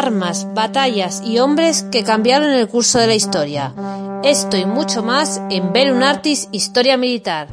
armas, 0.00 0.46
batallas 0.54 1.22
y 1.22 1.40
hombres 1.40 1.82
que 1.92 2.04
cambiaron 2.04 2.50
el 2.50 2.68
curso 2.68 2.98
de 2.98 3.06
la 3.06 3.14
historia. 3.14 3.74
Esto 4.24 4.56
y 4.56 4.64
mucho 4.64 5.02
más 5.02 5.42
en 5.50 5.74
Bellum 5.74 6.02
Artis 6.02 6.48
Historia 6.52 6.96
Militar. 6.96 7.48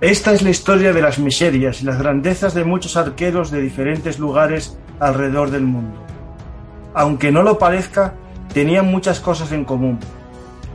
Esta 0.00 0.32
es 0.32 0.40
la 0.40 0.48
historia 0.48 0.94
de 0.94 1.02
las 1.02 1.18
miserias 1.18 1.82
y 1.82 1.84
las 1.84 1.98
grandezas 1.98 2.54
de 2.54 2.64
muchos 2.64 2.96
arqueros 2.96 3.50
de 3.50 3.60
diferentes 3.60 4.18
lugares 4.18 4.78
alrededor 5.00 5.50
del 5.50 5.64
mundo. 5.64 6.08
Aunque 6.98 7.30
no 7.30 7.44
lo 7.44 7.58
parezca, 7.58 8.14
tenían 8.52 8.90
muchas 8.90 9.20
cosas 9.20 9.52
en 9.52 9.64
común, 9.64 10.00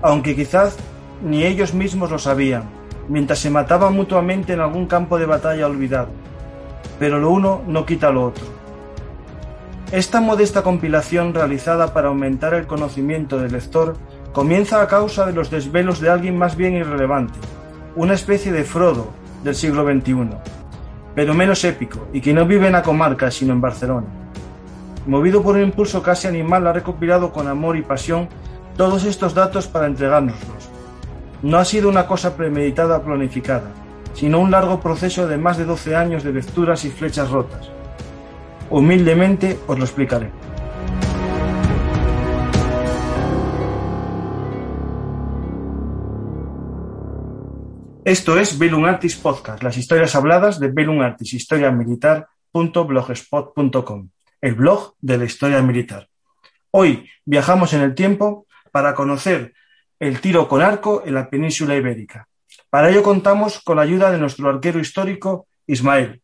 aunque 0.01 0.37
quizás 0.37 0.77
ni 1.21 1.43
ellos 1.43 1.73
mismos 1.73 2.11
lo 2.11 2.17
sabían, 2.17 2.63
mientras 3.09 3.39
se 3.39 3.49
mataban 3.49 3.93
mutuamente 3.93 4.53
en 4.53 4.61
algún 4.61 4.85
campo 4.85 5.19
de 5.19 5.25
batalla 5.25 5.67
olvidado. 5.67 6.07
Pero 6.97 7.19
lo 7.19 7.29
uno 7.29 7.61
no 7.67 7.85
quita 7.85 8.09
lo 8.09 8.27
otro. 8.27 8.45
Esta 9.91 10.21
modesta 10.21 10.63
compilación 10.63 11.33
realizada 11.33 11.93
para 11.93 12.07
aumentar 12.07 12.53
el 12.53 12.67
conocimiento 12.67 13.37
del 13.37 13.51
lector 13.51 13.97
comienza 14.31 14.81
a 14.81 14.87
causa 14.87 15.25
de 15.25 15.33
los 15.33 15.51
desvelos 15.51 15.99
de 15.99 16.09
alguien 16.09 16.37
más 16.37 16.55
bien 16.55 16.73
irrelevante, 16.75 17.37
una 17.97 18.13
especie 18.13 18.53
de 18.53 18.63
Frodo 18.63 19.09
del 19.43 19.55
siglo 19.55 19.83
XXI, 19.83 20.29
pero 21.15 21.33
menos 21.33 21.65
épico 21.65 22.07
y 22.13 22.21
que 22.21 22.33
no 22.33 22.45
vive 22.45 22.67
en 22.67 22.73
la 22.73 22.81
comarca 22.81 23.29
sino 23.29 23.51
en 23.51 23.59
Barcelona. 23.59 24.22
Movido 25.05 25.43
por 25.43 25.55
un 25.55 25.63
impulso 25.63 26.01
casi 26.01 26.27
animal, 26.27 26.65
ha 26.65 26.71
recopilado 26.73 27.33
con 27.33 27.47
amor 27.47 27.75
y 27.75 27.81
pasión 27.81 28.29
todos 28.77 29.03
estos 29.03 29.33
datos 29.33 29.67
para 29.67 29.87
entregárnoslos. 29.87 30.69
No 31.41 31.57
ha 31.57 31.65
sido 31.65 31.89
una 31.89 32.07
cosa 32.07 32.37
premeditada 32.37 32.97
o 32.97 33.03
planificada, 33.03 33.69
sino 34.13 34.39
un 34.39 34.51
largo 34.51 34.79
proceso 34.79 35.27
de 35.27 35.37
más 35.37 35.57
de 35.57 35.65
12 35.65 35.95
años 35.97 36.23
de 36.23 36.31
lecturas 36.31 36.85
y 36.85 36.89
flechas 36.89 37.29
rotas. 37.29 37.69
Humildemente 38.69 39.59
os 39.67 39.77
lo 39.77 39.83
explicaré. 39.83 40.31
Esto 48.05 48.37
es 48.37 48.57
Bellum 48.57 48.85
Artis 48.85 49.17
Podcast, 49.17 49.63
las 49.63 49.75
historias 49.75 50.15
habladas 50.15 50.59
de 50.61 50.69
Bellum 50.69 51.01
el 54.43 54.55
blog 54.55 54.95
de 54.99 55.17
la 55.17 55.23
historia 55.23 55.61
militar. 55.61 56.09
Hoy 56.71 57.09
viajamos 57.23 57.71
en 57.71 57.81
el 57.81 57.95
tiempo 57.95 58.45
para 58.73 58.93
conocer 58.93 59.53
el 59.99 60.19
tiro 60.19 60.49
con 60.49 60.61
arco 60.61 61.01
en 61.05 61.13
la 61.13 61.29
península 61.29 61.77
ibérica. 61.77 62.27
Para 62.69 62.89
ello 62.89 63.01
contamos 63.03 63.61
con 63.63 63.77
la 63.77 63.83
ayuda 63.83 64.11
de 64.11 64.17
nuestro 64.17 64.49
arquero 64.49 64.79
histórico, 64.79 65.47
Ismael. 65.65 66.21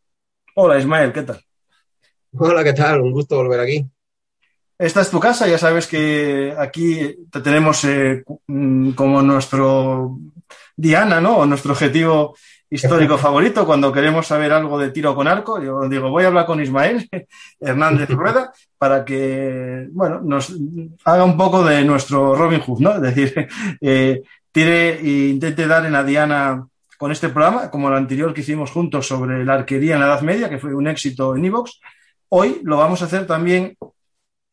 Hola 0.55 0.77
Ismael, 0.77 1.13
¿qué 1.13 1.21
tal? 1.21 1.41
Hola, 2.33 2.61
¿qué 2.61 2.73
tal? 2.73 2.99
Un 2.99 3.13
gusto 3.13 3.37
volver 3.37 3.61
aquí. 3.61 3.87
Esta 4.77 4.99
es 4.99 5.09
tu 5.09 5.19
casa, 5.21 5.47
ya 5.47 5.57
sabes 5.57 5.87
que 5.87 6.53
aquí 6.57 7.25
te 7.31 7.39
tenemos 7.39 7.85
eh, 7.85 8.25
mm, 8.47 8.91
como 8.91 9.21
nuestro 9.21 10.17
Diana, 10.75 11.21
¿no? 11.21 11.37
O 11.37 11.45
nuestro 11.45 11.71
objetivo 11.71 12.35
histórico 12.69 13.17
favorito 13.17 13.65
cuando 13.65 13.91
queremos 13.91 14.27
saber 14.27 14.51
algo 14.51 14.77
de 14.77 14.91
tiro 14.91 15.15
con 15.15 15.27
arco. 15.27 15.61
Yo 15.61 15.87
digo, 15.89 16.09
voy 16.09 16.23
a 16.23 16.27
hablar 16.27 16.45
con 16.45 16.61
Ismael 16.61 17.09
Hernández 17.59 18.09
Rueda 18.09 18.51
para 18.77 19.03
que, 19.03 19.87
bueno, 19.91 20.21
nos 20.21 20.53
haga 21.05 21.23
un 21.23 21.35
poco 21.35 21.63
de 21.63 21.83
nuestro 21.83 22.35
Robin 22.35 22.59
Hood, 22.59 22.79
¿no? 22.79 22.95
Es 22.95 23.01
decir, 23.01 23.47
eh, 23.81 24.21
tire 24.51 24.99
e 24.99 25.29
intente 25.29 25.67
dar 25.67 25.85
en 25.85 25.93
la 25.93 26.03
Diana 26.03 26.65
con 26.97 27.11
este 27.11 27.29
programa, 27.29 27.71
como 27.71 27.87
el 27.87 27.95
anterior 27.95 28.33
que 28.33 28.41
hicimos 28.41 28.71
juntos 28.71 29.07
sobre 29.07 29.45
la 29.45 29.53
arquería 29.53 29.93
en 29.93 30.01
la 30.01 30.07
Edad 30.07 30.21
Media, 30.21 30.49
que 30.49 30.59
fue 30.59 30.75
un 30.75 30.87
éxito 30.87 31.35
en 31.35 31.45
Evox. 31.45 31.79
Hoy 32.27 32.59
lo 32.63 32.77
vamos 32.77 33.01
a 33.01 33.05
hacer 33.05 33.25
también 33.25 33.77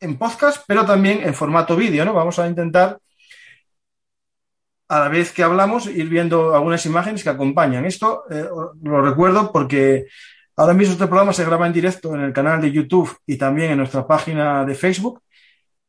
en 0.01 0.17
podcast, 0.17 0.65
pero 0.67 0.85
también 0.85 1.21
en 1.23 1.35
formato 1.35 1.75
vídeo, 1.75 2.05
¿no? 2.05 2.15
Vamos 2.15 2.39
a 2.39 2.47
intentar, 2.47 2.99
a 4.89 5.01
la 5.01 5.09
vez 5.09 5.33
que 5.33 5.43
hablamos, 5.43 5.87
ir 5.87 6.09
viendo 6.09 6.55
algunas 6.55 6.85
imágenes 6.87 7.23
que 7.23 7.31
acompañan. 7.31 7.85
Esto 7.85 8.25
eh, 8.31 8.47
lo 8.83 9.03
recuerdo 9.03 9.51
porque 9.53 10.07
ahora 10.57 10.75
mismo 10.75 10.93
este 10.93 11.07
programa 11.07 11.33
se 11.33 11.45
graba 11.45 11.67
en 11.67 11.73
directo 11.73 12.15
en 12.15 12.21
el 12.21 12.33
canal 12.33 12.61
de 12.61 12.71
YouTube 12.71 13.17
y 13.27 13.37
también 13.37 13.73
en 13.73 13.79
nuestra 13.79 14.07
página 14.07 14.65
de 14.65 14.75
Facebook. 14.75 15.21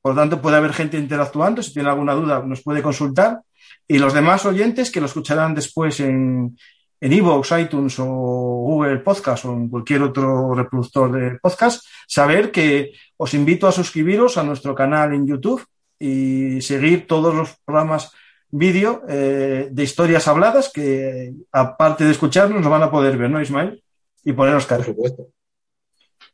Por 0.02 0.16
lo 0.16 0.22
tanto, 0.22 0.42
puede 0.42 0.58
haber 0.58 0.74
gente 0.74 0.98
interactuando. 0.98 1.62
Si 1.62 1.74
tiene 1.74 1.90
alguna 1.90 2.14
duda, 2.14 2.42
nos 2.44 2.62
puede 2.62 2.82
consultar. 2.82 3.42
Y 3.88 4.00
los 4.00 4.14
demás 4.14 4.46
oyentes 4.46 4.90
que 4.90 5.00
lo 5.00 5.06
escucharán 5.06 5.54
después 5.54 6.00
en, 6.00 6.58
en 7.00 7.14
Evox, 7.14 7.52
iTunes 7.52 8.00
o 8.00 8.06
Google 8.06 8.98
Podcast 9.00 9.46
o 9.46 9.54
en 9.54 9.70
cualquier 9.70 10.02
otro 10.04 10.56
reproductor 10.56 11.12
de 11.12 11.40
podcast, 11.40 11.86
saber 12.08 12.52
que 12.52 12.94
os 13.18 13.34
invito 13.34 13.68
a 13.68 13.72
suscribiros 13.72 14.38
a 14.38 14.44
nuestro 14.44 14.74
canal 14.74 15.14
en 15.14 15.28
YouTube 15.28 15.64
y 16.00 16.62
seguir 16.62 17.08
todos 17.08 17.34
los 17.34 17.56
programas 17.66 18.12
vídeo 18.50 19.04
eh, 19.08 19.70
de 19.72 19.84
historias 19.84 20.28
habladas 20.28 20.72
que, 20.74 21.34
aparte 21.52 22.06
de 22.06 22.12
escucharnos, 22.12 22.62
nos 22.62 22.72
van 22.72 22.84
a 22.84 22.92
poder 22.92 23.18
ver, 23.18 23.30
¿no, 23.30 23.42
Ismael? 23.42 23.84
Y 24.24 24.34
ponernos 24.34 24.66
cara. 24.66 24.84
Por 24.84 24.94
supuesto. 24.94 25.28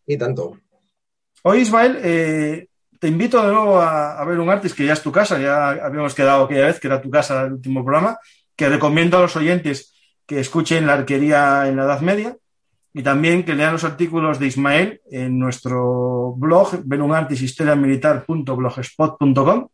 Y 0.06 0.18
tanto. 0.18 0.57
Hoy, 1.44 1.59
Ismael, 1.59 2.00
eh, 2.01 2.68
te 3.00 3.07
invito 3.09 3.46
de 3.46 3.51
nuevo 3.51 3.81
a, 3.81 4.24
ver 4.25 4.40
un 4.40 4.50
artist 4.50 4.78
que 4.78 4.85
ya 4.85 4.94
es 4.94 5.01
tu 5.01 5.12
casa, 5.12 5.38
ya 5.38 5.72
habíamos 5.72 6.16
quedado 6.16 6.46
aquella 6.46 6.68
vez 6.68 6.79
que 6.79 6.88
era 6.88 7.01
tu 7.01 7.09
casa 7.09 7.44
el 7.44 7.51
último 7.53 7.84
programa, 7.84 8.18
que 8.56 8.69
recomiendo 8.69 9.18
a 9.18 9.22
los 9.22 9.35
oyentes 9.35 9.94
que 10.25 10.40
escuchen 10.40 10.88
la 10.88 10.94
arquería 10.94 11.68
en 11.68 11.75
la 11.75 11.84
Edad 11.84 12.00
Media 12.00 12.38
y 12.94 13.03
también 13.03 13.44
que 13.44 13.56
lean 13.56 13.74
los 13.74 13.84
artículos 13.84 14.40
de 14.40 14.47
Ismael 14.47 15.01
en 15.12 15.38
nuestro 15.38 16.34
blog, 16.38 16.81
belunartishistoriamilitar.blogspot.com. 16.85 19.68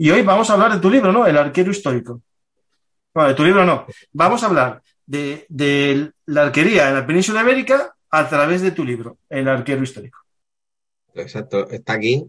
Y 0.00 0.10
hoy 0.10 0.22
vamos 0.22 0.48
a 0.48 0.52
hablar 0.54 0.72
de 0.72 0.80
tu 0.80 0.88
libro, 0.88 1.12
¿no? 1.12 1.26
El 1.26 1.36
arquero 1.36 1.72
histórico. 1.72 2.22
Bueno, 3.12 3.30
de 3.30 3.34
tu 3.34 3.44
libro 3.44 3.64
no. 3.64 3.84
Vamos 4.12 4.42
a 4.44 4.46
hablar 4.46 4.80
de, 5.04 5.44
de 5.48 6.12
la 6.26 6.42
arquería 6.42 6.88
en 6.88 6.94
la 6.94 7.06
península 7.06 7.42
ibérica 7.42 7.96
a 8.08 8.28
través 8.28 8.62
de 8.62 8.70
tu 8.70 8.84
libro, 8.84 9.18
El 9.28 9.48
arquero 9.48 9.82
histórico. 9.82 10.18
Exacto, 11.14 11.68
está 11.68 11.94
aquí. 11.94 12.24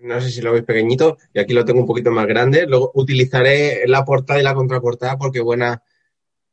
No 0.00 0.20
sé 0.20 0.30
si 0.30 0.42
lo 0.42 0.52
veis 0.52 0.64
pequeñito 0.64 1.16
y 1.32 1.40
aquí 1.40 1.54
lo 1.54 1.64
tengo 1.64 1.80
un 1.80 1.86
poquito 1.86 2.10
más 2.10 2.26
grande. 2.26 2.66
Luego 2.66 2.90
utilizaré 2.94 3.86
la 3.86 4.04
portada 4.04 4.38
y 4.38 4.42
la 4.42 4.54
contraportada 4.54 5.16
porque 5.16 5.40
buena, 5.40 5.82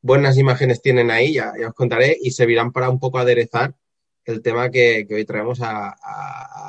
buenas 0.02 0.38
imágenes 0.38 0.82
tienen 0.82 1.12
ahí, 1.12 1.34
ya, 1.34 1.52
os 1.68 1.74
contaré, 1.74 2.18
y 2.22 2.32
servirán 2.32 2.72
para 2.72 2.90
un 2.90 3.00
poco 3.00 3.20
aderezar 3.20 3.76
el 4.24 4.42
tema 4.42 4.70
que, 4.70 5.06
hoy 5.10 5.26
traemos 5.26 5.60
a, 5.62 5.94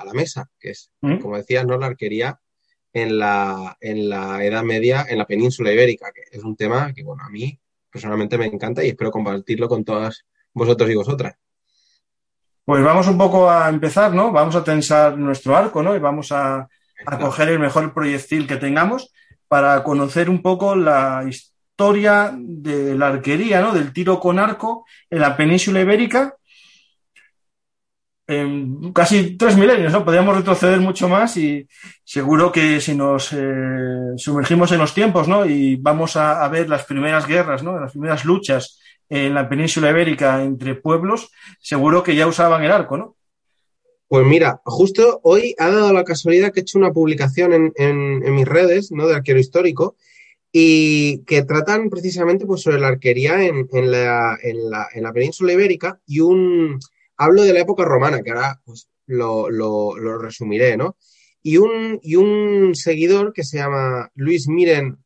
la 0.05 0.13
mesa, 0.15 0.51
que 0.59 0.71
es, 0.71 0.91
mm. 1.01 1.19
como 1.19 1.37
decías, 1.37 1.65
¿no? 1.67 1.79
la 1.79 1.87
arquería 1.87 2.41
en 2.93 3.19
la, 3.19 3.77
en 3.81 4.09
la 4.09 4.45
Edad 4.45 4.63
Media 4.63 5.07
en 5.09 5.19
la 5.19 5.27
península 5.27 5.73
ibérica, 5.73 6.13
que 6.13 6.23
es 6.31 6.43
un 6.43 6.57
tema 6.57 6.93
que, 6.93 7.03
bueno, 7.03 7.23
a 7.25 7.31
mí 7.31 7.59
personalmente 7.91 8.39
me 8.39 8.47
encanta 8.47 8.85
y 8.85 8.89
espero 8.89 9.11
compartirlo 9.11 9.69
con 9.69 9.85
todas 9.85 10.25
vosotros 10.53 10.91
y 10.91 10.95
vosotras. 10.95 11.35
Pues 12.65 12.85
vamos 12.85 13.09
un 13.09 13.17
poco 13.17 13.51
a 13.51 13.69
empezar, 13.69 14.13
¿no? 14.13 14.31
Vamos 14.31 14.55
a 14.55 14.65
tensar 14.65 15.17
nuestro 15.17 15.57
arco, 15.57 15.83
¿no? 15.83 15.97
Y 15.97 15.99
vamos 15.99 16.33
a, 16.33 16.69
a 17.07 17.19
coger 17.19 17.49
el 17.49 17.59
mejor 17.59 17.95
proyectil 17.95 18.47
que 18.47 18.57
tengamos 18.57 19.13
para 19.47 19.83
conocer 19.83 20.29
un 20.29 20.43
poco 20.43 20.77
la 20.77 21.25
historia 21.27 21.59
historia 21.79 22.35
de 22.37 22.97
la 22.97 23.07
arquería, 23.07 23.61
¿no? 23.61 23.73
Del 23.73 23.93
tiro 23.93 24.19
con 24.19 24.41
arco 24.41 24.85
en 25.09 25.21
la 25.21 25.37
península 25.37 25.81
ibérica. 25.81 26.35
En 28.29 28.93
casi 28.93 29.37
tres 29.37 29.57
milenios, 29.57 29.91
¿no? 29.91 30.05
Podríamos 30.05 30.37
retroceder 30.37 30.79
mucho 30.81 31.09
más 31.09 31.37
y 31.39 31.67
seguro 32.05 32.53
que 32.53 32.81
si 32.81 32.95
nos 32.95 33.33
eh, 33.33 34.13
sumergimos 34.17 34.71
en 34.71 34.79
los 34.79 34.93
tiempos, 34.93 35.27
¿no? 35.27 35.47
Y 35.47 35.77
vamos 35.77 36.15
a, 36.17 36.47
ver 36.49 36.69
las 36.69 36.85
primeras 36.85 37.27
guerras, 37.27 37.63
¿no? 37.63 37.81
Las 37.81 37.93
primeras 37.93 38.27
luchas 38.27 38.79
en 39.09 39.33
la 39.33 39.49
península 39.49 39.91
ibérica 39.91 40.45
entre 40.45 40.75
pueblos, 40.75 41.31
seguro 41.59 42.03
que 42.03 42.15
ya 42.15 42.27
usaban 42.27 42.63
el 42.63 42.71
arco, 42.71 42.99
¿no? 42.99 43.17
Pues 44.09 44.27
mira, 44.27 44.61
justo 44.65 45.21
hoy 45.25 45.55
ha 45.59 45.71
dado 45.71 45.93
la 45.93 46.05
casualidad 46.05 46.53
que 46.53 46.61
he 46.61 46.63
hecho 46.63 46.79
una 46.79 46.93
publicación 46.93 47.53
en, 47.53 47.73
en 47.77 48.35
mis 48.35 48.47
redes, 48.47 48.93
¿no? 48.93 49.09
De 49.09 49.15
arquero 49.15 49.41
histórico, 49.41 49.97
y 50.53 51.25
que 51.25 51.43
tratan 51.43 51.91
precisamente 51.91 52.47
pues, 52.47 52.63
sobre 52.63 52.81
la 52.81 52.89
arquería 52.89 53.45
en, 53.45 53.69
la, 53.73 54.39
en, 54.43 54.71
la, 54.71 54.87
en, 54.95 55.03
la, 55.03 55.13
península 55.13 55.53
ibérica 55.53 56.01
y 56.07 56.21
un... 56.21 56.79
Hablo 57.19 57.43
de 57.43 57.53
la 57.53 57.61
época 57.61 57.85
romana, 57.85 58.23
que 58.23 58.31
ahora 58.31 58.61
pues, 58.65 58.89
lo, 59.07 59.51
lo, 59.51 60.19
resumiré, 60.19 60.77
¿no? 60.77 60.97
Y 61.43 61.57
un, 61.57 61.99
y 62.03 62.17
un 62.17 62.75
seguidor 62.75 63.33
que 63.33 63.45
se 63.45 63.59
llama 63.59 64.11
Luis 64.15 64.49
Miren 64.49 64.99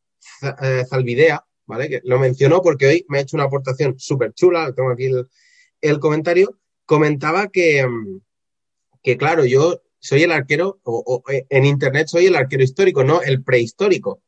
eh, 0.43 0.85
Zalvidea, 0.89 1.45
¿vale? 1.67 1.89
Que 1.89 2.01
lo 2.05 2.19
mencionó 2.19 2.61
porque 2.61 2.87
hoy 2.87 3.07
me 3.09 3.19
ha 3.19 3.23
hecho 3.23 3.37
una 3.37 3.45
aportación 3.45 3.99
súper 3.99 4.35
chula, 4.35 4.73
tengo 4.75 4.91
aquí 4.91 5.07
el, 5.07 5.27
el, 5.81 5.99
comentario, 6.01 6.59
comentaba 6.85 7.49
que, 7.49 7.87
que, 9.03 9.17
claro, 9.17 9.45
yo 9.45 9.83
soy 9.99 10.25
el 10.25 10.33
arquero, 10.33 10.81
o, 10.83 11.23
eh, 11.31 11.47
en 11.49 11.65
Internet 11.65 12.09
soy 12.09 12.27
el 12.27 12.37
arquero 12.37 12.63
histórico, 12.63 13.05
no 13.05 13.23
el 13.23 13.43
prehistórico. 13.43 14.23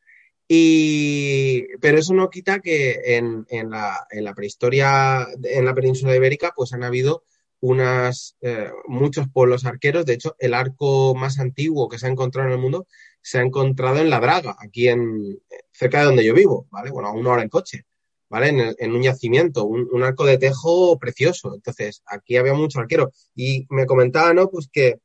Y, 0.46 1.66
pero 1.80 1.98
eso 1.98 2.14
no 2.14 2.30
quita 2.30 2.60
que 2.60 3.16
en, 3.16 3.46
en, 3.48 3.70
la, 3.70 4.06
en 4.10 4.24
la 4.24 4.34
prehistoria, 4.34 5.26
en 5.42 5.64
la 5.64 5.74
península 5.74 6.14
ibérica, 6.14 6.52
pues 6.54 6.72
han 6.74 6.84
habido 6.84 7.24
unas, 7.60 8.36
eh, 8.40 8.70
muchos 8.86 9.28
pueblos 9.32 9.64
arqueros. 9.64 10.06
De 10.06 10.14
hecho, 10.14 10.36
el 10.38 10.54
arco 10.54 11.14
más 11.14 11.38
antiguo 11.38 11.88
que 11.88 11.98
se 11.98 12.06
ha 12.06 12.10
encontrado 12.10 12.48
en 12.48 12.54
el 12.54 12.60
mundo 12.60 12.86
se 13.20 13.38
ha 13.38 13.42
encontrado 13.42 13.98
en 13.98 14.10
La 14.10 14.20
Draga, 14.20 14.54
aquí 14.58 14.88
en, 14.88 15.40
cerca 15.72 16.00
de 16.00 16.04
donde 16.04 16.24
yo 16.24 16.34
vivo, 16.34 16.66
¿vale? 16.70 16.90
Bueno, 16.90 17.08
a 17.08 17.12
una 17.12 17.30
hora 17.30 17.42
en 17.42 17.48
coche, 17.48 17.86
¿vale? 18.28 18.48
En, 18.48 18.74
en 18.78 18.92
un 18.92 19.02
yacimiento, 19.02 19.64
un, 19.64 20.02
arco 20.02 20.26
de 20.26 20.36
tejo 20.36 20.98
precioso. 20.98 21.54
Entonces, 21.54 22.02
aquí 22.06 22.36
había 22.36 22.52
mucho 22.52 22.80
arquero. 22.80 23.12
Y 23.34 23.66
me 23.70 23.86
comentaba, 23.86 24.34
¿no? 24.34 24.50
Pues 24.50 24.68
que 24.70 24.98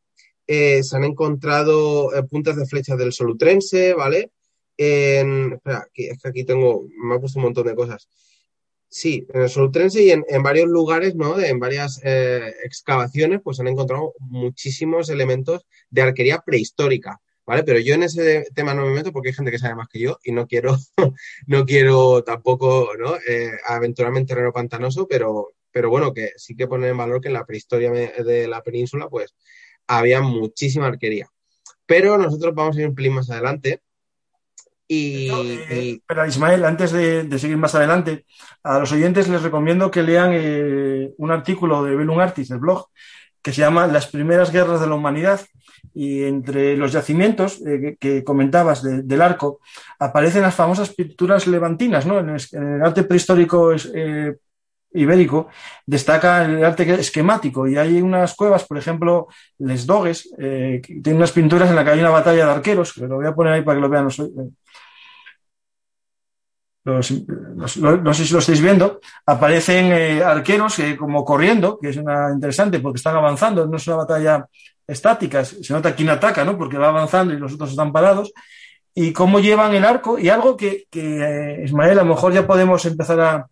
eh, 0.47 0.83
se 0.83 0.97
han 0.97 1.05
encontrado 1.05 2.13
eh, 2.13 2.23
puntas 2.23 2.57
de 2.57 2.65
flechas 2.65 2.97
del 2.97 3.13
solutrense, 3.13 3.93
¿vale? 3.93 4.31
En, 4.75 5.53
espera, 5.53 5.87
es 5.93 6.21
que 6.21 6.27
aquí 6.27 6.43
tengo, 6.43 6.87
me 7.03 7.15
ha 7.15 7.19
puesto 7.19 7.39
un 7.39 7.45
montón 7.45 7.67
de 7.67 7.75
cosas. 7.75 8.07
Sí, 8.91 9.27
en 9.31 9.41
el 9.43 9.49
Solutrense 9.49 10.03
y 10.03 10.09
en, 10.09 10.23
varios 10.41 10.67
lugares, 10.67 11.15
¿no? 11.15 11.39
en 11.39 11.59
varias 11.59 12.01
eh, 12.03 12.55
excavaciones, 12.63 13.39
pues 13.43 13.59
han 13.59 13.67
encontrado 13.67 14.13
muchísimos 14.19 15.09
elementos 15.09 15.67
de 15.91 16.01
arquería 16.01 16.39
prehistórica, 16.39 17.21
¿vale? 17.45 17.63
Pero 17.63 17.77
yo 17.79 17.93
en 17.93 18.01
ese 18.01 18.47
tema 18.55 18.73
no 18.73 18.87
me 18.87 18.93
meto 18.93 19.11
porque 19.11 19.29
hay 19.29 19.35
gente 19.35 19.51
que 19.51 19.59
sabe 19.59 19.75
más 19.75 19.89
que 19.89 19.99
yo 19.99 20.17
y 20.23 20.31
no 20.31 20.47
quiero, 20.47 20.75
no 21.47 21.65
quiero 21.65 22.23
tampoco, 22.23 22.89
¿no? 22.97 23.15
Eh, 23.27 23.51
aventurarme 23.67 24.21
en 24.21 24.25
terreno 24.25 24.51
pantanoso, 24.51 25.07
pero, 25.07 25.53
pero 25.71 25.91
bueno, 25.91 26.11
que 26.11 26.31
sí 26.37 26.55
que 26.55 26.67
poner 26.67 26.89
en 26.89 26.97
valor 26.97 27.21
que 27.21 27.27
en 27.27 27.35
la 27.35 27.45
prehistoria 27.45 27.91
de 27.91 28.47
la 28.47 28.63
península, 28.63 29.07
pues 29.07 29.35
había 29.85 30.21
muchísima 30.21 30.87
arquería. 30.87 31.27
Pero 31.85 32.17
nosotros 32.17 32.55
vamos 32.55 32.75
a 32.77 32.81
ir 32.81 32.87
un 32.87 32.95
pelín 32.95 33.13
más 33.13 33.29
adelante 33.29 33.81
y, 34.91 35.29
eh, 35.29 36.01
Pero 36.07 36.25
Ismael, 36.25 36.65
antes 36.65 36.91
de, 36.91 37.29
seguir 37.37 37.57
más 37.57 37.75
adelante, 37.75 38.25
a 38.63 38.79
los 38.79 38.91
oyentes 38.91 39.29
les 39.29 39.43
recomiendo 39.43 39.91
que 39.91 40.01
lean 40.01 40.31
eh, 40.33 41.11
un 41.17 41.29
artículo 41.29 41.83
de 41.83 41.95
Belum 41.95 42.19
Artis, 42.19 42.49
del 42.49 42.57
blog, 42.57 42.87
que 43.39 43.53
se 43.53 43.61
llama 43.61 43.85
Las 43.85 44.07
primeras 44.07 44.51
guerras 44.51 44.81
de 44.81 44.87
la 44.87 44.95
humanidad. 44.95 45.41
Y 45.93 46.23
entre 46.23 46.75
los 46.75 46.91
yacimientos 46.91 47.61
eh, 47.65 47.97
que, 47.99 48.23
comentabas 48.23 48.81
del 48.83 49.21
arco 49.21 49.59
aparecen 49.99 50.41
las 50.41 50.55
famosas 50.55 50.89
pinturas 50.93 51.45
levantinas, 51.45 52.07
¿no? 52.07 52.19
En 52.19 52.29
el, 52.29 52.81
arte 52.83 53.03
prehistórico 53.03 53.73
ibérico 54.91 55.49
destaca 55.85 56.45
el 56.45 56.65
arte 56.65 56.99
esquemático 56.99 57.67
y 57.67 57.77
hay 57.77 58.01
unas 58.01 58.35
cuevas, 58.35 58.65
por 58.65 58.77
ejemplo, 58.77 59.27
Les 59.59 59.85
Dogues, 59.85 60.33
que 60.37 60.81
tienen 60.81 61.17
unas 61.17 61.31
pinturas 61.31 61.69
en 61.69 61.75
las 61.75 61.85
que 61.85 61.91
hay 61.91 61.99
una 61.99 62.09
batalla 62.09 62.45
de 62.45 62.51
arqueros, 62.51 62.93
que 62.93 63.07
lo 63.07 63.17
voy 63.17 63.27
a 63.27 63.35
poner 63.35 63.53
ahí 63.53 63.61
para 63.61 63.77
que 63.77 63.81
lo 63.81 63.89
vean 63.89 64.05
los, 64.05 64.19
no 66.85 67.03
sé 68.13 68.25
si 68.25 68.33
lo 68.33 68.39
estáis 68.39 68.61
viendo, 68.61 68.99
aparecen 69.25 69.91
eh, 69.91 70.23
arqueros 70.23 70.79
eh, 70.79 70.95
como 70.97 71.25
corriendo, 71.25 71.77
que 71.79 71.89
es 71.89 71.97
una 71.97 72.31
interesante 72.33 72.79
porque 72.79 72.97
están 72.97 73.15
avanzando, 73.15 73.67
no 73.67 73.77
es 73.77 73.87
una 73.87 73.97
batalla 73.97 74.47
estática, 74.87 75.43
se 75.45 75.73
nota 75.73 75.93
quién 75.93 76.09
ataca, 76.09 76.43
¿no? 76.43 76.57
Porque 76.57 76.77
va 76.77 76.87
avanzando 76.87 77.33
y 77.33 77.37
los 77.37 77.53
otros 77.53 77.71
están 77.71 77.91
parados, 77.91 78.31
y 78.95 79.13
cómo 79.13 79.39
llevan 79.39 79.75
el 79.75 79.85
arco, 79.85 80.17
y 80.17 80.29
algo 80.29 80.57
que, 80.57 80.85
que 80.89 81.61
Ismael, 81.63 81.99
a 81.99 82.03
lo 82.03 82.09
mejor 82.15 82.33
ya 82.33 82.47
podemos 82.47 82.85
empezar 82.85 83.19
a, 83.19 83.47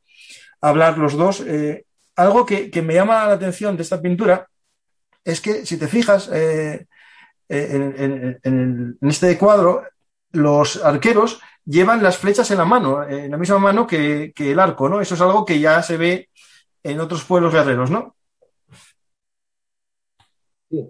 hablar 0.59 0.97
los 0.97 1.13
dos, 1.13 1.41
eh, 1.41 1.85
algo 2.15 2.43
que, 2.45 2.71
me 2.81 2.95
llama 2.95 3.27
la 3.27 3.33
atención 3.33 3.77
de 3.77 3.83
esta 3.83 4.01
pintura 4.01 4.47
es 5.23 5.39
que, 5.39 5.65
si 5.67 5.77
te 5.77 5.87
fijas, 5.87 6.31
en 6.33 6.87
este 9.01 9.37
cuadro, 9.37 9.83
los 10.31 10.83
arqueros 10.83 11.39
llevan 11.67 12.01
las 12.01 12.17
flechas 12.17 12.49
en 12.51 12.57
la 12.57 12.65
mano, 12.65 13.07
en 13.07 13.29
la 13.29 13.37
misma 13.37 13.59
mano 13.59 13.85
que, 13.85 14.33
el 14.37 14.59
arco, 14.59 14.89
¿no? 14.89 15.01
Eso 15.01 15.15
es 15.15 15.21
algo 15.21 15.45
que 15.45 15.59
ya 15.59 15.83
se 15.83 15.97
ve 15.97 16.29
en 16.81 16.99
otros 16.99 17.23
pueblos 17.25 17.53
guerreros, 17.53 17.91
¿no? 17.91 18.15
Sí, 20.69 20.89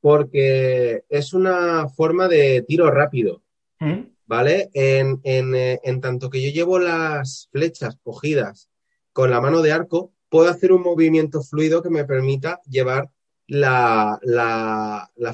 porque 0.00 1.04
es 1.08 1.32
una 1.34 1.88
forma 1.88 2.26
de 2.26 2.64
tiro 2.66 2.90
rápido, 2.90 3.42
¿Mm? 3.80 4.00
¿vale? 4.26 4.70
En, 4.72 5.20
eh, 5.24 5.78
en, 5.82 6.00
tanto 6.00 6.30
que 6.30 6.42
yo 6.42 6.50
llevo 6.50 6.78
las 6.78 7.48
flechas 7.52 7.98
cogidas 8.02 8.70
con 9.12 9.30
la 9.30 9.40
mano 9.40 9.60
de 9.62 9.72
arco, 9.72 10.12
puedo 10.30 10.48
hacer 10.48 10.72
un 10.72 10.82
movimiento 10.82 11.42
fluido 11.42 11.82
que 11.82 11.90
me 11.90 12.04
permita 12.04 12.60
llevar 12.68 13.10
la, 13.46 14.20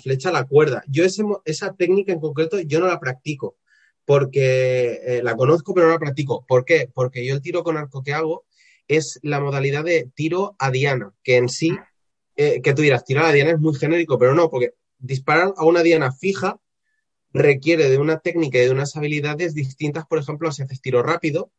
flecha 0.03 0.31
a 0.31 0.33
la 0.33 0.47
cuerda. 0.47 0.83
Yo 0.89 1.05
esa 1.05 1.75
técnica 1.75 2.13
en 2.13 2.21
concreto 2.21 2.59
yo 2.61 2.81
no 2.81 2.87
la 2.87 3.01
practico 3.01 3.57
porque 4.05 5.01
eh, 5.05 5.21
la 5.23 5.37
conozco 5.37 5.75
pero 5.75 5.87
no 5.87 5.93
la 5.93 5.99
practico. 5.99 6.45
¿Por 6.47 6.65
qué? 6.65 6.91
Porque 6.93 7.25
yo 7.25 7.35
el 7.35 7.43
tiro 7.43 7.63
con 7.63 7.77
arco 7.77 8.03
que 8.03 8.13
hago 8.13 8.45
es 8.89 9.19
la 9.23 9.41
modalidad 9.41 9.85
de 9.85 10.11
tiro 10.15 10.57
a 10.59 10.71
diana, 10.71 11.15
que 11.23 11.37
en 11.37 11.49
sí, 11.49 11.77
eh, 12.37 12.61
que 12.63 12.75
tú 12.75 12.83
dirás, 12.83 13.05
tirar 13.05 13.27
a 13.27 13.33
diana 13.33 13.53
es 13.53 13.59
muy 13.59 13.75
genérico, 13.75 14.19
pero 14.19 14.35
no, 14.35 14.51
porque 14.51 14.75
disparar 14.99 15.55
a 15.57 15.65
una 15.65 15.83
diana 15.83 16.13
fija 16.13 16.59
requiere 17.33 17.89
de 17.91 17.99
una 17.99 18.19
técnica 18.21 18.59
y 18.59 18.63
de 18.63 18.71
unas 18.71 18.97
habilidades 18.97 19.55
distintas, 19.55 20.07
por 20.07 20.19
ejemplo, 20.19 20.53
si 20.53 20.63
haces 20.63 20.81
tiro 20.81 21.03
rápido, 21.03 21.51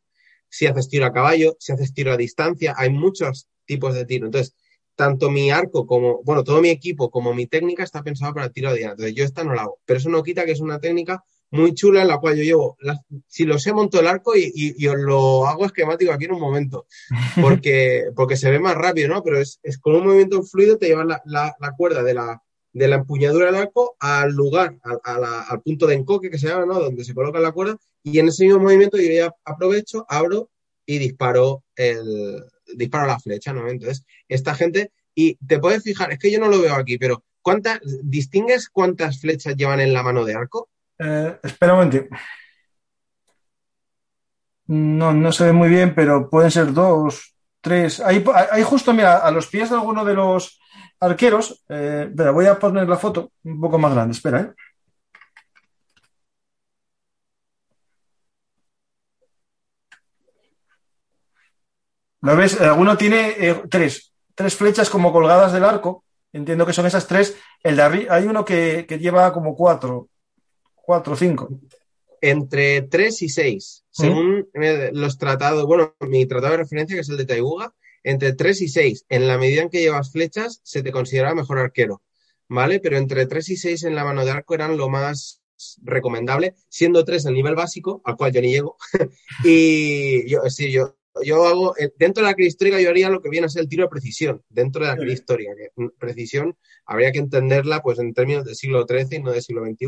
si 0.48 0.66
haces 0.66 0.88
tiro 0.88 1.04
a 1.06 1.12
caballo, 1.12 1.56
si 1.58 1.72
haces 1.72 1.92
tiro 1.92 2.12
a 2.12 2.16
distancia, 2.16 2.74
hay 2.76 2.90
muchos 2.90 3.48
tipos 3.66 3.94
de 3.94 4.06
tiro. 4.06 4.26
Entonces, 4.26 4.54
tanto 4.94 5.30
mi 5.30 5.50
arco 5.50 5.86
como, 5.86 6.22
bueno, 6.22 6.44
todo 6.44 6.62
mi 6.62 6.70
equipo 6.70 7.10
como 7.10 7.34
mi 7.34 7.46
técnica 7.46 7.84
está 7.84 8.02
pensado 8.02 8.32
para 8.32 8.50
tiro 8.50 8.70
a 8.70 8.72
diana. 8.72 8.92
Entonces, 8.92 9.14
yo 9.14 9.24
esta 9.24 9.44
no 9.44 9.52
la 9.52 9.62
hago, 9.62 9.80
pero 9.84 9.98
eso 9.98 10.08
no 10.08 10.22
quita 10.22 10.46
que 10.46 10.52
es 10.52 10.60
una 10.60 10.80
técnica 10.80 11.24
muy 11.56 11.74
chula 11.74 12.02
en 12.02 12.08
la 12.08 12.18
cual 12.18 12.36
yo 12.36 12.42
llevo, 12.42 12.78
si 13.26 13.44
lo 13.44 13.58
sé, 13.58 13.72
monto 13.72 14.00
el 14.00 14.06
arco 14.06 14.34
y, 14.36 14.86
os 14.86 14.96
lo 14.96 15.46
hago 15.46 15.66
esquemático 15.66 16.12
aquí 16.12 16.26
en 16.26 16.32
un 16.32 16.40
momento, 16.40 16.86
porque, 17.40 18.04
porque 18.14 18.36
se 18.36 18.50
ve 18.50 18.58
más 18.58 18.74
rápido, 18.74 19.08
¿no? 19.08 19.22
Pero 19.22 19.38
es, 19.38 19.58
con 19.80 19.96
un 19.96 20.04
movimiento 20.04 20.42
fluido 20.42 20.78
te 20.78 20.86
llevas 20.86 21.06
la, 21.24 21.54
cuerda 21.76 22.02
de 22.02 22.14
la, 22.14 22.42
de 22.72 22.88
la 22.88 22.96
empuñadura 22.96 23.46
del 23.46 23.56
arco 23.56 23.96
al 24.00 24.32
lugar, 24.32 24.78
al 24.82 25.62
punto 25.62 25.86
de 25.86 25.94
encoque 25.94 26.30
que 26.30 26.38
se 26.38 26.48
llama, 26.48 26.66
¿no? 26.66 26.80
Donde 26.80 27.04
se 27.04 27.14
coloca 27.14 27.40
la 27.40 27.52
cuerda 27.52 27.76
y 28.02 28.18
en 28.18 28.28
ese 28.28 28.44
mismo 28.44 28.60
movimiento 28.60 28.98
yo 28.98 29.10
ya 29.10 29.34
aprovecho, 29.44 30.06
abro 30.08 30.50
y 30.86 30.98
disparo 30.98 31.64
el 31.74 32.44
disparo 32.74 33.06
la 33.06 33.18
flecha, 33.18 33.52
¿no? 33.52 33.68
Entonces, 33.68 34.04
esta 34.28 34.54
gente, 34.54 34.92
y 35.14 35.36
te 35.46 35.58
puedes 35.58 35.82
fijar, 35.82 36.12
es 36.12 36.18
que 36.18 36.30
yo 36.30 36.38
no 36.38 36.48
lo 36.48 36.60
veo 36.60 36.74
aquí, 36.74 36.98
pero 36.98 37.24
¿cuántas, 37.42 37.80
distingues 38.02 38.68
cuántas 38.68 39.20
flechas 39.20 39.56
llevan 39.56 39.80
en 39.80 39.92
la 39.92 40.02
mano 40.02 40.24
de 40.24 40.34
arco? 40.34 40.68
Eh, 40.98 41.38
espera 41.42 41.72
un 41.74 41.78
momento. 41.84 42.16
No, 44.66 45.12
no 45.12 45.30
se 45.32 45.44
ve 45.44 45.52
muy 45.52 45.68
bien, 45.68 45.94
pero 45.94 46.28
pueden 46.28 46.50
ser 46.50 46.72
dos, 46.72 47.36
tres. 47.60 48.00
Ahí, 48.00 48.22
justo, 48.64 48.92
mira, 48.92 49.18
a 49.18 49.30
los 49.30 49.46
pies 49.46 49.70
de 49.70 49.76
alguno 49.76 50.04
de 50.04 50.14
los 50.14 50.58
arqueros. 51.00 51.64
Eh, 51.68 52.10
voy 52.32 52.46
a 52.46 52.58
poner 52.58 52.88
la 52.88 52.96
foto 52.96 53.32
un 53.44 53.60
poco 53.60 53.78
más 53.78 53.94
grande. 53.94 54.12
Espera, 54.12 54.40
¿eh? 54.40 54.52
¿Lo 62.20 62.36
ves? 62.36 62.60
Alguno 62.60 62.96
tiene 62.96 63.34
eh, 63.38 63.62
tres, 63.70 64.12
tres 64.34 64.56
flechas 64.56 64.90
como 64.90 65.12
colgadas 65.12 65.52
del 65.52 65.64
arco. 65.64 66.04
Entiendo 66.32 66.66
que 66.66 66.72
son 66.72 66.86
esas 66.86 67.06
tres. 67.06 67.36
El 67.62 67.76
de 67.76 67.82
arriba, 67.82 68.14
hay 68.14 68.24
uno 68.26 68.44
que, 68.44 68.86
que 68.88 68.98
lleva 68.98 69.32
como 69.32 69.54
cuatro 69.54 70.08
cuatro 70.86 71.14
o 71.14 71.16
cinco. 71.16 71.48
Entre 72.20 72.82
tres 72.82 73.20
y 73.22 73.28
seis, 73.28 73.84
según 73.90 74.48
los 74.92 75.18
tratados, 75.18 75.66
bueno, 75.66 75.94
mi 76.00 76.24
tratado 76.26 76.52
de 76.52 76.58
referencia, 76.58 76.96
que 76.96 77.02
es 77.02 77.08
el 77.08 77.18
de 77.18 77.26
Taibuga, 77.26 77.74
entre 78.02 78.32
tres 78.32 78.62
y 78.62 78.68
seis, 78.68 79.04
en 79.08 79.26
la 79.26 79.36
medida 79.36 79.62
en 79.62 79.68
que 79.68 79.80
llevas 79.80 80.12
flechas, 80.12 80.60
se 80.62 80.82
te 80.82 80.92
considera 80.92 81.34
mejor 81.34 81.58
arquero, 81.58 82.02
¿vale? 82.48 82.80
Pero 82.80 82.96
entre 82.96 83.26
tres 83.26 83.50
y 83.50 83.56
seis 83.56 83.82
en 83.82 83.94
la 83.94 84.04
mano 84.04 84.24
de 84.24 84.30
arco 84.30 84.54
eran 84.54 84.76
lo 84.76 84.88
más 84.88 85.42
recomendable, 85.82 86.54
siendo 86.68 87.04
tres 87.04 87.26
el 87.26 87.34
nivel 87.34 87.54
básico, 87.54 88.00
al 88.04 88.16
cual 88.16 88.32
yo 88.32 88.40
ni 88.40 88.52
llego. 88.52 88.76
y 89.44 90.28
yo, 90.30 90.40
sí, 90.48 90.70
yo, 90.70 90.96
yo 91.22 91.46
hago, 91.46 91.76
eh, 91.78 91.92
dentro 91.98 92.24
de 92.24 92.30
la 92.30 92.36
prehistoria 92.36 92.80
yo 92.80 92.90
haría 92.90 93.10
lo 93.10 93.20
que 93.20 93.30
viene 93.30 93.46
a 93.46 93.50
ser 93.50 93.62
el 93.62 93.68
tiro 93.68 93.84
de 93.84 93.90
precisión, 93.90 94.42
dentro 94.48 94.82
de 94.82 94.88
la 94.88 94.96
prehistoria, 94.96 95.50
que 95.56 95.88
precisión 95.98 96.56
habría 96.84 97.12
que 97.12 97.18
entenderla 97.18 97.82
pues 97.82 97.98
en 97.98 98.14
términos 98.14 98.44
del 98.44 98.54
siglo 98.54 98.86
XIII 98.86 99.18
y 99.18 99.22
no 99.22 99.32
del 99.32 99.42
siglo 99.42 99.64
XXI. 99.64 99.86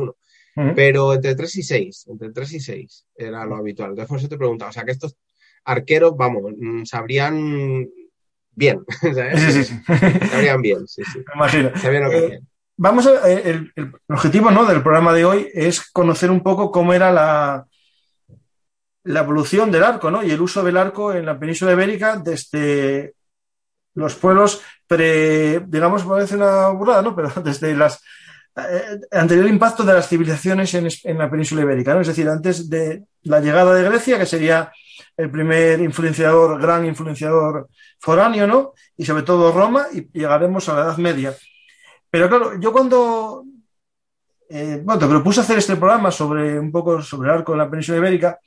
Pero 0.74 1.14
entre 1.14 1.34
3 1.34 1.56
y 1.56 1.62
6, 1.62 2.06
entre 2.08 2.30
3 2.30 2.52
y 2.54 2.60
6 2.60 3.06
era 3.14 3.44
lo 3.44 3.56
habitual. 3.56 3.90
Entonces, 3.90 4.08
por 4.08 4.18
eso 4.18 4.28
te 4.28 4.38
preguntaba, 4.38 4.70
o 4.70 4.72
sea, 4.72 4.84
que 4.84 4.92
estos 4.92 5.16
arqueros, 5.64 6.16
vamos, 6.16 6.52
mm, 6.56 6.84
sabrían 6.84 7.88
bien, 8.50 8.84
¿sabes? 9.00 9.40
Sí, 9.40 9.52
sí, 9.52 9.64
sí. 9.64 9.80
Sabrían 10.30 10.60
bien, 10.60 10.86
sí, 10.88 11.02
sí. 11.12 11.20
Imagino. 11.34 11.70
Sabrían 11.76 12.04
lo 12.04 12.10
que 12.10 12.26
eh, 12.26 12.40
Vamos 12.80 13.08
a, 13.08 13.28
el, 13.28 13.72
el, 13.74 13.92
objetivo 14.08 14.52
¿no? 14.52 14.64
del 14.64 14.82
programa 14.82 15.12
de 15.12 15.24
hoy 15.24 15.50
es 15.52 15.90
conocer 15.90 16.30
un 16.30 16.44
poco 16.44 16.70
cómo 16.70 16.94
era 16.94 17.10
la, 17.10 17.66
la 19.02 19.20
evolución 19.20 19.72
del 19.72 19.82
arco 19.82 20.12
¿no? 20.12 20.22
y 20.22 20.30
el 20.30 20.40
uso 20.40 20.62
del 20.62 20.76
arco 20.76 21.12
en 21.12 21.26
la 21.26 21.38
península 21.38 21.72
ibérica 21.72 22.16
desde 22.16 23.14
los 23.94 24.14
pueblos 24.14 24.62
pre, 24.86 25.60
digamos, 25.66 26.04
parece 26.04 26.36
una 26.36 26.68
burrada, 26.68 27.02
¿no? 27.02 27.16
Pero 27.16 27.30
desde 27.42 27.74
las 27.74 28.00
anterior 29.10 29.46
impacto 29.46 29.84
de 29.84 29.92
las 29.94 30.08
civilizaciones 30.08 30.74
en, 31.04 31.18
la 31.18 31.30
península 31.30 31.62
ibérica, 31.62 31.94
¿no? 31.94 32.00
Es 32.00 32.08
decir, 32.08 32.28
antes 32.28 32.68
de 32.68 33.04
la 33.22 33.40
llegada 33.40 33.74
de 33.74 33.84
Grecia, 33.84 34.18
que 34.18 34.26
sería 34.26 34.72
el 35.16 35.30
primer 35.30 35.80
influenciador, 35.80 36.60
gran 36.60 36.84
influenciador 36.84 37.68
foráneo, 37.98 38.46
¿no? 38.46 38.72
Y 38.96 39.04
sobre 39.04 39.22
todo 39.22 39.52
Roma, 39.52 39.86
y 39.92 40.08
llegaremos 40.12 40.68
a 40.68 40.74
la 40.74 40.82
Edad 40.82 40.96
Media. 40.98 41.34
Pero 42.10 42.28
claro, 42.28 42.58
yo 42.58 42.72
cuando 42.72 43.44
eh, 44.48 44.80
bueno, 44.82 44.98
te 44.98 45.06
propuse 45.06 45.40
hacer 45.40 45.58
este 45.58 45.76
programa 45.76 46.10
sobre 46.10 46.58
un 46.58 46.72
poco 46.72 47.02
sobre 47.02 47.28
el 47.28 47.36
arco 47.36 47.52
de 47.52 47.58
la 47.58 47.70
península 47.70 47.98
ibérica, 47.98 48.38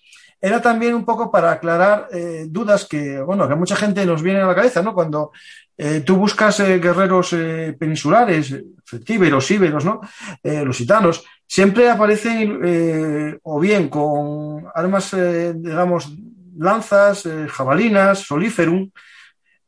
era 0.41 0.62
también 0.62 0.95
un 0.95 1.05
poco 1.05 1.31
para 1.31 1.51
aclarar 1.51 2.07
eh, 2.12 2.45
dudas 2.50 2.86
que, 2.86 3.21
bueno, 3.21 3.48
que 3.48 3.55
mucha 3.55 3.75
gente 3.75 4.05
nos 4.05 4.24
viene 4.24 4.41
a 4.41 4.48
la 4.48 4.55
cabeza, 4.55 4.81
¿no? 4.81 4.93
Cuando 4.93 5.31
eh, 5.77 6.01
tú 6.01 6.15
buscas 6.17 6.60
guerreros 6.60 7.36
peninsulares, 7.77 8.55
tíberos, 9.05 9.50
íberos, 9.51 9.86
¿no? 9.86 10.01
los 10.43 10.77
gitanos, 10.77 11.24
siempre 11.48 11.89
aparecen 11.89 13.39
o 13.41 13.60
bien 13.60 13.88
con 13.88 14.65
armas, 14.75 15.15
digamos, 15.55 16.13
lanzas, 16.57 17.24
jabalinas, 17.50 18.19
soliferum, 18.19 18.91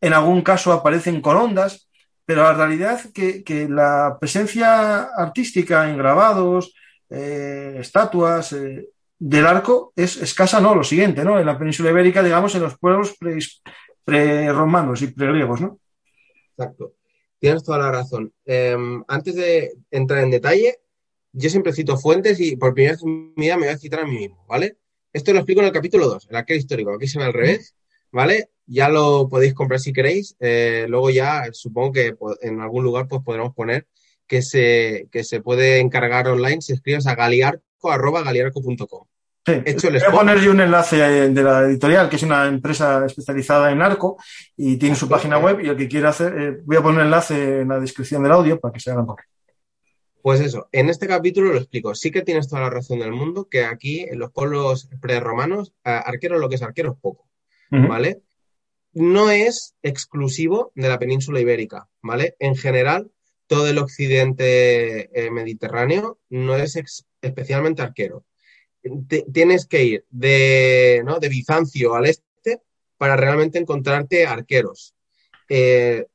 en 0.02 0.14
algún 0.14 0.42
caso 0.42 0.74
aparecen 0.74 1.22
con 1.22 1.38
ondas, 1.38 1.88
pero 2.26 2.44
la 2.44 2.54
realidad 2.54 3.00
que, 3.14 3.44
que 3.44 3.70
la 3.70 4.18
presencia 4.20 5.04
artística 5.04 5.90
en 5.90 5.98
grabados, 5.98 6.74
eh, 7.16 7.78
estatuas 7.80 8.54
eh, 8.54 8.90
del 9.20 9.46
arco 9.46 9.94
es 9.96 10.18
escasa, 10.18 10.60
¿no? 10.60 10.76
Lo 10.76 10.84
siguiente, 10.84 11.24
¿no? 11.24 11.40
En 11.40 11.46
la 11.46 11.58
península 11.58 11.92
ibérica, 11.92 12.24
digamos, 12.24 12.54
en 12.56 12.62
los 12.62 12.78
pueblos 12.78 13.16
pre-romanos 14.04 15.02
y 15.02 15.08
pre-griegos, 15.08 15.62
¿no? 15.62 15.80
Exacto. 16.58 16.94
Tienes 17.40 17.64
toda 17.64 17.78
la 17.78 17.92
razón. 17.92 18.34
Em, 18.46 19.04
antes 19.08 19.36
de 19.36 19.74
entrar 19.92 20.24
en 20.24 20.32
detalle, 20.32 20.80
yo 21.32 21.50
siempre 21.50 21.74
cito 21.74 21.98
fuentes 21.98 22.40
y 22.40 22.56
por 22.56 22.74
primera 22.74 22.94
vez 22.94 23.04
en 23.04 23.34
mi 23.36 23.46
vida 23.46 23.58
me 23.58 23.66
voy 23.66 23.76
a 23.76 23.78
citar 23.78 24.02
a 24.02 24.06
mí 24.06 24.18
mismo, 24.18 24.46
¿vale? 24.48 24.78
Esto 25.12 25.32
lo 25.34 25.40
explico 25.40 25.62
en 25.62 25.68
el 25.68 25.74
capítulo 25.74 26.08
2, 26.08 26.28
el 26.30 26.36
arquero 26.36 26.60
histórico, 26.60 26.94
aquí 26.94 27.08
se 27.08 27.20
ve 27.20 27.26
al 27.26 27.34
revés, 27.34 27.76
¿vale? 28.12 28.50
ya 28.66 28.90
lo 28.90 29.28
podéis 29.30 29.54
comprar 29.54 29.80
si 29.80 29.94
queréis. 29.94 30.36
Eh, 30.40 30.86
luego 30.88 31.10
ya 31.10 31.44
supongo 31.52 31.92
que 31.92 32.16
en 32.42 32.62
algún 32.62 32.84
lugar 32.84 33.08
pues 33.08 33.22
podremos 33.24 33.54
poner 33.54 33.88
que 34.28 34.42
se, 34.42 35.08
que 35.12 35.24
se 35.24 35.42
puede 35.42 35.80
encargar 35.80 36.28
online 36.28 36.62
si 36.62 36.74
escribes 36.74 37.08
a 37.08 37.16
galiarco.galiarco.com. 37.16 39.08
Sí, 39.46 39.52
Hecho 39.66 39.90
voy 39.92 40.00
a 40.00 40.12
poner 40.12 40.40
yo 40.40 40.52
un 40.52 40.62
enlace 40.62 40.96
de 40.98 41.44
la 41.44 41.64
editorial, 41.64 42.10
que 42.10 42.16
es 42.16 42.24
una 42.24 42.48
empresa 42.48 43.06
especializada 43.06 43.72
en 43.72 43.82
arco 43.82 44.18
y 44.56 44.78
tiene 44.78 44.96
su 44.96 45.10
página 45.10 45.38
web 45.38 45.60
y 45.60 45.68
el 45.68 45.76
que 45.76 45.90
quiera 45.90 46.10
hacer, 46.10 46.34
eh, 46.40 46.62
voy 46.64 46.78
a 46.78 46.82
poner 46.82 47.00
un 47.00 47.06
enlace 47.08 47.60
en 47.62 47.68
la 47.68 47.80
descripción 47.80 48.24
del 48.24 48.32
audio 48.32 48.58
para 48.60 48.74
que 48.74 48.80
se 48.80 48.92
hagan 48.92 49.06
poco. 49.06 49.22
Pues 50.22 50.40
eso, 50.40 50.70
en 50.72 50.88
este 50.90 51.08
capítulo 51.08 51.52
lo 51.52 51.58
explico. 51.58 51.94
Sí 51.94 52.10
que 52.10 52.22
tienes 52.22 52.48
toda 52.48 52.62
la 52.62 52.70
razón 52.70 53.00
del 53.00 53.12
mundo 53.12 53.50
que 53.52 53.66
aquí 53.66 54.00
en 54.00 54.20
los 54.20 54.32
pueblos 54.32 54.88
prerromanos, 55.02 55.74
arquero 55.84 56.40
lo 56.40 56.48
que 56.48 56.56
es 56.56 56.62
arquero 56.62 56.94
es 56.94 57.00
poco, 57.02 57.28
¿vale? 57.70 58.22
no 58.94 59.32
es 59.32 59.76
exclusivo 59.82 60.72
de 60.76 60.88
la 60.88 61.00
península 61.00 61.40
ibérica, 61.40 61.90
¿vale? 62.02 62.36
En 62.40 62.56
general, 62.56 63.12
todo 63.54 63.68
el 63.68 63.78
occidente 63.78 65.12
eh, 65.14 65.30
mediterráneo 65.30 66.18
no 66.32 66.56
es 66.56 66.76
especialmente 67.22 67.84
arquero. 67.84 68.26
tienes 69.32 69.68
que 69.68 69.84
ir 69.84 70.06
de, 70.10 71.04
¿no? 71.06 71.20
de, 71.20 71.30
Bizancio 71.30 71.94
al 71.94 72.08
este 72.08 72.62
para 72.98 73.16
realmente 73.16 73.60
encontrarte 73.60 74.26
arqueros. 74.26 74.96
Eh, 75.50 76.08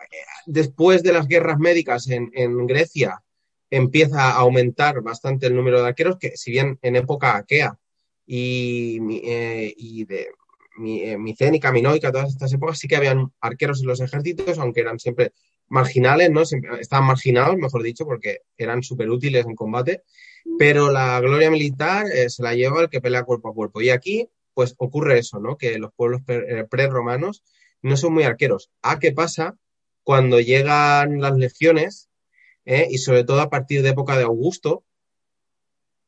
después 0.46 1.04
de 1.04 1.12
las 1.12 1.28
guerras 1.28 1.60
médicas 1.60 2.08
en, 2.08 2.66
Grecia, 2.66 3.22
empieza 3.70 4.30
a 4.30 4.38
aumentar 4.38 5.00
bastante 5.00 5.46
el 5.46 5.54
número 5.54 5.80
de 5.80 5.86
arqueros, 5.86 6.18
que 6.18 6.36
si 6.36 6.50
bien 6.50 6.76
en 6.82 6.96
época 6.96 7.36
aquea 7.36 7.78
y, 8.26 8.98
eh, 9.22 9.72
y 9.76 10.06
de, 10.06 10.26
micénica, 11.18 11.70
minoica, 11.70 12.10
todas 12.10 12.30
estas 12.30 12.52
épocas, 12.52 12.80
sí 12.80 12.88
que 12.88 12.96
habían 12.96 13.32
arqueros 13.40 13.80
en 13.80 13.86
los 13.86 14.00
ejércitos, 14.00 14.58
aunque 14.58 14.80
eran 14.80 14.98
siempre 14.98 15.32
marginales, 15.68 16.30
¿no? 16.30 16.42
estaban 16.42 17.06
marginados, 17.06 17.56
mejor 17.56 17.82
dicho, 17.82 18.04
porque 18.04 18.42
eran 18.56 18.82
súper 18.82 19.10
útiles 19.10 19.46
en 19.46 19.54
combate, 19.54 20.02
pero 20.58 20.90
la 20.90 21.20
gloria 21.20 21.50
militar 21.50 22.06
eh, 22.12 22.30
se 22.30 22.42
la 22.42 22.54
lleva 22.54 22.80
el 22.80 22.88
que 22.88 23.00
pelea 23.00 23.24
cuerpo 23.24 23.50
a 23.50 23.54
cuerpo. 23.54 23.80
Y 23.80 23.90
aquí, 23.90 24.28
pues 24.54 24.74
ocurre 24.78 25.18
eso, 25.18 25.40
¿no? 25.40 25.56
Que 25.56 25.78
los 25.78 25.92
pueblos 25.92 26.22
eh, 26.28 26.64
pre-romanos 26.68 27.42
no 27.82 27.96
son 27.96 28.14
muy 28.14 28.24
arqueros. 28.24 28.70
¿A 28.82 28.98
qué 28.98 29.12
pasa 29.12 29.56
cuando 30.02 30.40
llegan 30.40 31.20
las 31.20 31.36
legiones? 31.36 32.06
y 32.90 32.98
sobre 32.98 33.24
todo 33.24 33.40
a 33.40 33.48
partir 33.48 33.80
de 33.80 33.88
época 33.88 34.18
de 34.18 34.24
Augusto, 34.24 34.84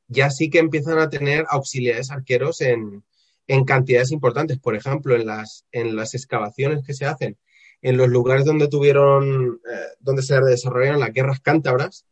ya 0.09 0.29
sí 0.29 0.51
que 0.51 0.59
empiezan 0.59 0.99
a 0.99 1.09
tener 1.09 1.47
auxiliares 1.49 2.11
arqueros 2.11 2.61
en, 2.61 3.03
en 3.47 3.65
cantidades 3.65 4.13
importantes. 4.13 4.59
Por 4.59 4.77
ejemplo, 4.77 5.15
en 5.17 5.27
las, 5.27 5.65
en 5.73 5.97
las 5.97 6.15
excavaciones 6.15 6.85
que 6.85 6.95
se 6.95 7.07
hacen 7.07 7.39
en 7.83 7.97
los 7.97 8.09
lugares 8.09 8.45
donde 8.45 8.69
tuvieron, 8.69 9.61
eh, 9.71 9.97
donde 10.01 10.23
se 10.23 10.39
desarrollaron 10.41 11.01
las 11.01 11.13
guerras 11.13 11.41
cántabras, 11.41 12.07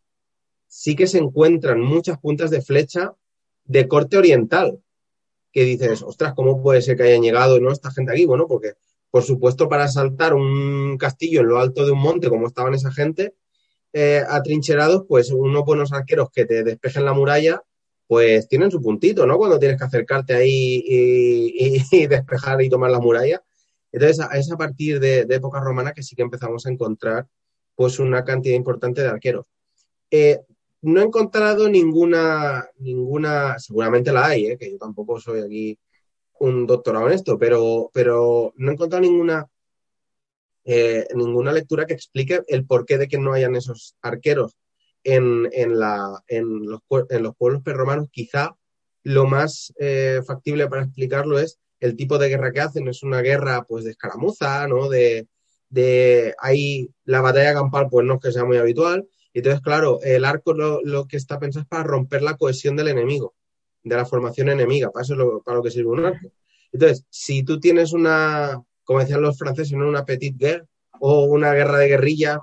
sí 0.67 0.97
que 0.97 1.07
se 1.07 1.19
encuentran 1.19 1.81
muchas 1.81 2.19
puntas 2.19 2.51
de 2.51 2.63
flecha 2.63 3.15
de 3.65 3.89
corte 3.89 4.17
oriental. 4.17 4.81
Que 5.53 5.65
dices, 5.65 6.03
ostras, 6.03 6.35
¿cómo 6.35 6.63
puede 6.63 6.83
ser 6.83 6.97
que 6.97 7.05
hayan 7.05 7.23
llegado 7.23 7.59
¿no? 7.61 7.73
esta 7.73 7.91
gente 7.91 8.13
aquí? 8.13 8.27
Bueno, 8.27 8.47
porque, 8.47 8.75
por 9.11 9.23
supuesto, 9.23 9.69
para 9.69 9.89
saltar 9.89 10.35
un 10.35 10.97
castillo 10.99 11.41
en 11.41 11.49
lo 11.49 11.59
alto 11.59 11.85
de 11.85 11.93
un 11.93 12.01
monte, 12.01 12.29
como 12.29 12.47
estaban 12.47 12.75
esa 12.75 12.93
gente, 12.93 13.35
eh, 13.93 14.23
atrincherados, 14.29 15.05
pues 15.09 15.31
unos 15.31 15.65
buenos 15.65 15.93
arqueros 15.93 16.29
que 16.31 16.45
te 16.45 16.63
despejen 16.65 17.05
la 17.05 17.15
muralla 17.15 17.63
pues 18.09 18.49
tienen 18.49 18.71
su 18.71 18.81
puntito, 18.81 19.27
¿no? 19.27 19.37
Cuando 19.37 19.59
tienes 19.59 19.79
que 19.79 19.85
acercarte 19.85 20.35
ahí 20.35 20.83
y, 20.87 22.07
despejar 22.09 22.61
y 22.63 22.71
tomar 22.71 22.91
la 22.91 22.99
muralla. 22.99 23.43
Entonces, 23.99 24.27
es 24.33 24.53
a 24.53 24.57
partir 24.57 25.01
de, 25.01 25.21
época 25.29 25.61
romana 25.61 25.93
que 25.93 26.03
sí 26.03 26.15
que 26.15 26.23
empezamos 26.23 26.65
a 26.65 26.71
encontrar 26.71 27.27
pues 27.75 27.99
una 27.99 28.25
cantidad 28.25 28.55
importante 28.55 29.03
de 29.03 29.09
arqueros. 29.09 29.47
Eh, 30.11 30.41
no 30.83 31.01
he 31.01 31.05
encontrado 31.05 31.69
ninguna, 31.69 32.65
ninguna, 32.79 33.59
seguramente 33.59 34.13
la 34.13 34.27
hay, 34.27 34.47
¿eh? 34.47 34.57
que 34.59 34.71
yo 34.71 34.79
tampoco 34.79 35.21
soy 35.21 35.41
aquí 35.41 35.79
un 36.41 36.67
doctorado 36.67 37.09
en 37.09 37.15
esto, 37.15 37.39
pero, 37.39 37.91
pero 37.93 38.53
no 38.57 38.71
he 38.71 38.75
encontrado 38.75 39.03
ninguna, 39.03 39.47
eh, 40.65 41.07
ninguna 41.15 41.53
lectura 41.53 41.85
que 41.85 41.95
explique 41.95 42.43
el 42.47 42.65
porqué 42.67 42.99
de 42.99 43.09
que 43.09 43.19
no 43.19 43.33
hayan 43.33 43.57
esos 43.57 43.97
arqueros 44.01 44.57
en, 45.03 45.49
la, 45.79 46.23
en, 46.29 46.67
los, 46.67 46.81
en 47.11 47.23
los 47.23 47.35
pueblos 47.37 47.63
perromanos, 47.63 48.09
quizá 48.11 48.57
lo 49.03 49.27
más 49.27 49.73
factible 50.27 50.69
para 50.69 50.83
explicarlo 50.83 51.39
es 51.39 51.59
el 51.81 51.97
tipo 51.97 52.19
de 52.19 52.29
guerra 52.29 52.53
que 52.53 52.61
hacen. 52.61 52.89
Es 52.89 53.03
una 53.03 53.21
guerra 53.21 53.65
pues 53.65 53.85
de 53.85 53.93
escaramuza, 53.93 54.67
¿no? 54.69 54.89
De, 54.89 55.29
de 55.69 56.35
ahí 56.39 56.91
la 57.05 57.21
batalla 57.21 57.55
campal 57.55 57.89
pues 57.91 58.07
no 58.07 58.15
es 58.15 58.21
que 58.21 58.33
sea 58.33 58.45
muy 58.45 58.57
habitual. 58.57 59.09
Y 59.33 59.39
entonces, 59.39 59.61
claro, 59.61 60.01
el 60.03 60.25
arco 60.25 60.55
lo, 60.55 61.07
que 61.07 61.17
está 61.17 61.39
pensado 61.39 61.63
es 61.63 61.69
para 61.69 61.85
romper 61.85 62.23
la 62.23 62.37
cohesión 62.37 62.77
del 62.77 62.89
enemigo, 62.89 63.35
de 63.83 63.97
la 63.97 64.07
formación 64.07 64.49
enemiga. 64.49 64.91
Para 64.91 65.05
eso 65.05 65.15
es 65.15 65.19
lo, 65.19 65.43
para 65.43 65.59
lo 65.59 65.63
que 65.63 65.71
sirve 65.71 65.91
un 65.91 66.07
arco. 66.07 66.33
Entonces, 66.73 67.05
si 67.11 67.43
tú 67.43 67.61
tienes 67.61 67.93
una, 67.93 68.63
como 68.85 69.01
decían 69.01 69.23
los 69.23 69.39
franceses, 69.39 69.73
una 69.73 70.05
petite 70.05 70.37
guerre 70.39 70.67
o 71.01 71.25
una 71.25 71.53
guerra 71.53 71.79
de 71.79 71.89
guerrilla, 71.89 72.41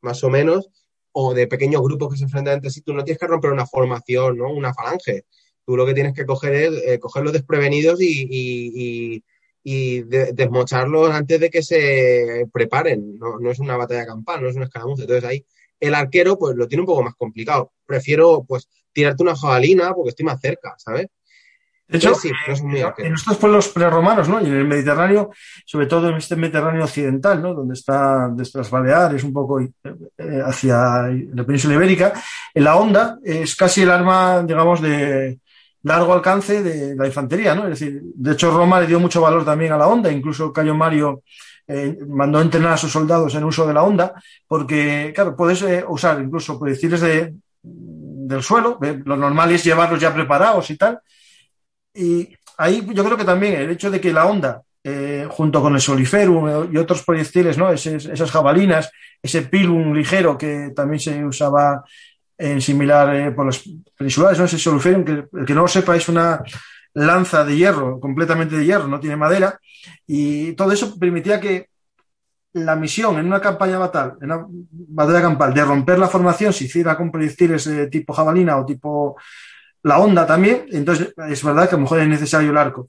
más 0.00 0.22
o 0.24 0.30
menos, 0.30 0.70
o 1.12 1.34
de 1.34 1.46
pequeños 1.46 1.82
grupos 1.82 2.12
que 2.12 2.18
se 2.18 2.24
enfrentan 2.24 2.54
entre 2.54 2.70
sí, 2.70 2.80
tú 2.80 2.92
no 2.92 3.04
tienes 3.04 3.20
que 3.20 3.26
romper 3.26 3.52
una 3.52 3.66
formación, 3.66 4.36
¿no? 4.36 4.50
Una 4.50 4.74
falange. 4.74 5.26
Tú 5.66 5.76
lo 5.76 5.86
que 5.86 5.94
tienes 5.94 6.14
que 6.14 6.26
coger 6.26 6.54
es 6.54 6.82
eh, 6.86 6.98
cogerlos 6.98 7.32
desprevenidos 7.32 7.98
y, 8.00 9.22
desmocharlos 9.64 11.10
antes 11.10 11.40
de 11.40 11.50
que 11.50 11.62
se 11.62 12.46
preparen. 12.52 13.18
No, 13.18 13.50
es 13.50 13.58
una 13.58 13.76
batalla 13.76 14.06
campal, 14.06 14.42
no 14.42 14.48
es 14.48 14.56
una 14.56 14.66
escaramuza. 14.66 15.02
Entonces 15.02 15.24
ahí 15.24 15.44
el 15.80 15.94
arquero 15.94 16.38
pues 16.38 16.54
lo 16.56 16.68
tiene 16.68 16.82
un 16.82 16.86
poco 16.86 17.02
más 17.02 17.14
complicado. 17.14 17.72
Prefiero 17.86 18.44
pues 18.46 18.68
tirarte 18.92 19.22
una 19.22 19.36
jabalina 19.36 19.94
porque 19.94 20.10
estoy 20.10 20.26
más 20.26 20.40
cerca, 20.40 20.74
¿sabes? 20.76 21.08
De 21.86 21.98
hecho, 21.98 22.14
en 22.96 23.12
estos 23.12 23.36
pueblos 23.36 23.68
preromanos, 23.68 24.26
¿no? 24.26 24.40
Y 24.40 24.46
en 24.46 24.54
el 24.54 24.66
Mediterráneo, 24.66 25.30
sobre 25.66 25.86
todo 25.86 26.08
en 26.08 26.16
este 26.16 26.34
Mediterráneo 26.34 26.84
occidental, 26.84 27.42
¿no? 27.42 27.52
Donde 27.52 27.74
está 27.74 28.30
desde 28.32 28.58
las 28.58 28.70
Baleares, 28.70 29.22
un 29.22 29.34
poco 29.34 29.60
eh, 29.60 29.70
hacia 30.42 31.08
la 31.08 31.44
península 31.44 31.74
ibérica, 31.74 32.14
la 32.54 32.76
onda 32.76 33.18
es 33.22 33.54
casi 33.54 33.82
el 33.82 33.90
arma, 33.90 34.42
digamos, 34.42 34.80
de 34.80 35.40
largo 35.84 36.14
alcance 36.14 36.62
de 36.62 36.96
la 36.96 37.06
infantería, 37.06 37.54
¿no? 37.54 37.64
Es 37.64 37.78
decir, 37.78 38.00
de 38.02 38.32
hecho 38.32 38.50
Roma 38.50 38.80
le 38.80 38.86
dio 38.86 38.98
mucho 38.98 39.20
valor 39.20 39.44
también 39.44 39.72
a 39.72 39.78
la 39.78 39.86
onda, 39.86 40.10
incluso 40.10 40.52
Cayo 40.52 40.74
Mario 40.74 41.22
eh, 41.66 41.96
mandó 42.08 42.40
entrenar 42.40 42.72
a 42.72 42.76
sus 42.76 42.90
soldados 42.90 43.34
en 43.34 43.44
uso 43.44 43.66
de 43.66 43.74
la 43.74 43.82
onda, 43.82 44.14
porque, 44.48 45.12
claro, 45.14 45.36
puedes 45.36 45.62
eh, 45.62 45.84
usar 45.86 46.20
incluso 46.20 46.58
proyectiles 46.58 47.00
de, 47.02 47.34
del 47.62 48.42
suelo, 48.42 48.78
lo 48.80 49.16
normal 49.16 49.52
es 49.52 49.62
llevarlos 49.62 50.00
ya 50.00 50.12
preparados 50.12 50.70
y 50.70 50.76
tal, 50.76 51.00
y 51.94 52.34
ahí 52.56 52.86
yo 52.92 53.04
creo 53.04 53.16
que 53.16 53.24
también 53.24 53.54
el 53.54 53.70
hecho 53.70 53.90
de 53.90 54.00
que 54.00 54.12
la 54.12 54.26
onda, 54.26 54.62
eh, 54.82 55.26
junto 55.30 55.60
con 55.60 55.74
el 55.74 55.80
soliferum 55.80 56.72
y 56.72 56.78
otros 56.78 57.02
proyectiles, 57.02 57.58
¿no? 57.58 57.70
esas 57.70 58.30
jabalinas, 58.30 58.90
ese 59.22 59.42
pilum 59.42 59.92
ligero 59.92 60.36
que 60.36 60.72
también 60.74 61.00
se 61.00 61.24
usaba 61.24 61.84
en 62.36 62.60
similar 62.60 63.14
eh, 63.14 63.30
por 63.32 63.46
los 63.46 63.64
peninsulares, 63.96 64.38
¿no? 64.38 64.44
Ese 64.44 64.58
solufium, 64.58 65.04
que 65.04 65.24
el 65.32 65.44
que 65.46 65.54
no 65.54 65.62
lo 65.62 65.68
sepa 65.68 65.96
es 65.96 66.08
una 66.08 66.42
lanza 66.94 67.44
de 67.44 67.56
hierro, 67.56 68.00
completamente 68.00 68.56
de 68.56 68.64
hierro, 68.64 68.86
no 68.86 69.00
tiene 69.00 69.16
madera, 69.16 69.58
y 70.06 70.52
todo 70.52 70.72
eso 70.72 70.98
permitía 70.98 71.40
que 71.40 71.68
la 72.52 72.76
misión 72.76 73.18
en 73.18 73.26
una 73.26 73.40
campaña 73.40 73.78
batalla, 73.78 74.14
en 74.20 74.30
una 74.30 74.46
batalla 74.70 75.22
campal, 75.22 75.52
de 75.52 75.64
romper 75.64 75.98
la 75.98 76.08
formación, 76.08 76.52
se 76.52 76.64
hiciera 76.64 76.96
con 76.96 77.10
proyectiles 77.10 77.66
eh, 77.66 77.88
tipo 77.88 78.12
jabalina 78.12 78.56
o 78.56 78.64
tipo 78.64 79.16
la 79.82 79.98
onda 79.98 80.26
también, 80.26 80.66
entonces 80.70 81.12
es 81.28 81.44
verdad 81.44 81.68
que 81.68 81.74
a 81.74 81.78
lo 81.78 81.82
mejor 81.82 82.00
es 82.00 82.08
necesario 82.08 82.50
el 82.50 82.56
arco. 82.56 82.88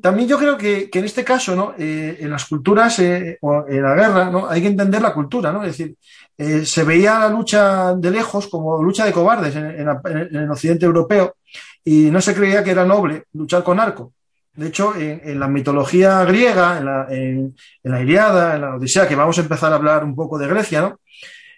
También 0.00 0.28
yo 0.28 0.38
creo 0.38 0.56
que, 0.56 0.88
que 0.88 0.98
en 1.00 1.04
este 1.04 1.24
caso, 1.24 1.56
¿no? 1.56 1.74
Eh, 1.78 2.18
en 2.20 2.30
las 2.30 2.44
culturas 2.46 2.98
eh, 3.00 3.38
o 3.40 3.64
en 3.68 3.82
la 3.82 3.94
guerra, 3.94 4.30
¿no? 4.30 4.48
hay 4.48 4.62
que 4.62 4.68
entender 4.68 5.02
la 5.02 5.12
cultura, 5.12 5.52
¿no? 5.52 5.62
Es 5.64 5.76
decir, 5.76 5.96
eh, 6.38 6.64
se 6.64 6.84
veía 6.84 7.18
la 7.18 7.28
lucha 7.28 7.94
de 7.94 8.10
lejos 8.10 8.48
como 8.48 8.82
lucha 8.82 9.04
de 9.04 9.12
cobardes 9.12 9.54
en, 9.56 9.66
en, 9.66 10.36
el 10.36 10.50
occidente 10.50 10.86
europeo 10.86 11.36
y 11.84 12.10
no 12.10 12.20
se 12.20 12.34
creía 12.34 12.62
que 12.62 12.70
era 12.70 12.84
noble 12.84 13.24
luchar 13.32 13.62
con 13.62 13.80
arco. 13.80 14.12
De 14.54 14.68
hecho, 14.68 14.94
en, 14.96 15.40
la 15.40 15.48
mitología 15.48 16.24
griega, 16.24 16.78
en 16.78 16.84
la, 16.84 17.06
en, 17.08 17.56
la, 17.82 18.02
Iliada, 18.02 18.54
en 18.54 18.60
la 18.60 18.76
Odisea, 18.76 19.08
que 19.08 19.16
vamos 19.16 19.38
a 19.38 19.42
empezar 19.42 19.72
a 19.72 19.76
hablar 19.76 20.04
un 20.04 20.14
poco 20.14 20.38
de 20.38 20.46
Grecia, 20.46 20.82
¿no? 20.82 21.00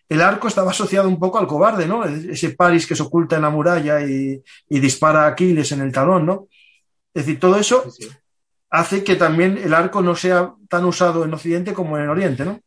El 0.09 0.21
arco 0.21 0.49
estaba 0.49 0.71
asociado 0.71 1.09
un 1.09 1.19
poco 1.19 1.39
al 1.39 1.47
cobarde, 1.47 1.87
¿no? 1.87 2.05
Ese 2.05 2.51
Paris 2.51 2.87
que 2.87 2.95
se 2.95 3.03
oculta 3.03 3.37
en 3.37 3.43
la 3.43 3.51
muralla 3.51 4.01
y, 4.01 4.41
y 4.69 4.81
dispara 4.81 5.25
a 5.25 5.29
Aquiles 5.29 5.73
en 5.73 5.81
el 5.81 5.93
talón, 5.93 6.25
¿no? 6.27 6.47
Es 7.15 7.27
decir, 7.27 7.39
todo 7.39 7.57
eso. 7.59 7.85
Hace 8.75 9.05
que 9.05 9.15
también 9.15 9.57
el 9.57 9.73
arco 9.73 10.03
no 10.03 10.17
sea 10.17 10.55
tan 10.69 10.85
usado 10.85 11.25
en 11.25 11.33
Occidente 11.33 11.73
como 11.73 11.97
en 11.97 12.09
Oriente, 12.09 12.45
¿no? 12.45 12.61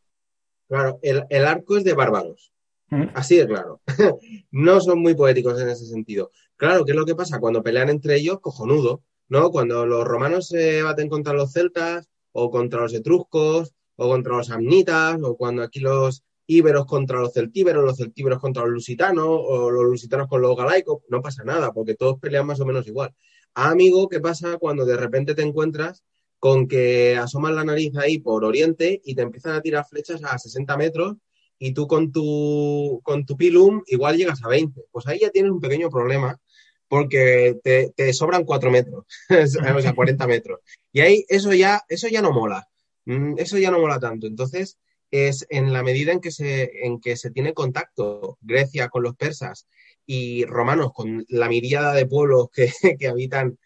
Claro, 0.69 0.99
el, 1.01 1.25
el 1.29 1.45
arco 1.45 1.75
es 1.75 1.83
de 1.83 1.93
bárbaros. 1.93 2.53
¿Mm? 2.89 3.07
Así 3.13 3.35
de 3.35 3.45
claro. 3.45 3.81
no 4.51 4.79
son 4.79 4.99
muy 5.01 5.15
poéticos 5.15 5.59
en 5.61 5.67
ese 5.67 5.85
sentido. 5.85 6.31
Claro, 6.55 6.85
¿qué 6.85 6.91
es 6.91 6.97
lo 6.97 7.05
que 7.05 7.15
pasa? 7.15 7.41
Cuando 7.41 7.61
pelean 7.61 7.89
entre 7.89 8.15
ellos, 8.15 8.39
cojonudo. 8.39 9.03
¿no? 9.27 9.51
Cuando 9.51 9.85
los 9.85 10.05
romanos 10.05 10.47
se 10.47 10.81
baten 10.81 11.09
contra 11.09 11.33
los 11.33 11.51
celtas, 11.51 12.09
o 12.31 12.49
contra 12.49 12.81
los 12.81 12.93
etruscos, 12.93 13.73
o 13.97 14.07
contra 14.07 14.37
los 14.37 14.49
amnitas, 14.49 15.19
o 15.21 15.35
cuando 15.35 15.61
aquí 15.61 15.81
los 15.81 16.23
íberos 16.45 16.85
contra 16.85 17.19
los 17.19 17.33
celtíberos, 17.33 17.83
los 17.83 17.97
celtíberos 17.97 18.39
contra 18.39 18.63
los 18.63 18.71
lusitanos, 18.71 19.27
o 19.27 19.69
los 19.69 19.83
lusitanos 19.83 20.29
con 20.29 20.41
los 20.41 20.55
galaicos, 20.55 21.01
no 21.09 21.21
pasa 21.21 21.43
nada, 21.43 21.73
porque 21.73 21.95
todos 21.95 22.17
pelean 22.17 22.47
más 22.47 22.61
o 22.61 22.65
menos 22.65 22.87
igual. 22.87 23.13
Ah, 23.59 23.71
amigo, 23.71 24.07
¿qué 24.07 24.19
pasa 24.19 24.59
cuando 24.59 24.85
de 24.85 24.95
repente 24.97 25.33
te 25.33 25.41
encuentras 25.41 26.03
con 26.37 26.67
que 26.67 27.17
asomas 27.17 27.55
la 27.55 27.63
nariz 27.63 27.97
ahí 27.97 28.19
por 28.19 28.45
oriente 28.45 29.01
y 29.03 29.15
te 29.15 29.23
empiezan 29.23 29.53
a 29.55 29.61
tirar 29.61 29.83
flechas 29.83 30.23
a 30.23 30.37
60 30.37 30.77
metros 30.77 31.15
y 31.57 31.73
tú 31.73 31.87
con 31.87 32.11
tu, 32.11 33.01
con 33.03 33.25
tu 33.25 33.35
pilum 33.35 33.81
igual 33.87 34.15
llegas 34.15 34.43
a 34.43 34.47
20? 34.47 34.79
Pues 34.91 35.07
ahí 35.07 35.21
ya 35.21 35.31
tienes 35.31 35.51
un 35.51 35.59
pequeño 35.59 35.89
problema 35.89 36.39
porque 36.87 37.57
te, 37.63 38.13
sobran 38.13 38.43
4 38.45 38.69
metros, 38.69 39.05
o 39.75 39.81
sea, 39.81 39.95
40 39.95 40.27
metros. 40.27 40.59
Y 40.91 40.99
ahí 40.99 41.25
eso 41.27 41.51
ya, 41.51 41.81
eso 41.89 42.07
ya 42.09 42.21
no 42.21 42.31
mola, 42.31 42.67
mm, 43.05 43.39
eso 43.39 43.57
ya 43.57 43.71
no 43.71 43.79
mola 43.79 43.99
tanto. 43.99 44.27
Entonces, 44.27 44.77
es 45.09 45.47
en 45.49 45.73
la 45.73 45.81
medida 45.81 46.11
en 46.11 46.21
que 46.21 46.29
se, 46.29 46.85
en 46.85 47.01
que 47.01 47.17
se 47.17 47.31
tiene 47.31 47.55
contacto 47.55 48.37
Grecia 48.39 48.89
con 48.89 49.01
los 49.01 49.15
persas 49.15 49.65
y 50.07 50.45
romanos 50.45 50.93
con 50.93 51.25
la 51.27 51.49
miríada 51.49 51.93
de 51.93 52.07
pueblos 52.07 52.47
que, 52.51 52.71
que 52.99 53.07
habitan 53.07 53.59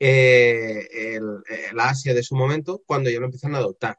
eh, 0.00 0.88
el, 0.90 1.44
el, 1.70 1.78
Asia 1.78 2.14
de 2.14 2.24
su 2.24 2.34
momento, 2.34 2.82
cuando 2.84 3.10
ya 3.10 3.20
lo 3.20 3.26
empiezan 3.26 3.54
a 3.54 3.58
adoptar. 3.58 3.98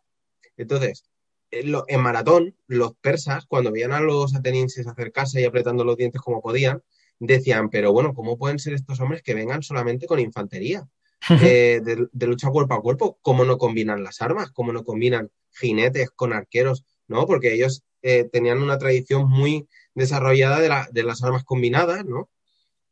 Entonces, 0.58 1.06
en, 1.52 1.72
lo, 1.72 1.86
en 1.88 2.02
maratón, 2.02 2.58
los 2.68 2.96
persas, 2.96 3.46
cuando 3.46 3.72
veían 3.72 3.94
a 3.94 4.02
los 4.02 4.36
atenienses 4.36 4.88
acercarse 4.88 5.40
y 5.40 5.46
apretando 5.46 5.86
los 5.86 5.96
dientes 5.96 6.22
como 6.22 6.42
podían, 6.42 6.84
decían, 7.20 7.70
pero 7.70 7.94
bueno, 7.94 8.14
¿cómo 8.14 8.38
pueden 8.38 8.60
ser 8.60 8.74
estos 8.74 9.00
hombres 9.00 9.22
que 9.22 9.36
vengan 9.36 9.64
solamente 9.64 10.08
con 10.08 10.20
infantería? 10.20 10.86
Eh, 11.30 11.80
de, 11.82 12.08
de, 12.12 12.28
lucha 12.28 12.50
cuerpo 12.50 12.74
a 12.74 12.82
cuerpo, 12.82 13.18
¿cómo 13.22 13.46
no 13.46 13.58
combinan 13.58 14.04
las 14.04 14.22
armas? 14.22 14.52
¿Cómo 14.52 14.74
no 14.74 14.84
combinan 14.84 15.32
jinetes 15.54 16.10
con 16.12 16.34
arqueros? 16.34 16.84
¿No? 17.08 17.26
Porque 17.26 17.54
ellos 17.54 17.86
eh, 18.02 18.26
tenían 18.30 18.62
una 18.62 18.78
tradición 18.78 19.30
muy 19.30 19.70
desarrollada 19.96 20.60
de, 20.60 20.70
la, 20.70 20.90
de 20.92 21.04
las 21.04 21.24
armas 21.24 21.44
combinadas, 21.44 22.06
¿no? 22.06 22.30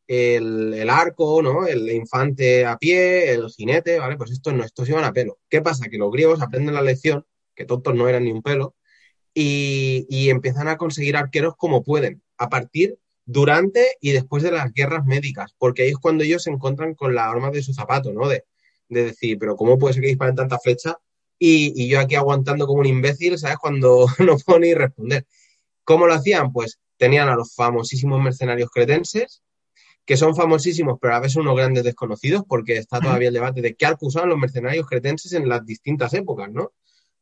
El, 0.06 0.90
arco, 0.90 1.42
¿no? 1.42 1.66
El 1.66 1.90
infante 1.90 2.66
a 2.66 2.76
pie, 2.76 3.32
el 3.32 3.48
jinete, 3.48 3.98
¿vale? 3.98 4.16
Pues 4.16 4.30
estos 4.30 4.52
no, 4.52 4.64
estos 4.64 4.88
iban 4.88 5.04
a 5.04 5.12
pelo. 5.12 5.38
¿Qué 5.48 5.62
pasa? 5.62 5.88
Que 5.88 5.98
los 5.98 6.12
griegos 6.12 6.42
aprenden 6.42 6.74
la 6.74 6.82
lección, 6.82 7.24
que 7.54 7.64
tontos 7.64 7.94
no 7.94 8.08
eran 8.08 8.24
ni 8.24 8.32
un 8.32 8.42
pelo, 8.42 8.74
y, 9.34 10.28
empiezan 10.30 10.68
a 10.68 10.76
conseguir 10.76 11.16
arqueros 11.16 11.54
como 11.56 11.82
pueden, 11.82 12.22
a 12.36 12.48
partir 12.48 12.98
durante 13.24 13.96
y 14.00 14.12
después 14.12 14.42
de 14.42 14.50
las 14.52 14.72
guerras 14.72 15.06
médicas, 15.06 15.54
porque 15.58 15.82
ahí 15.84 15.90
es 15.90 15.98
cuando 15.98 16.24
ellos 16.24 16.42
se 16.42 16.50
encuentran 16.50 16.94
con 16.94 17.14
la 17.14 17.30
arma 17.30 17.50
de 17.50 17.62
su 17.62 17.72
zapato, 17.72 18.12
¿no? 18.12 18.28
De, 18.28 18.44
de 18.88 19.04
decir, 19.04 19.38
pero 19.38 19.56
¿cómo 19.56 19.78
puede 19.78 19.94
ser 19.94 20.02
que 20.02 20.08
disparen 20.08 20.34
tanta 20.36 20.58
flecha? 20.58 20.98
Y, 21.38 21.72
y, 21.82 21.88
yo 21.88 22.00
aquí 22.00 22.14
aguantando 22.16 22.66
como 22.66 22.80
un 22.80 22.86
imbécil, 22.86 23.38
¿sabes? 23.38 23.56
Cuando 23.58 24.06
no 24.18 24.36
puedo 24.38 24.58
ni 24.60 24.74
responder. 24.74 25.26
¿Cómo 25.84 26.06
lo 26.06 26.14
hacían? 26.14 26.52
Pues 26.52 26.78
tenían 27.02 27.28
a 27.28 27.34
los 27.34 27.52
famosísimos 27.56 28.22
mercenarios 28.22 28.70
cretenses, 28.70 29.42
que 30.04 30.16
son 30.16 30.36
famosísimos, 30.36 30.98
pero 31.00 31.16
a 31.16 31.18
veces 31.18 31.34
unos 31.34 31.56
grandes 31.56 31.82
desconocidos, 31.82 32.44
porque 32.46 32.76
está 32.76 33.00
todavía 33.00 33.26
el 33.26 33.34
debate 33.34 33.60
de 33.60 33.74
qué 33.74 33.86
arco 33.86 34.06
usaban 34.06 34.28
los 34.28 34.38
mercenarios 34.38 34.86
cretenses 34.86 35.32
en 35.32 35.48
las 35.48 35.66
distintas 35.66 36.14
épocas, 36.14 36.52
¿no? 36.52 36.70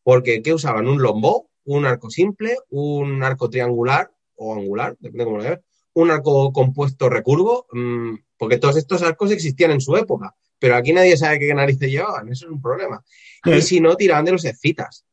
Porque, 0.02 0.42
¿qué 0.42 0.52
usaban? 0.52 0.86
Un 0.86 1.00
lombó, 1.00 1.48
un 1.64 1.86
arco 1.86 2.10
simple, 2.10 2.58
un 2.68 3.22
arco 3.22 3.48
triangular 3.48 4.10
o 4.34 4.52
angular, 4.52 4.98
depende 5.00 5.20
de 5.20 5.24
cómo 5.24 5.38
lo 5.38 5.44
veas, 5.44 5.60
un 5.94 6.10
arco 6.10 6.52
compuesto 6.52 7.08
recurvo, 7.08 7.66
mmm, 7.72 8.16
porque 8.36 8.58
todos 8.58 8.76
estos 8.76 9.00
arcos 9.00 9.30
existían 9.30 9.70
en 9.70 9.80
su 9.80 9.96
época, 9.96 10.36
pero 10.58 10.76
aquí 10.76 10.92
nadie 10.92 11.16
sabe 11.16 11.38
qué 11.38 11.54
narices 11.54 11.90
llevaban, 11.90 12.28
eso 12.28 12.44
es 12.44 12.52
un 12.52 12.60
problema. 12.60 13.02
Sí. 13.42 13.50
Y 13.50 13.62
si 13.62 13.80
no, 13.80 13.96
tiraban 13.96 14.26
de 14.26 14.32
los 14.32 14.44
excitas. 14.44 15.06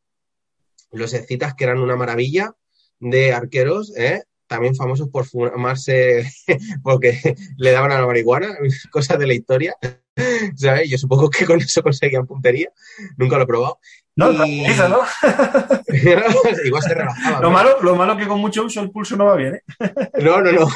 Los 0.91 1.13
excitas 1.13 1.53
que 1.53 1.63
eran 1.63 1.79
una 1.79 1.95
maravilla 1.95 2.53
de 2.99 3.31
arqueros, 3.31 3.95
¿eh? 3.95 4.23
También 4.47 4.75
famosos 4.75 5.09
por 5.09 5.25
fumarse 5.25 6.25
porque 6.83 7.19
le 7.57 7.71
daban 7.71 7.91
a 7.91 7.99
la 7.99 8.07
marihuana, 8.07 8.55
cosas 8.91 9.19
de 9.19 9.27
la 9.27 9.33
historia. 9.33 9.75
¿Sabes? 10.55 10.89
Yo 10.89 10.97
supongo 10.97 11.29
que 11.29 11.45
con 11.45 11.61
eso 11.61 11.83
conseguían 11.83 12.25
puntería. 12.25 12.71
Nunca 13.17 13.37
lo 13.37 13.43
he 13.43 13.47
probado. 13.47 13.79
No, 14.15 14.31
y... 14.47 14.63
¿no? 14.65 15.01
Igual 16.65 16.81
se 16.81 16.93
relajaba. 16.95 17.39
Lo 17.39 17.51
malo, 17.51 17.77
lo 17.83 17.95
malo 17.95 18.17
que 18.17 18.25
con 18.25 18.39
mucho 18.39 18.63
uso 18.63 18.81
el 18.81 18.89
pulso 18.89 19.15
no 19.15 19.25
va 19.25 19.35
bien, 19.35 19.55
¿eh? 19.55 19.61
No, 20.19 20.41
no, 20.41 20.51
no. 20.51 20.67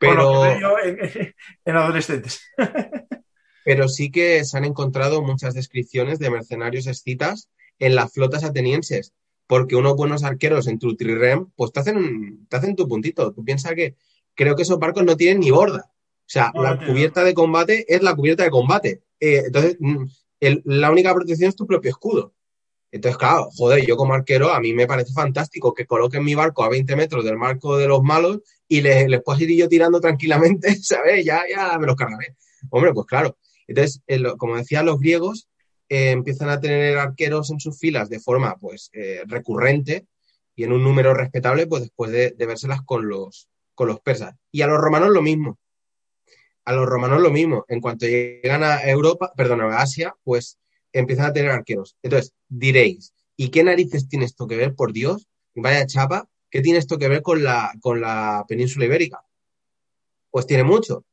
Pero... 0.00 0.80
En, 0.80 1.34
en, 1.64 1.76
adolescentes. 1.76 2.42
Pero 3.64 3.88
sí 3.88 4.10
que 4.10 4.44
se 4.44 4.58
han 4.58 4.64
encontrado 4.64 5.22
muchas 5.22 5.54
descripciones 5.54 6.18
de 6.18 6.30
mercenarios 6.30 6.88
escitas 6.88 7.48
en 7.78 7.94
las 7.94 8.12
flotas 8.12 8.42
atenienses. 8.42 9.12
Porque 9.48 9.74
unos 9.74 9.96
buenos 9.96 10.22
arqueros 10.22 10.68
en 10.68 10.78
tu 10.78 10.94
trirem, 10.94 11.46
pues 11.56 11.72
te 11.72 11.80
hacen, 11.80 12.46
te 12.48 12.56
hacen 12.56 12.76
tu 12.76 12.86
puntito. 12.86 13.32
Tú 13.32 13.44
piensas 13.44 13.72
que 13.72 13.96
creo 14.36 14.54
que 14.54 14.62
esos 14.62 14.78
barcos 14.78 15.02
no 15.02 15.16
tienen 15.16 15.40
ni 15.40 15.50
borda. 15.50 15.90
O 15.90 16.30
sea, 16.30 16.52
no, 16.54 16.62
la 16.62 16.78
cubierta 16.78 17.24
de 17.24 17.34
combate 17.34 17.84
es 17.92 18.02
la 18.02 18.14
cubierta 18.14 18.44
de 18.44 18.50
combate. 18.50 19.02
Eh, 19.18 19.42
entonces, 19.46 19.76
el, 20.38 20.62
la 20.64 20.90
única 20.92 21.12
protección 21.12 21.48
es 21.48 21.56
tu 21.56 21.66
propio 21.66 21.90
escudo. 21.90 22.34
Entonces, 22.90 23.18
claro, 23.18 23.48
joder, 23.56 23.84
yo 23.84 23.96
como 23.96 24.14
arquero, 24.14 24.52
a 24.52 24.60
mí 24.60 24.72
me 24.72 24.86
parece 24.86 25.12
fantástico 25.12 25.74
que 25.74 25.86
coloquen 25.86 26.24
mi 26.24 26.34
barco 26.34 26.62
a 26.62 26.68
20 26.68 26.96
metros 26.96 27.24
del 27.24 27.36
marco 27.36 27.76
de 27.76 27.88
los 27.88 28.02
malos 28.02 28.40
y 28.66 28.80
les, 28.80 29.08
les 29.08 29.22
puedo 29.22 29.40
ir 29.40 29.56
yo 29.56 29.68
tirando 29.68 30.00
tranquilamente, 30.00 30.74
¿sabes? 30.82 31.24
Ya, 31.24 31.42
ya 31.48 31.78
me 31.78 31.86
los 31.86 31.96
cargaré. 31.96 32.36
Hombre, 32.70 32.92
pues 32.92 33.06
claro. 33.06 33.36
Entonces, 33.66 34.02
el, 34.06 34.36
como 34.36 34.56
decían 34.56 34.86
los 34.86 34.98
griegos, 34.98 35.48
eh, 35.88 36.10
empiezan 36.10 36.50
a 36.50 36.60
tener 36.60 36.98
arqueros 36.98 37.50
en 37.50 37.60
sus 37.60 37.78
filas 37.78 38.08
de 38.08 38.20
forma, 38.20 38.56
pues, 38.56 38.90
eh, 38.92 39.22
recurrente 39.26 40.06
y 40.54 40.64
en 40.64 40.72
un 40.72 40.82
número 40.82 41.14
respetable, 41.14 41.66
pues 41.66 41.82
después 41.82 42.10
de, 42.10 42.30
de 42.30 42.46
vérselas 42.46 42.82
con 42.82 43.08
los, 43.08 43.48
con 43.74 43.88
los 43.88 44.00
persas. 44.00 44.34
Y 44.50 44.62
a 44.62 44.66
los 44.66 44.78
romanos 44.78 45.10
lo 45.10 45.22
mismo 45.22 45.58
a 46.68 46.74
los 46.74 46.84
romanos 46.84 47.22
lo 47.22 47.30
mismo. 47.30 47.64
En 47.68 47.80
cuanto 47.80 48.04
llegan 48.06 48.62
a 48.62 48.82
Europa, 48.82 49.32
perdón, 49.34 49.62
a 49.62 49.80
Asia, 49.80 50.14
pues 50.22 50.58
empiezan 50.92 51.24
a 51.24 51.32
tener 51.32 51.50
arqueros. 51.50 51.96
Entonces, 52.02 52.34
diréis, 52.46 53.14
¿y 53.38 53.48
qué 53.48 53.64
narices 53.64 54.06
tiene 54.06 54.26
esto 54.26 54.46
que 54.46 54.56
ver, 54.56 54.74
por 54.74 54.92
Dios? 54.92 55.28
Vaya 55.54 55.86
chapa, 55.86 56.28
¿qué 56.50 56.60
tiene 56.60 56.78
esto 56.78 56.98
que 56.98 57.08
ver 57.08 57.22
con 57.22 57.42
la, 57.42 57.72
con 57.80 58.02
la 58.02 58.44
península 58.46 58.84
ibérica? 58.84 59.24
Pues 60.30 60.46
tiene 60.46 60.62
mucho. 60.62 61.04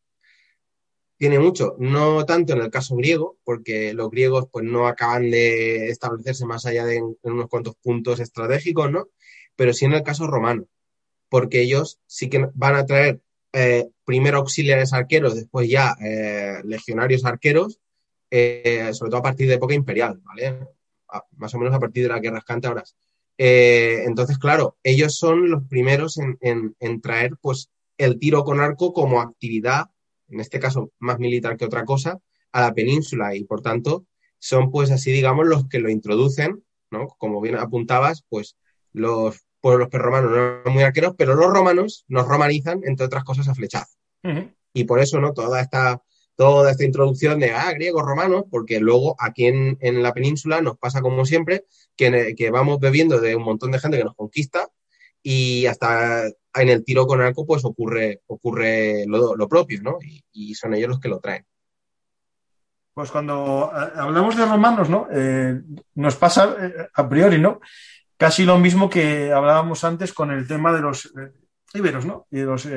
Tiene 1.17 1.39
mucho. 1.39 1.75
No 1.79 2.25
tanto 2.25 2.53
en 2.53 2.61
el 2.61 2.69
caso 2.69 2.95
griego, 2.95 3.37
porque 3.43 3.93
los 3.93 4.09
griegos 4.09 4.47
pues 4.51 4.65
no 4.65 4.87
acaban 4.87 5.31
de 5.31 5.87
establecerse 5.89 6.45
más 6.45 6.65
allá 6.65 6.85
de 6.85 6.97
en, 6.97 7.17
unos 7.21 7.49
cuantos 7.49 7.75
puntos 7.75 8.19
estratégicos, 8.19 8.91
¿no? 8.91 9.07
Pero 9.55 9.73
sí 9.73 9.85
en 9.85 9.93
el 9.93 10.03
caso 10.03 10.27
romano, 10.27 10.65
porque 11.29 11.61
ellos 11.61 11.99
sí 12.05 12.29
que 12.29 12.49
van 12.53 12.75
a 12.75 12.85
traer 12.85 13.21
eh, 13.53 13.87
primero 14.03 14.39
auxiliares 14.39 14.91
arqueros, 14.91 15.35
después 15.35 15.69
ya 15.69 15.95
eh, 16.03 16.61
legionarios 16.65 17.23
arqueros, 17.23 17.79
eh, 18.29 18.89
sobre 18.91 19.11
todo 19.11 19.19
a 19.19 19.23
partir 19.23 19.47
de 19.47 19.53
época 19.53 19.73
imperial, 19.73 20.19
¿vale? 20.23 20.67
Más 21.37 21.53
o 21.53 21.59
menos 21.59 21.73
a 21.73 21.79
partir 21.79 22.03
de 22.03 22.09
las 22.09 22.21
guerras 22.21 22.43
cántabras. 22.43 22.97
entonces, 23.37 24.37
claro, 24.37 24.77
ellos 24.83 25.15
son 25.17 25.49
los 25.49 25.63
primeros 25.69 26.17
en, 26.17 26.37
en, 26.41 26.75
en, 26.79 26.99
traer 26.99 27.37
pues 27.41 27.69
el 27.97 28.19
tiro 28.19 28.43
con 28.43 28.59
arco 28.59 28.91
como 28.91 29.21
actividad, 29.21 29.85
en 30.29 30.39
este 30.39 30.59
caso 30.59 30.91
más 30.99 31.19
militar 31.19 31.57
que 31.57 31.65
otra 31.65 31.85
cosa, 31.85 32.19
a 32.51 32.61
la 32.61 32.73
península 32.73 33.35
y 33.35 33.43
por 33.43 33.61
tanto 33.61 34.05
son 34.39 34.71
pues 34.71 34.91
así 34.91 35.11
digamos 35.11 35.45
los 35.47 35.67
que 35.67 35.79
lo 35.79 35.89
introducen, 35.89 36.63
¿no? 36.91 37.07
Como 37.17 37.41
bien 37.41 37.57
apuntabas, 37.57 38.23
pues 38.29 38.57
los 38.93 39.45
pueblos 39.59 39.89
romanos 39.91 40.31
no 40.31 40.37
eran 40.37 40.73
muy 40.73 40.83
arqueros, 40.83 41.15
pero 41.17 41.35
los 41.35 41.51
romanos 41.51 42.05
nos 42.07 42.27
romanizan, 42.27 42.81
entre 42.85 43.07
otras 43.07 43.23
cosas, 43.23 43.47
a 43.47 43.55
flechazo. 43.55 43.95
Y 44.73 44.83
por 44.83 44.99
eso, 44.99 45.19
¿no? 45.19 45.33
Toda 45.33 45.61
esta, 45.61 46.01
toda 46.35 46.71
esta 46.71 46.83
introducción 46.83 47.39
de, 47.39 47.51
ah, 47.51 47.71
griegos, 47.73 48.03
romanos, 48.03 48.43
porque 48.49 48.79
luego 48.79 49.15
aquí 49.19 49.45
en, 49.47 50.03
la 50.03 50.13
península 50.13 50.61
nos 50.61 50.77
pasa 50.77 51.01
como 51.01 51.25
siempre, 51.25 51.65
que, 51.95 52.35
que, 52.37 52.51
vamos 52.51 52.79
bebiendo 52.79 53.19
de 53.19 53.35
un 53.35 53.43
montón 53.43 53.71
de 53.71 53.79
gente 53.79 53.97
que 53.97 54.03
nos 54.03 54.15
conquista 54.15 54.69
y 55.27 55.65
hasta 55.65 56.27
en 56.27 56.69
el 56.69 56.85
tiro 56.85 57.07
con 57.07 57.19
arco, 57.19 57.47
pues 57.47 57.65
ocurre, 57.65 58.21
ocurre 58.27 59.05
lo, 59.07 59.49
propio, 59.49 59.81
¿no? 59.81 59.97
Y, 60.31 60.53
son 60.53 60.75
ellos 60.75 60.89
los 60.89 60.99
que 60.99 61.09
lo 61.09 61.19
traen. 61.19 61.43
Pues 62.93 63.09
cuando 63.09 63.71
eh, 63.73 63.91
hablamos 63.95 64.37
de 64.37 64.45
romanos, 64.45 64.87
¿no? 64.87 65.07
Eh, 65.11 65.59
nos 65.95 66.15
pasa 66.15 66.55
eh, 66.61 66.89
a 66.93 67.09
priori, 67.09 67.39
¿no? 67.39 67.59
casi 68.17 68.45
lo 68.45 68.59
mismo 68.59 68.87
que 68.87 69.33
hablábamos 69.33 69.83
antes 69.83 70.13
con 70.13 70.29
el 70.31 70.47
tema 70.47 70.71
de 70.71 70.81
los 70.81 71.11
íberos, 71.73 72.05
¿no? 72.05 72.27
Y 72.29 72.37
de 72.37 72.45
los 72.45 72.69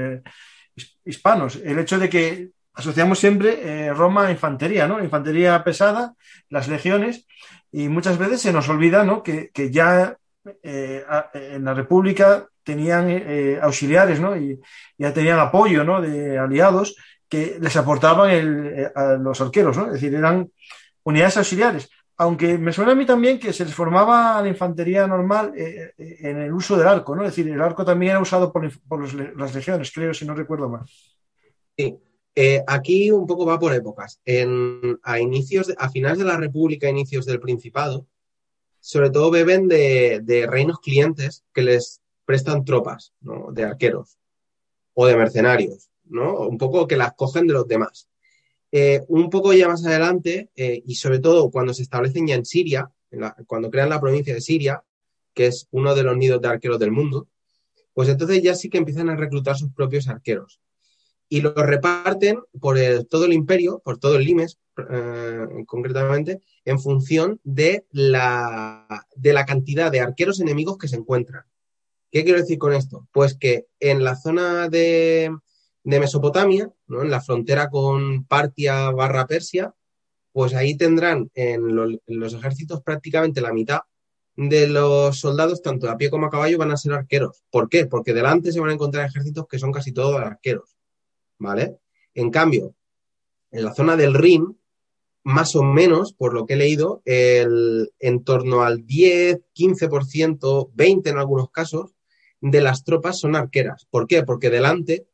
hispanos. 1.04 1.56
El 1.56 1.78
hecho 1.78 1.98
de 1.98 2.08
que 2.08 2.48
asociamos 2.72 3.20
siempre 3.20 3.92
Roma 3.92 4.26
a 4.26 4.30
infantería, 4.32 4.88
¿no? 4.88 5.04
Infantería 5.04 5.62
pesada, 5.62 6.14
las 6.48 6.66
legiones, 6.66 7.28
y 7.70 7.88
muchas 7.88 8.18
veces 8.18 8.40
se 8.40 8.52
nos 8.52 8.68
olvida, 8.68 9.04
¿no? 9.04 9.22
Que, 9.22 9.50
ya 9.70 10.16
en 10.62 11.64
la 11.64 11.74
República 11.74 12.46
tenían 12.62 13.22
auxiliares, 13.62 14.20
¿no? 14.20 14.37
Y 14.37 14.61
ya 14.96 15.12
tenían 15.12 15.38
apoyo, 15.38 15.84
¿no? 15.84 16.00
De 16.00 16.38
aliados 16.38 16.96
que 17.28 17.58
les 17.61 17.76
aportaban 17.76 18.30
a 18.94 19.12
los 19.14 19.40
arqueros, 19.40 19.76
¿no? 19.76 19.87
Es 19.87 19.94
decir, 19.94 20.14
eran 20.14 20.50
unidades 21.04 21.38
auxiliares 21.38 21.90
aunque 22.18 22.58
me 22.58 22.72
suena 22.72 22.92
a 22.92 22.94
mí 22.96 23.06
también 23.06 23.38
que 23.38 23.52
se 23.52 23.64
les 23.64 23.72
formaba 23.72 24.42
la 24.42 24.48
infantería 24.48 25.06
normal 25.06 25.52
eh, 25.56 25.92
eh, 25.96 26.16
en 26.20 26.38
el 26.38 26.52
uso 26.52 26.76
del 26.76 26.88
arco, 26.88 27.14
¿no? 27.14 27.22
Es 27.22 27.30
decir, 27.30 27.50
el 27.50 27.62
arco 27.62 27.84
también 27.84 28.11
era 28.11 28.20
usado 28.20 28.52
por, 28.52 28.68
las 29.38 29.54
legiones, 29.54 29.92
creo, 29.92 30.12
si 30.12 30.26
no 30.26 30.34
recuerdo 30.34 30.68
mal. 30.68 30.82
Sí, 31.76 31.96
eh, 32.34 32.64
aquí 32.66 33.12
un 33.12 33.24
poco 33.24 33.46
va 33.46 33.58
por 33.58 33.72
épocas. 33.72 34.20
a 35.04 35.20
inicios, 35.20 35.72
a 35.78 35.88
finales 35.90 36.18
de 36.18 36.24
la 36.24 36.37
República, 36.37 36.88
inicios 36.88 37.24
del 37.24 37.38
Principado, 37.38 38.04
sobre 38.88 39.11
todo 39.11 39.31
beben 39.31 39.68
de, 39.68 40.46
reinos 40.48 40.81
clientes 40.81 41.44
que 41.53 41.61
les 41.61 42.01
prestan 42.24 42.64
tropas. 42.64 43.12
De 43.53 43.62
arqueros 43.62 44.16
o 44.94 45.07
de 45.07 45.14
mercenarios, 45.14 45.90
¿no? 46.07 46.48
Un 46.48 46.57
poco 46.57 46.87
que 46.87 46.96
las 46.96 47.12
cogen 47.12 47.46
de 47.46 47.53
los 47.53 47.68
demás. 47.68 48.09
Eh, 48.72 49.03
un 49.09 49.29
poco 49.29 49.53
ya 49.53 49.68
más 49.68 49.85
adelante, 49.85 50.48
eh, 50.57 50.83
y 50.87 50.94
sobre 50.94 51.18
todo 51.18 51.51
cuando 51.51 51.74
se 51.74 51.83
establecen 51.83 52.27
ya 52.27 52.35
en 52.35 52.46
Siria, 52.46 52.90
cuando 53.46 53.70
crean 53.70 53.90
la 53.90 54.01
provincia 54.01 54.33
de 54.33 54.40
Siria, 54.40 54.83
que 55.35 55.48
es 55.48 55.68
uno 55.70 55.94
de 55.94 56.05
los 56.05 56.16
nidos 56.16 56.40
de 56.40 56.48
arqueros 56.48 56.79
del 56.79 56.90
mundo, 56.90 57.29
pues 57.92 58.09
entonces 58.09 58.42
ya 58.42 58.55
sí 58.55 58.70
que 58.70 58.79
empiezan 58.79 59.11
a 59.11 59.16
reclutar 59.16 59.55
sus 59.59 59.70
propios 59.70 60.09
arqueros. 60.09 60.61
Y 61.28 61.40
los 61.42 61.54
reparten 61.54 62.40
por 62.60 62.78
todo 63.10 63.26
el 63.26 63.32
imperio, 63.32 63.80
por 63.84 63.98
todo 63.98 64.16
el 64.16 64.24
limes, 64.24 64.58
eh, 64.90 65.46
concretamente, 65.66 66.40
en 66.64 66.80
función 66.80 67.40
de 67.44 67.84
la, 67.90 69.06
de 69.14 69.32
la 69.32 69.44
cantidad 69.44 69.90
de 69.90 70.00
arqueros 70.00 70.40
enemigos 70.40 70.78
que 70.78 70.88
se 70.88 70.96
encuentran. 70.96 71.44
¿Qué 72.10 72.24
quiero 72.24 72.40
decir 72.40 72.58
con 72.58 72.72
esto? 72.72 73.06
Pues 73.12 73.36
que 73.36 73.66
en 73.80 74.02
la 74.02 74.16
zona 74.16 74.68
de, 74.68 75.30
de 75.84 76.00
Mesopotamia, 76.00 76.70
¿no? 76.86 77.02
en 77.02 77.10
la 77.10 77.20
frontera 77.20 77.68
con 77.68 78.24
Partia 78.24 78.90
barra 78.90 79.26
Persia, 79.26 79.74
pues 80.32 80.54
ahí 80.54 80.76
tendrán 80.76 81.30
en, 81.34 81.74
los 82.06 82.34
ejércitos 82.34 82.82
prácticamente 82.82 83.40
la 83.40 83.52
mitad 83.52 83.80
de 84.36 84.68
los 84.68 85.18
soldados, 85.18 85.62
tanto 85.62 85.90
a 85.90 85.96
pie 85.96 86.10
como 86.10 86.26
a 86.26 86.30
caballo, 86.30 86.58
van 86.58 86.70
a 86.70 86.76
ser 86.76 86.92
arqueros. 86.92 87.42
¿Por 87.50 87.68
qué? 87.68 87.86
Porque 87.86 88.14
delante 88.14 88.52
se 88.52 88.60
van 88.60 88.70
a 88.70 88.74
encontrar 88.74 89.06
ejércitos 89.06 89.48
que 89.48 89.58
son 89.58 89.72
casi 89.72 89.92
todos 89.92 90.20
arqueros. 90.20 90.77
¿Vale? 91.38 91.79
En 92.14 92.31
cambio, 92.31 92.74
en 93.51 93.64
la 93.64 93.74
zona 93.74 93.96
del 93.96 94.14
Rin, 94.14 94.59
más 95.24 95.57
o 95.57 95.62
menos, 95.62 96.12
por 96.12 96.33
lo 96.35 96.46
que 96.46 96.55
he 96.55 96.57
leído, 96.57 97.03
el, 97.05 97.92
en 97.98 98.24
torno 98.24 98.62
al 98.62 98.87
10, 98.87 99.40
15%, 99.55 100.72
20% 100.74 101.11
en 101.11 101.18
algunos 101.18 101.51
casos, 101.51 101.94
de 102.40 102.61
las 102.61 102.85
tropas 102.85 103.18
son 103.18 103.37
arqueras. 103.37 103.87
¿Por 103.90 104.07
qué? 104.07 104.22
Porque 104.22 104.51
delante 104.51 105.07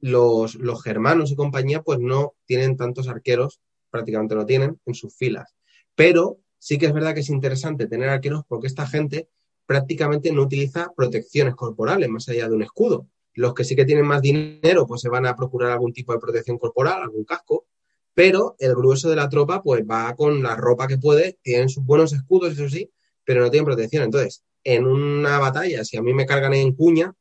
los, 0.00 0.58
germanos 0.82 1.30
y 1.30 1.36
compañía 1.36 1.82
pues 1.82 1.98
no 1.98 2.34
tienen 2.44 2.76
tantos 2.76 3.08
arqueros, 3.08 3.60
prácticamente 3.90 4.34
no 4.34 4.44
tienen, 4.44 4.78
en 4.84 4.94
sus 4.94 5.16
filas. 5.16 5.54
Pero 5.94 6.38
sí 6.58 6.78
que 6.78 6.86
es 6.86 6.92
verdad 6.92 7.14
que 7.14 7.20
es 7.20 7.30
interesante 7.30 7.86
tener 7.86 8.08
arqueros 8.08 8.42
porque 8.46 8.66
esta 8.66 8.86
gente 8.86 9.28
prácticamente 9.66 10.30
no 10.32 10.42
utiliza 10.42 10.92
protecciones 10.94 11.54
corporales 11.54 12.08
más 12.08 12.28
allá 12.28 12.48
de 12.48 12.54
un 12.54 12.62
escudo. 12.62 13.06
Los 13.34 13.54
que 13.54 13.64
sí 13.64 13.76
que 13.76 13.84
tienen 13.84 14.06
más 14.06 14.22
dinero 14.22 14.86
pues 14.86 15.00
se 15.00 15.08
van 15.08 15.26
a 15.26 15.36
procurar 15.36 15.72
algún 15.72 15.92
tipo 15.92 16.12
de 16.12 16.18
protección 16.18 16.58
corporal, 16.58 17.02
algún 17.02 17.24
casco, 17.24 17.66
pero 18.14 18.56
el 18.58 18.74
grueso 18.74 19.10
de 19.10 19.16
la 19.16 19.28
tropa 19.28 19.62
pues 19.62 19.82
va 19.82 20.14
con 20.14 20.42
la 20.42 20.56
ropa 20.56 20.86
que 20.86 20.98
puede, 20.98 21.38
tienen 21.42 21.68
sus 21.68 21.84
buenos 21.84 22.12
escudos, 22.12 22.52
eso 22.52 22.68
sí, 22.68 22.90
pero 23.24 23.42
no 23.42 23.50
tienen 23.50 23.66
protección. 23.66 24.04
Entonces, 24.04 24.44
en 24.62 24.86
una 24.86 25.38
batalla, 25.38 25.84
si 25.84 25.96
a 25.96 26.02
mí 26.02 26.14
me 26.14 26.26
cargan 26.26 26.54
en 26.54 26.74
cuña, 26.74 27.14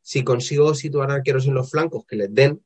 si 0.00 0.24
consigo 0.24 0.74
situar 0.74 1.10
arqueros 1.10 1.46
en 1.46 1.54
los 1.54 1.70
flancos 1.70 2.04
que 2.06 2.16
les 2.16 2.34
den, 2.34 2.62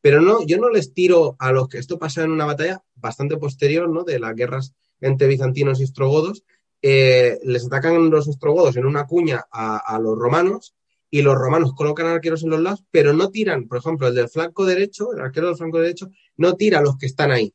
pero 0.00 0.20
no, 0.20 0.46
yo 0.46 0.58
no 0.58 0.70
les 0.70 0.94
tiro 0.94 1.34
a 1.40 1.50
los 1.50 1.68
que 1.68 1.78
esto 1.78 1.98
pasa 1.98 2.22
en 2.22 2.30
una 2.30 2.44
batalla 2.44 2.82
bastante 2.94 3.36
posterior, 3.38 3.88
¿no? 3.88 4.04
De 4.04 4.20
las 4.20 4.36
guerras 4.36 4.72
entre 5.00 5.26
bizantinos 5.26 5.80
y 5.80 5.84
ostrogodos, 5.84 6.44
eh, 6.82 7.40
les 7.42 7.66
atacan 7.66 8.10
los 8.10 8.28
ostrogodos 8.28 8.76
en 8.76 8.86
una 8.86 9.06
cuña 9.06 9.44
a, 9.50 9.98
los 10.00 10.16
romanos 10.16 10.74
y 11.16 11.22
los 11.22 11.34
romanos 11.34 11.72
colocan 11.74 12.08
arqueros 12.08 12.44
en 12.44 12.50
los 12.50 12.60
lados, 12.60 12.84
pero 12.90 13.14
no 13.14 13.30
tiran, 13.30 13.66
por 13.66 13.78
ejemplo, 13.78 14.06
el 14.06 14.14
del 14.14 14.28
flanco 14.28 14.66
derecho, 14.66 15.14
el 15.14 15.20
arquero 15.20 15.46
del 15.46 15.56
flanco 15.56 15.78
derecho, 15.78 16.10
no 16.36 16.56
tira 16.56 16.80
a 16.80 16.82
los 16.82 16.98
que 16.98 17.06
están 17.06 17.30
ahí, 17.30 17.54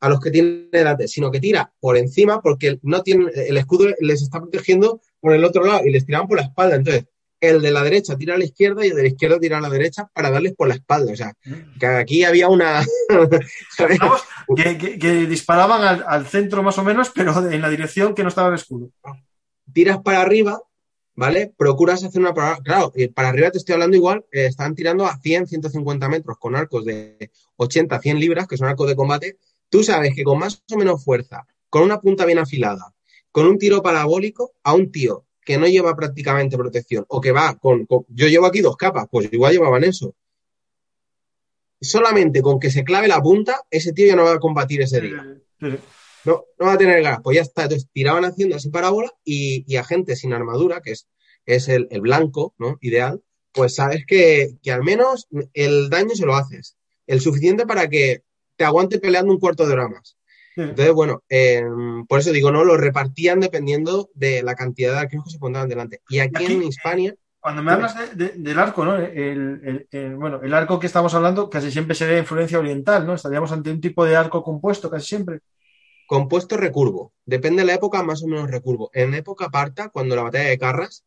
a 0.00 0.08
los 0.08 0.20
que 0.20 0.30
tienen 0.30 0.70
delante, 0.72 1.06
sino 1.06 1.30
que 1.30 1.38
tira 1.38 1.70
por 1.80 1.98
encima 1.98 2.40
porque 2.40 2.78
no 2.80 3.02
tienen, 3.02 3.30
el 3.34 3.58
escudo 3.58 3.88
les 4.00 4.22
está 4.22 4.40
protegiendo 4.40 5.02
por 5.20 5.34
el 5.34 5.44
otro 5.44 5.66
lado 5.66 5.84
y 5.84 5.90
les 5.90 6.06
tiraban 6.06 6.26
por 6.26 6.38
la 6.38 6.44
espalda. 6.44 6.76
Entonces, 6.76 7.04
el 7.42 7.60
de 7.60 7.70
la 7.72 7.82
derecha 7.82 8.16
tira 8.16 8.36
a 8.36 8.38
la 8.38 8.44
izquierda 8.44 8.86
y 8.86 8.88
el 8.88 8.96
de 8.96 9.02
la 9.02 9.08
izquierda 9.08 9.38
tira 9.38 9.58
a 9.58 9.60
la 9.60 9.68
derecha 9.68 10.08
para 10.14 10.30
darles 10.30 10.54
por 10.54 10.68
la 10.68 10.76
espalda. 10.76 11.12
O 11.12 11.16
sea, 11.16 11.34
que 11.78 11.86
aquí 11.86 12.24
había 12.24 12.48
una. 12.48 12.82
que, 14.56 15.26
disparaban 15.28 16.02
al, 16.06 16.26
centro 16.26 16.62
más 16.62 16.78
o 16.78 16.84
menos, 16.84 17.12
pero 17.14 17.50
en 17.50 17.60
la 17.60 17.68
dirección 17.68 18.14
que 18.14 18.22
no 18.22 18.30
estaba 18.30 18.48
el 18.48 18.54
escudo. 18.54 18.88
Tiras 19.74 19.98
para 19.98 20.22
arriba, 20.22 20.62
¿vale? 21.14 21.52
Procuras 21.56 22.04
hacer 22.04 22.20
una. 22.20 22.32
Claro, 22.62 22.92
para 23.14 23.28
arriba 23.28 23.50
te 23.50 23.58
estoy 23.58 23.74
hablando 23.74 23.96
igual, 23.96 24.24
eh, 24.32 24.46
están 24.46 24.74
tirando 24.74 25.06
a 25.06 25.18
100, 25.18 25.46
150 25.46 26.08
metros 26.08 26.38
con 26.38 26.56
arcos 26.56 26.84
de 26.84 27.30
80, 27.56 28.00
100 28.00 28.20
libras, 28.20 28.46
que 28.46 28.56
son 28.56 28.68
arcos 28.68 28.88
de 28.88 28.96
combate. 28.96 29.38
Tú 29.68 29.82
sabes 29.82 30.14
que 30.14 30.24
con 30.24 30.38
más 30.38 30.62
o 30.70 30.76
menos 30.76 31.04
fuerza, 31.04 31.46
con 31.68 31.82
una 31.82 32.00
punta 32.00 32.24
bien 32.24 32.38
afilada, 32.38 32.94
con 33.30 33.46
un 33.46 33.58
tiro 33.58 33.82
parabólico, 33.82 34.52
a 34.62 34.74
un 34.74 34.90
tío 34.92 35.24
que 35.44 35.58
no 35.58 35.66
lleva 35.66 35.94
prácticamente 35.94 36.56
protección 36.56 37.04
o 37.08 37.20
que 37.20 37.32
va 37.32 37.54
con, 37.56 37.86
yo 38.08 38.28
llevo 38.28 38.46
aquí 38.46 38.60
dos 38.60 38.76
capas, 38.76 39.06
pues 39.10 39.30
igual 39.32 39.52
llevaban 39.52 39.84
eso. 39.84 40.14
Solamente 41.80 42.40
con 42.40 42.58
que 42.58 42.70
se 42.70 42.82
clave 42.82 43.08
la 43.08 43.20
punta, 43.20 43.60
ese 43.70 43.92
tío 43.92 44.06
ya 44.06 44.16
no 44.16 44.24
va 44.24 44.34
a 44.34 44.38
combatir 44.38 44.80
ese 44.80 45.00
día. 45.02 45.36
No, 46.24 46.44
no 46.58 46.66
va 46.66 46.72
a 46.74 46.78
tener 46.78 47.02
gas, 47.02 47.18
pues 47.22 47.36
ya 47.36 47.42
está. 47.42 47.64
Entonces 47.64 47.88
tiraban 47.92 48.24
haciendo 48.24 48.56
así 48.56 48.70
parábola 48.70 49.12
y, 49.24 49.64
y 49.66 49.76
a 49.76 49.84
gente 49.84 50.16
sin 50.16 50.32
armadura, 50.32 50.80
que 50.80 50.92
es, 50.92 51.06
es 51.46 51.68
el, 51.68 51.88
blanco, 52.00 52.54
¿no? 52.58 52.78
Ideal, 52.80 53.22
pues 53.52 53.74
sabes 53.74 54.04
que, 54.06 54.56
que 54.62 54.72
al 54.72 54.82
menos 54.82 55.28
el 55.52 55.90
daño 55.90 56.14
se 56.14 56.26
lo 56.26 56.34
haces. 56.34 56.76
El 57.06 57.20
suficiente 57.20 57.66
para 57.66 57.88
que 57.88 58.22
te 58.56 58.64
aguante 58.64 58.98
peleando 58.98 59.32
un 59.32 59.40
cuarto 59.40 59.66
de 59.66 59.74
hora 59.74 59.88
más. 59.88 60.16
Entonces, 60.56 60.94
bueno, 60.94 61.22
em, 61.28 62.06
por 62.06 62.20
eso 62.20 62.30
digo, 62.30 62.52
no, 62.52 62.64
lo 62.64 62.76
repartían 62.76 63.40
dependiendo 63.40 64.10
de 64.14 64.42
la 64.42 64.54
cantidad 64.54 64.92
de 64.92 64.98
arqueros 65.00 65.24
que 65.24 65.32
se 65.32 65.38
pondrían 65.38 65.68
delante. 65.68 66.00
Y 66.08 66.20
aquí, 66.20 66.44
en 66.44 66.62
Hispania. 66.62 67.14
Cuando 67.40 67.62
me 67.62 67.72
hablas 67.72 67.94
del 68.16 68.58
arco, 68.58 68.84
¿no? 68.84 68.96
El, 68.96 69.86
bueno, 70.16 70.40
el 70.42 70.54
arco 70.54 70.78
que 70.78 70.86
estamos 70.86 71.12
hablando 71.14 71.50
casi 71.50 71.70
siempre 71.70 71.94
se 71.94 72.06
ve 72.06 72.18
influencia 72.18 72.58
oriental, 72.58 73.06
¿no? 73.06 73.14
Estaríamos 73.14 73.52
ante 73.52 73.70
un 73.70 73.80
tipo 73.80 74.04
de 74.04 74.16
arco 74.16 74.42
compuesto 74.42 74.88
casi 74.88 75.08
siempre. 75.08 75.40
Compuesto 76.06 76.56
recurvo. 76.56 77.12
Depende 77.24 77.62
de 77.62 77.66
la 77.66 77.74
época, 77.74 78.02
más 78.02 78.22
o 78.22 78.26
menos 78.26 78.50
recurvo. 78.50 78.90
En 78.92 79.14
época 79.14 79.50
parta, 79.50 79.88
cuando 79.88 80.16
la 80.16 80.22
batalla 80.22 80.48
de 80.48 80.58
Carras, 80.58 81.04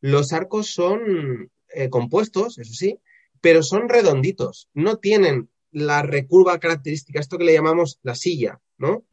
los 0.00 0.32
arcos 0.32 0.72
son 0.72 1.50
eh, 1.68 1.88
compuestos, 1.88 2.58
eso 2.58 2.74
sí, 2.74 2.98
pero 3.40 3.62
son 3.62 3.88
redonditos. 3.88 4.68
No 4.74 4.96
tienen 4.96 5.50
la 5.70 6.02
recurva 6.02 6.58
característica, 6.58 7.20
esto 7.20 7.38
que 7.38 7.44
le 7.44 7.54
llamamos 7.54 8.00
la 8.02 8.14
silla, 8.14 8.60
¿no? 8.76 9.04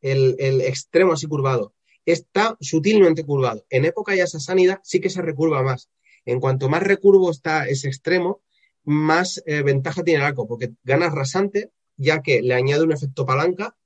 El, 0.00 0.36
extremo 0.60 1.14
así 1.14 1.26
curvado. 1.26 1.74
Está 2.04 2.56
sutilmente 2.60 3.24
curvado. 3.24 3.64
En 3.70 3.84
época 3.84 4.14
ya 4.14 4.28
sanidad 4.28 4.78
sí 4.84 5.00
que 5.00 5.10
se 5.10 5.22
recurva 5.22 5.62
más. 5.62 5.90
En 6.24 6.38
cuanto 6.38 6.68
más 6.68 6.82
recurvo 6.82 7.30
está 7.30 7.66
ese 7.66 7.88
extremo, 7.88 8.40
más 8.84 9.42
eh, 9.46 9.62
ventaja 9.62 10.04
tiene 10.04 10.20
el 10.20 10.26
arco, 10.26 10.46
porque 10.46 10.72
ganas 10.84 11.12
rasante, 11.12 11.72
ya 11.96 12.22
que 12.22 12.42
le 12.42 12.54
añade 12.54 12.84
un 12.84 12.92
efecto 12.92 13.26
palanca 13.26 13.76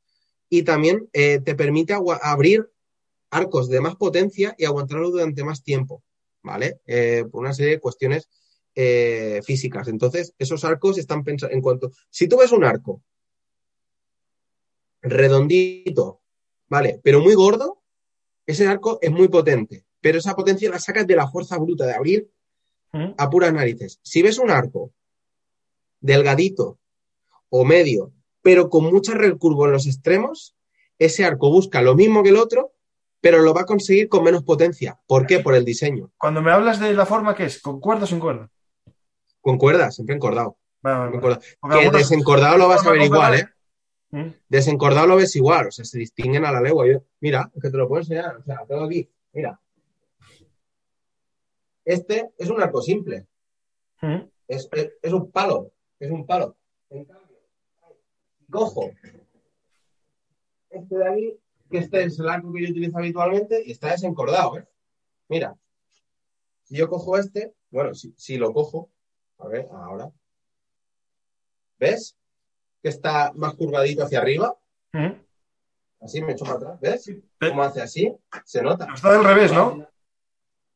y 0.50 0.64
también 0.64 1.08
eh, 1.14 1.40
te 1.40 1.54
permite 1.54 1.94
abrir 2.22 2.68
arcos 3.30 3.70
de 3.70 3.80
más 3.80 3.96
potencia 3.96 4.54
y 4.58 4.66
aguantarlo 4.66 5.10
durante 5.10 5.44
más 5.44 5.62
tiempo, 5.62 6.02
¿vale? 6.42 6.80
Eh, 6.86 7.24
por 7.30 7.40
una 7.40 7.54
serie 7.54 7.72
de 7.72 7.80
cuestiones 7.80 8.28
físicas. 9.44 9.88
Entonces, 9.88 10.32
esos 10.38 10.64
arcos 10.64 10.96
están 10.96 11.22
pensados 11.22 11.54
en 11.54 11.60
cuanto. 11.60 11.90
Si 12.08 12.28
tú 12.28 12.38
ves 12.38 12.50
un 12.50 12.64
arco 12.64 13.02
redondito, 15.02 16.20
¿vale? 16.68 17.00
Pero 17.02 17.20
muy 17.20 17.34
gordo, 17.34 17.82
ese 18.46 18.66
arco 18.66 18.98
es 19.02 19.10
muy 19.10 19.28
potente, 19.28 19.84
pero 20.00 20.18
esa 20.18 20.34
potencia 20.34 20.70
la 20.70 20.78
sacas 20.78 21.06
de 21.06 21.16
la 21.16 21.28
fuerza 21.28 21.58
bruta 21.58 21.86
de 21.86 21.94
abrir 21.94 22.30
a 22.92 23.30
puras 23.30 23.52
narices. 23.52 24.00
Si 24.02 24.22
ves 24.22 24.38
un 24.38 24.50
arco 24.50 24.92
delgadito 26.00 26.78
o 27.48 27.64
medio, 27.64 28.12
pero 28.42 28.70
con 28.70 28.84
mucha 28.84 29.14
recurvo 29.14 29.66
en 29.66 29.72
los 29.72 29.86
extremos, 29.86 30.56
ese 30.98 31.24
arco 31.24 31.50
busca 31.50 31.82
lo 31.82 31.94
mismo 31.94 32.22
que 32.22 32.30
el 32.30 32.36
otro, 32.36 32.72
pero 33.20 33.40
lo 33.40 33.52
va 33.54 33.62
a 33.62 33.66
conseguir 33.66 34.08
con 34.08 34.24
menos 34.24 34.42
potencia. 34.44 34.98
¿Por 35.06 35.26
qué? 35.26 35.40
Por 35.40 35.54
el 35.54 35.64
diseño. 35.64 36.10
Cuando 36.16 36.42
me 36.42 36.50
hablas 36.50 36.80
de 36.80 36.92
la 36.94 37.06
forma, 37.06 37.34
¿qué 37.34 37.44
es? 37.44 37.60
¿Con 37.60 37.80
cuerda 37.80 38.04
o 38.04 38.06
sin 38.06 38.20
cuerda? 38.20 38.50
Con 39.40 39.58
cuerda, 39.58 39.90
siempre 39.90 40.16
encordado. 40.16 40.56
Que 40.82 41.90
desencordado 41.90 42.56
lo 42.56 42.68
vas 42.68 42.86
a 42.86 42.90
ver 42.90 43.02
igual, 43.02 43.34
¿eh? 43.34 43.48
¿Mm? 44.10 44.30
Desencordado 44.48 45.06
lo 45.06 45.16
ves 45.16 45.36
igual, 45.36 45.68
o 45.68 45.70
sea, 45.70 45.84
se 45.84 45.98
distinguen 45.98 46.44
a 46.44 46.52
la 46.52 46.60
legua. 46.60 46.86
mira, 47.20 47.50
es 47.54 47.62
que 47.62 47.70
te 47.70 47.76
lo 47.76 47.86
puedo 47.86 48.00
enseñar, 48.00 48.36
o 48.36 48.42
sea, 48.42 48.64
tengo 48.66 48.84
aquí, 48.84 49.08
mira. 49.32 49.60
Este 51.84 52.30
es 52.38 52.48
un 52.48 52.60
arco 52.60 52.82
simple. 52.82 53.26
¿Mm? 54.00 54.20
Es, 54.48 54.68
un 55.12 55.30
palo, 55.30 55.72
es 55.98 56.10
un 56.10 56.26
palo. 56.26 56.56
En 56.88 57.06
cojo 58.50 58.90
este 60.70 60.96
de 60.96 61.08
aquí, 61.08 61.36
que 61.70 61.78
este 61.78 62.04
es 62.04 62.18
el 62.18 62.28
arco 62.28 62.52
que 62.52 62.62
yo 62.62 62.70
utilizo 62.70 62.98
habitualmente 62.98 63.62
y 63.64 63.72
está 63.72 63.90
desencordado, 63.90 64.58
¿eh? 64.58 64.68
Mira, 65.28 65.56
si 66.64 66.76
yo 66.76 66.88
cojo 66.88 67.16
este, 67.16 67.54
bueno, 67.70 67.94
si, 67.94 68.12
si 68.16 68.36
lo 68.36 68.52
cojo, 68.52 68.90
a 69.38 69.48
ver, 69.48 69.68
ahora. 69.72 70.10
¿Ves? 71.78 72.16
que 72.82 72.88
está 72.88 73.32
más 73.34 73.54
curvadito 73.54 74.04
hacia 74.04 74.20
arriba. 74.20 74.56
¿Mm? 74.92 75.12
Así 76.00 76.22
me 76.22 76.32
echo 76.32 76.44
para 76.44 76.56
atrás, 76.56 76.80
¿ves? 76.80 77.12
¿Cómo 77.38 77.62
hace 77.62 77.82
así? 77.82 78.14
Se 78.44 78.62
nota. 78.62 78.88
Está 78.94 79.12
del 79.12 79.24
revés, 79.24 79.52
¿no? 79.52 79.86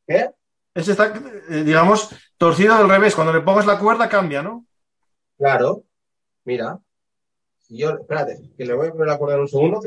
¿Qué? 0.07 0.31
Ese 0.75 0.91
está, 0.91 1.15
eh, 1.49 1.63
digamos, 1.65 2.11
torcido 2.37 2.77
del 2.77 2.89
revés. 2.89 3.15
Cuando 3.15 3.33
le 3.33 3.41
pongas 3.41 3.65
la 3.65 3.79
cuerda 3.79 4.09
cambia, 4.09 4.43
¿no? 4.43 4.67
Claro. 5.39 5.85
Mira. 6.45 6.79
Yo, 7.69 7.91
espérate, 7.99 8.41
que 8.57 8.65
le 8.65 8.75
voy 8.75 8.89
a 8.89 8.93
poner 8.93 9.07
la 9.07 9.19
cuerda 9.19 9.37
en 9.37 9.41
un 9.43 9.49
segundo. 9.49 9.81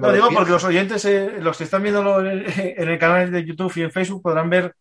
no, 0.00 0.12
digo 0.12 0.28
porque 0.34 0.50
los 0.50 0.64
oyentes, 0.64 1.04
eh, 1.04 1.38
los 1.40 1.56
que 1.56 1.64
están 1.64 1.82
viendo 1.82 2.20
en 2.20 2.26
el, 2.26 2.46
en 2.58 2.88
el 2.88 2.98
canal 2.98 3.30
de 3.30 3.44
YouTube 3.44 3.72
y 3.76 3.82
en 3.82 3.92
Facebook 3.92 4.22
podrán 4.22 4.50
ver. 4.50 4.74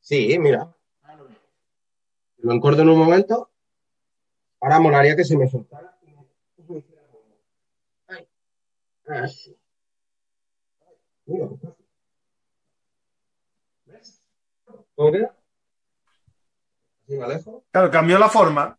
Sí, 0.00 0.38
mira. 0.38 0.74
Lo 2.38 2.52
encordo 2.52 2.82
en 2.82 2.90
un 2.90 2.98
momento 2.98 3.50
Ahora 4.64 4.80
molaría 4.80 5.14
que 5.14 5.24
se 5.24 5.36
me 5.36 5.46
soltara. 5.46 5.94
Así. 9.06 9.54
¿Ves? 13.84 14.22
¿Cómo 14.94 15.12
queda? 15.12 15.36
Así 17.02 17.16
me 17.18 17.24
alejo. 17.24 17.62
Claro, 17.70 17.90
cambió 17.90 18.18
la 18.18 18.30
forma. 18.30 18.78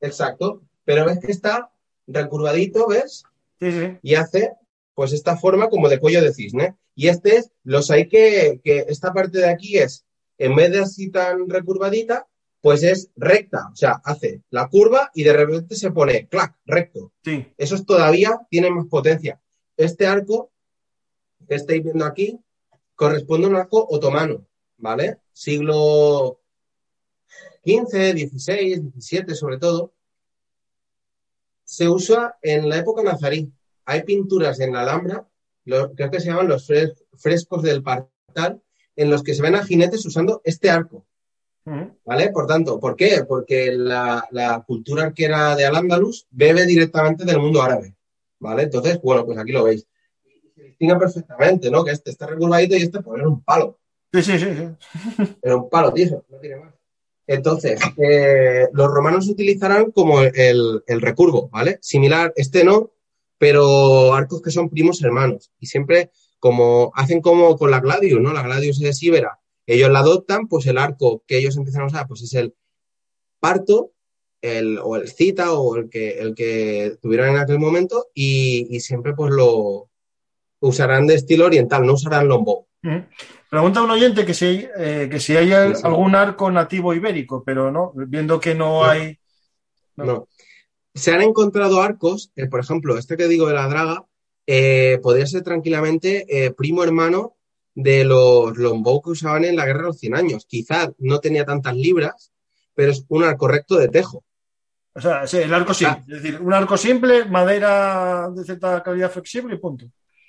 Exacto. 0.00 0.62
Pero 0.84 1.06
ves 1.06 1.18
que 1.18 1.32
está 1.32 1.70
recurvadito, 2.06 2.88
¿ves? 2.88 3.24
Sí, 3.60 3.72
sí. 3.72 3.98
Y 4.02 4.14
hace, 4.14 4.52
pues, 4.94 5.12
esta 5.12 5.36
forma 5.36 5.68
como 5.68 5.88
de 5.88 5.98
cuello 5.98 6.22
de 6.22 6.32
cisne. 6.32 6.76
Y 6.94 7.08
este 7.08 7.36
es, 7.36 7.50
los 7.64 7.90
hay 7.90 8.08
que, 8.08 8.60
que 8.62 8.84
esta 8.88 9.12
parte 9.12 9.38
de 9.38 9.48
aquí 9.48 9.78
es, 9.78 10.04
en 10.38 10.54
vez 10.54 10.70
de 10.70 10.80
así 10.80 11.10
tan 11.10 11.48
recurvadita, 11.48 12.26
pues 12.64 12.82
es 12.82 13.10
recta, 13.14 13.68
o 13.70 13.76
sea, 13.76 14.00
hace 14.04 14.40
la 14.48 14.68
curva 14.68 15.10
y 15.12 15.22
de 15.22 15.34
repente 15.34 15.76
se 15.76 15.90
pone 15.90 16.28
clac, 16.28 16.56
recto. 16.64 17.12
Sí. 17.22 17.46
Eso 17.58 17.74
es 17.74 17.84
todavía 17.84 18.40
tiene 18.48 18.70
más 18.70 18.86
potencia. 18.86 19.38
Este 19.76 20.06
arco 20.06 20.50
que 21.46 21.56
estáis 21.56 21.84
viendo 21.84 22.06
aquí 22.06 22.40
corresponde 22.94 23.46
a 23.46 23.50
un 23.50 23.56
arco 23.56 23.86
otomano, 23.90 24.46
¿vale? 24.78 25.18
Siglo 25.32 26.40
XV, 27.66 28.12
XVI, 28.12 28.92
XVII 28.98 29.34
sobre 29.34 29.58
todo. 29.58 29.92
Se 31.64 31.88
usa 31.88 32.36
en 32.42 32.68
la 32.68 32.78
época 32.78 33.02
nazarí. 33.02 33.52
Hay 33.86 34.02
pinturas 34.02 34.60
en 34.60 34.72
la 34.72 34.82
Alhambra, 34.82 35.26
creo 35.64 36.10
que 36.10 36.20
se 36.20 36.28
llaman 36.28 36.48
los 36.48 36.66
frescos 37.16 37.62
del 37.62 37.82
Partal, 37.82 38.62
en 38.96 39.10
los 39.10 39.22
que 39.22 39.34
se 39.34 39.42
ven 39.42 39.54
a 39.54 39.64
jinetes 39.64 40.04
usando 40.06 40.40
este 40.44 40.70
arco. 40.70 41.06
¿Vale? 42.04 42.30
Por 42.30 42.46
tanto, 42.46 42.78
¿por 42.78 42.94
qué? 42.94 43.24
Porque 43.26 43.72
la, 43.72 44.62
cultura 44.66 45.04
arquera 45.04 45.56
de 45.56 45.64
Al-Ándalus 45.64 46.26
bebe 46.30 46.66
directamente 46.66 47.24
del 47.24 47.38
mundo 47.38 47.62
árabe. 47.62 47.96
¿Vale? 48.38 48.64
Entonces, 48.64 49.00
bueno, 49.02 49.24
pues 49.24 49.38
aquí 49.38 49.52
lo 49.52 49.64
veis. 49.64 49.86
se 50.54 50.62
distingue 50.62 50.96
perfectamente, 50.96 51.70
¿no? 51.70 51.82
Que 51.82 51.92
este 51.92 52.10
está 52.10 52.26
recurvadito 52.26 52.76
y 52.76 52.82
este 52.82 53.00
pues 53.00 53.18
era 53.18 53.28
un 53.28 53.42
palo. 53.42 53.78
Sí, 54.12 54.22
sí, 54.22 54.38
sí. 54.38 54.46
sí. 54.54 55.36
Era 55.42 55.56
un 55.56 55.70
palo, 55.70 55.92
tío, 55.92 56.24
no 56.28 56.38
tiene 56.38 56.56
más. 56.56 56.74
Entonces, 57.26 57.80
eh, 57.96 58.68
los 58.72 58.90
romanos 58.90 59.28
utilizarán 59.28 59.90
como 59.92 60.20
el, 60.20 60.82
recurvo, 60.86 61.48
¿vale? 61.48 61.78
Similar, 61.80 62.32
este 62.36 62.64
no, 62.64 62.90
pero 63.38 64.14
arcos 64.14 64.42
que 64.42 64.50
son 64.50 64.68
primos 64.68 65.02
hermanos. 65.02 65.50
Y 65.58 65.66
siempre 65.66 66.10
como 66.38 66.92
hacen 66.94 67.22
como 67.22 67.56
con 67.56 67.70
la 67.70 67.80
gladius, 67.80 68.20
¿no? 68.20 68.32
La 68.32 68.42
gladius 68.42 68.82
es 68.82 69.02
ibera 69.02 69.40
ellos 69.66 69.90
la 69.90 70.00
adoptan, 70.00 70.48
pues 70.48 70.66
el 70.66 70.78
arco 70.78 71.22
que 71.26 71.38
ellos 71.38 71.56
empiezan 71.56 71.82
a 71.82 71.86
usar, 71.86 72.06
pues 72.06 72.22
es 72.22 72.34
el 72.34 72.54
parto, 73.40 73.92
el, 74.40 74.78
o 74.78 74.96
el 74.96 75.08
cita, 75.08 75.52
o 75.54 75.76
el 75.76 75.88
que, 75.88 76.18
el 76.18 76.34
que 76.34 76.96
tuvieran 77.00 77.30
en 77.30 77.38
aquel 77.38 77.58
momento, 77.58 78.08
y, 78.14 78.78
siempre 78.80 79.14
pues 79.14 79.32
lo 79.32 79.88
usarán 80.60 81.06
de 81.06 81.14
estilo 81.14 81.46
oriental, 81.46 81.86
no 81.86 81.94
usarán 81.94 82.28
lombo. 82.28 82.68
Pregunta 83.48 83.82
un 83.82 83.90
oyente 83.90 84.26
que 84.26 84.34
si, 84.34 84.66
eh, 84.76 85.08
que 85.10 85.18
si 85.18 85.36
hay 85.36 85.52
algún 85.52 86.14
arco 86.14 86.50
nativo 86.50 86.92
ibérico, 86.92 87.42
pero 87.42 87.70
no, 87.70 87.92
viendo 87.94 88.38
que 88.38 88.54
no, 88.54 88.84
hay. 88.84 89.18
No. 89.96 90.28
Se 90.94 91.12
han 91.12 91.22
encontrado 91.22 91.80
arcos, 91.80 92.30
eh, 92.36 92.46
por 92.46 92.60
ejemplo, 92.60 92.98
este 92.98 93.16
que 93.16 93.26
digo 93.26 93.48
de 93.48 93.54
la 93.54 93.68
draga, 93.68 94.04
eh, 94.46 94.98
podría 95.02 95.26
ser 95.26 95.42
tranquilamente 95.42 96.54
primo 96.56 96.84
hermano 96.84 97.36
de 97.74 98.04
los 98.04 98.56
longbow 98.56 99.02
que 99.02 99.10
usaban 99.10 99.44
en 99.44 99.56
la 99.56 99.64
guerra 99.64 99.80
de 99.80 99.86
los 99.86 99.98
100 99.98 100.16
años. 100.16 100.46
Quizás 100.46 100.90
no 100.98 101.20
tenía 101.20 101.44
tantas 101.44 101.74
libras, 101.74 102.32
pero 102.74 102.92
es 102.92 103.04
un 103.08 103.24
arco 103.24 103.48
recto 103.48 103.76
de 103.76 103.88
tejo. 103.88 104.22
O 104.94 105.00
sea, 105.00 105.26
sí, 105.26 105.38
el 105.38 105.52
arco 105.52 105.74
simple. 105.74 105.96
Ah. 105.98 106.04
Es 106.06 106.22
decir, 106.22 106.40
un 106.40 106.52
arco 106.52 106.76
simple, 106.76 107.24
madera 107.24 108.30
de 108.30 108.44
cierta 108.44 108.82
calidad 108.82 109.10
flexible 109.10 109.54
y 109.54 109.58
punto. 109.58 109.86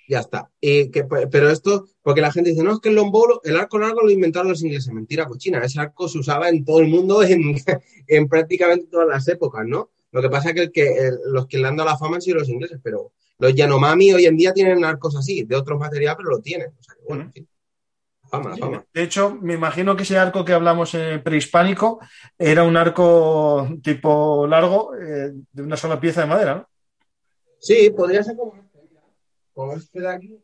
Ya 0.07 0.19
está. 0.19 0.51
Y 0.61 0.91
que, 0.91 1.03
pero 1.03 1.49
esto, 1.49 1.87
porque 2.01 2.21
la 2.21 2.31
gente 2.31 2.51
dice, 2.51 2.63
no, 2.63 2.73
es 2.73 2.79
que 2.79 2.89
el 2.89 2.95
longbow, 2.95 3.41
el 3.43 3.57
arco 3.57 3.79
largo 3.79 4.01
lo 4.01 4.11
inventaron 4.11 4.49
los 4.49 4.63
ingleses. 4.63 4.93
Mentira, 4.93 5.25
cochina. 5.25 5.63
Ese 5.63 5.79
arco 5.79 6.07
se 6.07 6.19
usaba 6.19 6.49
en 6.49 6.63
todo 6.63 6.79
el 6.79 6.87
mundo 6.87 7.23
en, 7.23 7.55
en 8.07 8.27
prácticamente 8.27 8.87
todas 8.87 9.07
las 9.07 9.27
épocas, 9.27 9.65
¿no? 9.65 9.89
Lo 10.11 10.21
que 10.21 10.29
pasa 10.29 10.49
es 10.49 10.55
que, 10.55 10.61
el 10.61 10.71
que 10.71 11.11
los 11.25 11.47
que 11.47 11.57
le 11.57 11.67
han 11.67 11.75
dado 11.75 11.89
la 11.89 11.97
fama 11.97 12.15
han 12.15 12.21
sido 12.21 12.37
los 12.37 12.49
ingleses, 12.49 12.79
pero 12.81 13.11
los 13.37 13.53
Yanomami 13.53 14.13
hoy 14.13 14.25
en 14.25 14.37
día 14.37 14.53
tienen 14.53 14.85
arcos 14.85 15.15
así, 15.15 15.43
de 15.43 15.55
otro 15.55 15.77
material, 15.77 16.15
pero 16.15 16.29
lo 16.29 16.39
tienen. 16.39 16.69
O 16.79 16.83
sea, 16.83 16.95
bueno, 17.07 17.31
Fama, 18.29 18.57
fama. 18.57 18.85
De 18.91 19.03
hecho, 19.03 19.37
me 19.39 19.53
imagino 19.53 19.95
que 19.95 20.03
ese 20.03 20.17
arco 20.17 20.43
que 20.43 20.53
hablamos 20.53 20.93
en 20.95 21.21
prehispánico 21.21 21.99
era 22.37 22.63
un 22.63 22.75
arco 22.75 23.67
tipo 23.83 24.47
largo 24.47 24.95
eh, 24.95 25.31
de 25.51 25.61
una 25.61 25.77
sola 25.77 25.99
pieza 25.99 26.21
de 26.21 26.27
madera, 26.27 26.55
¿no? 26.55 26.69
Sí, 27.59 27.91
podría 27.91 28.23
ser 28.23 28.35
como 28.35 28.64
como 29.55 29.73
este 29.73 30.01
de 30.01 30.09
aquí. 30.09 30.43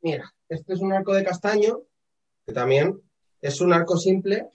Mira, 0.00 0.32
este 0.48 0.72
es 0.72 0.80
un 0.80 0.92
arco 0.92 1.12
de 1.12 1.24
castaño, 1.24 1.82
que 2.46 2.52
también 2.52 3.02
es 3.42 3.60
un 3.60 3.72
arco 3.72 3.98
simple 3.98 4.48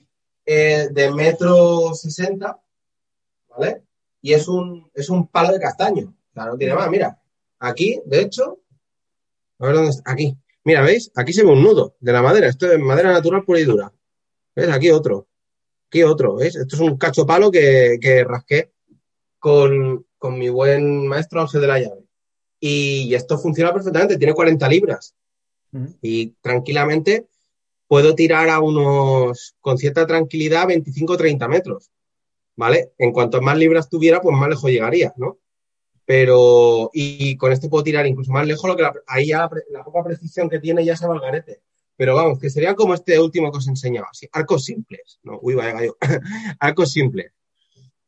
eh, 0.46 0.88
de 0.90 1.12
metro 1.12 1.94
sesenta, 1.94 2.60
¿vale? 3.50 3.84
y 4.22 4.34
es 4.34 4.48
un, 4.48 4.90
es 4.94 5.10
un 5.10 5.28
palo 5.28 5.54
de 5.54 5.60
castaño. 5.60 6.16
O 6.32 6.34
sea, 6.34 6.46
no 6.46 6.58
tiene 6.58 6.74
más. 6.74 6.90
Mira, 6.90 7.22
aquí, 7.60 8.02
de 8.06 8.22
hecho, 8.22 8.60
a 9.60 9.66
ver 9.68 9.76
dónde 9.76 9.92
está. 9.92 10.12
Aquí. 10.12 10.36
Mira, 10.64 10.82
¿veis? 10.82 11.12
Aquí 11.16 11.32
se 11.32 11.44
ve 11.44 11.52
un 11.52 11.62
nudo 11.62 11.96
de 12.00 12.12
la 12.12 12.24
madera. 12.24 12.48
Esto 12.48 12.72
es 12.72 12.80
madera 12.80 13.12
natural 13.12 13.44
pura 13.44 13.60
y 13.60 13.66
dura. 13.66 13.94
¿Ves? 14.56 14.70
Aquí 14.70 14.90
otro. 14.90 15.28
Aquí 15.88 16.02
otro. 16.02 16.38
¿Ves? 16.38 16.56
Esto 16.56 16.76
es 16.76 16.82
un 16.82 16.98
cacho 16.98 17.26
palo 17.26 17.52
que 17.52 18.26
rasqué 18.28 18.72
con, 19.38 20.04
con, 20.18 20.38
mi 20.38 20.50
buen 20.50 21.08
maestro 21.08 21.42
Ángel 21.42 21.62
de 21.62 21.68
la 21.68 21.80
Llave. 21.80 22.04
Y, 22.60 23.14
esto 23.14 23.38
funciona 23.38 23.74
perfectamente. 23.74 24.18
Tiene 24.18 24.34
40 24.34 24.68
libras. 24.70 25.16
Y 26.02 26.28
tranquilamente 26.42 27.28
puedo 27.88 28.16
tirar 28.16 28.50
a 28.50 28.60
unos, 28.60 29.56
con 29.60 29.78
cierta 29.78 30.06
tranquilidad, 30.08 30.68
25 30.68 31.14
o 31.14 31.18
30 31.18 31.48
metros, 31.48 31.92
¿vale? 32.56 32.92
En 32.98 33.12
cuanto 33.12 33.42
más 33.42 33.58
libras 33.58 33.90
tuviera, 33.90 34.22
pues 34.22 34.36
más 34.38 34.50
lejos 34.50 34.72
llegaría, 34.72 35.14
¿no? 35.18 35.38
Pero, 36.06 36.92
y 36.94 37.36
con 37.38 37.52
este 37.52 37.68
puedo 37.68 37.84
tirar 37.84 38.06
incluso 38.06 38.32
más 38.32 38.46
lejos, 38.46 38.70
lo 38.70 38.76
que 38.76 38.88
ahí 39.08 39.28
ya 39.28 39.50
la, 39.70 39.84
poca 39.84 40.04
precisión 40.04 40.50
que 40.50 40.60
tiene 40.60 40.86
ya 40.86 40.96
se 40.96 41.08
va 41.08 41.16
al 41.16 41.20
garete. 41.20 41.62
Pero 41.98 42.16
vamos, 42.16 42.40
que 42.40 42.50
sería 42.50 42.76
como 42.76 42.94
este 42.94 43.20
último 43.20 43.52
que 43.52 43.58
os 43.58 43.68
enseñaba, 43.68 44.08
así, 44.12 44.28
arcos 44.32 44.66
simples, 44.66 45.20
¿no? 45.24 45.40
Uy, 45.42 45.56
vaya 45.56 45.74
gallo, 45.74 45.98
arcos 46.60 46.92
simples. 46.92 47.32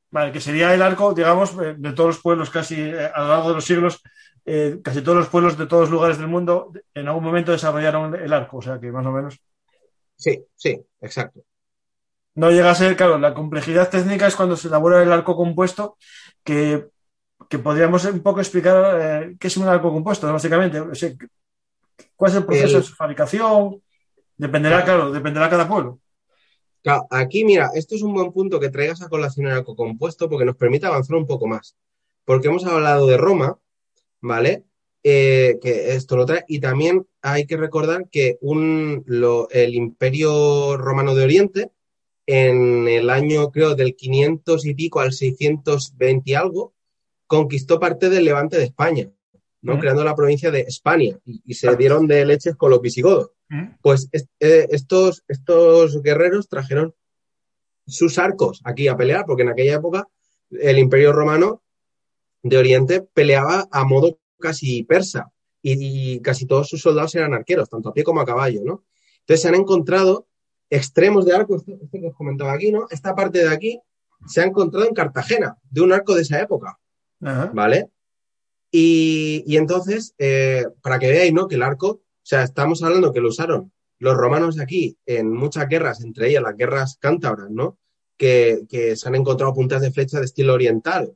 Vale, 0.09 0.31
que 0.31 0.39
sería 0.39 0.73
el 0.73 0.81
arco, 0.81 1.13
digamos, 1.13 1.53
eh, 1.61 1.75
de 1.77 1.93
todos 1.93 2.15
los 2.15 2.21
pueblos 2.21 2.49
casi 2.49 2.75
eh, 2.79 3.11
a 3.13 3.21
lo 3.21 3.27
largo 3.27 3.49
de 3.49 3.55
los 3.55 3.65
siglos, 3.65 4.01
eh, 4.45 4.79
casi 4.81 5.01
todos 5.01 5.17
los 5.17 5.27
pueblos 5.27 5.57
de 5.57 5.67
todos 5.67 5.83
los 5.83 5.91
lugares 5.91 6.17
del 6.17 6.27
mundo 6.27 6.71
en 6.93 7.07
algún 7.07 7.25
momento 7.25 7.51
desarrollaron 7.51 8.15
el 8.15 8.31
arco, 8.31 8.57
o 8.57 8.61
sea 8.61 8.79
que 8.79 8.91
más 8.91 9.05
o 9.05 9.11
menos. 9.11 9.39
Sí, 10.15 10.45
sí, 10.55 10.81
exacto. 11.01 11.41
No 12.35 12.51
llega 12.51 12.71
a 12.71 12.75
ser, 12.75 12.95
claro, 12.95 13.17
la 13.17 13.33
complejidad 13.33 13.89
técnica 13.89 14.27
es 14.27 14.35
cuando 14.35 14.55
se 14.55 14.69
elabora 14.69 15.01
el 15.01 15.11
arco 15.11 15.35
compuesto, 15.35 15.97
que, 16.43 16.87
podríamos 17.61 18.05
un 18.05 18.21
poco 18.21 18.39
explicar 18.39 19.33
qué 19.39 19.47
es 19.47 19.57
un 19.57 19.67
arco 19.67 19.91
compuesto, 19.91 20.31
básicamente. 20.31 20.79
¿Cuál 22.15 22.31
es 22.31 22.37
el 22.37 22.45
proceso 22.45 22.77
de 22.77 22.83
su 22.83 22.95
fabricación? 22.95 23.81
Dependerá, 24.37 24.85
claro, 24.85 25.11
dependerá 25.11 25.49
cada 25.49 25.67
pueblo 25.67 25.99
aquí, 27.09 27.43
mira, 27.43 27.71
esto 27.75 27.95
es 27.95 28.01
un 28.01 28.13
buen 28.13 28.31
punto 28.31 28.59
que 28.59 28.69
traigas 28.69 29.01
a 29.01 29.09
colación 29.09 29.47
el 29.47 29.63
compuesto 29.63 30.29
porque 30.29 30.45
nos 30.45 30.55
permite 30.55 30.85
avanzar 30.85 31.15
un 31.15 31.27
poco 31.27 31.47
más. 31.47 31.75
Porque 32.25 32.47
hemos 32.47 32.65
hablado 32.65 33.07
de 33.07 33.17
Roma, 33.17 33.57
¿vale? 34.21 34.63
Eh, 35.03 35.59
que 35.61 35.93
esto 35.93 36.17
lo 36.17 36.25
trae. 36.25 36.43
Y 36.47 36.59
también 36.59 37.07
hay 37.21 37.45
que 37.45 37.57
recordar 37.57 38.09
que 38.09 38.37
un, 38.41 39.05
el 39.51 39.75
Imperio 39.75 40.77
Romano 40.77 41.15
de 41.15 41.23
Oriente, 41.23 41.71
en 42.25 42.87
el 42.87 43.09
año, 43.09 43.51
creo, 43.51 43.75
del 43.75 43.95
500 43.95 44.65
y 44.65 44.73
pico 44.73 44.99
al 44.99 45.13
620 45.13 46.29
y 46.29 46.33
algo, 46.33 46.73
conquistó 47.25 47.79
parte 47.79 48.09
del 48.09 48.25
levante 48.25 48.57
de 48.57 48.63
España, 48.63 49.09
¿no? 49.67 49.79
Creando 49.79 50.03
la 50.03 50.15
provincia 50.15 50.49
de 50.49 50.61
España 50.61 51.19
y 51.25 51.53
se 51.53 51.75
dieron 51.75 52.07
de 52.07 52.25
leches 52.25 52.55
con 52.55 52.71
los 52.71 52.81
visigodos. 52.81 53.31
Pues 53.81 54.09
eh, 54.13 54.67
estos, 54.71 55.23
estos 55.27 56.01
guerreros 56.01 56.47
trajeron 56.47 56.95
sus 57.85 58.17
arcos 58.17 58.61
aquí 58.63 58.87
a 58.87 58.95
pelear, 58.95 59.25
porque 59.25 59.43
en 59.43 59.49
aquella 59.49 59.75
época 59.75 60.07
el 60.51 60.79
Imperio 60.79 61.11
Romano 61.11 61.61
de 62.43 62.57
Oriente 62.57 63.01
peleaba 63.13 63.67
a 63.71 63.83
modo 63.83 64.19
casi 64.39 64.83
persa 64.83 65.31
y, 65.61 66.21
casi 66.21 66.45
todos 66.45 66.69
sus 66.69 66.81
soldados 66.81 67.15
eran 67.15 67.33
arqueros, 67.33 67.69
tanto 67.69 67.89
a 67.89 67.93
pie 67.93 68.03
como 68.03 68.21
a 68.21 68.25
caballo, 68.25 68.61
¿no? 68.63 68.85
Entonces 69.19 69.41
se 69.41 69.47
han 69.49 69.55
encontrado 69.55 70.27
extremos 70.69 71.25
de 71.25 71.35
arco, 71.35 71.57
esto, 71.57 71.73
que 71.91 72.07
os 72.07 72.15
comentaba 72.15 72.53
aquí, 72.53 72.71
¿no? 72.71 72.87
Esta 72.89 73.15
parte 73.15 73.39
de 73.39 73.49
aquí 73.49 73.81
se 74.27 74.41
ha 74.41 74.45
encontrado 74.45 74.87
en 74.87 74.93
Cartagena, 74.93 75.57
de 75.69 75.81
un 75.81 75.91
arco 75.91 76.15
de 76.15 76.21
esa 76.21 76.39
época, 76.41 76.79
¿vale? 77.19 77.89
Y, 78.71 79.55
entonces, 79.55 80.13
eh, 80.17 80.65
para 80.81 80.99
que 80.99 81.09
veáis, 81.09 81.33
¿no? 81.33 81.47
Que 81.47 81.55
el 81.55 81.63
arco 81.63 82.01
o 82.27 82.29
sea, 82.29 82.43
estamos 82.43 82.83
hablando 82.83 83.13
que 83.13 83.21
lo 83.21 83.29
usaron 83.29 83.71
los 83.99 84.17
romanos 84.17 84.59
aquí 84.59 84.97
en 85.05 85.31
muchas 85.31 85.69
guerras, 85.69 86.01
entre 86.01 86.27
ellas 86.27 86.43
las 86.43 86.57
guerras 86.57 86.97
cántabras, 86.99 87.49
¿no? 87.49 87.79
Que, 88.17 88.65
se 88.97 89.07
han 89.07 89.15
encontrado 89.15 89.53
puntas 89.53 89.81
de 89.81 89.93
flecha 89.93 90.19
de 90.19 90.25
estilo 90.25 90.53
oriental. 90.53 91.15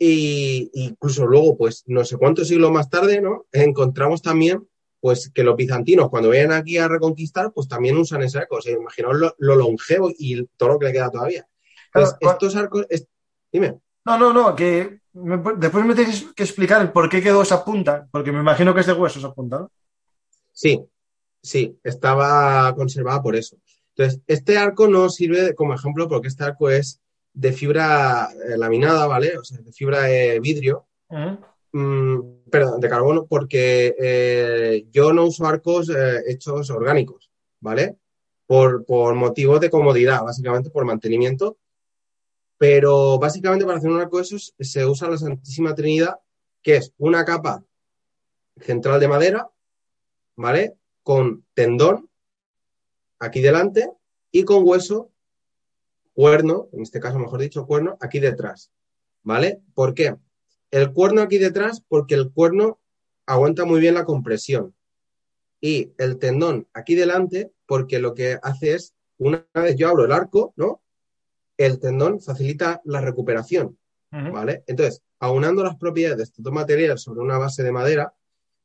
Y 0.00 0.68
incluso 0.74 1.26
luego, 1.26 1.56
pues 1.56 1.84
no 1.86 2.04
sé 2.04 2.16
cuántos 2.16 2.48
siglos 2.48 2.72
más 2.72 2.90
tarde, 2.90 3.20
¿no? 3.20 3.46
Encontramos 3.52 4.20
también, 4.20 4.68
pues 4.98 5.30
que 5.32 5.44
los 5.44 5.54
bizantinos 5.54 6.10
cuando 6.10 6.30
vienen 6.30 6.50
aquí 6.50 6.76
a 6.76 6.88
reconquistar, 6.88 7.52
pues 7.52 7.68
también 7.68 7.96
usan 7.96 8.24
ese 8.24 8.38
arco. 8.38 8.56
O 8.56 8.60
sea, 8.60 8.72
imaginaos 8.72 9.32
lo, 9.38 9.54
longevo 9.54 10.10
y 10.10 10.44
todo 10.56 10.70
lo 10.70 10.78
que 10.80 10.86
le 10.86 10.92
queda 10.92 11.08
todavía. 11.08 11.46
Pues 11.92 12.16
estos 12.20 12.56
arcos, 12.56 12.84
dime. 13.52 13.78
No, 14.06 14.16
no, 14.16 14.32
no, 14.32 14.54
que 14.54 15.00
después 15.12 15.84
me 15.84 15.94
tienes 15.94 16.26
que 16.34 16.44
explicar 16.44 16.92
por 16.92 17.08
qué 17.08 17.20
quedó 17.20 17.42
esa 17.42 17.64
punta, 17.64 18.06
porque 18.12 18.30
me 18.30 18.38
imagino 18.38 18.72
que 18.72 18.80
es 18.80 18.86
de 18.86 18.92
hueso 18.92 19.18
esa 19.18 19.34
punta, 19.34 19.58
¿no? 19.58 19.72
Sí, 20.52 20.80
sí, 21.42 21.76
estaba 21.82 22.72
conservada 22.76 23.20
por 23.20 23.34
eso. 23.34 23.56
Entonces, 23.96 24.22
este 24.28 24.58
arco 24.58 24.86
no 24.86 25.08
sirve 25.08 25.56
como 25.56 25.74
ejemplo 25.74 26.08
porque 26.08 26.28
este 26.28 26.44
arco 26.44 26.70
es 26.70 27.00
de 27.32 27.52
fibra 27.52 28.28
eh, 28.48 28.56
laminada, 28.56 29.08
¿vale? 29.08 29.36
O 29.38 29.42
sea, 29.44 29.58
de 29.58 29.72
fibra 29.72 30.02
de 30.02 30.38
vidrio. 30.38 30.86
Mm, 31.72 32.20
perdón, 32.48 32.80
de 32.80 32.88
carbono, 32.88 33.26
porque 33.26 33.94
eh, 33.98 34.86
yo 34.92 35.12
no 35.12 35.24
uso 35.24 35.46
arcos 35.46 35.88
eh, 35.90 36.22
hechos 36.28 36.70
orgánicos, 36.70 37.30
¿vale? 37.60 37.96
Por, 38.46 38.84
por 38.86 39.14
motivos 39.16 39.60
de 39.60 39.68
comodidad, 39.68 40.22
básicamente 40.22 40.70
por 40.70 40.84
mantenimiento. 40.84 41.58
Pero 42.58 43.18
básicamente 43.18 43.64
para 43.64 43.78
hacer 43.78 43.90
un 43.90 44.00
arco 44.00 44.16
de 44.16 44.22
esos 44.22 44.54
se 44.58 44.86
usa 44.86 45.10
la 45.10 45.18
Santísima 45.18 45.74
Trinidad, 45.74 46.16
que 46.62 46.76
es 46.76 46.92
una 46.98 47.24
capa 47.24 47.64
central 48.60 49.00
de 49.00 49.08
madera, 49.08 49.50
¿vale? 50.36 50.76
Con 51.02 51.44
tendón 51.54 52.08
aquí 53.18 53.40
delante 53.40 53.90
y 54.30 54.44
con 54.44 54.66
hueso, 54.66 55.10
cuerno, 56.14 56.68
en 56.72 56.82
este 56.82 57.00
caso 57.00 57.18
mejor 57.18 57.40
dicho, 57.40 57.66
cuerno 57.66 57.96
aquí 58.00 58.20
detrás, 58.20 58.70
¿vale? 59.22 59.60
¿Por 59.74 59.94
qué? 59.94 60.16
El 60.70 60.92
cuerno 60.92 61.22
aquí 61.22 61.38
detrás 61.38 61.82
porque 61.86 62.14
el 62.14 62.32
cuerno 62.32 62.80
aguanta 63.26 63.64
muy 63.64 63.80
bien 63.80 63.94
la 63.94 64.04
compresión 64.04 64.74
y 65.60 65.92
el 65.98 66.18
tendón 66.18 66.68
aquí 66.72 66.94
delante 66.94 67.52
porque 67.66 67.98
lo 67.98 68.14
que 68.14 68.38
hace 68.42 68.74
es, 68.74 68.94
una 69.18 69.46
vez 69.54 69.76
yo 69.76 69.88
abro 69.88 70.04
el 70.04 70.12
arco, 70.12 70.52
¿no? 70.56 70.80
El 71.56 71.80
tendón 71.80 72.20
facilita 72.20 72.80
la 72.84 73.00
recuperación, 73.00 73.78
¿vale? 74.10 74.62
Entonces, 74.66 75.02
aunando 75.18 75.64
las 75.64 75.76
propiedades 75.76 76.18
de 76.18 76.24
estos 76.24 76.44
dos 76.44 76.52
materiales 76.52 77.02
sobre 77.02 77.20
una 77.20 77.38
base 77.38 77.62
de 77.62 77.72
madera, 77.72 78.12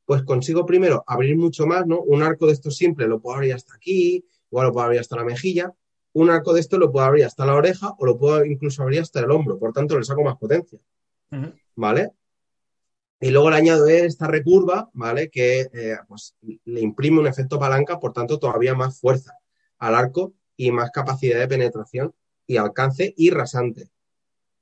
pues 0.04 0.22
consigo 0.24 0.66
primero 0.66 1.04
abrir 1.06 1.36
mucho 1.36 1.66
más, 1.66 1.86
¿no? 1.86 2.00
Un 2.00 2.22
arco 2.22 2.46
de 2.46 2.52
estos 2.52 2.76
simple 2.76 3.06
lo 3.06 3.20
puedo 3.20 3.36
abrir 3.36 3.54
hasta 3.54 3.74
aquí, 3.74 4.24
igual 4.50 4.66
lo 4.66 4.72
puedo 4.72 4.86
abrir 4.86 5.00
hasta 5.00 5.16
la 5.16 5.24
mejilla. 5.24 5.72
Un 6.14 6.28
arco 6.28 6.52
de 6.52 6.60
esto 6.60 6.78
lo 6.78 6.92
puedo 6.92 7.06
abrir 7.06 7.24
hasta 7.24 7.46
la 7.46 7.54
oreja 7.54 7.94
o 7.98 8.04
lo 8.04 8.18
puedo 8.18 8.44
incluso 8.44 8.82
abrir 8.82 9.00
hasta 9.00 9.20
el 9.20 9.30
hombro, 9.30 9.58
por 9.58 9.72
tanto 9.72 9.98
le 9.98 10.04
saco 10.04 10.22
más 10.22 10.36
potencia. 10.36 10.78
¿Vale? 11.74 12.10
Y 13.20 13.30
luego 13.30 13.50
le 13.50 13.56
añado 13.56 13.86
esta 13.86 14.26
recurva, 14.26 14.90
¿vale? 14.92 15.30
Que 15.30 15.70
eh, 15.72 15.96
pues, 16.06 16.34
le 16.42 16.80
imprime 16.80 17.20
un 17.20 17.26
efecto 17.26 17.58
palanca, 17.58 17.98
por 17.98 18.12
tanto 18.12 18.38
todavía 18.38 18.74
más 18.74 18.98
fuerza 18.98 19.32
al 19.78 19.94
arco 19.94 20.34
y 20.56 20.72
más 20.72 20.90
capacidad 20.90 21.38
de 21.38 21.48
penetración 21.48 22.12
y 22.46 22.56
alcance 22.56 23.14
y 23.16 23.30
rasante. 23.30 23.88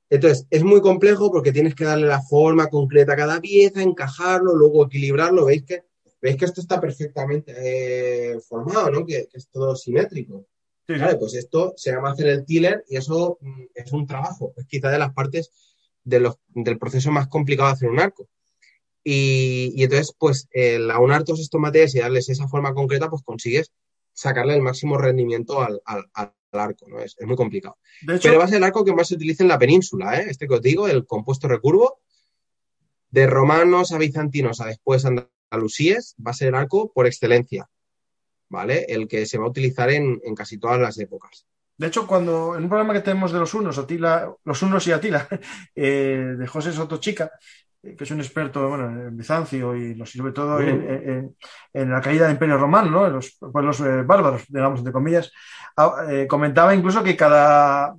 Entonces, 0.09 0.45
es 0.49 0.63
muy 0.63 0.81
complejo 0.81 1.31
porque 1.31 1.53
tienes 1.53 1.73
que 1.73 1.85
darle 1.85 2.07
la 2.07 2.21
forma 2.21 2.67
concreta 2.67 3.13
a 3.13 3.15
cada 3.15 3.39
pieza, 3.39 3.81
encajarlo, 3.81 4.55
luego 4.55 4.85
equilibrarlo. 4.85 5.45
Veis 5.45 5.63
que, 5.63 5.83
veis 6.21 6.35
que 6.35 6.45
esto 6.45 6.59
está 6.59 6.81
perfectamente 6.81 7.53
eh, 7.57 8.39
formado, 8.41 8.91
¿no? 8.91 9.05
Que, 9.05 9.29
es 9.31 9.47
todo 9.47 9.75
simétrico. 9.75 10.45
Vale, 10.87 11.15
pues 11.15 11.35
esto 11.35 11.73
se 11.77 11.91
llama 11.91 12.11
hacer 12.11 12.27
el 12.27 12.45
tiller 12.45 12.83
y 12.89 12.97
eso 12.97 13.37
mm, 13.39 13.63
es 13.73 13.93
un 13.93 14.05
trabajo. 14.05 14.53
Es 14.57 14.65
quizá 14.65 14.89
de 14.89 14.99
las 14.99 15.13
partes 15.13 15.49
del 16.03 16.77
proceso 16.77 17.11
más 17.11 17.27
complicado 17.27 17.69
de 17.69 17.73
hacer 17.73 17.89
un 17.89 17.99
arco. 18.01 18.27
Y, 19.03 19.81
entonces, 19.81 20.13
pues, 20.17 20.47
el 20.51 20.91
aunar 20.91 21.23
todos 21.23 21.39
estos 21.39 21.59
materiales 21.59 21.95
y 21.95 21.99
darles 21.99 22.29
esa 22.29 22.47
forma 22.47 22.73
concreta, 22.73 23.09
pues 23.09 23.23
consigues 23.23 23.71
sacarle 24.13 24.55
el 24.55 24.61
máximo 24.61 24.97
rendimiento 24.97 25.61
al, 25.61 25.81
arco, 26.59 26.87
¿no? 26.87 26.99
Es, 26.99 27.15
muy 27.21 27.35
complicado. 27.35 27.77
Pero 28.05 28.37
va 28.37 28.45
a 28.45 28.47
ser 28.47 28.57
el 28.57 28.63
arco 28.63 28.83
que 28.83 28.93
más 28.93 29.07
se 29.07 29.15
utiliza 29.15 29.43
en 29.43 29.49
la 29.49 29.59
península, 29.59 30.19
¿eh? 30.19 30.25
Este 30.29 30.47
que 30.47 30.55
os 30.55 30.61
digo, 30.61 30.87
el 30.87 31.05
compuesto 31.05 31.47
recurvo, 31.47 31.99
de 33.09 33.27
romanos 33.27 33.91
a 33.91 33.97
bizantinos 33.97 34.61
a 34.61 34.65
después 34.65 35.05
andalusíes, 35.05 36.15
va 36.25 36.31
a 36.31 36.35
ser 36.35 36.49
el 36.49 36.55
arco 36.55 36.91
por 36.91 37.07
excelencia, 37.07 37.69
¿vale? 38.49 38.85
El 38.89 39.07
que 39.07 39.25
se 39.25 39.37
va 39.37 39.45
a 39.45 39.49
utilizar 39.49 39.89
en, 39.91 40.19
casi 40.35 40.57
todas 40.57 40.79
las 40.79 40.97
épocas. 40.97 41.45
De 41.77 41.87
hecho, 41.87 42.05
cuando 42.05 42.55
en 42.55 42.63
un 42.63 42.69
programa 42.69 42.93
que 42.93 43.01
tenemos 43.01 43.31
de 43.31 43.39
los 43.39 43.53
unos, 43.53 43.77
Atila, 43.77 44.35
los 44.43 44.61
unos 44.61 44.85
y 44.87 44.91
Atila, 44.91 45.27
eh, 45.75 46.35
de 46.37 46.47
José 46.47 46.71
Soto 46.71 46.97
Chica, 46.97 47.31
que 47.81 48.03
es 48.03 48.11
un 48.11 48.19
experto 48.19 48.67
bueno, 48.69 48.85
en 48.89 49.17
Bizancio 49.17 49.75
y 49.75 50.05
sobre 50.05 50.33
todo 50.33 50.59
en, 50.59 51.35
la 51.73 52.01
caída 52.01 52.25
del 52.25 52.33
Imperio 52.33 52.57
Romano, 52.57 52.91
¿no? 52.91 53.07
en 53.07 53.13
los 53.13 53.37
pueblos 53.39 53.79
eh, 53.79 54.03
bárbaros, 54.03 54.43
digamos, 54.47 54.79
entre 54.79 54.93
comillas, 54.93 55.31
ah, 55.77 56.05
eh, 56.09 56.27
comentaba 56.27 56.75
incluso 56.75 57.03
que 57.03 57.17
cada, 57.17 57.95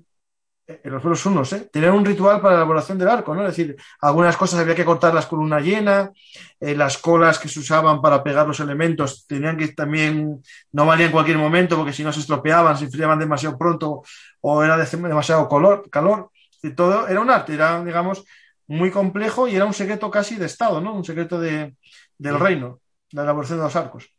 en 0.68 0.92
los 0.92 1.02
pueblos 1.02 1.26
unos, 1.26 1.52
¿eh? 1.52 1.68
tenían 1.72 1.94
un 1.94 2.04
ritual 2.04 2.40
para 2.40 2.54
la 2.54 2.60
elaboración 2.60 2.96
del 2.96 3.08
arco, 3.08 3.34
¿no? 3.34 3.42
Es 3.42 3.56
decir, 3.56 3.74
algunas 4.00 4.36
cosas 4.36 4.60
había 4.60 4.76
que 4.76 4.84
cortarlas 4.84 5.26
con 5.26 5.40
una 5.40 5.58
llena, 5.58 6.12
las 6.60 6.96
colas 6.98 7.40
que 7.40 7.48
se 7.48 7.58
usaban 7.58 8.00
para 8.00 8.22
pegar 8.22 8.46
los 8.46 8.60
elementos 8.60 9.26
tenían 9.26 9.56
que 9.56 9.68
también, 9.68 10.40
no 10.70 10.86
valían 10.86 11.08
en 11.08 11.12
cualquier 11.12 11.38
momento 11.38 11.76
porque 11.76 11.92
si 11.92 12.04
no 12.04 12.12
se 12.12 12.20
estropeaban, 12.20 12.76
se 12.76 12.84
enfriaban 12.84 13.18
demasiado 13.18 13.58
pronto 13.58 14.04
o 14.42 14.62
era 14.62 14.76
demasiado 14.76 15.48
color, 15.48 15.90
calor. 15.90 16.30
Y 16.64 16.70
todo 16.70 17.08
era 17.08 17.20
un 17.20 17.28
arte, 17.28 17.54
era, 17.54 17.82
digamos, 17.84 18.24
muy 18.72 18.90
complejo 18.90 19.46
y 19.46 19.54
era 19.54 19.66
un 19.66 19.74
secreto 19.74 20.10
casi 20.10 20.36
de 20.36 20.46
Estado, 20.46 20.80
¿no? 20.80 20.94
Un 20.94 21.04
secreto 21.04 21.38
de, 21.38 21.76
del 22.16 22.40
reino, 22.40 22.80
de 23.10 23.16
la 23.16 23.22
elaboración 23.24 23.58
de 23.58 23.64
los 23.64 23.76
arcos. 23.76 24.10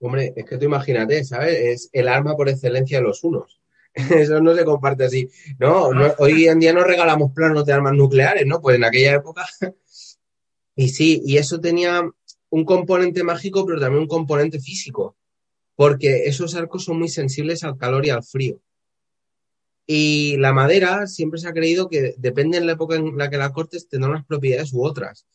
Hombre, 0.00 0.32
es 0.34 0.46
que 0.46 0.56
tú 0.56 0.64
imagínate, 0.64 1.22
¿sabes? 1.22 1.58
Es 1.58 1.90
el 1.92 2.08
arma 2.08 2.34
por 2.34 2.48
excelencia 2.48 2.98
de 2.98 3.04
los 3.04 3.22
unos. 3.22 3.60
Eso 3.94 4.40
no 4.40 4.54
se 4.54 4.64
comparte 4.64 5.04
así. 5.04 5.28
No, 5.58 5.90
hoy 6.18 6.48
en 6.48 6.60
día 6.60 6.72
no 6.72 6.82
regalamos 6.82 7.32
planos 7.32 7.66
de 7.66 7.74
armas 7.74 7.92
nucleares, 7.92 8.46
¿no? 8.46 8.62
Pues 8.62 8.76
en 8.76 8.84
aquella 8.84 9.16
época. 9.16 9.44
y 10.76 10.88
sí, 10.88 11.20
y 11.26 11.36
eso 11.36 11.60
tenía 11.60 12.00
un 12.48 12.64
componente 12.64 13.22
mágico, 13.22 13.66
pero 13.66 13.80
también 13.80 14.02
un 14.02 14.08
componente 14.08 14.60
físico, 14.60 15.18
porque 15.76 16.24
esos 16.24 16.54
arcos 16.54 16.84
son 16.84 16.98
muy 16.98 17.08
sensibles 17.08 17.64
al 17.64 17.76
calor 17.76 18.06
y 18.06 18.10
al 18.10 18.24
frío. 18.24 18.62
Y 19.86 20.36
la 20.36 20.52
madera 20.52 21.06
siempre 21.06 21.40
se 21.40 21.48
ha 21.48 21.52
creído 21.52 21.88
que 21.88 22.14
depende 22.18 22.58
en 22.58 22.66
la 22.66 22.72
época 22.72 22.96
en 22.96 23.16
la 23.16 23.28
que 23.28 23.38
la 23.38 23.52
cortes, 23.52 23.88
tendrá 23.88 24.10
unas 24.10 24.26
propiedades 24.26 24.72
u 24.72 24.84
otras. 24.84 25.26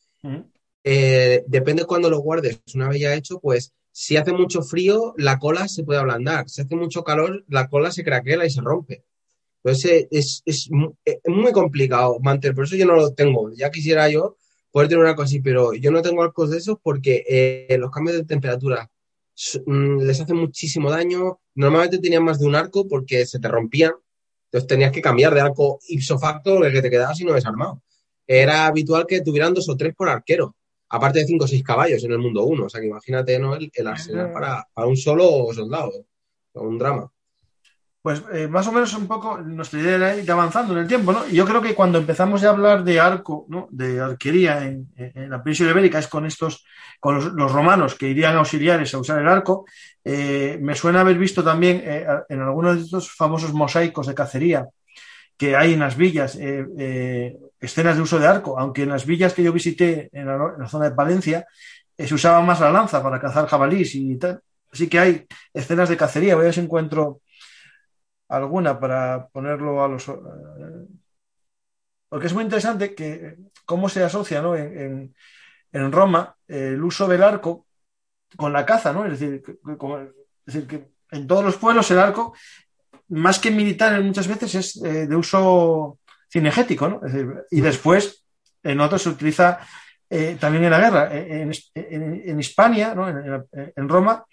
Eh, 0.83 1.43
depende 1.47 1.85
cuando 1.85 2.09
lo 2.09 2.19
guardes. 2.19 2.61
Una 2.73 2.89
vez 2.89 3.01
ya 3.01 3.13
hecho, 3.15 3.39
pues 3.39 3.73
si 3.91 4.17
hace 4.17 4.33
mucho 4.33 4.61
frío, 4.61 5.13
la 5.17 5.39
cola 5.39 5.67
se 5.67 5.83
puede 5.83 5.99
ablandar. 5.99 6.49
Si 6.49 6.61
hace 6.61 6.75
mucho 6.75 7.03
calor, 7.03 7.43
la 7.47 7.69
cola 7.69 7.91
se 7.91 8.03
craquela 8.03 8.45
y 8.45 8.49
se 8.49 8.61
rompe. 8.61 9.03
Entonces 9.63 10.07
es, 10.11 10.43
es, 10.45 10.69
muy 11.25 11.51
complicado 11.51 12.19
mantener. 12.19 12.53
Por 12.55 12.65
eso 12.65 12.75
yo 12.75 12.85
no 12.85 12.95
lo 12.95 13.13
tengo. 13.13 13.51
Ya 13.53 13.71
quisiera 13.71 14.07
yo 14.09 14.37
poder 14.69 14.89
tener 14.89 15.03
una 15.03 15.15
cosa 15.15 15.25
así, 15.25 15.39
pero 15.39 15.73
yo 15.73 15.89
no 15.91 16.01
tengo 16.01 16.21
arcos 16.21 16.51
de 16.51 16.57
esos 16.57 16.77
porque 16.83 17.23
eh, 17.27 17.77
los 17.79 17.89
cambios 17.89 18.17
de 18.17 18.25
temperatura 18.25 18.91
mm, 19.65 20.01
les 20.01 20.21
hacen 20.21 20.35
muchísimo 20.35 20.91
daño. 20.91 21.39
Normalmente 21.55 21.97
tenían 21.97 22.23
más 22.23 22.39
de 22.39 22.45
un 22.45 22.55
arco 22.55 22.87
porque 22.87 23.25
se 23.25 23.39
te 23.39 23.47
rompían 23.47 23.93
entonces 24.56 24.68
tenías 24.68 24.91
que 24.93 25.01
cambiar 25.01 25.34
de 25.34 25.41
arco 25.41 25.80
ipso 25.89 26.18
facto 26.18 26.64
el 26.64 26.72
que 26.72 26.82
te 26.82 26.89
quedaba 26.89 27.14
si 27.14 27.26
no 27.26 27.34
desarmado. 27.34 27.82
Era 28.26 28.68
habitual 28.68 29.06
que 29.06 29.20
tuvieran 29.20 29.53
dos 29.53 29.68
o 29.68 29.76
tres 29.76 29.93
por 29.93 30.08
arquero, 30.08 30.56
aparte 30.88 31.20
de 31.20 31.26
cinco 31.26 31.43
o 31.43 31.47
seis 31.47 31.62
caballos 31.62 32.01
en 32.06 32.14
el 32.14 32.20
mundo 32.20 32.45
uno. 32.45 32.68
O 32.68 32.70
sea 32.70 32.80
que 32.80 32.88
imagínate 32.88 33.38
¿no? 33.38 33.56
el, 33.56 33.88
arsenal 33.88 34.32
para, 34.32 34.66
para, 34.74 34.88
un 34.88 34.95
solo 34.95 35.53
soldado, 35.53 35.91
un 36.53 36.78
drama 36.78 37.12
pues 38.06 38.22
eh, 38.32 38.47
más 38.47 38.68
o 38.68 38.72
menos 38.72 38.93
un 38.93 39.08
poco 39.08 39.39
nuestra 39.39 39.80
idea 39.80 39.95
era 39.95 40.16
ir 40.16 40.32
avanzando 40.32 40.74
en 40.74 40.82
el 40.82 40.88
tiempo, 40.88 41.12
¿no? 41.12 41.28
Y 41.28 41.38
yo 41.38 41.43
creo 41.43 41.60
que 41.60 41.74
cuando 41.74 41.97
empezamos 41.97 42.43
a 42.43 42.49
hablar 42.49 42.84
de 42.84 42.99
arco, 42.99 43.47
¿no? 43.49 43.68
De 43.72 43.99
arquería 43.99 44.64
en, 44.64 44.89
la 45.28 45.41
península 45.41 45.72
ibérica 45.72 45.97
es 45.97 46.08
con 46.08 46.24
estos, 46.28 46.68
con 46.99 47.36
los, 47.36 47.51
romanos 47.51 47.95
que 47.95 48.08
irían 48.08 48.36
auxiliares 48.36 48.93
a 48.93 48.99
usar 48.99 49.20
el 49.24 49.28
arco. 49.28 49.66
Eh, 50.03 50.60
me 50.62 50.76
suena 50.76 51.01
haber 51.01 51.18
visto 51.18 51.43
también 51.43 51.82
eh, 51.84 52.06
en 52.30 52.41
algunos 52.41 52.76
de 52.76 52.82
estos 52.84 53.12
famosos 53.12 53.53
mosaicos 53.53 54.06
de 54.06 54.14
cacería 54.14 54.68
que 55.36 55.56
hay 55.56 55.74
en 55.74 55.80
las 55.80 55.97
villas 55.97 56.38
escenas 57.60 57.95
de 57.95 58.01
uso 58.03 58.20
de 58.20 58.28
arco, 58.28 58.60
aunque 58.60 58.84
en 58.84 58.89
las 58.89 59.08
villas 59.08 59.34
que 59.34 59.41
yo 59.41 59.51
visité 59.51 60.10
en 60.14 60.28
la, 60.28 60.68
zona 60.68 60.91
de 60.91 60.95
Palencia 60.95 61.47
se 61.97 62.14
usaba 62.14 62.39
más 62.43 62.60
la 62.60 62.72
lanza 62.72 63.01
para 63.01 63.20
cazar 63.20 63.47
jabalís 63.47 63.95
y 63.95 64.16
tal. 64.18 64.41
Así 64.72 64.88
que 64.88 64.99
hay 64.99 65.26
escenas 65.56 65.89
de 65.89 65.97
cacería. 65.97 66.36
Voy 66.36 66.43
a 66.43 66.45
ver 66.45 66.53
si 66.53 66.60
encuentro 66.60 67.22
alguna 68.28 68.80
para 68.80 69.28
ponerlo 69.28 69.84
a 69.84 69.88
los... 69.88 70.07
Eh, 70.07 70.13
porque 72.09 72.28
es 72.28 72.34
muy 72.34 72.43
interesante 72.43 72.93
que 72.95 73.38
cómo 73.65 73.89
se 73.89 74.03
asocia 74.03 74.41
¿no? 74.41 74.55
en, 74.55 75.13
en, 75.71 75.91
Roma 75.91 76.36
el 76.47 76.82
uso 76.84 77.07
del 77.07 77.23
arco 77.23 77.65
con 78.38 78.53
la 78.53 78.65
caza, 78.65 78.93
¿no? 78.93 79.05
Es 79.05 79.19
decir, 79.19 79.43
que 80.67 80.88
en 81.11 81.28
todos 81.28 81.43
los 81.43 81.57
pueblos 81.57 81.89
el 81.91 81.99
arco, 81.99 82.34
más 83.09 83.39
que 83.39 83.51
militar 83.51 84.01
muchas 84.01 84.28
veces, 84.28 84.55
es 84.55 84.84
eh, 84.84 85.07
de 85.07 85.15
uso 85.15 85.99
cinegético, 86.32 86.88
¿no? 86.88 87.01
Y 87.49 87.61
después 87.61 88.26
en 88.63 88.80
otros 88.80 89.03
se 89.03 89.09
utiliza 89.09 89.59
eh, 90.09 90.38
también 90.39 90.65
en 90.65 90.71
la 90.71 90.80
guerra. 90.80 91.09
En, 91.15 91.51
en, 91.73 92.23
en 92.26 92.39
Hispania, 92.39 92.93
¿no? 92.93 93.07
en, 93.09 93.89
Roma, 93.89 94.26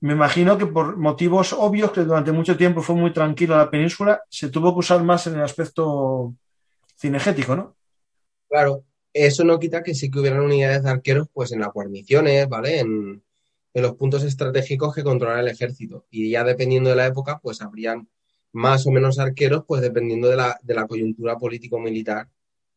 me 0.00 0.14
imagino 0.14 0.56
que 0.56 0.66
por 0.66 0.96
motivos 0.96 1.52
obvios, 1.52 1.92
que 1.92 2.02
durante 2.02 2.32
mucho 2.32 2.56
tiempo 2.56 2.80
fue 2.80 2.94
muy 2.94 3.12
tranquila 3.12 3.58
la 3.58 3.70
península, 3.70 4.22
se 4.30 4.48
tuvo 4.48 4.72
que 4.72 4.80
usar 4.80 5.02
más 5.04 5.26
en 5.26 5.34
el 5.34 5.42
aspecto 5.42 6.34
cinegético, 6.98 7.54
¿no? 7.54 7.76
Claro, 8.48 8.84
eso 9.12 9.44
no 9.44 9.58
quita 9.58 9.82
que 9.82 9.94
sí 9.94 10.10
que 10.10 10.20
hubieran 10.20 10.40
unidades 10.40 10.82
de 10.84 10.90
arqueros, 10.90 11.28
pues 11.32 11.52
en 11.52 11.60
las 11.60 11.72
guarniciones, 11.72 12.48
¿vale? 12.48 12.80
En, 12.80 13.22
los 13.72 13.94
puntos 13.94 14.24
estratégicos 14.24 14.92
que 14.92 15.04
controla 15.04 15.38
el 15.40 15.46
ejército. 15.46 16.04
Y 16.10 16.30
ya 16.30 16.42
dependiendo 16.42 16.90
de 16.90 16.96
la 16.96 17.06
época, 17.06 17.38
pues 17.40 17.62
habrían 17.62 18.08
más 18.52 18.84
o 18.86 18.90
menos 18.90 19.20
arqueros, 19.20 19.64
pues 19.66 19.80
dependiendo 19.80 20.28
de 20.28 20.36
la, 20.36 20.86
coyuntura 20.88 21.38
político-militar 21.38 22.28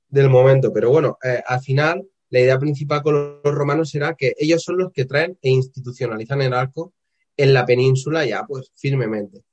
del 0.07 0.29
momento. 0.29 0.71
Pero 0.71 0.91
bueno, 0.91 1.17
eh, 1.23 1.41
al 1.47 1.61
final, 1.61 2.07
la 2.29 2.39
idea 2.41 2.59
principal 2.59 3.01
con 3.01 3.41
los 3.43 3.55
romanos 3.55 3.95
era 3.95 4.13
que 4.13 4.35
ellos 4.37 4.61
son 4.63 4.77
los 4.77 4.91
que 4.91 5.05
traen 5.05 5.37
e 5.41 5.49
institucionalizan 5.49 6.41
el 6.43 6.53
arco 6.53 6.93
en 7.37 7.53
la 7.53 7.65
península 7.65 8.25
ya 8.25 8.43
pues 8.47 8.71
firmemente. 8.75 9.43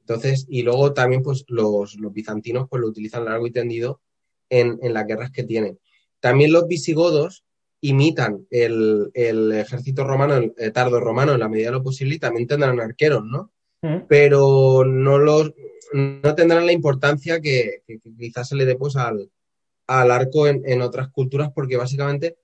Entonces, 0.00 0.46
y 0.48 0.62
luego 0.62 0.92
también 0.92 1.22
pues 1.22 1.44
los, 1.48 1.96
bizantinos 2.12 2.68
pues 2.68 2.80
lo 2.80 2.88
utilizan 2.88 3.24
largo 3.24 3.46
y 3.46 3.52
tendido 3.52 4.00
en, 4.50 4.78
las 4.82 5.06
guerras 5.06 5.30
que 5.30 5.44
tienen. 5.44 5.78
También 6.20 6.52
los 6.52 6.66
visigodos 6.66 7.44
imitan 7.80 8.46
el, 8.50 9.10
ejército 9.14 10.04
romano, 10.04 10.36
el, 10.36 10.72
tardo 10.72 11.00
romano 11.00 11.32
en 11.32 11.40
la 11.40 11.48
medida 11.48 11.68
de 11.68 11.72
lo 11.72 11.82
posible 11.82 12.16
y 12.16 12.18
también 12.18 12.46
tendrán 12.46 12.80
arqueros, 12.80 13.24
¿no? 13.24 13.52
Mm. 13.82 14.06
Pero 14.08 14.84
no 14.84 15.18
los 15.18 15.52
no 15.92 16.34
tendrán 16.34 16.66
la 16.66 16.72
importancia 16.72 17.40
que, 17.40 17.82
quizás 18.18 18.48
se 18.48 18.56
le 18.56 18.64
dé 18.64 18.76
pues 18.76 18.96
al, 18.96 19.30
arco 19.86 20.46
en, 20.46 20.82
otras 20.82 21.08
culturas 21.08 21.50
porque 21.54 21.76
básicamente 21.76 22.36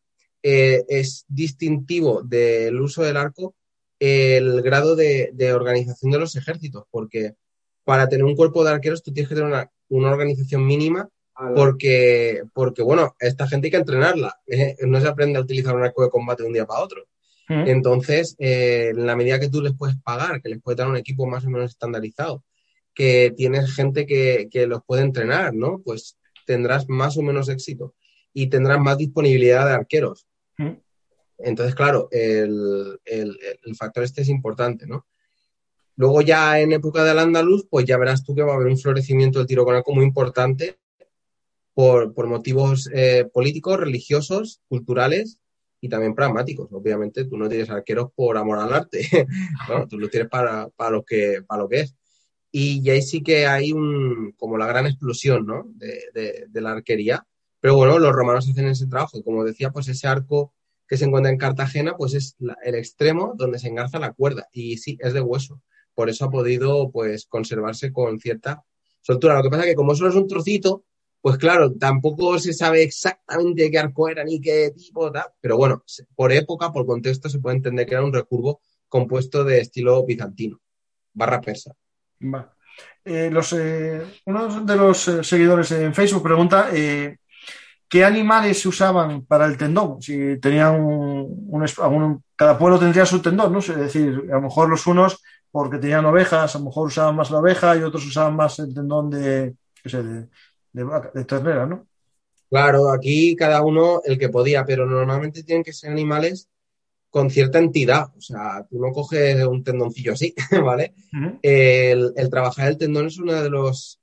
eh, 0.43 0.85
es 0.89 1.25
distintivo 1.29 2.23
del 2.23 2.81
uso 2.81 3.03
del 3.03 3.17
arco 3.17 3.55
el 4.01 4.63
grado 4.63 4.97
de, 4.97 5.53
organización 5.53 6.11
de 6.11 6.19
los 6.19 6.37
ejércitos, 6.37 6.85
porque 6.91 7.35
para 7.85 8.09
tener 8.09 8.25
un 8.25 8.37
cuerpo 8.37 8.65
de 8.65 8.71
arqueros 8.71 9.03
tú 9.03 9.13
tienes 9.13 9.29
que 9.29 9.35
tener 9.35 9.69
una, 9.89 10.11
organización 10.11 10.67
mínima, 10.67 11.09
porque, 11.55 12.43
porque, 12.53 12.83
bueno, 12.83 13.15
esta 13.21 13.47
gente 13.47 13.69
hay 13.69 13.71
que 13.71 13.77
entrenarla, 13.77 14.35
¿eh? 14.47 14.77
no 14.87 15.01
se 15.01 15.07
aprende 15.07 15.39
a 15.39 15.43
utilizar 15.43 15.75
un 15.75 15.85
arco 15.85 16.03
de 16.03 16.11
combate 16.11 16.43
de 16.43 16.49
un 16.49 16.53
día 16.53 16.67
para 16.67 16.83
otro. 16.83 17.05
Entonces, 17.49 18.37
eh, 18.39 18.91
en 18.91 19.07
la 19.07 19.17
medida 19.17 19.41
que 19.41 19.49
tú 19.49 19.63
les 19.63 19.73
puedes 19.73 19.97
pagar, 20.03 20.43
que 20.43 20.51
les 20.51 20.61
puedes 20.61 20.77
dar 20.77 20.87
un 20.87 20.99
equipo 20.99 21.27
más 21.27 21.47
o 21.47 21.51
menos 21.51 21.71
estandarizado, 21.71 22.45
que 22.95 23.33
tienes 23.35 23.75
gente 23.75 24.07
que, 24.07 24.67
los 24.67 24.83
puede 24.85 25.03
entrenar, 25.03 25.55
¿no? 25.55 25.81
Pues 25.83 26.19
tendrás 26.47 26.89
más 26.89 27.17
o 27.17 27.23
menos 27.23 27.49
éxito 27.49 27.95
y 28.35 28.49
tendrás 28.49 28.79
más 28.81 28.99
disponibilidad 28.99 29.65
de 29.67 29.73
arqueros. 29.73 30.27
Entonces, 31.39 31.75
claro, 31.75 32.09
el, 32.11 32.99
factor 33.77 34.03
este 34.03 34.23
es 34.23 34.29
importante, 34.29 34.87
¿no? 34.87 35.07
Luego 35.97 36.23
ya 36.23 36.61
en 36.61 36.73
época 36.73 37.05
del 37.05 37.19
andaluz, 37.19 37.67
pues 37.69 37.85
ya 37.85 37.97
verás 37.97 38.25
tú 38.25 38.35
que 38.35 38.43
va 38.43 38.53
a 38.53 38.57
haber 38.57 38.69
un 38.69 38.79
florecimiento 38.79 39.39
del 39.39 39.49
tiro 39.49 39.65
con 39.65 39.75
arco 39.75 39.95
muy 39.95 40.05
importante 40.05 40.79
por, 41.75 42.27
motivos 42.27 42.89
eh, 42.93 43.29
políticos, 43.33 43.79
religiosos, 43.79 44.61
culturales 44.69 45.39
y 45.81 45.89
también 45.89 46.15
pragmáticos. 46.15 46.69
Obviamente 46.73 47.25
tú 47.25 47.37
no 47.37 47.49
tienes 47.49 47.71
arqueros 47.71 48.11
por 48.15 48.37
amor 48.37 48.59
al 48.59 48.73
arte, 48.73 49.09
¿no? 49.69 49.87
tú 49.89 49.99
los 49.99 50.11
tienes 50.11 50.29
para, 50.29 50.71
lo 50.91 51.05
que, 51.05 51.43
para 51.47 51.63
lo 51.63 51.69
que 51.69 51.81
es. 51.81 51.95
Y, 52.51 52.89
ahí 52.91 53.03
sí 53.03 53.23
que 53.23 53.47
hay 53.47 53.73
un, 53.73 54.33
como 54.37 54.57
la 54.57 54.67
gran 54.67 54.87
explosión 54.87 55.47
¿no? 55.47 55.65
de, 55.75 56.47
de 56.49 56.61
la 56.61 56.73
arquería. 56.73 57.27
Pero 57.61 57.77
bueno, 57.77 57.99
los 57.99 58.13
romanos 58.13 58.49
hacen 58.49 58.67
ese 58.67 58.87
trabajo. 58.87 59.19
Y 59.19 59.23
como 59.23 59.45
decía, 59.45 59.71
pues 59.71 59.89
ese 59.89 60.07
arco 60.07 60.53
que 60.89 60.97
se 60.97 61.05
encuentra 61.05 61.31
en 61.31 61.39
Cartagena, 61.39 61.97
pues 61.97 62.15
es 62.15 62.37
el 62.65 62.75
extremo 62.75 63.35
donde 63.37 63.59
se 63.59 63.69
engarza 63.69 63.99
la 63.99 64.13
cuerda. 64.13 64.49
Y 64.53 64.79
sí, 64.79 64.97
es 65.01 65.13
de 65.13 65.21
hueso. 65.21 65.61
Por 65.95 66.09
eso 66.09 66.25
ha 66.25 66.31
podido 66.31 66.91
pues 66.91 67.27
conservarse 67.27 67.93
con 67.93 68.19
cierta 68.19 68.65
soltura. 69.03 69.37
Lo 69.37 69.43
que 69.43 69.51
pasa 69.51 69.63
es 69.65 69.69
que 69.69 69.75
como 69.75 69.95
solo 69.95 70.11
es 70.11 70.17
un 70.17 70.27
trocito, 70.27 70.85
pues 71.21 71.37
claro, 71.37 71.75
tampoco 71.75 72.39
se 72.39 72.53
sabe 72.53 72.83
exactamente 72.83 73.71
qué 73.71 73.79
arco 73.79 74.09
era 74.09 74.25
ni 74.25 74.41
qué 74.41 74.73
tipo, 74.77 75.13
pero 75.41 75.57
bueno, 75.57 75.85
por 76.15 76.33
época, 76.33 76.73
por 76.73 76.87
contexto, 76.87 77.29
se 77.29 77.41
puede 77.41 77.57
entender 77.57 77.87
que 77.87 77.95
era 77.95 78.05
un 78.05 78.13
recurvo 78.13 78.61
compuesto 78.89 79.45
de 79.45 79.61
estilo 79.61 80.05
bizantino, 80.07 80.61
barra 81.13 81.41
persa. 81.41 81.75
Eh, 83.05 83.31
eh, 83.35 84.07
uno 84.27 84.65
de 84.65 84.77
los 84.77 85.09
eh, 85.09 85.25
seguidores 85.25 85.71
en 85.73 85.93
Facebook 85.93 86.23
pregunta 86.23 86.71
¿Qué 87.89 88.05
animales 88.05 88.61
se 88.61 88.69
usaban 88.69 89.25
para 89.25 89.47
el 89.47 89.57
tendón? 89.57 90.03
Si 90.03 90.39
tenían 90.39 90.81
un, 90.81 92.23
cada 92.37 92.59
pueblo 92.59 92.79
tendría 92.79 93.07
su 93.07 93.23
tendón, 93.23 93.53
¿no? 93.53 93.61
Es 93.61 93.77
decir, 93.77 94.25
a 94.31 94.35
lo 94.35 94.43
mejor 94.43 94.69
los 94.69 94.87
unos 94.87 95.23
porque 95.51 95.79
tenían 95.79 96.05
ovejas, 96.05 96.55
a 96.55 96.59
lo 96.59 96.67
mejor 96.67 96.89
usaban 96.89 97.17
más 97.17 97.31
la 97.31 97.39
oveja 97.39 97.77
y 97.77 97.83
otros 97.83 98.07
usaban 98.07 98.37
más 98.37 98.59
el 98.59 98.75
tendón 98.75 99.09
de, 99.09 99.55
de, 99.85 100.27
de, 100.73 101.25
ternera, 101.25 101.67
¿no? 101.67 101.87
Claro, 102.51 102.91
aquí 102.91 103.35
cada 103.35 103.63
uno 103.63 104.03
el 104.05 104.19
que 104.19 104.29
podía, 104.29 104.65
pero 104.65 104.87
normalmente 104.87 105.43
tienen 105.43 105.65
que 105.65 105.73
ser 105.73 105.91
animales 105.91 106.49
con 107.11 107.31
cierta 107.31 107.59
entidad. 107.59 108.13
O 108.17 108.21
sea, 108.21 108.67
tú 108.69 108.79
no 108.79 108.93
coges 108.93 109.43
un 109.47 109.65
tendoncillo 109.65 110.13
así, 110.13 110.35
¿vale? 110.63 110.95
el, 111.43 112.13
el, 112.17 112.31
trabajar 112.31 112.69
el 112.69 112.79
tendón 112.79 113.07
es 113.07 113.19
uno 113.19 113.33
de 113.33 113.49
los 113.49 113.99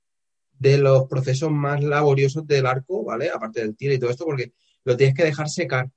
de 0.58 0.78
los 0.78 1.06
procesos 1.08 1.50
más 1.50 1.82
laboriosos 1.82 2.46
del 2.46 2.66
arco, 2.66 3.04
¿vale? 3.04 3.30
Aparte 3.30 3.60
del 3.60 3.76
tiro 3.76 3.94
y 3.94 3.98
todo 3.98 4.10
esto, 4.10 4.24
porque 4.24 4.52
lo 4.84 4.96
tienes 4.96 5.14
que 5.14 5.24
dejar 5.24 5.48
secar. 5.48 5.90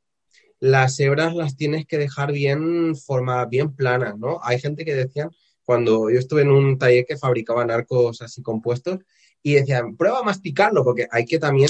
las 0.59 0.99
hebras 0.99 1.33
las 1.35 1.55
tienes 1.55 1.85
que 1.85 1.97
dejar 1.97 2.31
bien 2.31 2.95
formadas, 2.95 3.49
bien 3.49 3.75
planas, 3.75 4.17
¿no? 4.17 4.39
Hay 4.43 4.59
gente 4.59 4.83
que 4.83 4.93
decían, 4.95 5.31
cuando 5.63 6.09
yo 6.09 6.19
estuve 6.19 6.41
en 6.41 6.51
un 6.51 6.77
taller 6.77 7.05
que 7.05 7.17
fabricaban 7.17 7.71
arcos 7.71 8.21
así 8.21 8.41
compuestos, 8.41 8.99
y 9.41 9.53
decían, 9.53 9.95
prueba 9.95 10.19
a 10.19 10.23
masticarlo, 10.23 10.83
porque 10.83 11.07
hay 11.11 11.25
que 11.25 11.39
también 11.39 11.69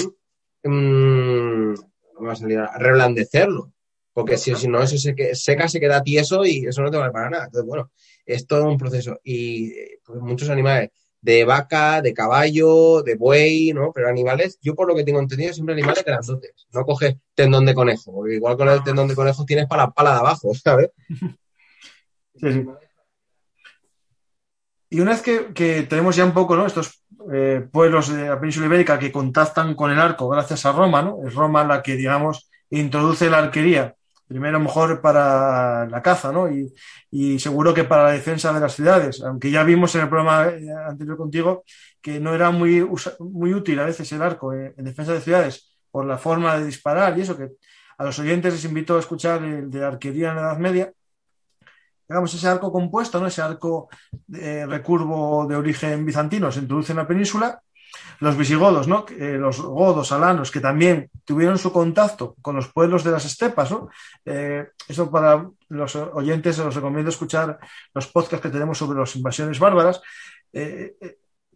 mmm, 0.64 1.74
va 2.26 2.32
a 2.32 2.36
salir? 2.36 2.60
reblandecerlo. 2.78 3.72
Porque 4.12 4.36
si, 4.36 4.52
no, 4.66 4.84
se 4.88 4.98
seca, 5.34 5.68
se 5.68 5.80
queda 5.80 6.02
tieso 6.02 6.44
y 6.44 6.66
eso 6.66 6.82
no 6.82 6.90
te 6.90 6.96
vale 6.96 7.12
para 7.12 7.30
nada. 7.30 7.44
Entonces, 7.44 7.66
bueno, 7.66 7.92
es 8.26 8.44
todo 8.46 8.68
un 8.68 8.76
proceso. 8.76 9.20
Y 9.22 9.72
pues, 10.04 10.20
muchos 10.20 10.50
animales, 10.50 10.90
de 11.22 11.44
vaca, 11.44 12.00
de 12.02 12.14
caballo, 12.14 13.02
de 13.02 13.16
buey, 13.16 13.72
¿no? 13.72 13.92
Pero 13.92 14.08
animales, 14.08 14.58
yo 14.62 14.74
por 14.74 14.88
lo 14.88 14.94
que 14.94 15.04
tengo 15.04 15.20
entendido, 15.20 15.52
siempre 15.52 15.74
animales 15.74 16.04
grandotes. 16.04 16.66
No 16.72 16.84
coges 16.84 17.16
tendón 17.34 17.66
de 17.66 17.74
conejo, 17.74 18.12
porque 18.12 18.34
igual 18.36 18.56
con 18.56 18.68
el 18.68 18.82
tendón 18.82 19.08
de 19.08 19.14
conejo 19.14 19.44
tienes 19.44 19.66
para 19.66 19.84
la 19.84 19.90
pala 19.90 20.12
de 20.12 20.18
abajo, 20.18 20.54
¿sabes? 20.62 20.90
Sí, 21.08 22.52
sí. 22.52 22.66
Y 24.92 25.00
una 25.00 25.12
vez 25.12 25.22
que, 25.22 25.82
tenemos 25.88 26.16
ya 26.16 26.24
un 26.24 26.34
poco 26.34 26.56
¿no? 26.56 26.66
estos 26.66 27.04
eh, 27.32 27.64
pueblos 27.70 28.12
de 28.12 28.28
la 28.28 28.40
península 28.40 28.66
ibérica 28.66 28.98
que 28.98 29.12
contactan 29.12 29.76
con 29.76 29.92
el 29.92 30.00
arco 30.00 30.28
gracias 30.28 30.66
a 30.66 30.72
Roma, 30.72 31.00
¿no? 31.00 31.18
Es 31.24 31.34
Roma 31.34 31.62
la 31.64 31.80
que, 31.80 31.94
digamos, 31.94 32.50
introduce 32.70 33.30
la 33.30 33.38
arquería, 33.38 33.94
primero 34.30 34.60
mejor 34.60 35.00
para 35.00 35.88
la 35.88 36.02
caza, 36.02 36.30
¿no? 36.30 36.48
Y, 36.48 36.72
seguro 37.40 37.74
que 37.74 37.82
para 37.82 38.04
la 38.04 38.12
defensa 38.12 38.52
de 38.52 38.60
las 38.60 38.76
ciudades, 38.76 39.20
aunque 39.22 39.50
ya 39.50 39.64
vimos 39.64 39.92
en 39.96 40.02
el 40.02 40.08
programa 40.08 40.46
eh, 40.46 40.70
anterior 40.86 41.16
contigo 41.16 41.64
que 42.00 42.20
no 42.20 42.32
era 42.32 42.52
muy, 42.52 42.88
muy 43.18 43.52
útil 43.52 43.80
a 43.80 43.86
veces 43.86 44.12
el 44.12 44.22
arco 44.22 44.52
en, 44.54 44.72
defensa 44.84 45.12
de 45.12 45.20
ciudades 45.20 45.76
por 45.90 46.06
la 46.06 46.16
forma 46.16 46.56
de 46.56 46.66
disparar 46.66 47.18
y 47.18 47.22
eso, 47.22 47.36
que 47.36 47.48
a 47.98 48.04
los 48.04 48.16
oyentes 48.20 48.52
les 48.54 48.64
invito 48.64 48.96
a 48.96 49.00
escuchar 49.00 49.42
el 49.42 49.68
de 49.68 49.84
arquería 49.84 50.30
en 50.30 50.36
la 50.36 50.42
Edad 50.42 50.58
Media 50.58 50.92
digamos, 52.08 52.32
ese 52.32 52.46
arco 52.46 52.72
compuesto, 52.72 53.20
¿no? 53.20 53.26
ese 53.26 53.42
arco 53.42 53.88
eh, 54.32 54.64
recurvo 54.66 55.46
de 55.46 55.56
origen 55.56 56.04
bizantino 56.04 56.52
se 56.52 56.60
introduce 56.60 56.92
en 56.92 56.98
la 56.98 57.06
península. 57.06 57.60
Los 58.20 58.36
visigodos, 58.36 58.86
¿no? 58.86 59.06
Eh, 59.08 59.36
los 59.38 59.60
godos, 59.60 60.12
alanos, 60.12 60.50
que 60.50 60.60
también 60.60 61.10
tuvieron 61.24 61.58
su 61.58 61.72
contacto 61.72 62.36
con 62.42 62.56
los 62.56 62.68
pueblos 62.68 63.02
de 63.04 63.10
las 63.10 63.24
estepas, 63.24 63.70
¿no? 63.70 63.88
Eh, 64.24 64.68
eso 64.88 65.10
para 65.10 65.48
los 65.68 65.96
oyentes 65.96 66.58
os 66.58 66.74
recomiendo 66.74 67.10
escuchar 67.10 67.58
los 67.94 68.06
podcasts 68.08 68.42
que 68.42 68.52
tenemos 68.52 68.76
sobre 68.76 68.98
las 68.98 69.14
invasiones 69.16 69.58
bárbaras, 69.58 70.00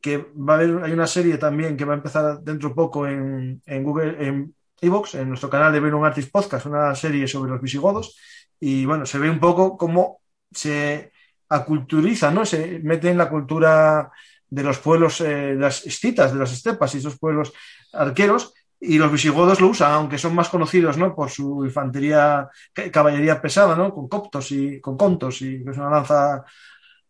que 0.05 0.19
va 0.19 0.53
a 0.53 0.57
haber, 0.57 0.85
hay 0.85 0.93
una 0.93 1.07
serie 1.07 1.39
también 1.39 1.77
que 1.77 1.85
va 1.87 1.95
a 1.95 1.97
empezar 1.97 2.41
dentro 2.41 2.69
de 2.69 2.75
poco 2.75 3.07
en, 3.07 3.63
Google, 3.67 4.17
en 4.21 4.55
Evox, 4.81 5.15
en 5.15 5.29
nuestro 5.31 5.49
canal 5.49 5.73
de 5.73 5.81
un 5.81 6.05
Artist 6.05 6.31
Podcast, 6.31 6.67
una 6.67 6.95
serie 6.95 7.27
sobre 7.27 7.51
los 7.51 7.61
visigodos, 7.61 8.17
y 8.61 8.85
bueno, 8.85 9.07
se 9.07 9.19
ve 9.19 9.31
un 9.31 9.41
poco 9.41 9.77
cómo 9.79 10.21
se 10.51 11.11
aculturiza, 11.49 12.31
¿no? 12.31 12.45
Se 12.45 12.81
mete 12.83 13.11
en 13.11 13.19
la 13.19 13.29
cultura 13.29 14.11
de 14.55 14.63
los 14.63 14.79
pueblos, 14.79 15.21
eh, 15.21 15.55
las 15.55 15.85
escitas, 15.87 16.33
de 16.33 16.39
las 16.39 16.53
estepas 16.53 16.95
y 16.95 16.99
esos 16.99 17.19
pueblos 17.19 17.53
arqueros, 17.93 18.53
y 18.81 18.99
los 18.99 19.11
visigodos 19.11 19.61
lo 19.61 19.69
usan, 19.69 19.93
aunque 19.93 20.19
son 20.19 20.35
más 20.35 20.49
conocidos, 20.49 20.99
¿no? 20.99 21.15
Por 21.15 21.31
su 21.31 21.65
infantería, 21.65 22.49
caballería 22.93 23.41
pesada, 23.41 23.75
¿no? 23.75 23.95
Con 23.95 24.09
coptos 24.09 24.51
y 24.53 24.81
con 24.81 24.97
contos 24.97 25.41
y 25.41 25.57
es 25.67 25.77
una 25.77 25.91
lanza 25.91 26.45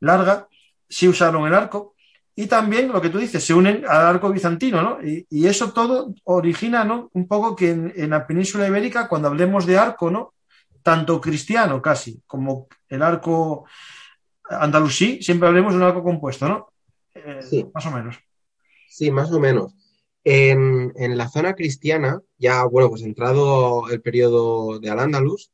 larga, 0.01 0.47
sí 0.89 1.09
usaron 1.09 1.47
el 1.47 1.55
arco. 1.55 1.95
Y 2.37 2.47
también 2.47 2.89
lo 2.89 3.01
que 3.01 3.11
tú 3.11 3.19
dices, 3.19 3.45
se 3.45 3.55
unen 3.55 3.85
al 3.89 4.07
arco 4.07 4.31
bizantino, 4.31 4.83
¿no? 4.83 4.99
Y, 5.03 5.47
eso 5.47 5.73
todo 5.73 6.15
origina, 6.25 6.85
¿no? 6.85 7.11
Un 7.13 7.27
poco 7.27 7.57
que 7.57 7.71
en, 7.71 7.93
en, 7.97 8.11
la 8.11 8.27
península 8.27 8.67
ibérica, 8.67 9.09
cuando 9.09 9.29
hablemos 9.29 9.67
de 9.67 9.79
arco, 9.79 10.11
¿no? 10.11 10.35
tanto 10.85 11.19
cristiano 11.19 11.81
casi 11.81 12.23
como 12.27 12.69
el 12.89 13.03
arco 13.03 13.65
andalusí, 14.45 15.23
siempre 15.23 15.49
hablemos 15.49 15.73
de 15.73 15.79
un 15.79 15.85
arco 15.85 16.05
compuesto, 16.05 16.47
¿no? 16.47 16.74
Eh, 17.25 17.43
sí. 17.43 17.67
Más 17.73 17.87
o 17.87 17.91
menos. 17.91 18.17
Sí, 18.89 19.11
más 19.11 19.33
o 19.33 19.41
menos. 19.41 19.75
En, 20.25 20.93
la 21.17 21.29
zona 21.29 21.55
cristiana, 21.55 22.23
ya, 22.39 22.65
bueno, 22.65 22.89
pues 22.89 23.03
entrado 23.03 23.91
el 23.91 24.01
periodo 24.01 24.79
de 24.79 24.91
Al-Ándalus, 24.91 25.53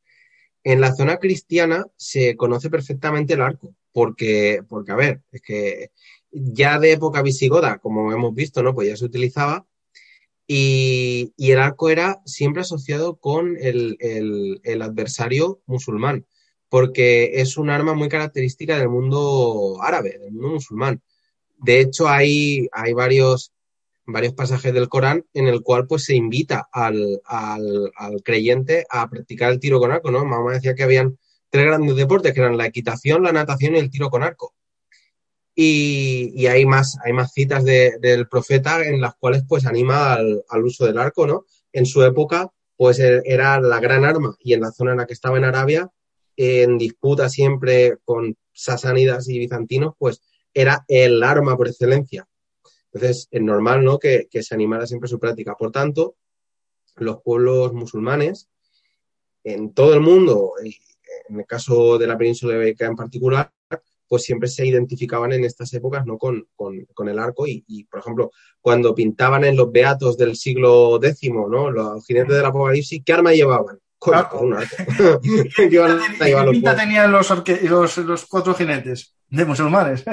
en 0.63 0.81
la 0.81 0.95
zona 0.95 1.17
cristiana 1.17 1.87
se 1.97 2.37
conoce 2.37 2.71
perfectamente 2.71 3.35
el 3.35 3.41
arco, 3.41 3.75
porque, 3.93 4.63
porque, 4.69 4.93
a 4.93 4.97
ver, 4.97 5.23
es 5.33 5.41
que 5.43 5.91
ya 6.31 6.79
de 6.79 6.93
época 6.93 7.23
visigoda, 7.23 7.79
como 7.79 8.13
hemos 8.13 8.35
visto, 8.35 8.63
¿no? 8.63 8.75
Pues 8.75 8.89
ya 8.89 8.97
se 8.97 9.07
utilizaba, 9.07 9.67
y, 10.53 11.33
el 11.39 11.61
arco 11.61 11.91
era 11.91 12.21
siempre 12.25 12.63
asociado 12.63 13.21
con 13.21 13.57
el, 13.61 14.61
adversario 14.83 15.63
musulmán, 15.67 16.27
porque 16.69 17.41
es 17.41 17.57
un 17.57 17.71
arma 17.71 17.95
muy 17.95 18.09
característica 18.09 18.77
del 18.77 18.89
mundo 18.89 19.79
árabe, 19.81 20.19
del 20.19 20.33
mundo 20.33 20.49
musulmán. 20.55 21.03
De 21.63 21.81
hecho, 21.81 22.09
hay, 22.09 22.69
hay 22.73 22.93
varios, 22.93 23.53
varios 24.07 24.35
pasajes 24.35 24.73
del 24.73 24.89
Corán 24.89 25.25
en 25.35 25.47
el 25.47 25.63
cual 25.63 25.87
pues, 25.87 26.05
se 26.05 26.15
invita 26.15 26.69
al, 26.73 27.21
creyente 28.25 28.87
a 28.89 29.09
practicar 29.09 29.53
el 29.53 29.61
tiro 29.61 29.79
con 29.79 29.93
arco. 29.93 30.11
¿no? 30.11 30.25
Mamá 30.25 30.53
decía 30.53 30.75
que 30.75 30.83
habían 30.83 31.19
tres 31.51 31.67
grandes 31.67 31.97
deportes, 31.97 32.33
que 32.33 32.41
eran 32.41 32.57
la 32.57 32.67
equitación, 32.67 33.23
la 33.23 33.33
natación 33.33 33.77
y 33.77 33.79
el 33.79 33.91
tiro 33.91 34.09
con 34.09 34.23
arco. 34.23 34.55
Y, 35.55 36.47
hay, 36.47 36.65
más, 36.65 36.97
hay 37.05 37.13
más 37.13 37.33
citas 37.33 37.65
del 37.65 38.29
profeta 38.29 38.83
en 38.83 39.01
las 39.01 39.15
cuales 39.17 39.43
pues 39.47 39.67
anima 39.67 40.15
al, 40.15 40.65
uso 40.65 40.87
del 40.87 40.97
arco, 40.97 41.27
¿no? 41.27 41.45
En 41.73 41.85
su 41.85 42.03
época 42.03 42.51
pues 42.77 42.99
e, 42.99 43.21
era 43.27 43.61
la 43.61 43.79
gran 43.79 44.07
arma 44.07 44.35
y 44.39 44.55
en 44.55 44.63
la 44.63 44.73
zona 44.73 44.93
en 44.93 44.99
la 44.99 45.07
que 45.07 45.13
estaba 45.13 45.37
en 45.37 45.45
Arabia, 45.45 45.91
en 46.37 46.79
disputa 46.79 47.29
siempre 47.29 47.99
con 48.07 48.39
sasánidas 48.55 49.29
y 49.29 49.39
bizantinos, 49.39 49.93
pues 49.99 50.23
era 50.53 50.85
el 50.89 51.23
arma 51.23 51.57
por 51.57 51.69
excelencia. 51.69 52.27
Entonces 52.93 53.29
es 53.31 53.43
normal, 53.43 53.85
¿no? 53.85 53.99
Que, 53.99 54.29
que 54.31 54.43
se 54.43 54.55
animara 54.55 54.87
siempre 54.87 55.09
su 55.09 55.19
práctica. 55.19 55.55
Por 55.55 55.71
tanto, 55.71 56.17
los 56.97 57.23
pueblos 57.23 57.73
musulmanes 57.73 58.49
en 59.45 59.73
todo 59.73 59.95
el 59.95 60.01
mundo, 60.01 60.53
en 60.63 61.39
el 61.41 61.47
caso 61.47 61.99
de 61.99 62.07
la 62.07 62.19
península 62.19 62.55
ibérica 62.55 62.87
en 62.87 62.97
particular, 62.97 63.51
pues 64.11 64.25
siempre 64.25 64.49
se 64.49 64.67
identificaban 64.67 65.33
en 65.33 65.45
estas 65.45 65.73
épocas 65.73 66.05
¿no? 66.05 66.19
con, 66.19 66.45
el 67.09 67.19
arco 67.19 67.45
y, 67.47 67.85
por 67.85 68.01
ejemplo, 68.01 68.33
cuando 68.61 68.93
pintaban 68.93 69.45
en 69.45 69.57
los 69.57 69.71
beatos 69.71 70.17
del 70.17 70.35
siglo 70.35 71.01
X, 71.03 71.31
¿no? 71.31 71.71
los 71.71 72.05
jinetes 72.05 72.35
del 72.35 72.45
Apocalipsis, 72.45 73.03
¿qué 73.05 73.13
arma 73.13 73.33
llevaban? 73.33 73.79
Con, 73.99 74.15
un 74.41 74.55
arco. 74.55 74.77
¿Qué, 75.57 75.69
pinta 76.51 76.77
tenían 76.77 77.13
los, 77.13 77.31
los, 77.99 78.27
cuatro 78.27 78.55
jinetes? 78.55 79.15
De 79.31 79.45
musulmanes. 79.45 80.05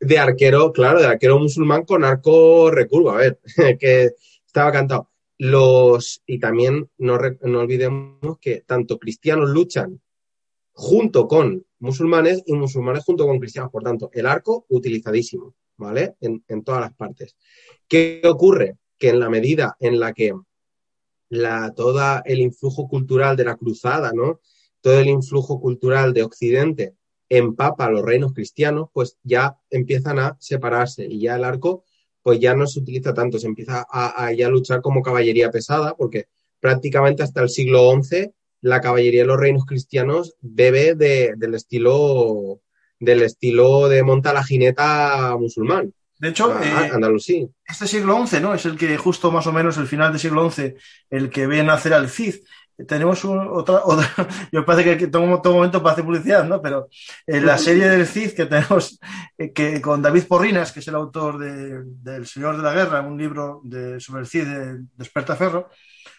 de 0.00 0.18
arquero, 0.18 0.72
claro, 0.72 1.00
de 1.00 1.06
arquero 1.06 1.38
musulmán 1.38 1.84
con 1.84 2.04
arco 2.04 2.70
recurvo, 2.70 3.10
a 3.10 3.16
ver, 3.16 3.40
que 3.80 4.10
estaba 4.46 4.70
cantado. 4.72 5.10
Los, 5.38 6.22
y 6.26 6.38
también 6.38 6.88
no, 6.96 7.18
no 7.42 7.60
olvidemos 7.60 8.38
que 8.40 8.62
tanto 8.66 8.98
cristianos 8.98 9.50
luchan 9.50 10.00
junto 10.72 11.26
con 11.26 11.64
musulmanes 11.78 12.42
y 12.46 12.52
musulmanes 12.54 13.04
junto 13.04 13.26
con 13.26 13.38
cristianos. 13.38 13.70
Por 13.70 13.82
tanto, 13.82 14.10
el 14.12 14.26
arco 14.26 14.66
utilizadísimo, 14.68 15.54
¿vale? 15.76 16.16
En, 16.20 16.62
todas 16.62 16.82
las 16.82 16.94
partes. 16.94 17.36
¿Qué 17.88 18.20
ocurre? 18.24 18.76
Que 18.98 19.10
en 19.10 19.20
la 19.20 19.30
medida 19.30 19.76
en 19.80 19.98
la 19.98 20.12
que 20.12 20.34
la, 21.30 21.72
todo 21.74 22.22
el 22.24 22.40
influjo 22.40 22.88
cultural 22.88 23.36
de 23.36 23.44
la 23.44 23.56
cruzada, 23.56 24.12
¿no? 24.14 24.40
Todo 24.80 25.00
el 25.00 25.08
influjo 25.08 25.60
cultural 25.60 26.12
de 26.12 26.22
Occidente 26.22 26.95
empapa 27.28 27.86
a 27.86 27.90
los 27.90 28.04
reinos 28.04 28.32
cristianos, 28.32 28.88
pues 28.92 29.18
ya 29.22 29.56
empiezan 29.70 30.18
a 30.18 30.36
separarse 30.40 31.06
y 31.06 31.20
ya 31.20 31.36
el 31.36 31.44
arco 31.44 31.84
pues 32.22 32.40
ya 32.40 32.54
no 32.54 32.66
se 32.66 32.80
utiliza 32.80 33.14
tanto, 33.14 33.38
se 33.38 33.46
empieza 33.46 33.86
a, 33.88 34.26
a 34.26 34.32
ya 34.32 34.48
luchar 34.48 34.80
como 34.80 35.00
caballería 35.00 35.50
pesada, 35.52 35.94
porque 35.96 36.26
prácticamente 36.58 37.22
hasta 37.22 37.40
el 37.40 37.48
siglo 37.48 37.92
XI 38.02 38.32
la 38.62 38.80
caballería 38.80 39.22
de 39.22 39.28
los 39.28 39.38
reinos 39.38 39.64
cristianos 39.64 40.34
bebe 40.40 40.94
del 40.96 41.54
estilo 41.54 42.60
del 42.98 43.22
estilo 43.22 43.88
de 43.88 44.02
monta 44.02 44.32
la 44.32 44.42
jineta 44.42 45.36
musulmán. 45.38 45.92
De 46.18 46.30
hecho, 46.30 46.50
ah, 46.50 46.88
eh, 46.88 47.48
este 47.68 47.86
siglo 47.86 48.26
XI, 48.26 48.40
¿no? 48.40 48.54
Es 48.54 48.64
el 48.64 48.76
que 48.76 48.96
justo 48.96 49.30
más 49.30 49.46
o 49.46 49.52
menos 49.52 49.76
el 49.76 49.86
final 49.86 50.12
del 50.12 50.20
siglo 50.20 50.50
XI, 50.50 50.74
el 51.10 51.28
que 51.28 51.46
ve 51.46 51.62
nacer 51.62 51.92
al 51.92 52.08
Cid. 52.08 52.36
Tenemos 52.86 53.24
otra, 53.24 53.80
otra, 53.84 54.28
yo 54.52 54.64
parece 54.64 54.98
que 54.98 55.06
todo, 55.06 55.40
todo 55.40 55.54
momento 55.54 55.82
para 55.82 55.94
hacer 55.94 56.04
publicidad, 56.04 56.44
¿no? 56.44 56.60
Pero 56.60 56.88
en 57.26 57.46
la 57.46 57.56
serie 57.56 57.88
del 57.88 58.06
Cid 58.06 58.32
que 58.32 58.46
tenemos, 58.46 58.98
eh, 59.38 59.52
que 59.52 59.80
con 59.80 60.02
David 60.02 60.24
Porrinas, 60.28 60.72
que 60.72 60.80
es 60.80 60.88
el 60.88 60.94
autor 60.94 61.38
de, 61.38 62.24
Señor 62.26 62.56
de 62.56 62.62
la 62.62 62.74
Guerra, 62.74 63.00
un 63.00 63.16
libro 63.16 63.62
sobre 63.98 64.20
el 64.20 64.26
Cid 64.26 64.44
de, 64.44 64.78
de 64.94 65.36
Ferro, 65.36 65.68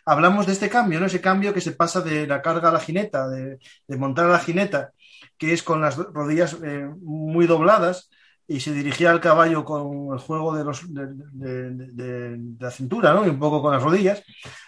hablamos 0.07 0.47
de 0.47 0.53
este 0.53 0.69
cambio, 0.69 0.99
¿no? 0.99 1.05
Ese 1.05 1.21
cambio 1.21 1.53
que 1.53 1.61
se 1.61 1.73
pasa 1.73 2.01
de 2.01 2.25
la 2.25 2.41
carga 2.41 2.69
a 2.69 2.71
la 2.71 2.79
jineta, 2.79 3.27
de, 3.27 3.59
montar 3.97 4.25
a 4.25 4.29
la 4.29 4.39
jineta, 4.39 4.93
que 5.37 5.53
es 5.53 5.61
con 5.61 5.81
las 5.81 5.97
rodillas 5.97 6.57
eh, 6.63 6.89
muy 7.01 7.45
dobladas, 7.45 8.09
y 8.47 8.61
se 8.61 8.71
dirigía 8.71 9.11
al 9.11 9.19
caballo 9.19 9.65
con 9.65 10.13
el 10.13 10.19
juego 10.19 10.55
de, 10.55 10.63
los, 10.63 10.81
de, 10.93 12.39
la 12.59 12.71
cintura 12.71 13.13
¿no? 13.13 13.25
y 13.25 13.29
un 13.29 13.39
poco 13.39 13.61
con 13.61 13.73
las 13.73 13.83
rodillas, 13.83 14.23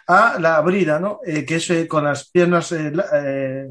a 0.06 0.38
la 0.38 0.60
brida, 0.60 1.00
¿no? 1.00 1.22
Eh, 1.26 1.46
que 1.46 1.56
es 1.56 1.70
eh, 1.70 1.88
con 1.88 2.04
las 2.04 2.30
piernas 2.30 2.74
eh, 2.74 3.70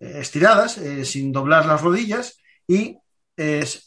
estiradas, 0.00 0.80
sin 1.04 1.30
doblar 1.30 1.66
las 1.66 1.80
rodillas 1.80 2.38
y 2.66 2.98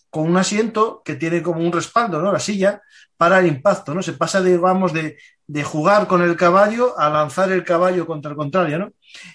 con 0.10 0.30
un 0.30 0.38
asiento 0.38 1.02
que 1.04 1.16
tiene 1.16 1.41
como 1.41 1.60
un 1.60 1.74
respaldo, 1.74 2.22
¿no? 2.22 2.32
la 2.32 2.39
silla, 2.39 2.82
para 3.18 3.39
el 3.39 3.47
impacto. 3.47 3.93
¿no? 3.93 4.02
Se 4.02 4.14
pasa, 4.14 4.41
digamos, 4.41 4.93
de, 4.93 5.18
jugar 5.64 6.08
con 6.08 6.22
el 6.22 6.38
caballo 6.38 6.97
a 6.97 7.10
lanzar 7.10 7.52
el 7.52 7.66
caballo 7.66 8.06
contra 8.06 8.32
el 8.32 8.38
contrario. 8.38 8.80
¿no? 8.80 8.93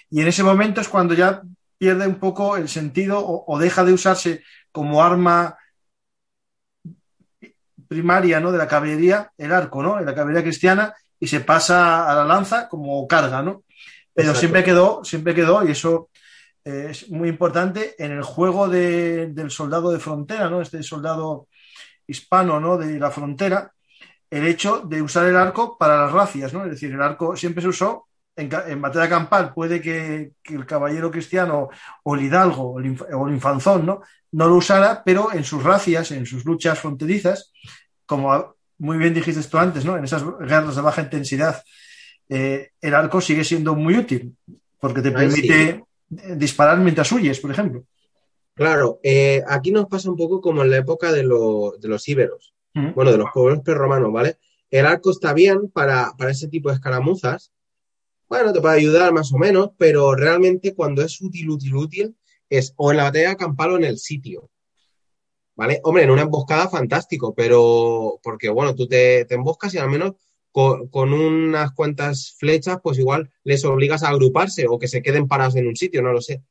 Y 0.09 0.21
en 0.21 0.27
ese 0.27 0.41
momento 0.41 0.81
es 0.81 0.87
cuando 0.87 1.13
ya 1.13 1.43
pierde 1.77 2.07
un 2.07 2.15
poco 2.15 2.57
el 2.57 2.67
sentido 2.67 3.23
o 3.23 3.59
deja 3.59 3.83
de 3.83 3.93
usarse 3.93 4.43
como 4.71 5.03
arma 5.03 5.57
primaria 7.87 8.39
¿no? 8.39 8.51
de 8.51 8.57
la 8.57 8.67
caballería, 8.67 9.31
el 9.37 9.51
arco, 9.51 9.81
¿no? 9.81 9.99
En 9.99 10.05
la 10.05 10.13
caballería 10.13 10.43
cristiana, 10.43 10.93
y 11.19 11.27
se 11.27 11.41
pasa 11.41 12.09
a 12.09 12.15
la 12.15 12.25
lanza 12.25 12.67
como 12.67 13.07
carga, 13.07 13.41
¿no? 13.41 13.63
Pero 14.13 14.33
siempre 14.33 14.63
quedó, 14.63 15.03
siempre 15.03 15.35
quedó, 15.35 15.67
y 15.67 15.71
eso 15.71 16.09
eh, 16.65 16.87
es 16.89 17.09
muy 17.09 17.29
importante, 17.29 17.95
en 17.97 18.11
el 18.11 18.23
juego 18.23 18.67
del 18.67 19.51
soldado 19.51 19.91
de 19.91 19.99
frontera, 19.99 20.49
¿no? 20.49 20.61
Este 20.61 20.81
soldado 20.83 21.47
hispano, 22.07 22.59
¿no? 22.59 22.77
De 22.77 22.99
la 22.99 23.11
frontera, 23.11 23.71
el 24.29 24.45
hecho 24.45 24.81
de 24.81 25.01
usar 25.01 25.27
el 25.27 25.37
arco 25.37 25.77
para 25.77 26.05
las 26.05 26.11
racias, 26.11 26.53
¿no? 26.53 26.65
Es 26.65 26.71
decir, 26.71 26.91
el 26.91 27.01
arco 27.01 27.35
siempre 27.35 27.61
se 27.61 27.69
usó 27.69 28.06
en, 28.37 28.81
batalla 28.81 29.09
campal, 29.09 29.53
puede 29.53 29.81
que, 29.81 30.31
el 30.45 30.65
caballero 30.65 31.11
cristiano 31.11 31.69
o 32.03 32.15
el 32.15 32.21
hidalgo 32.21 32.73
o 32.73 32.79
el, 32.79 33.33
infanzón, 33.33 33.85
¿no? 33.85 34.01
no 34.31 34.47
lo 34.47 34.55
usara, 34.55 35.03
pero 35.03 35.33
en 35.33 35.43
sus 35.43 35.63
racias, 35.63 36.11
en 36.11 36.25
sus 36.25 36.45
luchas 36.45 36.79
fronterizas, 36.79 37.51
como 38.05 38.55
muy 38.77 38.97
bien 38.97 39.13
dijiste 39.13 39.43
tú 39.43 39.57
antes, 39.57 39.83
¿no? 39.83 39.97
En 39.97 40.03
esas 40.03 40.23
guerras 40.23 40.75
de 40.75 40.81
baja 40.81 41.01
intensidad, 41.01 41.63
eh, 42.29 42.69
el 42.79 42.93
arco 42.93 43.19
sigue 43.21 43.43
siendo 43.43 43.73
muy 43.75 43.97
útil 43.97 44.35
porque 44.79 45.01
te 45.01 45.11
permite 45.11 45.83
disparar 46.09 46.77
mientras 46.77 47.11
huyes, 47.11 47.39
por 47.39 47.51
ejemplo. 47.51 47.83
Claro, 48.53 48.99
eh, 49.03 49.43
aquí 49.47 49.71
nos 49.71 49.87
pasa 49.87 50.09
un 50.09 50.17
poco 50.17 50.41
como 50.41 50.63
en 50.63 50.71
la 50.71 50.77
época 50.77 51.11
de, 51.11 51.23
de 51.23 51.87
los 51.87 52.07
íberos, 52.07 52.53
bueno, 52.73 53.11
de 53.11 53.17
los 53.17 53.29
pueblos 53.33 53.61
prerromanos, 53.63 54.11
¿vale? 54.13 54.37
El 54.69 54.85
arco 54.85 55.11
está 55.11 55.33
bien 55.33 55.69
para, 55.71 56.13
para 56.17 56.31
ese 56.31 56.47
tipo 56.47 56.69
de 56.69 56.75
escaramuzas, 56.75 57.51
bueno, 58.29 58.53
te 58.53 58.61
puede 58.61 58.75
ayudar 58.75 59.13
más 59.13 59.31
o 59.33 59.37
menos, 59.37 59.71
pero 59.77 60.15
realmente 60.15 60.75
cuando 60.75 61.01
es 61.01 61.21
útil, 61.21 61.49
útil, 61.49 61.75
útil, 61.75 62.15
es 62.49 62.73
o 62.77 62.91
en 62.91 62.97
la 62.97 63.03
batalla 63.03 63.35
campal 63.35 63.71
o 63.71 63.77
en 63.77 63.85
el 63.85 63.97
sitio. 63.97 64.49
¿Vale? 65.55 65.79
Hombre, 65.83 66.03
en 66.03 66.11
una 66.11 66.21
emboscada 66.21 66.69
fantástico, 66.69 67.33
pero 67.33 68.19
porque 68.21 68.49
bueno, 68.49 68.75
tú 68.75 68.87
te, 68.87 69.25
te 69.25 69.35
emboscas 69.35 69.73
y 69.73 69.79
al 69.79 69.89
menos 69.89 70.13
con, 70.51 71.13
unas 71.13 71.71
cuantas 71.73 72.35
flechas, 72.37 72.79
pues 72.81 72.97
igual 72.97 73.29
les 73.43 73.63
obligas 73.63 74.01
a 74.01 74.09
agruparse 74.09 74.65
o 74.67 74.79
que 74.79 74.87
se 74.87 75.03
queden 75.03 75.27
parados 75.27 75.55
en 75.55 75.67
un 75.67 75.75
sitio, 75.75 76.01
no 76.01 76.11
lo 76.11 76.21
sé. 76.21 76.41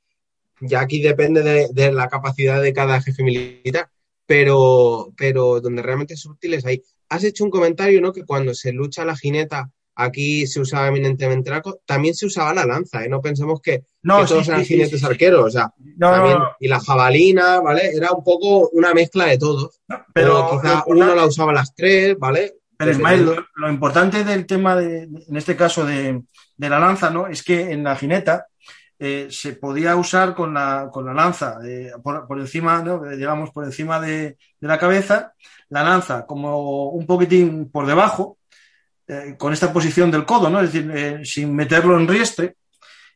Ya 0.61 0.81
aquí 0.81 1.03
depende 1.03 1.43
de, 1.73 1.93
la 1.93 2.09
capacidad 2.09 2.63
de 2.63 2.73
cada 2.73 3.03
jefe 3.03 3.25
militar, 3.25 3.91
pero, 4.25 5.13
pero 5.17 5.61
donde 5.61 5.83
realmente 5.83 6.15
es 6.15 6.25
útil 6.25 6.55
es 6.55 6.65
ahí. 6.65 6.83
Has 7.09 7.25
hecho 7.25 7.43
un 7.43 7.51
comentario, 7.51 8.01
¿no? 8.01 8.13
Que 8.13 8.25
cuando 8.25 8.55
se 8.55 8.73
lucha 8.73 9.05
la 9.05 9.17
jineta 9.17 9.73
Aquí 9.99 10.47
se 10.47 10.61
usaba 10.61 10.89
eminentemente 10.89 11.49
el 11.49 11.57
arco, 11.57 11.81
también 11.87 12.15
se 12.15 12.27
usaba 12.27 12.53
la 12.53 12.67
lanza, 12.67 13.03
¿eh? 13.03 13.09
No 13.09 13.23
pensemos 13.23 13.63
que, 13.63 13.85
todos 14.07 14.47
eran 14.47 14.63
jinetes 14.63 15.03
arqueros, 15.03 15.47
o 15.47 15.51
sea, 15.51 15.73
también, 15.99 16.37
y 16.61 16.69
la 16.69 16.81
jabalina, 16.81 17.61
¿vale? 17.61 17.93
Era 17.95 18.13
un 18.13 18.23
poco 18.23 18.69
una 18.75 18.93
mezcla 18.93 19.25
de 19.25 19.39
todos. 19.39 19.81
pero 20.13 20.51
quizá 20.51 20.85
uno 20.87 21.15
la 21.15 21.25
usaba 21.25 21.51
las 21.53 21.75
tres, 21.75 22.19
¿vale? 22.19 22.57
Pero 22.77 22.91
Ismael, 22.91 23.31
lo, 23.55 23.71
importante 23.71 24.23
del 24.23 24.45
tema, 24.45 24.77
de, 24.77 25.05
en 25.05 25.37
este 25.37 25.57
caso, 25.57 25.87
de, 25.87 26.23
la 26.59 26.79
lanza, 26.79 27.09
¿no? 27.09 27.27
Es 27.27 27.43
que 27.43 27.73
en 27.73 27.83
la 27.83 27.97
jineta 27.97 28.49
eh, 28.99 29.29
se 29.31 29.55
podía 29.55 29.97
usar 29.97 30.35
con 30.35 30.53
la, 30.53 30.91
con 30.93 31.07
la 31.07 31.15
lanza 31.15 31.59
eh, 31.65 31.93
por, 32.03 32.39
encima, 32.39 32.83
¿no? 32.83 33.03
digamos, 33.05 33.51
por 33.51 33.65
encima 33.65 33.99
de, 33.99 34.37
de 34.61 34.69
la 34.69 34.79
cabeza, 34.79 35.33
la 35.71 35.83
lanza 35.83 36.27
como 36.27 36.91
un 36.91 37.07
poquitín 37.07 37.71
por 37.71 37.87
debajo, 37.87 38.36
eh, 39.09 39.37
con 39.39 39.53
esta 39.53 39.73
posición 39.73 40.11
del 40.11 40.25
codo, 40.25 40.51
¿no? 40.51 40.61
Es 40.61 40.73
decir, 40.73 40.91
eh, 40.95 41.25
sin 41.25 41.55
meterlo 41.55 41.99
en 41.99 42.09
riestre. 42.09 42.57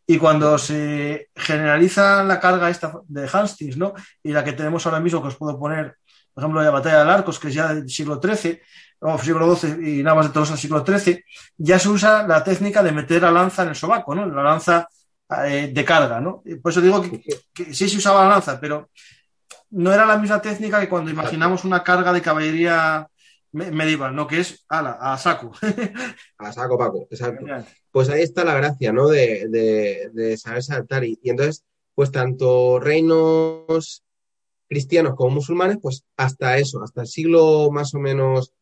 Y 0.06 0.18
cuando 0.18 0.58
se 0.58 1.30
generaliza 1.34 2.22
la 2.24 2.40
carga 2.40 2.70
esta 2.70 2.92
de 3.06 3.28
Hastings, 3.32 3.76
¿no? 3.76 3.94
Y 4.22 4.32
la 4.32 4.44
que 4.44 4.52
tenemos 4.52 4.84
ahora 4.86 5.00
mismo, 5.00 5.20
que 5.22 5.28
os 5.28 5.36
puedo 5.36 5.58
poner, 5.58 5.96
por 6.32 6.42
ejemplo, 6.42 6.62
la 6.62 6.70
batalla 6.70 7.04
de 7.04 7.10
Arcos, 7.10 7.38
que 7.38 7.48
es 7.48 7.54
ya 7.54 7.74
del 7.74 7.88
siglo 7.88 8.20
XIII, 8.22 8.60
o 9.00 9.18
siglo 9.18 9.56
XII 9.56 9.98
y 10.00 10.02
nada 10.02 10.16
más 10.16 10.26
de 10.26 10.32
todos 10.32 10.50
el 10.50 10.58
siglo 10.58 10.84
XIII, 10.84 11.24
ya 11.56 11.78
se 11.78 11.88
usa 11.88 12.26
la 12.26 12.44
técnica 12.44 12.82
de 12.82 12.92
meter 12.92 13.22
la 13.22 13.30
lanza 13.30 13.62
en 13.62 13.70
el 13.70 13.74
sobaco, 13.74 14.14
¿no? 14.14 14.26
La 14.26 14.42
lanza 14.42 14.88
eh, 15.44 15.70
de 15.72 15.84
carga, 15.84 16.20
¿no? 16.20 16.42
Por 16.62 16.70
eso 16.70 16.80
digo 16.80 17.02
que, 17.02 17.22
que, 17.52 17.74
sí 17.74 17.88
se 17.88 17.96
usaba 17.96 18.24
la 18.24 18.30
lanza, 18.30 18.60
pero 18.60 18.90
no 19.70 19.92
era 19.92 20.04
la 20.04 20.18
misma 20.18 20.42
técnica 20.42 20.80
que 20.80 20.88
cuando 20.88 21.10
imaginamos 21.10 21.64
una 21.64 21.82
carga 21.82 22.12
de 22.12 22.22
caballería 22.22 23.08
medieval, 23.52 24.14
¿no? 24.14 24.26
Que 24.26 24.40
es 24.40 24.64
ala, 24.68 24.92
a 25.00 25.18
saco. 25.18 25.52
a 26.38 26.52
saco, 26.52 26.78
Paco, 26.78 27.06
exacto. 27.10 27.44
Pues 27.90 28.08
ahí 28.08 28.22
está 28.22 28.44
la 28.44 28.54
gracia, 28.54 28.92
¿no? 28.92 29.08
De, 29.08 30.36
saber 30.38 30.62
saltar. 30.62 31.04
Y, 31.04 31.18
entonces, 31.24 31.64
pues 31.94 32.10
tanto 32.10 32.78
reinos 32.78 34.04
cristianos 34.68 35.14
como 35.16 35.36
musulmanes, 35.36 35.78
pues 35.82 36.04
hasta 36.16 36.58
eso, 36.58 36.82
hasta 36.82 37.02
el 37.02 37.08
siglo 37.08 37.70
más 37.72 37.92
o 37.94 37.98
menos 37.98 38.52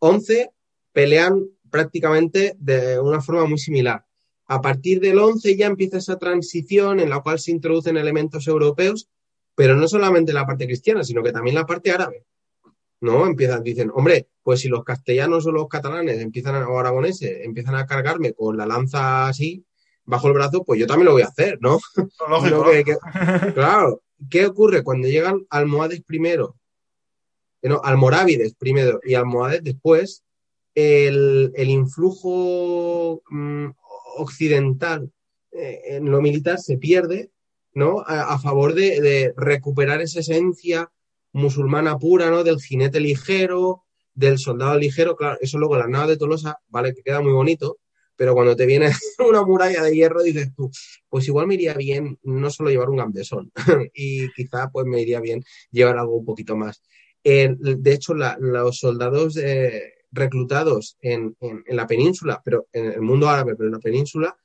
XI, 0.00 0.50
pelean 0.92 1.46
prácticamente 1.70 2.54
de 2.58 3.00
una 3.00 3.20
forma 3.20 3.46
muy 3.46 3.58
similar. 3.58 4.04
A 4.46 4.60
partir 4.60 5.00
del 5.00 5.18
XI 5.18 5.56
ya 5.56 5.66
empieza 5.66 5.96
esa 5.96 6.18
transición 6.18 7.00
en 7.00 7.08
la 7.08 7.20
cual 7.20 7.38
se 7.38 7.50
introducen 7.50 7.96
elementos 7.96 8.46
europeos, 8.46 9.08
pero 9.54 9.74
no 9.74 9.88
solamente 9.88 10.34
la 10.34 10.46
parte 10.46 10.66
cristiana, 10.66 11.02
sino 11.02 11.22
que 11.22 11.32
también 11.32 11.56
la 11.56 11.64
parte 11.64 11.90
árabe. 11.90 12.26
¿No? 13.04 13.26
Empiezan, 13.26 13.62
dicen, 13.62 13.90
hombre, 13.94 14.28
pues 14.42 14.60
si 14.60 14.68
los 14.68 14.82
castellanos 14.82 15.46
o 15.46 15.52
los 15.52 15.68
catalanes 15.68 16.20
empiezan, 16.20 16.62
o 16.64 16.78
aragoneses, 16.78 17.44
empiezan 17.44 17.76
a 17.76 17.86
cargarme 17.86 18.32
con 18.32 18.56
la 18.56 18.66
lanza 18.66 19.28
así, 19.28 19.64
bajo 20.04 20.28
el 20.28 20.34
brazo, 20.34 20.64
pues 20.64 20.80
yo 20.80 20.86
también 20.86 21.06
lo 21.06 21.12
voy 21.12 21.22
a 21.22 21.26
hacer, 21.26 21.58
¿no? 21.60 21.78
claro, 23.54 24.02
¿qué 24.30 24.46
ocurre 24.46 24.82
cuando 24.82 25.06
llegan 25.06 25.46
almohades 25.50 26.02
primero? 26.02 26.56
Eh, 27.62 27.68
no, 27.68 27.80
almorávides 27.84 28.54
primero 28.54 29.00
y 29.04 29.14
almohades 29.14 29.62
después, 29.62 30.24
el, 30.74 31.52
influjo 31.56 33.22
mm, 33.30 33.66
occidental 34.16 35.12
eh, 35.52 35.80
en 35.88 36.10
lo 36.10 36.20
militar 36.20 36.58
se 36.58 36.78
pierde, 36.78 37.30
¿no? 37.74 38.00
A, 38.06 38.38
favor 38.38 38.72
de, 38.74 39.00
de, 39.00 39.34
recuperar 39.36 40.00
esa 40.00 40.20
esencia 40.20 40.90
musulmana 41.34 41.98
pura, 41.98 42.30
¿no? 42.30 42.42
Del 42.42 42.60
jinete 42.60 43.00
ligero, 43.00 43.84
del 44.14 44.38
soldado 44.38 44.78
ligero, 44.78 45.16
claro, 45.16 45.36
eso 45.40 45.58
luego 45.58 45.76
la 45.76 45.88
nava 45.88 46.06
de 46.06 46.16
Tolosa, 46.16 46.58
vale, 46.68 46.94
que 46.94 47.02
queda 47.02 47.20
muy 47.20 47.32
bonito, 47.32 47.78
pero 48.16 48.32
cuando 48.34 48.56
te 48.56 48.64
viene 48.64 48.90
una 49.28 49.44
muralla 49.44 49.82
de 49.82 49.94
hierro 49.94 50.22
dices 50.22 50.50
tú, 50.56 50.70
pues 51.08 51.26
igual 51.26 51.46
me 51.46 51.54
iría 51.54 51.74
bien 51.74 52.18
no 52.22 52.50
solo 52.50 52.70
llevar 52.70 52.88
un 52.88 52.96
gambesón, 52.96 53.52
y 53.94 54.32
quizá 54.32 54.70
pues 54.70 54.86
me 54.86 55.02
iría 55.02 55.20
bien 55.20 55.42
llevar 55.70 55.98
algo 55.98 56.16
un 56.16 56.24
poquito 56.24 56.56
más. 56.56 56.82
de 57.22 57.92
hecho, 57.92 58.14
los 58.14 58.78
soldados 58.78 59.36
eh, 59.36 59.94
reclutados 60.12 60.96
en, 61.00 61.36
la 61.66 61.86
península, 61.86 62.40
pero 62.44 62.68
en 62.72 62.92
el 62.92 63.02
mundo 63.02 63.28
árabe, 63.28 63.56
pero 63.56 63.68
en 63.68 63.74
la 63.74 63.80
península, 63.80 64.36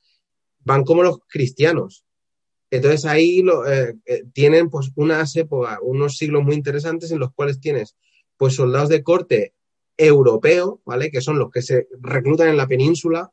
van 0.64 0.84
como 0.84 1.02
los 1.02 1.20
cristianos. 1.28 2.04
Entonces 2.70 3.04
ahí 3.04 3.42
lo, 3.42 3.66
eh, 3.68 3.96
eh, 4.06 4.24
tienen 4.32 4.70
pues 4.70 4.92
unas 4.94 5.34
épocas, 5.36 5.78
unos 5.82 6.16
siglos 6.16 6.44
muy 6.44 6.54
interesantes 6.54 7.10
en 7.10 7.18
los 7.18 7.32
cuales 7.32 7.60
tienes 7.60 7.96
pues 8.36 8.54
soldados 8.54 8.88
de 8.88 9.02
corte 9.02 9.54
europeo, 9.96 10.80
¿vale? 10.84 11.10
Que 11.10 11.20
son 11.20 11.38
los 11.38 11.50
que 11.50 11.62
se 11.62 11.88
reclutan 12.00 12.48
en 12.48 12.56
la 12.56 12.66
península, 12.66 13.32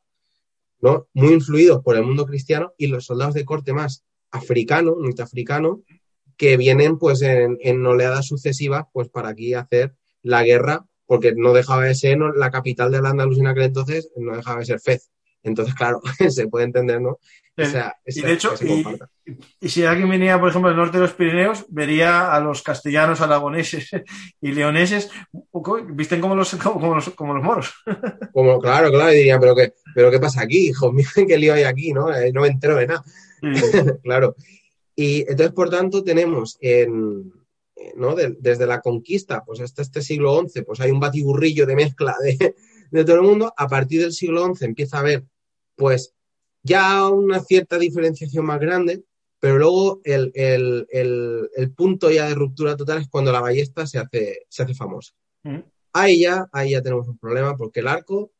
¿no? 0.80 1.08
Muy 1.14 1.32
influidos 1.32 1.82
por 1.82 1.96
el 1.96 2.02
mundo 2.02 2.26
cristiano 2.26 2.74
y 2.76 2.88
los 2.88 3.06
soldados 3.06 3.34
de 3.34 3.44
corte 3.44 3.72
más 3.72 4.04
africano, 4.30 4.96
norteafricano, 4.98 5.82
que 6.36 6.56
vienen 6.56 6.98
pues 6.98 7.22
en, 7.22 7.86
oleadas 7.86 8.26
sucesivas 8.26 8.84
pues 8.92 9.08
para 9.08 9.30
aquí 9.30 9.54
hacer 9.54 9.94
la 10.22 10.42
guerra, 10.42 10.86
porque 11.06 11.32
no 11.34 11.52
dejaba 11.52 11.84
de 11.84 11.94
ser 11.94 12.18
la 12.36 12.50
capital 12.50 12.92
de 12.92 13.00
la 13.00 13.10
Andalucía 13.10 13.42
en 13.42 13.48
aquel 13.48 13.64
entonces, 13.64 14.10
no 14.16 14.36
dejaba 14.36 14.60
de 14.60 14.66
ser 14.66 14.80
Fez. 14.80 15.10
Entonces, 15.42 15.74
claro, 15.74 16.00
se 16.28 16.48
puede 16.48 16.66
entender, 16.66 17.00
¿no? 17.00 17.18
y 18.06 18.20
de 18.20 18.32
hecho, 18.32 18.54
y, 19.60 19.68
si 19.68 19.84
alguien 19.84 20.08
venía, 20.08 20.38
por 20.38 20.48
ejemplo, 20.48 20.70
del 20.70 20.78
norte 20.78 20.98
de 20.98 21.02
los 21.02 21.14
Pirineos, 21.14 21.66
vería 21.68 22.32
a 22.32 22.40
los 22.40 22.62
castellanos, 22.62 23.20
aragoneses 23.20 23.90
y 24.40 24.52
leoneses, 24.52 25.10
visten 25.90 26.20
como 26.20 26.36
los, 26.36 26.54
como, 26.54 26.94
los, 26.94 27.10
como 27.10 27.34
los 27.34 27.42
moros. 27.42 27.74
Como, 28.32 28.60
claro, 28.60 28.90
claro, 28.90 29.12
y 29.12 29.16
diría, 29.16 29.40
pero 29.40 29.56
qué, 29.56 29.72
pero 29.94 30.10
qué 30.10 30.20
pasa 30.20 30.42
aquí, 30.42 30.68
hijo 30.68 30.92
mío, 30.92 31.08
qué 31.26 31.36
lío 31.36 31.54
hay 31.54 31.64
aquí, 31.64 31.92
¿no? 31.92 32.14
Eh, 32.14 32.30
no 32.32 32.42
me 32.42 32.48
entero 32.48 32.76
de 32.76 32.86
nada. 32.86 33.04
claro. 34.04 34.36
Y 34.94 35.22
entonces, 35.22 35.52
por 35.52 35.70
tanto, 35.70 36.04
tenemos 36.04 36.56
en, 36.60 37.32
¿no? 37.96 38.14
desde 38.14 38.66
la 38.66 38.80
conquista, 38.80 39.42
pues 39.44 39.60
hasta 39.60 39.82
este 39.82 40.02
siglo 40.02 40.40
XI, 40.46 40.62
pues 40.62 40.80
hay 40.80 40.90
un 40.90 41.00
batiburrillo 41.00 41.66
de 41.66 41.76
mezcla 41.76 42.14
de, 42.22 42.54
de 42.90 43.04
todo 43.04 43.16
el 43.16 43.22
mundo. 43.22 43.52
A 43.56 43.68
partir 43.68 44.00
del 44.00 44.12
siglo 44.12 44.44
XI 44.54 44.64
empieza 44.64 44.98
a 44.98 45.00
haber, 45.00 45.24
pues, 45.76 46.14
ya 46.62 47.08
una 47.08 47.40
cierta 47.40 47.78
diferenciación 47.78 48.44
más 48.44 48.60
grande, 48.60 49.04
pero 49.40 49.58
luego 49.58 50.00
el, 50.04 50.86
punto 51.76 52.10
ya 52.10 52.28
de 52.28 52.34
ruptura 52.34 52.76
total 52.76 53.02
es 53.02 53.08
cuando 53.08 53.32
la 53.32 53.40
ballesta 53.40 53.86
se 53.86 53.98
hace, 53.98 54.46
se 54.48 54.62
hace 54.62 54.74
famosa. 54.74 55.12
Mm. 55.44 55.60
Ahí 55.92 56.20
ya, 56.20 56.48
ahí 56.52 56.72
ya 56.72 56.82
tenemos 56.82 57.08
un 57.08 57.18
problema 57.18 57.56
porque 57.56 57.80
el 57.80 57.88
arco, 57.88 58.32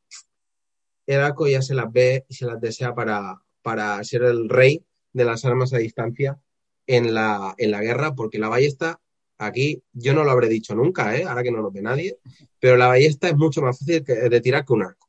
el 1.07 1.20
arco 1.20 1.46
ya 1.46 1.62
se 1.62 1.74
las 1.74 1.90
ve 1.92 2.24
y 2.28 2.34
se 2.34 2.46
las 2.46 2.61
desea 2.61 2.94
para, 2.94 3.40
para 3.62 4.03
ser 4.05 4.24
el 4.24 4.49
rey 4.49 4.84
de 5.12 5.24
las 5.24 5.44
armas 5.44 5.72
a 5.72 5.78
distancia 5.78 6.38
en 6.86 7.14
la, 7.14 7.55
en 7.59 7.70
la 7.70 7.80
guerra, 7.80 8.14
porque 8.14 8.38
la 8.38 8.49
ballesta, 8.49 9.01
aquí 9.39 9.82
yo 9.93 10.12
no 10.14 10.24
lo 10.24 10.30
habré 10.30 10.49
dicho 10.49 10.74
nunca, 10.74 11.16
¿eh? 11.16 11.24
ahora 11.24 11.43
que 11.43 11.51
no 11.51 11.62
lo 11.62 11.70
ve 11.70 11.82
nadie, 11.82 12.18
pero 12.59 12.76
la 12.76 12.89
ballesta 12.89 13.28
es 13.28 13.36
mucho 13.36 13.62
más 13.62 13.78
fácil 13.78 14.05
de 14.05 14.41
tirar 14.41 14.64
que 14.64 14.72
un 14.72 14.82
arco. 14.82 15.09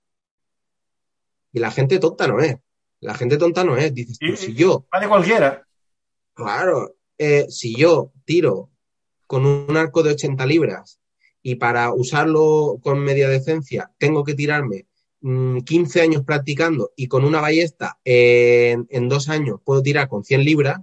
Y 1.52 1.60
la 1.60 1.72
gente 1.72 2.00
tonta 2.00 2.28
no 2.28 2.40
es. 2.40 2.58
La 3.02 3.16
gente 3.16 3.38
tonta 3.38 3.64
no 3.64 3.78
es. 3.78 3.94
Dices 3.94 4.20
tú, 4.20 4.36
si 4.36 4.54
yo. 4.54 4.86
Vale 4.92 5.08
cualquiera. 5.08 5.66
Claro. 6.34 6.96
Eh, 7.18 7.48
si 7.50 7.76
yo 7.76 8.14
tiro 8.26 8.70
con 9.28 9.46
un 9.46 9.76
arco 9.76 10.04
de 10.04 10.12
80 10.12 10.46
libras 10.46 11.00
y 11.42 11.56
para 11.56 11.94
usarlo 11.94 12.80
con 12.82 13.00
media 13.00 13.28
decencia 13.28 13.92
tengo 13.98 14.24
que 14.24 14.36
tirarme 14.36 14.88
15 15.22 15.62
mm, 16.00 16.02
años 16.02 16.24
practicando 16.24 16.92
y 16.96 17.08
con 17.08 17.26
una 17.26 17.42
ballesta 17.42 18.00
en, 18.06 19.10
dos 19.10 19.28
años 19.28 19.60
puedo 19.66 19.84
tirar 19.84 20.08
con 20.08 20.24
100 20.24 20.46
libras, 20.46 20.80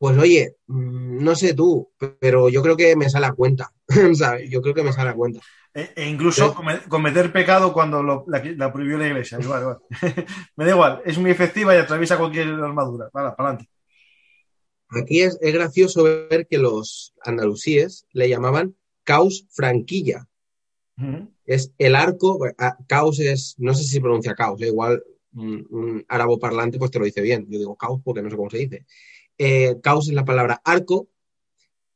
pues 0.00 0.16
oye, 0.16 0.56
mm, 0.66 1.22
no 1.22 1.36
sé 1.36 1.52
tú, 1.52 1.92
pero 2.18 2.48
yo 2.48 2.62
creo 2.62 2.74
que 2.74 2.96
me 2.96 3.10
sale 3.10 3.26
a 3.26 3.32
cuenta, 3.32 3.70
¿sabes? 4.14 4.48
Yo 4.48 4.62
creo 4.62 4.74
que 4.74 4.82
me 4.82 4.94
sale 4.94 5.10
a 5.10 5.14
cuenta. 5.14 5.40
E, 5.74 5.90
e 5.94 6.08
incluso 6.08 6.56
cometer 6.88 7.30
pecado 7.30 7.74
cuando 7.74 8.24
la, 8.26 8.72
prohibió 8.72 8.96
la 8.96 9.08
iglesia. 9.08 9.38
me 10.56 10.64
da 10.64 10.70
igual, 10.70 11.02
es 11.04 11.18
muy 11.18 11.30
efectiva 11.30 11.74
y 11.74 11.78
atraviesa 11.78 12.16
cualquier 12.16 12.48
armadura. 12.48 13.10
Vale, 13.12 13.34
para 13.36 13.50
adelante. 13.50 13.70
Aquí 14.88 15.20
es, 15.20 15.38
gracioso 15.38 16.02
ver 16.02 16.46
que 16.48 16.56
los 16.56 17.12
andalusíes 17.22 18.06
le 18.12 18.30
llamaban 18.30 18.76
caos 19.04 19.46
franquilla. 19.50 20.26
Es 21.44 21.72
el 21.76 21.94
arco, 21.94 22.38
caos 22.86 23.20
es, 23.20 23.54
no 23.58 23.74
sé 23.74 23.84
si 23.84 23.90
se 23.90 24.00
pronuncia 24.00 24.34
caos, 24.34 24.62
igual 24.62 25.02
un, 25.34 26.04
árabe 26.08 26.38
parlante 26.38 26.78
pues 26.78 26.90
te 26.90 26.98
lo 26.98 27.04
dice 27.04 27.20
bien. 27.20 27.46
Yo 27.50 27.58
digo 27.58 27.76
caos 27.76 28.00
porque 28.02 28.22
no 28.22 28.30
sé 28.30 28.36
cómo 28.36 28.50
se 28.50 28.58
dice. 28.58 28.86
Eh, 29.42 29.80
caos 29.82 30.06
es 30.06 30.12
la 30.12 30.26
palabra 30.26 30.60
arco, 30.66 31.08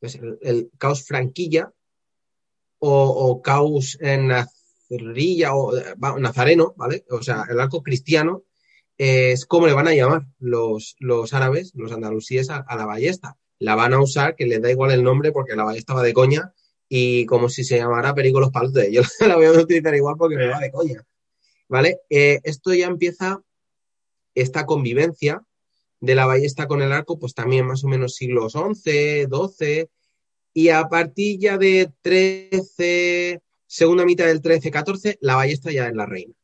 pues 0.00 0.18
el 0.40 0.70
caos 0.78 1.04
franquilla 1.04 1.74
o, 2.78 3.42
caos 3.42 3.98
Nazarilla 4.00 5.54
o 5.54 5.70
Nazareno, 6.18 6.72
¿vale? 6.78 7.04
O 7.10 7.22
sea, 7.22 7.44
el 7.50 7.60
arco 7.60 7.82
cristiano 7.82 8.44
es 8.96 9.44
como 9.44 9.66
le 9.66 9.74
van 9.74 9.88
a 9.88 9.94
llamar 9.94 10.22
los, 10.38 10.96
los 11.00 11.34
árabes, 11.34 11.72
los 11.74 11.92
andalusíes 11.92 12.48
a, 12.48 12.64
la 12.76 12.86
ballesta. 12.86 13.36
La 13.58 13.74
van 13.74 13.92
a 13.92 14.00
usar, 14.00 14.36
que 14.36 14.46
les 14.46 14.62
da 14.62 14.70
igual 14.70 14.92
el 14.92 15.04
nombre 15.04 15.30
porque 15.30 15.54
la 15.54 15.64
ballesta 15.64 15.92
va 15.92 16.02
de 16.02 16.14
coña 16.14 16.54
y 16.88 17.26
como 17.26 17.50
si 17.50 17.62
se 17.62 17.76
llamara 17.76 18.14
Perico 18.14 18.40
los 18.40 18.52
Palotes. 18.52 18.90
Yo 18.90 19.02
la 19.28 19.36
voy 19.36 19.44
a 19.44 19.52
utilizar 19.52 19.94
igual 19.94 20.14
porque 20.16 20.36
me 20.36 20.48
va 20.48 20.60
de 20.60 20.70
coña. 20.70 21.04
¿Vale? 21.68 22.00
Eh, 22.08 22.40
esto 22.42 22.72
ya 22.72 22.86
empieza 22.86 23.42
esta 24.34 24.64
convivencia 24.64 25.44
de 26.04 26.14
la 26.14 26.26
ballesta 26.26 26.66
con 26.66 26.82
el 26.82 26.92
arco, 26.92 27.18
pues 27.18 27.34
también 27.34 27.66
más 27.66 27.84
o 27.84 27.88
menos 27.88 28.14
siglos 28.14 28.52
XI, 28.52 29.26
XII, 29.26 29.88
y 30.52 30.68
a 30.68 30.84
partir 30.88 31.38
ya 31.40 31.58
de 31.58 31.90
13, 32.02 33.42
segunda 33.66 34.04
mitad 34.04 34.26
del 34.26 34.40
13, 34.40 34.70
14, 34.70 35.18
la 35.20 35.36
ballesta 35.36 35.72
ya 35.72 35.88
es 35.88 35.94
la 35.94 36.06
reina. 36.06 36.34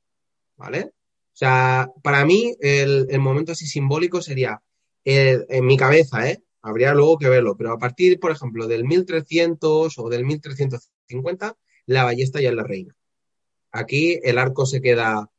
¿Vale? 0.57 0.91
O 1.33 1.37
sea, 1.41 1.91
para 2.03 2.25
mí 2.25 2.55
el, 2.61 3.07
momento 3.19 3.53
así 3.53 3.67
simbólico 3.67 4.21
sería, 4.21 4.61
en 5.05 5.65
mi 5.65 5.77
cabeza, 5.77 6.29
¿eh? 6.29 6.43
Habría 6.63 6.93
luego 6.93 7.19
que 7.19 7.29
verlo, 7.29 7.57
pero 7.57 7.73
a 7.73 7.79
partir, 7.79 8.21
por 8.21 8.33
ejemplo, 8.33 8.67
del 8.67 8.85
1300 8.85 9.99
o 9.99 10.09
del 10.11 10.27
1350, 10.27 11.57
la 11.87 12.05
ballesta 12.05 12.41
ya 12.41 12.51
es 12.51 12.55
la 12.55 12.65
reina. 12.65 12.95
Aquí 13.73 14.19
el 14.23 14.37
arco 14.37 14.67
se 14.67 14.83
queda 14.83 15.31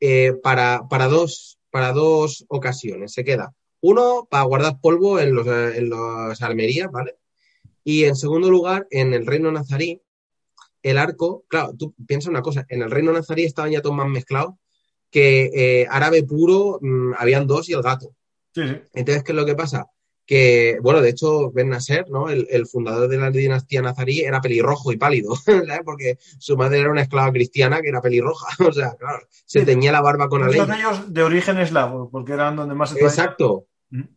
eh, 0.00 0.32
para, 0.42 0.88
para, 0.88 1.06
dos, 1.06 1.58
para 1.70 1.92
dos 1.92 2.44
ocasiones. 2.48 3.12
Se 3.12 3.24
queda 3.24 3.54
uno 3.84 4.26
para 4.30 4.44
guardar 4.44 4.80
polvo 4.80 5.20
en 5.20 5.34
los, 5.34 5.46
en 5.46 5.90
los 5.90 6.40
armerías, 6.40 6.90
¿vale? 6.90 7.16
Y 7.84 8.04
en 8.04 8.16
segundo 8.16 8.50
lugar, 8.50 8.86
en 8.90 9.12
el 9.12 9.26
reino 9.26 9.52
nazarí, 9.52 10.00
el 10.82 10.96
arco, 10.96 11.44
claro, 11.48 11.74
tú 11.78 11.94
piensas 12.06 12.30
una 12.30 12.40
cosa, 12.40 12.64
en 12.70 12.80
el 12.80 12.90
reino 12.90 13.12
nazarí 13.12 13.44
estaban 13.44 13.72
ya 13.72 13.82
todos 13.82 13.94
más 13.94 14.08
mezclados 14.08 14.54
que 15.10 15.50
eh, 15.54 15.86
árabe 15.90 16.22
puro, 16.22 16.78
mm, 16.80 17.12
habían 17.18 17.46
dos 17.46 17.68
y 17.68 17.74
el 17.74 17.82
gato. 17.82 18.14
Entonces, 18.54 19.22
¿qué 19.22 19.32
es 19.32 19.36
lo 19.36 19.44
que 19.44 19.54
pasa? 19.54 19.86
Que, 20.24 20.78
bueno, 20.80 21.02
de 21.02 21.10
hecho, 21.10 21.50
Ben 21.50 21.68
Nasser, 21.68 22.08
¿no? 22.08 22.30
El, 22.30 22.66
fundador 22.66 23.08
de 23.08 23.18
la 23.18 23.30
dinastía 23.30 23.82
nazarí 23.82 24.20
era 24.20 24.40
pelirrojo 24.40 24.92
y 24.92 24.96
pálido, 24.96 25.36
¿sabes? 25.44 25.80
Porque 25.84 26.18
su 26.38 26.56
madre 26.56 26.80
era 26.80 26.90
una 26.90 27.02
esclava 27.02 27.30
cristiana 27.32 27.82
que 27.82 27.88
era 27.88 28.00
pelirroja, 28.00 28.46
o 28.66 28.72
sea, 28.72 28.94
claro, 28.98 29.26
se 29.44 29.66
teñía 29.66 29.92
la 29.92 30.00
barba 30.00 30.28
con 30.28 30.40
la 30.40 30.48
ley. 30.48 30.60
ellos 30.60 31.12
de 31.12 31.22
origen 31.22 31.58
eslavo, 31.58 32.08
porque 32.10 32.32
eran 32.32 32.56
donde 32.56 32.74
más 32.74 32.90
se 32.90 33.00
Exacto, 33.00 33.66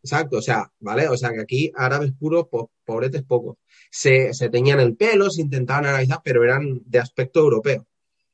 Exacto, 0.03 0.37
o 0.37 0.41
sea, 0.41 0.71
¿vale? 0.79 1.07
O 1.07 1.17
sea, 1.17 1.31
que 1.31 1.41
aquí 1.41 1.71
árabes 1.75 2.11
puros, 2.17 2.47
pobretes 2.83 3.23
pocos. 3.23 3.57
Se, 3.91 4.33
se, 4.33 4.49
teñían 4.49 4.79
el 4.79 4.95
pelo, 4.95 5.29
se 5.29 5.41
intentaban 5.41 5.85
analizar, 5.85 6.21
pero 6.23 6.43
eran 6.43 6.81
de 6.85 6.99
aspecto 6.99 7.41
europeo. 7.41 7.85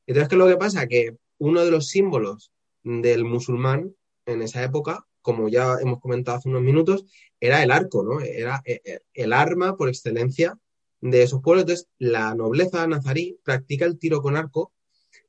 Entonces, 0.06 0.28
¿qué 0.28 0.34
es 0.36 0.38
lo 0.38 0.48
que 0.48 0.56
pasa? 0.56 0.86
Que 0.86 1.16
uno 1.38 1.64
de 1.64 1.70
los 1.70 1.88
símbolos 1.88 2.50
del 2.82 3.24
musulmán 3.24 3.94
en 4.26 4.40
esa 4.42 4.62
época, 4.62 5.06
como 5.20 5.48
ya 5.48 5.76
hemos 5.82 6.00
comentado 6.00 6.38
hace 6.38 6.48
unos 6.48 6.62
minutos, 6.62 7.04
era 7.40 7.62
el 7.62 7.70
arco, 7.70 8.02
¿no? 8.02 8.20
Era 8.20 8.62
eh, 8.64 8.80
eh, 8.84 9.00
el 9.12 9.32
arma 9.34 9.76
por 9.76 9.88
excelencia 9.90 10.58
de 11.02 11.22
esos 11.22 11.42
pueblos. 11.42 11.64
Entonces, 11.64 11.88
la 11.98 12.34
nobleza 12.34 12.86
nazarí 12.86 13.38
practica 13.44 13.84
el 13.84 13.98
tiro 13.98 14.22
con 14.22 14.36
arco 14.36 14.72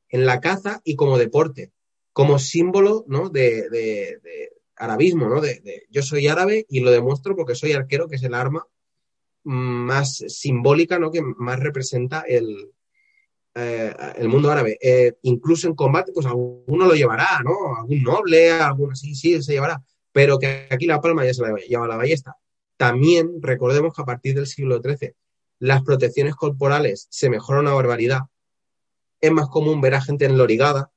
en 0.08 0.26
la 0.26 0.40
caza 0.40 0.82
y 0.86 0.96
como 0.96 1.18
deporte, 1.18 1.74
como 2.14 2.40
símbolo, 2.40 3.04
¿no? 3.08 3.30
de, 3.30 3.68
arabismo, 4.76 5.28
¿no? 5.28 5.42
Yo 5.90 6.02
soy 6.02 6.28
árabe 6.28 6.66
y 6.70 6.80
lo 6.82 6.92
demuestro 6.92 7.36
porque 7.36 7.56
soy 7.56 7.74
arquero, 7.74 8.08
que 8.08 8.16
es 8.16 8.24
el 8.24 8.34
arma 8.34 8.66
más 9.44 10.24
simbólica, 10.28 11.00
¿no? 11.00 11.12
Que 11.12 11.22
más 11.22 11.60
representa 11.60 12.22
el, 12.22 12.72
eh, 13.54 13.94
el 14.18 14.28
mundo 14.28 14.52
árabe. 14.52 14.78
Eh, 14.82 15.14
incluso 15.22 15.68
en 15.68 15.76
combate, 15.76 16.12
pues 16.12 16.26
alguno 16.26 16.86
lo 16.86 16.94
llevará, 16.94 17.42
¿no? 17.44 17.78
Algún 17.78 18.04
noble, 18.04 18.52
alguno 18.52 18.96
sí, 18.96 19.16
sí, 19.16 19.42
se 19.42 19.54
llevará. 19.54 19.82
Pero 20.12 20.40
que 20.40 20.68
aquí 20.70 20.86
la 20.86 21.00
palma 21.00 21.26
ya 21.26 21.34
se 21.34 21.42
la 21.42 21.56
lleva 21.56 21.88
la 21.88 21.98
ballesta. 21.98 22.36
También 22.78 23.42
recordemos 23.42 23.94
que 23.94 24.02
a 24.02 24.06
partir 24.06 24.36
del 24.36 24.48
siglo 24.48 24.82
XIII 24.82 25.14
las 25.60 25.84
protecciones 25.84 26.36
corporales 26.36 27.08
se 27.10 27.30
mejoran 27.30 27.62
una 27.62 27.74
barbaridad. 27.74 28.22
Es 29.22 29.32
más 29.32 29.48
común 29.48 29.80
ver 29.80 29.96
a 29.96 30.02
gente 30.02 30.26
en 30.26 30.38
lorigada, 30.38 30.92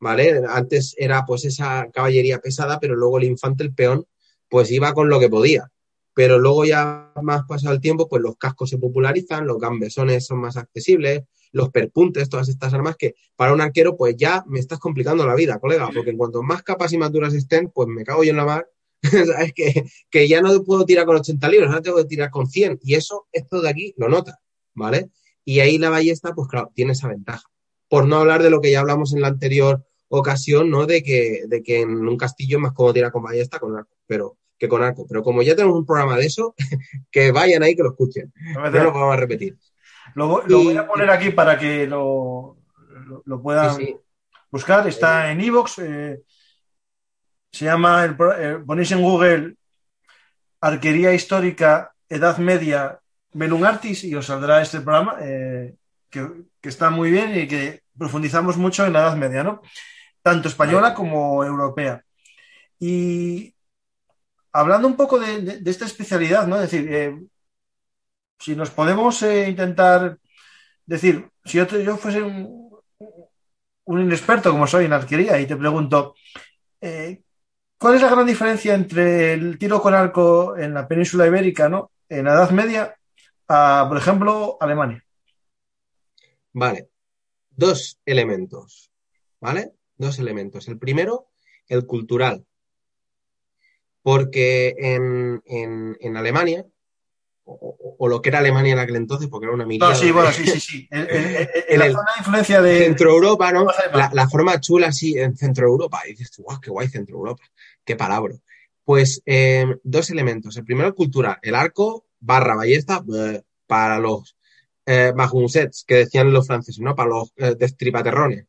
¿vale? 0.00 0.42
Antes 0.48 0.94
era 0.98 1.24
pues 1.26 1.44
esa 1.44 1.88
caballería 1.92 2.38
pesada, 2.38 2.80
pero 2.80 2.96
luego 2.96 3.18
el 3.18 3.24
infante, 3.24 3.62
el 3.62 3.74
peón, 3.74 4.06
pues 4.48 4.70
iba 4.72 4.92
con 4.94 5.08
lo 5.08 5.20
que 5.20 5.28
podía. 5.28 5.70
Pero 6.14 6.38
luego 6.38 6.64
ya 6.64 7.12
más 7.22 7.44
pasado 7.46 7.74
el 7.74 7.80
tiempo, 7.80 8.08
pues 8.08 8.22
los 8.22 8.36
cascos 8.36 8.70
se 8.70 8.78
popularizan, 8.78 9.46
los 9.46 9.58
gambesones 9.58 10.26
son 10.26 10.40
más 10.40 10.56
accesibles, 10.56 11.22
los 11.52 11.70
perpuntes, 11.70 12.28
todas 12.28 12.48
estas 12.48 12.74
armas 12.74 12.96
que 12.96 13.14
para 13.36 13.52
un 13.52 13.60
arquero, 13.60 13.96
pues 13.96 14.16
ya 14.16 14.44
me 14.46 14.58
estás 14.58 14.78
complicando 14.78 15.26
la 15.26 15.34
vida, 15.34 15.58
colega, 15.58 15.88
porque 15.94 16.10
en 16.10 16.16
cuanto 16.16 16.42
más 16.42 16.62
capas 16.62 16.92
y 16.92 16.98
maduras 16.98 17.34
estén, 17.34 17.70
pues 17.70 17.88
me 17.88 18.04
cago 18.04 18.24
yo 18.24 18.30
en 18.30 18.36
la 18.36 18.44
mar, 18.44 18.68
¿sabes? 19.02 19.52
Que, 19.54 19.84
que 20.10 20.28
ya 20.28 20.40
no 20.40 20.62
puedo 20.64 20.84
tirar 20.84 21.06
con 21.06 21.16
80 21.16 21.48
libros, 21.48 21.68
ahora 21.68 21.82
tengo 21.82 21.98
que 21.98 22.04
tirar 22.04 22.30
con 22.30 22.48
100. 22.48 22.80
Y 22.82 22.94
eso, 22.94 23.28
esto 23.32 23.60
de 23.60 23.70
aquí 23.70 23.94
lo 23.96 24.08
nota, 24.08 24.40
¿vale? 24.74 25.10
Y 25.44 25.60
ahí 25.60 25.78
la 25.78 25.90
ballesta, 25.90 26.34
pues 26.34 26.48
claro, 26.48 26.70
tiene 26.74 26.92
esa 26.92 27.08
ventaja. 27.08 27.48
Por 27.88 28.06
no 28.06 28.16
hablar 28.16 28.42
de 28.42 28.50
lo 28.50 28.60
que 28.60 28.70
ya 28.70 28.80
hablamos 28.80 29.14
en 29.14 29.20
la 29.20 29.28
anterior 29.28 29.84
ocasión, 30.10 30.70
¿no? 30.70 30.86
De 30.86 31.02
que, 31.02 31.44
de 31.46 31.62
que 31.62 31.80
en 31.80 31.90
un 31.90 32.16
castillo 32.16 32.58
es 32.58 32.62
más 32.62 32.72
cómodo 32.72 32.94
tirar 32.94 33.12
con 33.12 33.22
ballesta 33.22 33.58
con 33.58 33.76
arco, 33.76 33.96
pero, 34.06 34.36
que 34.58 34.68
con 34.68 34.82
arco. 34.82 35.06
Pero 35.08 35.22
como 35.22 35.42
ya 35.42 35.54
tenemos 35.54 35.78
un 35.78 35.86
programa 35.86 36.16
de 36.16 36.26
eso, 36.26 36.54
que 37.10 37.32
vayan 37.32 37.62
ahí 37.62 37.76
que 37.76 37.82
lo 37.82 37.90
escuchen. 37.90 38.32
No 38.54 38.70
lo 38.70 38.92
vamos 38.92 39.14
a 39.14 39.16
repetir. 39.16 39.56
Lo, 40.14 40.42
voy 40.42 40.76
a 40.76 40.86
poner 40.86 41.10
aquí 41.10 41.30
para 41.30 41.56
que 41.58 41.86
lo, 41.86 42.56
lo, 43.24 43.42
puedan 43.42 43.78
buscar. 44.50 44.86
Está 44.88 45.30
en 45.30 45.40
Evox. 45.40 45.78
Eh, 45.78 46.20
se 47.52 47.64
llama, 47.64 48.04
el, 48.04 48.16
eh, 48.38 48.58
ponéis 48.66 48.90
en 48.92 49.02
Google 49.02 49.54
Arquería 50.60 51.14
Histórica 51.14 51.92
Edad 52.08 52.38
Media 52.38 52.98
Belungartis 53.32 54.04
y 54.04 54.14
os 54.14 54.26
saldrá 54.26 54.60
este 54.60 54.80
programa 54.80 55.16
eh, 55.20 55.76
que, 56.10 56.28
que, 56.60 56.68
está 56.68 56.90
muy 56.90 57.10
bien 57.10 57.36
y 57.36 57.46
que 57.46 57.82
profundizamos 57.96 58.56
mucho 58.56 58.84
en 58.84 58.92
la 58.92 59.00
Edad 59.00 59.16
Media, 59.16 59.44
¿no? 59.44 59.62
Tanto 60.22 60.48
española 60.48 60.94
como 60.94 61.44
europea. 61.44 62.04
Y 62.78 63.54
hablando 64.52 64.88
un 64.88 64.96
poco 64.96 65.18
de, 65.18 65.62
esta 65.64 65.84
especialidad, 65.86 66.46
¿no? 66.46 66.56
Es 66.56 66.70
decir, 66.70 66.92
eh, 66.92 67.18
si 68.38 68.56
nos 68.56 68.70
podemos 68.70 69.22
eh, 69.22 69.48
intentar 69.48 70.18
decir, 70.86 71.28
si 71.44 71.58
yo, 71.58 71.66
yo 71.66 71.96
fuese 71.96 72.22
un, 72.22 72.70
un, 73.84 74.00
inexperto 74.00 74.50
como 74.50 74.66
soy 74.66 74.86
en 74.86 74.92
arquería 74.92 75.38
y 75.38 75.46
te 75.46 75.56
pregunto, 75.56 76.14
eh, 76.80 77.22
¿cuál 77.78 77.94
es 77.94 78.02
la 78.02 78.10
gran 78.10 78.26
diferencia 78.26 78.74
entre 78.74 79.34
el 79.34 79.58
tiro 79.58 79.80
con 79.80 79.94
arco 79.94 80.56
en 80.56 80.74
la 80.74 80.88
península 80.88 81.26
ibérica, 81.26 81.68
¿no? 81.68 81.92
en 82.08 82.24
la 82.24 82.32
Edad 82.32 82.50
Media, 82.50 82.96
a, 83.48 83.86
por 83.88 83.98
ejemplo, 83.98 84.56
Alemania? 84.60 85.04
Vale, 86.52 86.88
dos 87.50 88.00
elementos, 88.04 88.90
¿vale? 89.40 89.74
Dos 90.00 90.18
elementos. 90.18 90.66
El 90.66 90.78
primero, 90.78 91.28
el 91.68 91.84
cultural. 91.84 92.46
Porque 94.00 94.74
en, 94.78 95.42
en, 95.44 95.98
en 96.00 96.16
Alemania, 96.16 96.64
o, 97.44 98.08
lo 98.08 98.22
que 98.22 98.30
era 98.30 98.38
Alemania 98.38 98.72
en 98.72 98.78
aquel 98.78 98.96
entonces, 98.96 99.28
porque 99.28 99.44
era 99.44 99.54
una 99.54 99.66
milicia. 99.66 99.90
No, 99.90 99.94
sí, 99.94 100.10
bueno, 100.10 100.32
sí, 100.32 100.46
sí, 100.46 100.58
sí. 100.58 100.88
En, 100.90 101.78
la 101.78 101.90
zona 101.90 102.12
de 102.14 102.20
influencia 102.20 102.62
de. 102.62 102.84
Centro 102.86 103.10
Europa, 103.10 103.52
¿no? 103.52 103.66
La, 103.92 104.28
forma 104.30 104.58
chula, 104.58 104.90
sí, 104.90 105.18
en 105.18 105.36
Centro 105.36 105.66
Europa. 105.66 106.00
Y 106.06 106.12
dices, 106.12 106.32
guau, 106.38 106.58
qué 106.58 106.70
guay 106.70 106.88
Centro 106.88 107.16
Europa. 107.16 107.42
Qué 107.84 107.94
palabra. 107.94 108.36
Pues 108.82 109.20
eh, 109.26 109.66
dos 109.82 110.08
elementos. 110.08 110.56
El 110.56 110.64
primero, 110.64 110.94
cultural. 110.94 111.36
El 111.42 111.54
arco 111.56 112.06
barra 112.20 112.56
ballesta 112.56 113.04
para 113.66 113.98
los 113.98 114.34
eh, 114.86 115.12
que 115.86 115.94
decían 115.94 116.32
los 116.32 116.46
franceses, 116.46 116.80
¿no? 116.80 116.94
Para 116.94 117.10
los 117.10 117.34
eh, 117.36 117.54
destripaterrones. 117.54 118.46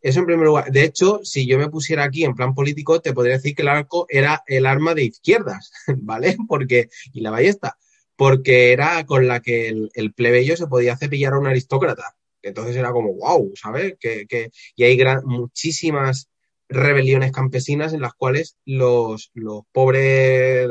Eso 0.00 0.20
en 0.20 0.26
primer 0.26 0.46
lugar. 0.46 0.72
De 0.72 0.82
hecho, 0.82 1.20
si 1.22 1.46
yo 1.46 1.56
me 1.56 1.68
pusiera 1.68 2.02
aquí 2.04 2.24
en 2.24 2.34
plan 2.34 2.54
político, 2.54 3.00
te 3.00 3.12
podría 3.12 3.34
decir 3.34 3.54
que 3.54 3.62
el 3.62 3.68
arco 3.68 4.06
era 4.08 4.42
el 4.46 4.66
arma 4.66 4.94
de 4.94 5.04
izquierdas, 5.04 5.70
¿vale? 5.98 6.36
Porque, 6.48 6.88
y 7.12 7.20
la 7.20 7.30
ballesta, 7.30 7.78
porque 8.16 8.72
era 8.72 9.04
con 9.06 9.28
la 9.28 9.40
que 9.40 9.68
el, 9.68 10.12
plebeyo 10.14 10.56
se 10.56 10.66
podía 10.66 10.96
cepillar 10.96 11.34
a 11.34 11.38
un 11.38 11.46
aristócrata. 11.46 12.16
Entonces 12.42 12.74
era 12.74 12.90
como, 12.90 13.14
wow, 13.14 13.52
¿sabes? 13.54 13.94
Que, 14.00 14.26
que, 14.26 14.50
y 14.74 14.82
hay 14.82 14.98
muchísimas 15.24 16.28
rebeliones 16.68 17.30
campesinas 17.30 17.92
en 17.92 18.00
las 18.00 18.14
cuales 18.14 18.56
los, 18.64 19.30
los 19.34 19.62
pobres 19.70 20.68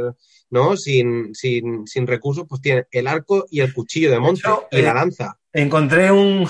¿no? 0.51 0.75
Sin, 0.75 1.33
sin, 1.33 1.87
sin, 1.87 2.05
recursos, 2.05 2.45
pues 2.47 2.61
tienen 2.61 2.85
el 2.91 3.07
arco 3.07 3.45
y 3.49 3.61
el 3.61 3.73
cuchillo 3.73 4.11
de 4.11 4.19
monte 4.19 4.41
y 4.71 4.81
la 4.81 4.91
eh, 4.91 4.93
lanza. 4.93 5.39
Encontré 5.53 6.11
un, 6.11 6.47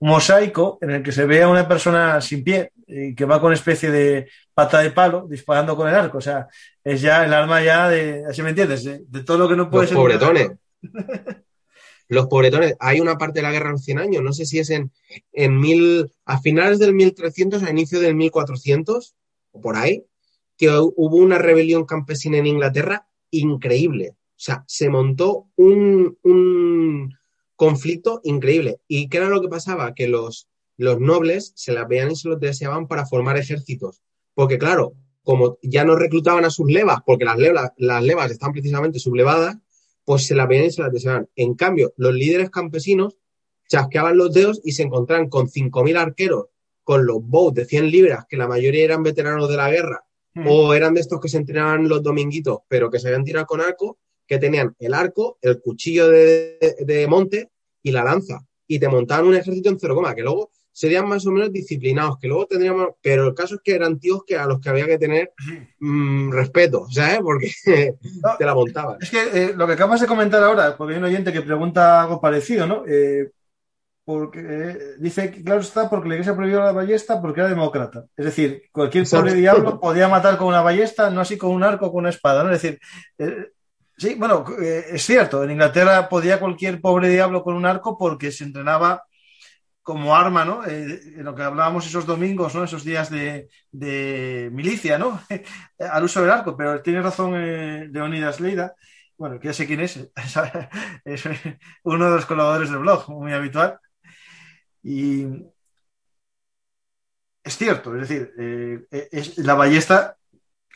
mosaico 0.00 0.78
en 0.80 0.90
el 0.90 1.02
que 1.02 1.12
se 1.12 1.26
ve 1.26 1.42
a 1.42 1.48
una 1.48 1.66
persona 1.66 2.20
sin 2.20 2.44
pie 2.44 2.72
y 2.86 3.14
que 3.14 3.24
va 3.24 3.40
con 3.40 3.52
especie 3.52 3.90
de 3.90 4.28
pata 4.52 4.80
de 4.80 4.90
palo 4.90 5.26
disparando 5.28 5.76
con 5.76 5.88
el 5.88 5.94
arco. 5.94 6.18
O 6.18 6.20
sea, 6.20 6.48
es 6.82 7.00
ya 7.00 7.24
el 7.24 7.32
arma 7.32 7.62
ya 7.62 7.88
de, 7.88 8.24
así 8.28 8.42
me 8.42 8.50
entiendes, 8.50 8.84
de, 8.84 9.24
todo 9.24 9.38
lo 9.38 9.48
que 9.48 9.56
no 9.56 9.70
puede 9.70 9.86
Los 9.86 9.94
Pobretones. 9.94 10.50
los 12.08 12.26
pobretones. 12.26 12.76
Hay 12.80 13.00
una 13.00 13.16
parte 13.16 13.38
de 13.38 13.42
la 13.42 13.52
guerra 13.52 13.66
de 13.66 13.72
los 13.72 13.84
100 13.84 13.98
años, 13.98 14.22
no 14.22 14.32
sé 14.32 14.46
si 14.46 14.58
es 14.58 14.70
en, 14.70 14.92
en 15.32 15.58
mil, 15.58 16.10
a 16.24 16.40
finales 16.40 16.78
del 16.78 16.94
1300, 16.94 17.62
a 17.62 17.70
inicio 17.70 18.00
del 18.00 18.14
1400, 18.14 19.14
o 19.52 19.60
por 19.60 19.76
ahí, 19.76 20.04
que 20.56 20.70
hubo 20.70 21.16
una 21.16 21.38
rebelión 21.38 21.84
campesina 21.84 22.38
en 22.38 22.46
Inglaterra 22.46 23.08
increíble. 23.30 24.10
O 24.10 24.40
sea, 24.44 24.64
se 24.66 24.88
montó 24.88 25.48
un, 25.56 26.18
un 26.22 27.14
conflicto 27.56 28.20
increíble. 28.24 28.80
¿Y 28.88 29.08
qué 29.08 29.18
era 29.18 29.28
lo 29.28 29.40
que 29.40 29.48
pasaba? 29.48 29.94
Que 29.94 30.08
los, 30.08 30.48
los 30.76 31.00
nobles 31.00 31.52
se 31.56 31.72
las 31.72 31.88
veían 31.88 32.10
y 32.10 32.16
se 32.16 32.28
los 32.28 32.40
deseaban 32.40 32.88
para 32.88 33.06
formar 33.06 33.36
ejércitos. 33.36 34.02
Porque 34.34 34.58
claro, 34.58 34.94
como 35.22 35.58
ya 35.62 35.84
no 35.84 35.96
reclutaban 35.96 36.44
a 36.44 36.50
sus 36.50 36.70
levas, 36.70 36.98
porque 37.06 37.24
las 37.24 37.38
levas, 37.38 37.70
las 37.76 38.02
levas 38.02 38.30
están 38.30 38.52
precisamente 38.52 38.98
sublevadas, 38.98 39.56
pues 40.04 40.26
se 40.26 40.34
las 40.34 40.48
veían 40.48 40.66
y 40.66 40.70
se 40.70 40.82
las 40.82 40.92
deseaban. 40.92 41.28
En 41.36 41.54
cambio, 41.54 41.94
los 41.96 42.14
líderes 42.14 42.50
campesinos 42.50 43.16
chasqueaban 43.68 44.18
los 44.18 44.32
dedos 44.32 44.60
y 44.64 44.72
se 44.72 44.82
encontraban 44.82 45.28
con 45.28 45.48
5.000 45.48 45.96
arqueros 45.96 46.46
con 46.82 47.06
los 47.06 47.18
bows 47.22 47.54
de 47.54 47.64
100 47.64 47.90
libras, 47.90 48.26
que 48.28 48.36
la 48.36 48.46
mayoría 48.46 48.84
eran 48.84 49.02
veteranos 49.02 49.48
de 49.48 49.56
la 49.56 49.70
guerra, 49.70 50.04
Hmm. 50.34 50.46
O 50.48 50.74
eran 50.74 50.94
de 50.94 51.00
estos 51.00 51.20
que 51.20 51.28
se 51.28 51.36
entrenaban 51.36 51.88
los 51.88 52.02
dominguitos, 52.02 52.58
pero 52.68 52.90
que 52.90 52.98
se 52.98 53.08
habían 53.08 53.24
tirado 53.24 53.46
con 53.46 53.60
arco, 53.60 53.98
que 54.26 54.38
tenían 54.38 54.74
el 54.78 54.94
arco, 54.94 55.38
el 55.42 55.60
cuchillo 55.60 56.08
de, 56.08 57.06
monte 57.08 57.50
y 57.82 57.90
la 57.90 58.04
lanza. 58.04 58.40
Y 58.66 58.78
te 58.78 58.88
montaban 58.88 59.26
un 59.26 59.34
ejército 59.34 59.68
en 59.68 59.78
cero 59.78 59.94
coma, 59.94 60.14
que 60.14 60.22
luego 60.22 60.50
serían 60.72 61.06
más 61.06 61.26
o 61.26 61.30
menos 61.30 61.52
disciplinados, 61.52 62.18
que 62.18 62.28
luego 62.28 62.46
tendríamos. 62.46 62.88
Pero 63.00 63.28
el 63.28 63.34
caso 63.34 63.56
es 63.56 63.60
que 63.62 63.74
eran 63.74 63.98
tíos 63.98 64.22
que 64.26 64.36
a 64.36 64.46
los 64.46 64.60
que 64.60 64.68
había 64.68 64.86
que 64.86 64.98
tener 64.98 65.32
mm, 65.80 66.30
respeto, 66.32 66.86
¿sabes? 66.90 67.20
Porque 67.20 67.50
te 68.38 68.44
la 68.44 68.54
montaban. 68.54 68.98
Es 69.00 69.10
que 69.10 69.22
eh, 69.32 69.52
lo 69.54 69.66
que 69.66 69.74
acabas 69.74 70.00
de 70.00 70.06
comentar 70.06 70.42
ahora, 70.42 70.76
porque 70.76 70.94
hay 70.94 70.98
un 70.98 71.04
oyente 71.04 71.32
que 71.32 71.42
pregunta 71.42 72.02
algo 72.02 72.20
parecido, 72.20 72.66
¿no? 72.66 72.84
Eh, 72.86 73.30
porque 74.04 74.40
eh, 74.40 74.78
dice 74.98 75.30
que, 75.30 75.42
claro 75.42 75.62
está, 75.62 75.88
porque 75.88 76.08
la 76.08 76.16
iglesia 76.16 76.36
prohibió 76.36 76.62
la 76.62 76.72
ballesta 76.72 77.22
porque 77.22 77.40
era 77.40 77.48
demócrata. 77.48 78.04
Es 78.16 78.26
decir, 78.26 78.64
cualquier 78.70 79.06
pobre 79.08 79.32
diablo 79.32 79.80
podía 79.80 80.08
matar 80.08 80.36
con 80.36 80.48
una 80.48 80.60
ballesta, 80.60 81.08
no 81.08 81.22
así 81.22 81.38
con 81.38 81.50
un 81.50 81.62
arco 81.62 81.86
o 81.86 81.90
con 81.90 82.00
una 82.00 82.10
espada. 82.10 82.44
¿no? 82.44 82.52
Es 82.52 82.60
decir, 82.60 82.78
sí, 83.96 84.14
bueno, 84.14 84.44
eh, 84.60 84.86
es 84.92 85.04
cierto, 85.04 85.44
en 85.44 85.52
Inglaterra 85.52 86.08
podía 86.08 86.40
cualquier 86.40 86.80
pobre 86.80 87.08
diablo 87.08 87.42
con 87.42 87.54
un 87.54 87.66
arco 87.66 87.96
porque 87.98 88.32
se 88.32 88.44
entrenaba 88.44 89.04
como 89.82 90.16
arma, 90.16 90.46
¿no? 90.46 90.66
en 90.66 91.22
lo 91.24 91.34
que 91.34 91.42
hablábamos 91.42 91.86
esos 91.86 92.06
domingos, 92.06 92.54
¿no? 92.54 92.64
Esos 92.64 92.84
días 92.84 93.10
de, 93.10 93.50
de 93.70 94.48
milicia, 94.50 94.96
¿no? 94.96 95.20
Al 95.78 96.04
uso 96.04 96.22
del 96.22 96.30
arco, 96.30 96.56
pero 96.56 96.80
tiene 96.80 97.02
razón 97.02 97.32
Leonidas 97.92 98.40
Leida 98.40 98.74
bueno, 99.16 99.38
que 99.38 99.48
ya 99.48 99.54
sé 99.54 99.66
quién 99.66 99.80
es, 99.80 99.96
es 101.04 101.24
uno 101.82 102.04
de 102.06 102.16
los 102.16 102.26
colaboradores 102.26 102.70
del 102.70 102.80
blog, 102.80 103.08
muy 103.10 103.32
habitual, 103.32 103.78
y 104.82 105.24
es 107.42 107.56
cierto, 107.56 107.94
es 107.96 108.08
decir, 108.08 108.32
eh, 108.38 109.08
es, 109.12 109.38
la 109.38 109.54
ballesta 109.54 110.16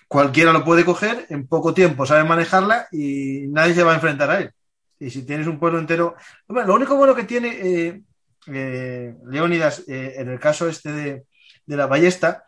cualquiera 0.09 0.53
lo 0.53 0.65
puede 0.65 0.85
coger, 0.85 1.27
en 1.29 1.47
poco 1.47 1.75
tiempo 1.75 2.07
sabe 2.07 2.25
manejarla 2.25 2.89
y 2.91 3.47
nadie 3.49 3.75
se 3.75 3.83
va 3.83 3.93
a 3.93 3.97
enfrentar 3.97 4.31
a 4.31 4.41
él. 4.41 4.51
Y 4.99 5.11
si 5.11 5.25
tienes 5.25 5.47
un 5.47 5.61
pueblo 5.61 5.79
entero... 5.79 6.17
lo 6.49 6.75
único 6.75 6.97
bueno 6.97 7.15
que 7.15 7.25
tiene 7.25 7.49
eh, 7.49 8.03
eh, 8.49 9.15
Leónidas 9.27 9.85
en 9.87 10.29
el 10.29 10.41
caso 10.41 10.69
este 10.69 10.91
de, 10.91 11.25
la 11.67 11.87
ballesta 11.87 12.45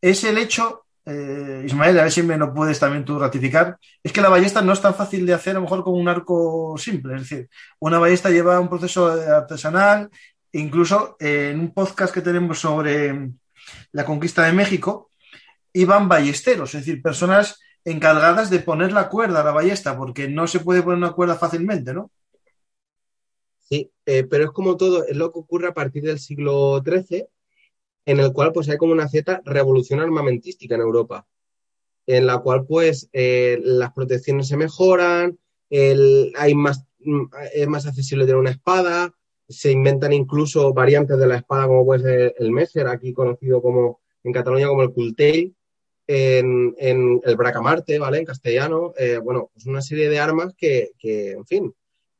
es 0.00 0.24
el 0.24 0.36
hecho, 0.36 0.84
Ismael, 1.06 1.98
a 1.98 2.02
ver 2.02 2.12
si 2.12 2.22
me 2.22 2.36
lo 2.36 2.52
puedes 2.52 2.78
también 2.80 3.04
tú 3.04 3.18
ratificar, 3.18 3.78
es 4.02 4.12
que 4.12 4.20
la 4.20 4.28
ballesta 4.28 4.60
no 4.60 4.72
es 4.72 4.82
tan 4.82 4.94
fácil 4.94 5.24
de 5.24 5.32
hacer 5.32 5.52
a 5.52 5.54
lo 5.54 5.62
mejor 5.62 5.84
con 5.84 5.94
un 5.94 6.08
arco 6.08 6.74
simple. 6.76 7.14
Es 7.14 7.22
decir, 7.22 7.48
una 7.78 7.98
ballesta 7.98 8.28
lleva 8.28 8.60
un 8.60 8.68
proceso 8.68 9.06
artesanal, 9.06 10.10
Incluso 10.56 11.16
eh, 11.20 11.50
en 11.52 11.60
un 11.60 11.74
podcast 11.74 12.14
que 12.14 12.22
tenemos 12.22 12.58
sobre 12.58 13.30
la 13.92 14.04
conquista 14.06 14.44
de 14.44 14.52
México, 14.52 15.10
iban 15.76 16.08
ballesteros, 16.08 16.74
es 16.74 16.86
decir, 16.86 17.02
personas 17.02 17.60
encargadas 17.84 18.48
de 18.48 18.60
poner 18.60 18.92
la 18.92 19.08
cuerda 19.10 19.42
a 19.42 19.44
la 19.44 19.52
ballesta, 19.52 19.96
porque 19.96 20.26
no 20.26 20.46
se 20.46 20.60
puede 20.60 20.82
poner 20.82 20.96
una 20.96 21.12
cuerda 21.12 21.36
fácilmente, 21.36 21.92
¿no? 21.92 22.10
Sí, 23.60 23.90
eh, 24.06 24.24
pero 24.24 24.44
es 24.44 24.50
como 24.52 24.76
todo, 24.76 25.04
es 25.06 25.16
lo 25.16 25.32
que 25.32 25.38
ocurre 25.38 25.68
a 25.68 25.74
partir 25.74 26.02
del 26.04 26.18
siglo 26.18 26.82
XIII, 26.82 27.26
en 28.06 28.20
el 28.20 28.32
cual 28.32 28.52
pues 28.52 28.68
hay 28.70 28.78
como 28.78 28.92
una 28.92 29.08
cierta 29.08 29.42
revolución 29.44 30.00
armamentística 30.00 30.76
en 30.76 30.80
Europa, 30.80 31.26
en 32.06 32.26
la 32.26 32.38
cual 32.38 32.64
pues 32.66 33.10
eh, 33.12 33.60
las 33.62 33.92
protecciones 33.92 34.48
se 34.48 34.56
mejoran, 34.56 35.38
hay 35.70 36.54
más, 36.54 36.86
mm, 37.00 37.24
es 37.52 37.68
más 37.68 37.86
accesible 37.86 38.24
tener 38.24 38.40
una 38.40 38.50
espada, 38.50 39.12
se 39.48 39.72
inventan 39.72 40.12
incluso 40.14 40.72
variantes 40.72 41.18
de 41.18 41.26
la 41.26 41.36
espada, 41.36 41.66
como 41.66 41.84
puede 41.84 42.34
el 42.38 42.50
Messer, 42.50 42.86
aquí 42.86 43.12
conocido 43.12 43.60
como 43.60 44.00
en 44.24 44.32
Cataluña 44.32 44.68
como 44.68 44.82
el 44.82 44.92
Cultail, 44.92 45.54
en, 46.06 46.74
el 46.78 47.36
Bracamarte, 47.36 47.98
¿vale? 47.98 48.18
En 48.18 48.24
castellano. 48.24 48.92
Eh, 48.98 49.18
bueno, 49.22 49.50
pues 49.52 49.66
una 49.66 49.82
serie 49.82 50.08
de 50.08 50.18
armas 50.18 50.54
que, 50.56 50.92
en 51.02 51.46
fin, 51.46 51.74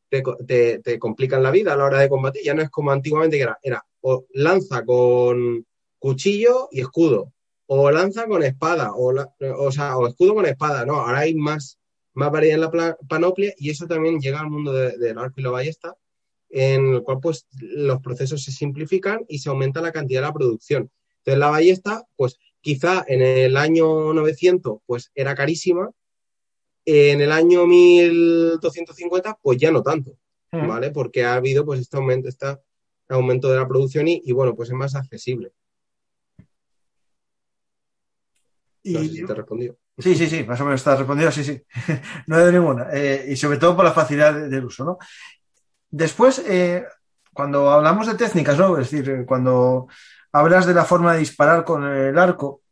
te, 0.08 0.98
complican 0.98 1.42
la 1.42 1.50
vida 1.50 1.72
a 1.72 1.76
la 1.76 1.84
hora 1.84 2.00
de 2.00 2.08
combatir. 2.08 2.42
Ya 2.44 2.54
no 2.54 2.62
es 2.62 2.70
como 2.70 2.90
antiguamente 2.90 3.36
que 3.36 3.42
era, 3.44 3.58
era 3.62 3.84
o 4.00 4.24
lanza 4.34 4.84
con 4.84 5.66
cuchillo 5.98 6.68
y 6.70 6.80
escudo, 6.80 7.32
o 7.66 7.90
lanza 7.90 8.26
con 8.26 8.44
espada, 8.44 8.92
o, 8.92 9.12
o, 9.58 9.72
sea, 9.72 9.96
o 9.96 10.06
escudo 10.06 10.34
con 10.34 10.46
espada, 10.46 10.86
no, 10.86 11.00
ahora 11.00 11.20
hay 11.20 11.34
más, 11.34 11.78
más 12.14 12.30
variedad 12.30 12.54
en 12.54 12.60
la 12.60 12.96
panoplia 13.08 13.52
y 13.58 13.70
eso 13.70 13.88
también 13.88 14.20
llega 14.20 14.38
al 14.38 14.50
mundo 14.50 14.72
del 14.72 15.18
arco 15.18 15.40
y 15.40 15.42
la 15.42 15.50
ballesta 15.50 15.96
en 16.50 16.94
el 16.94 17.02
cual 17.02 17.18
pues 17.20 17.46
los 17.50 18.00
procesos 18.00 18.44
se 18.44 18.52
simplifican 18.52 19.24
y 19.28 19.40
se 19.40 19.48
aumenta 19.48 19.80
la 19.80 19.92
cantidad 19.92 20.20
de 20.20 20.26
la 20.28 20.32
producción. 20.32 20.90
Entonces 21.18 21.38
la 21.38 21.50
ballesta, 21.50 22.06
pues 22.14 22.38
quizá 22.66 23.04
en 23.06 23.22
el 23.22 23.56
año 23.56 24.12
900 24.12 24.80
pues 24.86 25.12
era 25.14 25.36
carísima, 25.36 25.88
en 26.84 27.20
el 27.20 27.30
año 27.30 27.64
1250 27.64 29.38
pues 29.40 29.58
ya 29.58 29.70
no 29.70 29.84
tanto, 29.84 30.18
mm. 30.50 30.66
¿vale? 30.66 30.90
Porque 30.90 31.24
ha 31.24 31.34
habido 31.34 31.64
pues 31.64 31.78
este 31.78 31.96
aumento, 31.96 32.28
este 32.28 32.58
aumento 33.08 33.52
de 33.52 33.58
la 33.60 33.68
producción 33.68 34.08
y, 34.08 34.32
bueno, 34.32 34.56
pues 34.56 34.70
es 34.70 34.74
más 34.74 34.96
accesible. 34.96 35.52
Y, 38.82 39.24
te 39.24 39.32
respondió. 39.32 39.78
Sí, 39.98 40.16
sí, 40.16 40.26
sí, 40.26 40.42
más 40.42 40.60
o 40.60 40.64
menos 40.64 40.80
está 40.80 40.96
respondido, 40.96 41.30
sí, 41.30 41.44
sí. 41.44 41.62
no 42.26 42.36
hay 42.36 42.52
ninguna. 42.52 42.88
Eh, 42.92 43.26
y 43.28 43.36
sobre 43.36 43.58
todo 43.58 43.76
por 43.76 43.84
la 43.84 43.92
facilidad 43.92 44.48
del 44.48 44.64
uso, 44.64 44.84
¿no? 44.84 44.98
Después, 45.88 46.40
eh, 46.40 46.84
cuando 47.32 47.70
hablamos 47.70 48.08
de 48.08 48.16
técnicas, 48.16 48.58
¿no? 48.58 48.76
Es 48.76 48.90
decir, 48.90 49.24
cuando 49.24 49.86
hablas 50.38 50.66
de 50.66 50.74
la 50.74 50.84
forma 50.84 51.12
de 51.12 51.20
disparar 51.20 51.64
con 51.64 51.84
el 51.84 52.18
arco, 52.18 52.62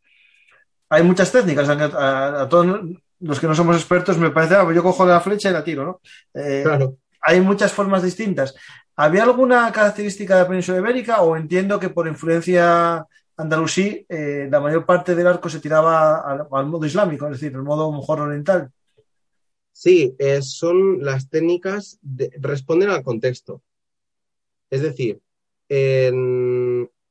hay 0.88 1.02
muchas 1.02 1.32
técnicas. 1.32 1.68
A, 1.68 2.48
todos 2.48 2.80
los 3.20 3.40
que 3.40 3.46
no 3.46 3.54
somos 3.54 3.76
expertos 3.76 4.18
me 4.18 4.30
parece, 4.30 4.54
ah, 4.54 4.64
pues 4.64 4.76
yo 4.76 4.82
cojo 4.82 5.06
la 5.06 5.20
flecha 5.20 5.50
y 5.50 5.52
la 5.52 5.64
tiro, 5.64 5.84
¿no? 5.84 6.00
Eh, 6.34 6.62
claro. 6.64 6.98
Hay 7.20 7.40
muchas 7.40 7.72
formas 7.72 8.02
distintas. 8.02 8.54
¿Había 8.96 9.22
alguna 9.24 9.72
característica 9.72 10.34
de 10.34 10.42
la 10.42 10.48
península 10.48 10.78
ibérica 10.78 11.22
o 11.22 11.36
entiendo 11.36 11.80
que 11.80 11.88
por 11.88 12.06
influencia 12.06 13.04
andalusí 13.36 14.06
eh, 14.08 14.46
la 14.50 14.60
mayor 14.60 14.86
parte 14.86 15.14
del 15.14 15.26
arco 15.26 15.48
se 15.48 15.58
tiraba 15.58 16.20
al, 16.50 16.66
modo 16.66 16.86
islámico, 16.86 17.26
es 17.26 17.40
decir, 17.40 17.52
el 17.52 17.62
modo 17.62 17.90
mejor 17.90 18.20
oriental? 18.20 18.70
Sí, 19.72 20.14
eh, 20.18 20.42
son 20.42 21.02
las 21.02 21.28
técnicas, 21.28 21.98
de, 22.02 22.30
responden 22.38 22.90
al 22.90 23.02
contexto. 23.02 23.62
Es 24.70 24.82
decir, 24.82 25.20
en, 25.68 26.63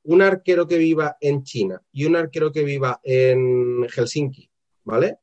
un 0.04 0.22
arquero 0.22 0.68
que 0.68 0.78
viva 0.78 1.18
en 1.22 1.44
China 1.44 1.82
y 1.92 2.06
un 2.06 2.16
arquero 2.16 2.52
que 2.52 2.64
viva 2.64 3.00
en 3.04 3.88
Helsinki, 3.90 4.50
¿vale? 4.84 5.20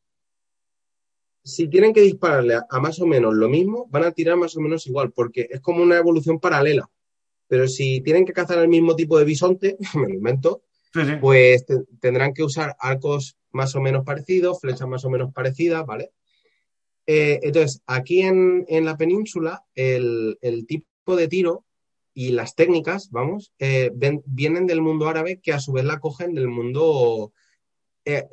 Si 1.43 1.69
tienen 1.69 1.93
que 1.93 2.03
dispararle 2.03 2.55
a, 2.69 2.81
más 2.81 3.01
o 3.01 3.07
menos 3.07 3.35
lo 3.35 3.49
mismo, 3.49 3.87
van 3.91 4.05
a 4.05 4.13
tirar 4.13 4.37
más 4.37 4.57
o 4.57 4.61
menos 4.61 4.87
igual, 4.87 5.13
porque 5.13 5.49
es 5.51 5.61
como 5.61 5.83
una 5.83 5.97
evolución 5.97 6.39
paralela. 6.39 6.91
Pero 7.49 7.67
si 7.67 8.01
tienen 8.03 8.25
que 8.25 8.33
cazar 8.33 8.59
el 8.59 8.69
mismo 8.69 8.95
tipo 8.95 9.19
de 9.19 9.25
bisonte, 9.25 9.77
me 9.95 10.09
lo 10.09 10.15
invento, 10.15 10.63
pues 11.21 11.65
tendrán 12.01 12.35
que 12.35 12.43
usar 12.43 12.77
arcos 12.79 13.37
más 13.53 13.75
o 13.75 13.81
menos 13.81 14.05
parecidos, 14.05 14.61
flechas 14.61 14.89
más 14.89 15.05
o 15.05 15.11
menos 15.11 15.33
parecidas, 15.33 15.85
¿vale? 15.87 16.13
Eh, 17.07 17.41
entonces, 17.43 17.83
aquí 17.87 18.21
en, 18.21 18.67
la 18.85 18.97
península, 18.97 19.65
el, 19.75 20.39
el, 20.43 20.67
tipo 20.67 21.17
de 21.17 21.29
tiro 21.29 21.65
y 22.21 22.33
las 22.33 22.55
técnicas, 22.55 23.11
vamos, 23.11 23.55
eh, 23.59 23.91
vienen 24.27 24.67
del 24.67 24.83
mundo 24.83 25.09
árabe 25.09 25.41
que 25.43 25.55
a 25.55 25.59
su 25.59 25.73
vez 25.73 25.87
la 25.87 26.01
cogen 26.01 26.35
del 26.35 26.49
mundo 26.49 27.33
eh, 28.05 28.29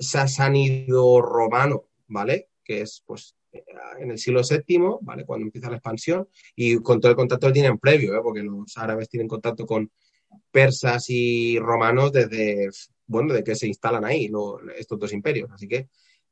romano, 1.22 1.86
¿vale? 2.08 2.50
Que 2.66 2.82
es 2.82 3.02
pues 3.06 3.38
eh, 3.54 3.64
en 4.00 4.12
el 4.12 4.18
siglo 4.20 4.42
VII, 4.42 4.98
¿vale? 5.00 5.24
Cuando 5.24 5.46
empieza 5.46 5.70
la 5.70 5.78
expansión 5.78 6.28
y 6.54 6.76
con 6.80 7.00
todo 7.00 7.12
el 7.12 7.16
contacto 7.16 7.48
que 7.48 7.54
tienen 7.54 7.78
previo, 7.78 8.14
¿eh? 8.14 8.20
porque 8.22 8.44
los 8.44 8.78
árabes 8.78 9.08
tienen 9.08 9.30
contacto 9.30 9.66
con 9.66 9.90
persas 10.52 11.06
y 11.08 11.58
romanos 11.58 12.12
desde, 12.12 12.70
bueno, 13.06 13.34
de 13.34 13.42
que 13.42 13.56
se 13.56 13.68
instalan 13.68 14.04
ahí 14.04 14.30
estos 14.76 15.00
dos 15.00 15.14
imperios. 15.14 15.50
Así 15.50 15.66
que 15.66 15.88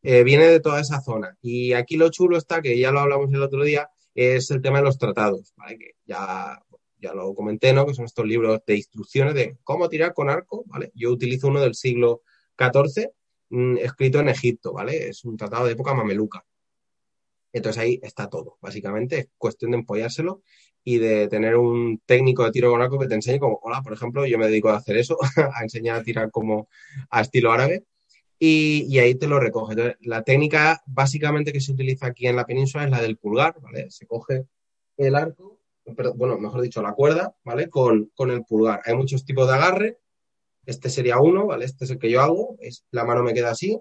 eh, 0.08 0.24
viene 0.24 0.46
de 0.48 0.60
toda 0.60 0.82
esa 0.82 1.02
zona. 1.02 1.36
Y 1.42 1.74
aquí 1.74 1.96
lo 1.96 2.10
chulo 2.10 2.38
está, 2.38 2.62
que 2.62 2.78
ya 2.78 2.92
lo 2.92 3.00
hablamos 3.00 3.34
el 3.34 3.42
otro 3.42 3.64
día, 3.64 3.90
es 4.14 4.52
el 4.52 4.62
tema 4.62 4.78
de 4.78 4.84
los 4.84 5.00
tratados, 5.00 5.54
¿vale? 5.58 5.80
Que 5.80 5.92
ya 6.06 6.62
ya 7.06 7.14
lo 7.14 7.34
comenté, 7.36 7.72
¿no? 7.74 7.86
Que 7.86 7.94
son 7.94 8.06
estos 8.06 8.26
libros 8.26 8.62
de 8.66 8.76
instrucciones 8.78 9.36
de 9.36 9.58
cómo 9.64 9.88
tirar 9.90 10.14
con 10.14 10.30
arco, 10.30 10.64
¿vale? 10.68 10.92
Yo 10.96 11.12
utilizo 11.12 11.48
uno 11.48 11.62
del 11.62 11.76
siglo 11.76 12.24
XIV, 12.58 13.12
mm, 13.50 13.78
escrito 13.78 14.20
en 14.20 14.30
Egipto, 14.30 14.74
¿vale? 14.74 15.10
Es 15.10 15.24
un 15.26 15.38
tratado 15.38 15.66
de 15.66 15.74
época 15.74 15.94
mameluca. 15.94 16.46
Entonces 17.54 17.82
ahí 17.82 18.00
está 18.04 18.30
todo. 18.30 18.58
Básicamente 18.62 19.18
es 19.20 19.30
cuestión 19.38 19.72
de 19.72 19.78
empollárselo 19.78 20.42
y 20.84 20.98
de 20.98 21.28
tener 21.28 21.56
un 21.56 22.02
técnico 22.06 22.44
de 22.44 22.52
tiro 22.52 22.72
con 22.72 22.82
arco 22.82 23.00
que 23.00 23.08
te 23.08 23.16
enseñe 23.16 23.40
como, 23.40 23.60
hola, 23.64 23.82
por 23.82 23.94
ejemplo, 23.94 24.26
yo 24.26 24.38
me 24.38 24.48
dedico 24.48 24.70
a 24.70 24.78
hacer 24.78 24.98
eso, 24.98 25.18
a 25.54 25.64
enseñar 25.64 25.98
a 25.98 26.04
tirar 26.04 26.32
como 26.32 26.68
a 27.10 27.22
estilo 27.22 27.52
árabe. 27.52 27.86
Y, 28.38 28.86
y, 28.90 29.00
ahí 29.00 29.16
te 29.16 29.28
lo 29.28 29.40
recoge. 29.40 29.74
Entonces, 29.74 29.98
la 30.02 30.24
técnica 30.24 30.82
básicamente 30.86 31.54
que 31.54 31.62
se 31.62 31.72
utiliza 31.72 32.08
aquí 32.08 32.28
en 32.28 32.36
la 32.36 32.46
península 32.46 32.84
es 32.84 32.92
la 32.92 33.02
del 33.02 33.18
pulgar, 33.18 33.56
¿vale? 33.62 33.90
Se 33.90 34.06
coge 34.06 34.46
el 34.98 35.16
arco 35.16 35.55
bueno, 36.16 36.38
mejor 36.38 36.62
dicho, 36.62 36.82
la 36.82 36.94
cuerda, 36.94 37.36
¿vale? 37.44 37.70
Con, 37.70 38.10
el 38.18 38.44
pulgar. 38.44 38.82
Hay 38.86 38.96
muchos 38.96 39.26
tipos 39.26 39.48
de 39.48 39.54
agarre. 39.54 40.00
Este 40.66 40.90
sería 40.90 41.20
uno, 41.20 41.46
¿vale? 41.46 41.66
Este 41.66 41.86
es 41.86 41.92
el 41.92 42.00
que 42.00 42.10
yo 42.10 42.22
hago. 42.22 42.58
Es, 42.60 42.86
la 42.92 43.06
mano 43.06 43.24
me 43.24 43.34
queda 43.34 43.52
así, 43.52 43.80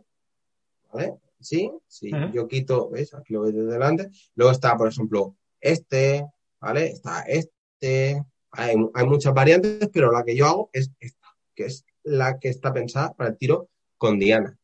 ¿vale? 0.92 1.14
Sí, 1.40 1.70
sí. 1.86 2.10
Yo 2.32 2.46
quito, 2.48 2.90
¿veis? 2.90 3.14
Aquí 3.14 3.32
lo 3.32 3.42
veis 3.42 3.54
desde 3.54 3.72
delante. 3.72 4.10
Luego 4.34 4.52
está, 4.52 4.76
por 4.76 4.88
ejemplo, 4.88 5.36
este, 5.60 6.26
¿vale? 6.60 6.88
Está 6.88 7.22
este. 7.22 8.22
Hay, 8.50 8.76
hay 8.94 9.06
muchas 9.06 9.34
variantes, 9.34 9.88
pero 9.92 10.12
la 10.12 10.24
que 10.24 10.36
yo 10.36 10.46
hago 10.46 10.70
es 10.72 10.90
esta, 11.00 11.36
que 11.54 11.66
es 11.66 11.84
la 12.04 12.38
que 12.38 12.48
está 12.48 12.72
pensada 12.72 13.12
para 13.14 13.30
el 13.30 13.36
tiro 13.36 13.68
con 13.98 14.18
diana. 14.18 14.56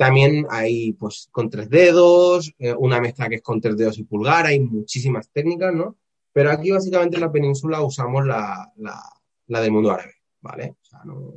También 0.00 0.46
hay, 0.48 0.94
pues, 0.94 1.28
con 1.30 1.50
tres 1.50 1.68
dedos, 1.68 2.54
eh, 2.58 2.72
una 2.72 3.02
mezcla 3.02 3.28
que 3.28 3.34
es 3.34 3.42
con 3.42 3.60
tres 3.60 3.76
dedos 3.76 3.98
y 3.98 4.04
pulgar, 4.04 4.46
hay 4.46 4.58
muchísimas 4.58 5.28
técnicas, 5.28 5.74
¿no? 5.74 5.98
Pero 6.32 6.50
aquí 6.50 6.70
básicamente 6.70 7.16
en 7.16 7.22
la 7.22 7.32
península 7.32 7.82
usamos 7.82 8.26
la, 8.26 8.72
del 9.46 9.72
mundo 9.72 9.90
árabe, 9.90 10.14
¿vale? 10.40 10.76
O 10.80 10.84
sea, 10.84 11.00
no, 11.04 11.34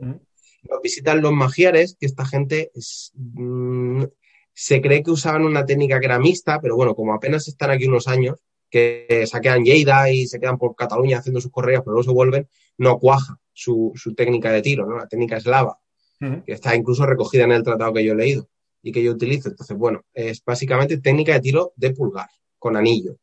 nos 0.69 0.81
visitan 0.81 1.21
los 1.21 1.33
magiares, 1.33 1.97
que 1.99 2.05
esta 2.05 2.25
gente 2.25 2.71
mm, 3.13 4.03
se 4.53 4.81
cree 4.81 5.03
que 5.03 5.11
usaban 5.11 5.45
una 5.45 5.65
técnica 5.65 5.99
que 5.99 6.05
era 6.05 6.19
mixta, 6.19 6.59
pero 6.61 6.75
bueno, 6.75 6.95
como 6.95 7.13
apenas 7.13 7.47
están 7.47 7.71
aquí 7.71 7.85
unos 7.85 8.07
años, 8.07 8.39
que 8.69 9.25
saquean 9.27 9.63
Lleida 9.63 10.09
y 10.09 10.25
se 10.25 10.39
quedan 10.39 10.57
por 10.57 10.75
Cataluña 10.75 11.19
haciendo 11.19 11.39
sus 11.39 11.51
correas, 11.51 11.81
pero 11.81 11.93
luego 11.93 12.09
se 12.09 12.13
vuelven, 12.13 12.49
no 12.77 12.97
cuaja 12.97 13.37
su, 13.51 13.93
técnica 14.17 14.51
de 14.51 14.63
tiro, 14.63 14.87
¿no? 14.87 14.97
La 14.97 15.07
técnica 15.07 15.37
eslava, 15.37 15.79
que 16.19 16.53
está 16.53 16.75
incluso 16.75 17.05
recogida 17.05 17.43
en 17.43 17.51
el 17.51 17.63
tratado 17.63 17.93
que 17.93 18.03
yo 18.03 18.13
he 18.13 18.15
leído 18.15 18.49
y 18.81 18.91
que 18.91 19.03
yo 19.03 19.11
utilizo. 19.11 19.49
Entonces, 19.49 19.77
bueno, 19.77 20.01
es 20.13 20.43
básicamente 20.43 20.97
técnica 20.97 21.33
de 21.33 21.41
tiro 21.41 21.73
de 21.75 21.91
pulgar, 21.91 22.29
con 22.57 22.75
anillo. 22.75 23.17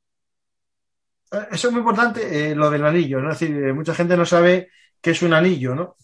Eh, 1.33 1.47
eso 1.53 1.69
es 1.69 1.73
muy 1.73 1.81
importante, 1.81 2.51
eh, 2.51 2.55
lo 2.55 2.71
del 2.71 2.85
anillo, 2.85 3.21
¿no? 3.21 3.31
Es 3.31 3.39
decir, 3.39 3.57
eh, 3.57 3.73
mucha 3.73 3.95
gente 3.95 4.17
no 4.17 4.27
sabe 4.27 4.71
qué 5.01 5.13
es 5.13 5.23
un 5.23 5.33
anillo, 5.33 5.75
¿no? 5.75 5.97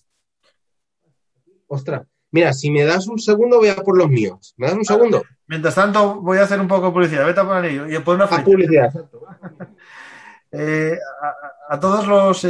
Ostras, 1.69 2.07
mira, 2.31 2.53
si 2.53 2.71
me 2.71 2.85
das 2.85 3.09
un 3.09 3.19
segundo 3.19 3.59
voy 3.59 3.69
a 3.69 3.77
por 3.77 3.99
los 3.99 4.09
míos. 4.09 4.55
¿Me 4.57 4.69
das 4.69 4.77
un 4.77 4.85
segundo? 4.85 5.25
Mientras 5.49 5.75
tanto, 5.75 6.21
voy 6.21 6.39
a 6.39 6.43
hacer 6.43 6.61
un 6.61 6.69
poco 6.69 6.87
de 6.87 6.93
publicidad. 6.93 7.27
Vete 7.27 7.41
a 7.41 7.45
por 7.45 7.57
el 7.57 7.65
anillo 7.65 7.99
y 7.99 8.03
por 8.03 8.15
una. 8.15 8.25
A 8.31 8.45
publicidad. 8.45 8.93
a, 11.69 11.81
todos 11.81 12.07
los, 12.07 12.43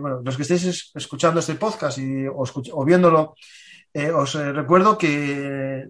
bueno, 0.00 0.22
los 0.24 0.36
que 0.36 0.42
estéis 0.42 0.90
escuchando 0.94 1.40
este 1.40 1.54
podcast 1.54 1.98
y, 1.98 2.26
o, 2.26 2.84
viéndolo, 2.84 3.34
os 4.14 4.34
recuerdo 4.34 4.96
que 4.96 5.86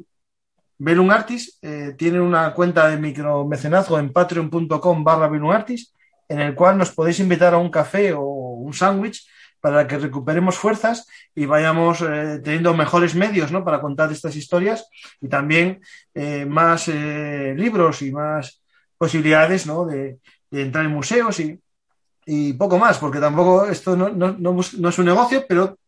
Belum 0.76 1.10
Artis 1.10 1.60
tiene 1.96 2.20
una 2.20 2.52
cuenta 2.52 2.88
de 2.88 2.96
micromecenazgo 2.98 3.98
en 3.98 4.12
patreon.com 4.12 5.04
barra 5.04 5.28
Belum 5.28 5.52
Artis 5.52 5.94
en 6.30 6.40
el 6.40 6.54
cual 6.54 6.78
nos 6.78 6.92
podéis 6.92 7.18
invitar 7.18 7.52
a 7.52 7.58
un 7.58 7.70
café 7.70 8.12
o 8.14 8.22
un 8.22 8.72
sándwich 8.72 9.28
para 9.60 9.86
que 9.86 9.98
recuperemos 9.98 10.56
fuerzas 10.56 11.06
y 11.34 11.44
vayamos 11.44 12.00
eh, 12.02 12.40
teniendo 12.42 12.72
mejores 12.72 13.16
medios 13.16 13.50
¿no? 13.50 13.64
para 13.64 13.80
contar 13.80 14.10
estas 14.12 14.36
historias 14.36 14.88
y 15.20 15.28
también 15.28 15.82
eh, 16.14 16.46
más 16.46 16.86
eh, 16.86 17.52
libros 17.56 18.00
y 18.02 18.12
más 18.12 18.62
posibilidades 18.96 19.66
¿no? 19.66 19.84
de, 19.84 20.18
entrar 20.52 20.84
en 20.84 20.92
museos 20.92 21.40
y, 21.40 21.58
poco 22.52 22.78
más, 22.78 22.98
porque 22.98 23.18
tampoco 23.18 23.66
esto 23.66 23.96
no, 23.96 24.08
no, 24.10 24.60
es 24.60 24.98
un 24.98 25.04
negocio, 25.04 25.44
pero 25.48 25.78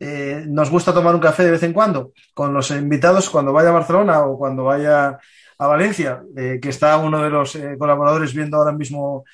nos 0.00 0.70
gusta 0.70 0.92
tomar 0.92 1.14
un 1.14 1.20
café 1.20 1.44
de 1.44 1.52
vez 1.52 1.62
en 1.62 1.72
cuando 1.72 2.12
con 2.34 2.52
los 2.52 2.70
invitados 2.72 3.30
cuando 3.30 3.52
vaya 3.52 3.68
a 3.68 3.72
Barcelona 3.72 4.20
o 4.24 4.36
cuando 4.36 4.64
vaya 4.64 5.18
a 5.58 5.66
Valencia, 5.68 6.22
que 6.34 6.68
está 6.68 6.96
uno 6.96 7.22
de 7.22 7.30
los 7.30 7.56
colaboradores 7.78 8.34
viendo 8.34 8.56
ahora 8.56 8.72
mismo 8.72 9.24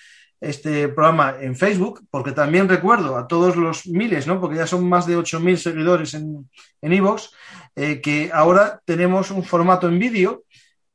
este 0.48 0.88
programa 0.88 1.36
en 1.40 1.56
Facebook, 1.56 2.06
porque 2.10 2.32
también 2.32 2.68
recuerdo 2.68 3.16
a 3.16 3.26
todos 3.26 3.56
los 3.56 3.86
miles, 3.86 4.26
¿no? 4.26 4.40
porque 4.40 4.56
ya 4.56 4.66
son 4.66 4.88
más 4.88 5.06
de 5.06 5.16
8.000 5.16 5.56
seguidores 5.56 6.14
en 6.14 6.48
Evox, 6.80 7.30
eh, 7.76 8.00
que 8.00 8.30
ahora 8.32 8.80
tenemos 8.84 9.30
un 9.30 9.42
formato 9.42 9.88
en 9.88 9.98
vídeo 9.98 10.44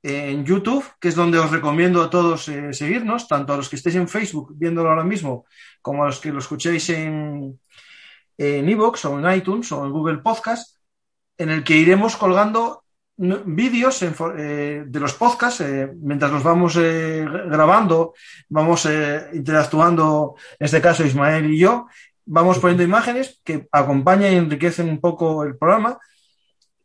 eh, 0.02 0.32
en 0.32 0.46
YouTube, 0.46 0.86
que 1.00 1.10
es 1.10 1.16
donde 1.16 1.40
os 1.40 1.52
recomiendo 1.52 2.02
a 2.02 2.10
todos 2.10 2.48
eh, 2.48 2.74
seguirnos, 2.74 3.28
tanto 3.28 3.54
a 3.54 3.58
los 3.58 3.70
que 3.70 3.76
estéis 3.76 3.96
en 3.96 4.08
Facebook 4.08 4.54
viéndolo 4.56 4.90
ahora 4.90 5.04
mismo, 5.04 5.46
como 5.82 6.04
a 6.04 6.08
los 6.08 6.20
que 6.20 6.32
lo 6.32 6.40
escuchéis 6.40 6.90
en 6.90 7.60
en 8.40 8.70
Evox 8.70 9.04
o 9.06 9.20
en 9.20 9.38
iTunes 9.38 9.70
o 9.74 9.86
en 9.86 9.92
Google 9.92 10.20
Podcast, 10.20 10.78
en 11.38 11.50
el 11.50 11.64
que 11.64 11.76
iremos 11.76 12.16
colgando 12.16 12.86
vídeos 13.20 14.02
eh, 14.02 14.84
de 14.88 15.00
los 15.00 15.14
podcasts, 15.14 15.62
eh, 15.62 15.92
mientras 16.02 16.32
los 16.32 16.42
vamos 16.42 16.78
eh, 16.78 17.26
grabando, 17.48 18.14
vamos 18.48 18.88
interactuando, 19.34 20.36
en 20.58 20.66
este 20.66 20.82
caso 20.82 21.04
Ismael 21.04 21.52
y 21.52 21.60
yo, 21.60 21.88
vamos 22.26 22.60
poniendo 22.60 22.84
imágenes 22.84 23.42
que 23.44 23.68
acompañan 23.72 24.32
y 24.32 24.36
enriquecen 24.38 24.88
un 24.90 25.02
poco 25.02 25.44
el 25.44 25.58
programa 25.58 26.00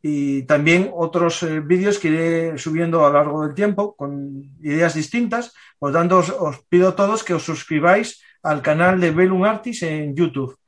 y 0.01 0.43
también 0.43 0.91
otros 0.93 1.45
vídeos 1.63 1.99
que 1.99 2.09
iré 2.09 2.57
subiendo 2.57 3.05
a 3.05 3.09
lo 3.09 3.13
largo 3.13 3.45
del 3.45 3.55
tiempo 3.55 3.95
con 3.95 4.43
ideas 4.61 4.93
distintas. 4.93 5.53
Por 5.79 5.91
lo 5.91 5.97
tanto, 5.97 6.17
os, 6.19 6.59
pido 6.69 6.89
a 6.89 6.95
todos 6.95 7.23
que 7.23 7.33
os 7.33 7.43
suscribáis 7.43 8.21
al 8.43 8.61
canal 8.61 8.99
de 8.99 9.09
Belum 9.09 9.45
Artis 9.45 9.81
en 9.83 10.15
YouTube. 10.15 10.59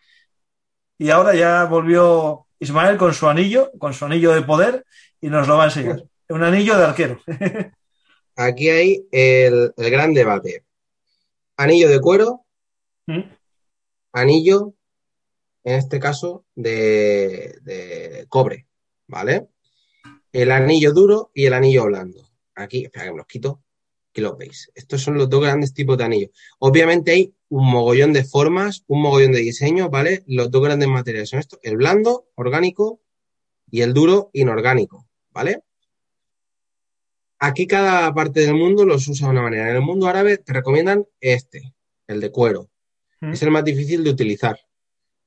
Y 0.97 1.11
ahora 1.11 1.35
ya 1.35 1.65
volvió 1.65 2.47
Ismael 2.59 2.97
con 2.97 3.13
su 3.13 3.27
anillo, 3.27 3.71
con 3.77 3.93
su 3.93 4.05
anillo 4.05 4.33
de 4.33 4.41
poder, 4.41 4.85
y 5.21 5.29
nos 5.29 5.47
lo 5.47 5.57
va 5.57 5.63
a 5.63 5.67
enseñar. 5.67 6.03
Un 6.29 6.43
anillo 6.43 6.77
de 6.77 6.85
arquero. 6.85 7.19
Aquí 8.35 8.69
hay 8.69 9.07
el, 9.11 9.73
el 9.75 9.89
gran 9.89 10.13
debate. 10.13 10.63
Anillo 11.55 11.89
de 11.89 11.99
cuero, 11.99 12.45
¿Mm? 13.07 13.21
anillo, 14.13 14.73
en 15.63 15.75
este 15.75 15.99
caso, 15.99 16.45
de, 16.55 17.57
de 17.61 18.25
cobre, 18.29 18.67
¿vale? 19.07 19.47
El 20.31 20.51
anillo 20.51 20.93
duro 20.93 21.31
y 21.33 21.45
el 21.45 21.53
anillo 21.53 21.85
blando. 21.85 22.29
Aquí, 22.55 22.83
espera 22.85 23.05
que 23.05 23.11
me 23.11 23.17
los 23.17 23.27
quito, 23.27 23.63
que 24.13 24.21
los 24.21 24.37
veis. 24.37 24.71
Estos 24.75 25.01
son 25.01 25.17
los 25.17 25.29
dos 25.29 25.41
grandes 25.41 25.73
tipos 25.73 25.97
de 25.97 26.03
anillos. 26.03 26.31
Obviamente 26.59 27.11
hay 27.11 27.33
un 27.49 27.71
mogollón 27.71 28.13
de 28.13 28.23
formas, 28.23 28.83
un 28.87 29.01
mogollón 29.01 29.31
de 29.31 29.39
diseños, 29.39 29.89
¿vale? 29.89 30.23
Los 30.27 30.51
dos 30.51 30.63
grandes 30.63 30.89
materiales 30.89 31.29
son 31.29 31.39
estos, 31.39 31.59
el 31.63 31.77
blando, 31.77 32.27
orgánico, 32.35 33.01
y 33.69 33.81
el 33.81 33.93
duro, 33.93 34.29
inorgánico, 34.33 35.06
¿vale? 35.37 35.61
Aquí 37.37 37.67
cada 37.67 38.11
parte 38.11 38.39
del 38.39 38.55
mundo 38.55 38.85
los 38.85 39.07
usa 39.07 39.27
de 39.27 39.31
una 39.33 39.43
manera. 39.43 39.69
En 39.69 39.75
el 39.75 39.83
mundo 39.83 40.07
árabe 40.07 40.39
te 40.39 40.51
recomiendan 40.51 41.05
este, 41.21 41.75
el 42.07 42.21
de 42.21 42.31
cuero. 42.31 42.71
¿Mm? 43.21 43.33
Es 43.33 43.43
el 43.43 43.51
más 43.51 43.63
difícil 43.63 44.03
de 44.03 44.09
utilizar, 44.09 44.59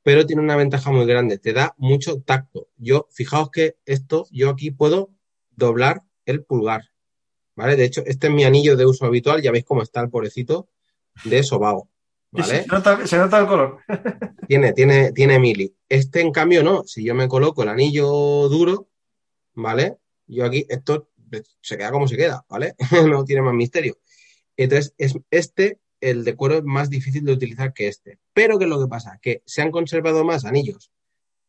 pero 0.02 0.26
tiene 0.26 0.42
una 0.42 0.56
ventaja 0.56 0.90
muy 0.90 1.06
grande, 1.06 1.38
te 1.38 1.52
da 1.52 1.76
mucho 1.78 2.20
tacto. 2.22 2.66
Yo, 2.76 3.06
fijaos 3.12 3.50
que 3.50 3.76
esto, 3.86 4.26
yo 4.32 4.50
aquí 4.50 4.72
puedo 4.72 5.10
doblar 5.50 6.02
el 6.26 6.42
pulgar, 6.42 6.82
¿vale? 7.54 7.76
De 7.76 7.84
hecho, 7.84 8.02
este 8.04 8.26
es 8.26 8.32
mi 8.32 8.42
anillo 8.42 8.76
de 8.76 8.86
uso 8.86 9.06
habitual, 9.06 9.42
ya 9.42 9.52
veis 9.52 9.64
cómo 9.64 9.82
está 9.82 10.00
el 10.00 10.10
pobrecito 10.10 10.68
de 11.22 11.44
sobao, 11.44 11.88
Y 12.32 12.40
¿vale? 12.40 12.62
Se, 12.62 12.66
nota, 12.66 13.06
se 13.06 13.16
nota 13.16 13.38
el 13.38 13.46
color. 13.46 13.78
Tiene, 14.48 14.72
tiene, 14.72 15.12
tiene 15.12 15.38
mili. 15.38 15.72
Este, 15.88 16.20
en 16.20 16.32
cambio, 16.32 16.64
no. 16.64 16.82
Si 16.82 17.04
yo 17.04 17.14
me 17.14 17.28
coloco 17.28 17.62
el 17.62 17.68
anillo 17.68 18.08
duro, 18.48 18.89
¿vale? 19.54 19.96
Yo 20.26 20.44
aquí, 20.44 20.66
esto 20.68 21.08
se 21.60 21.76
queda 21.76 21.90
como 21.90 22.08
se 22.08 22.16
queda, 22.16 22.44
¿vale? 22.48 22.74
no 23.08 23.24
tiene 23.24 23.42
más 23.42 23.54
misterio. 23.54 23.98
Entonces, 24.56 24.94
es 24.98 25.14
este, 25.30 25.78
el 26.00 26.24
de 26.24 26.34
cuero, 26.36 26.56
es 26.56 26.64
más 26.64 26.90
difícil 26.90 27.24
de 27.24 27.32
utilizar 27.32 27.72
que 27.72 27.88
este. 27.88 28.18
Pero, 28.32 28.58
¿qué 28.58 28.64
es 28.64 28.70
lo 28.70 28.80
que 28.80 28.88
pasa? 28.88 29.18
Que 29.22 29.42
se 29.46 29.62
han 29.62 29.70
conservado 29.70 30.24
más 30.24 30.44
anillos 30.44 30.90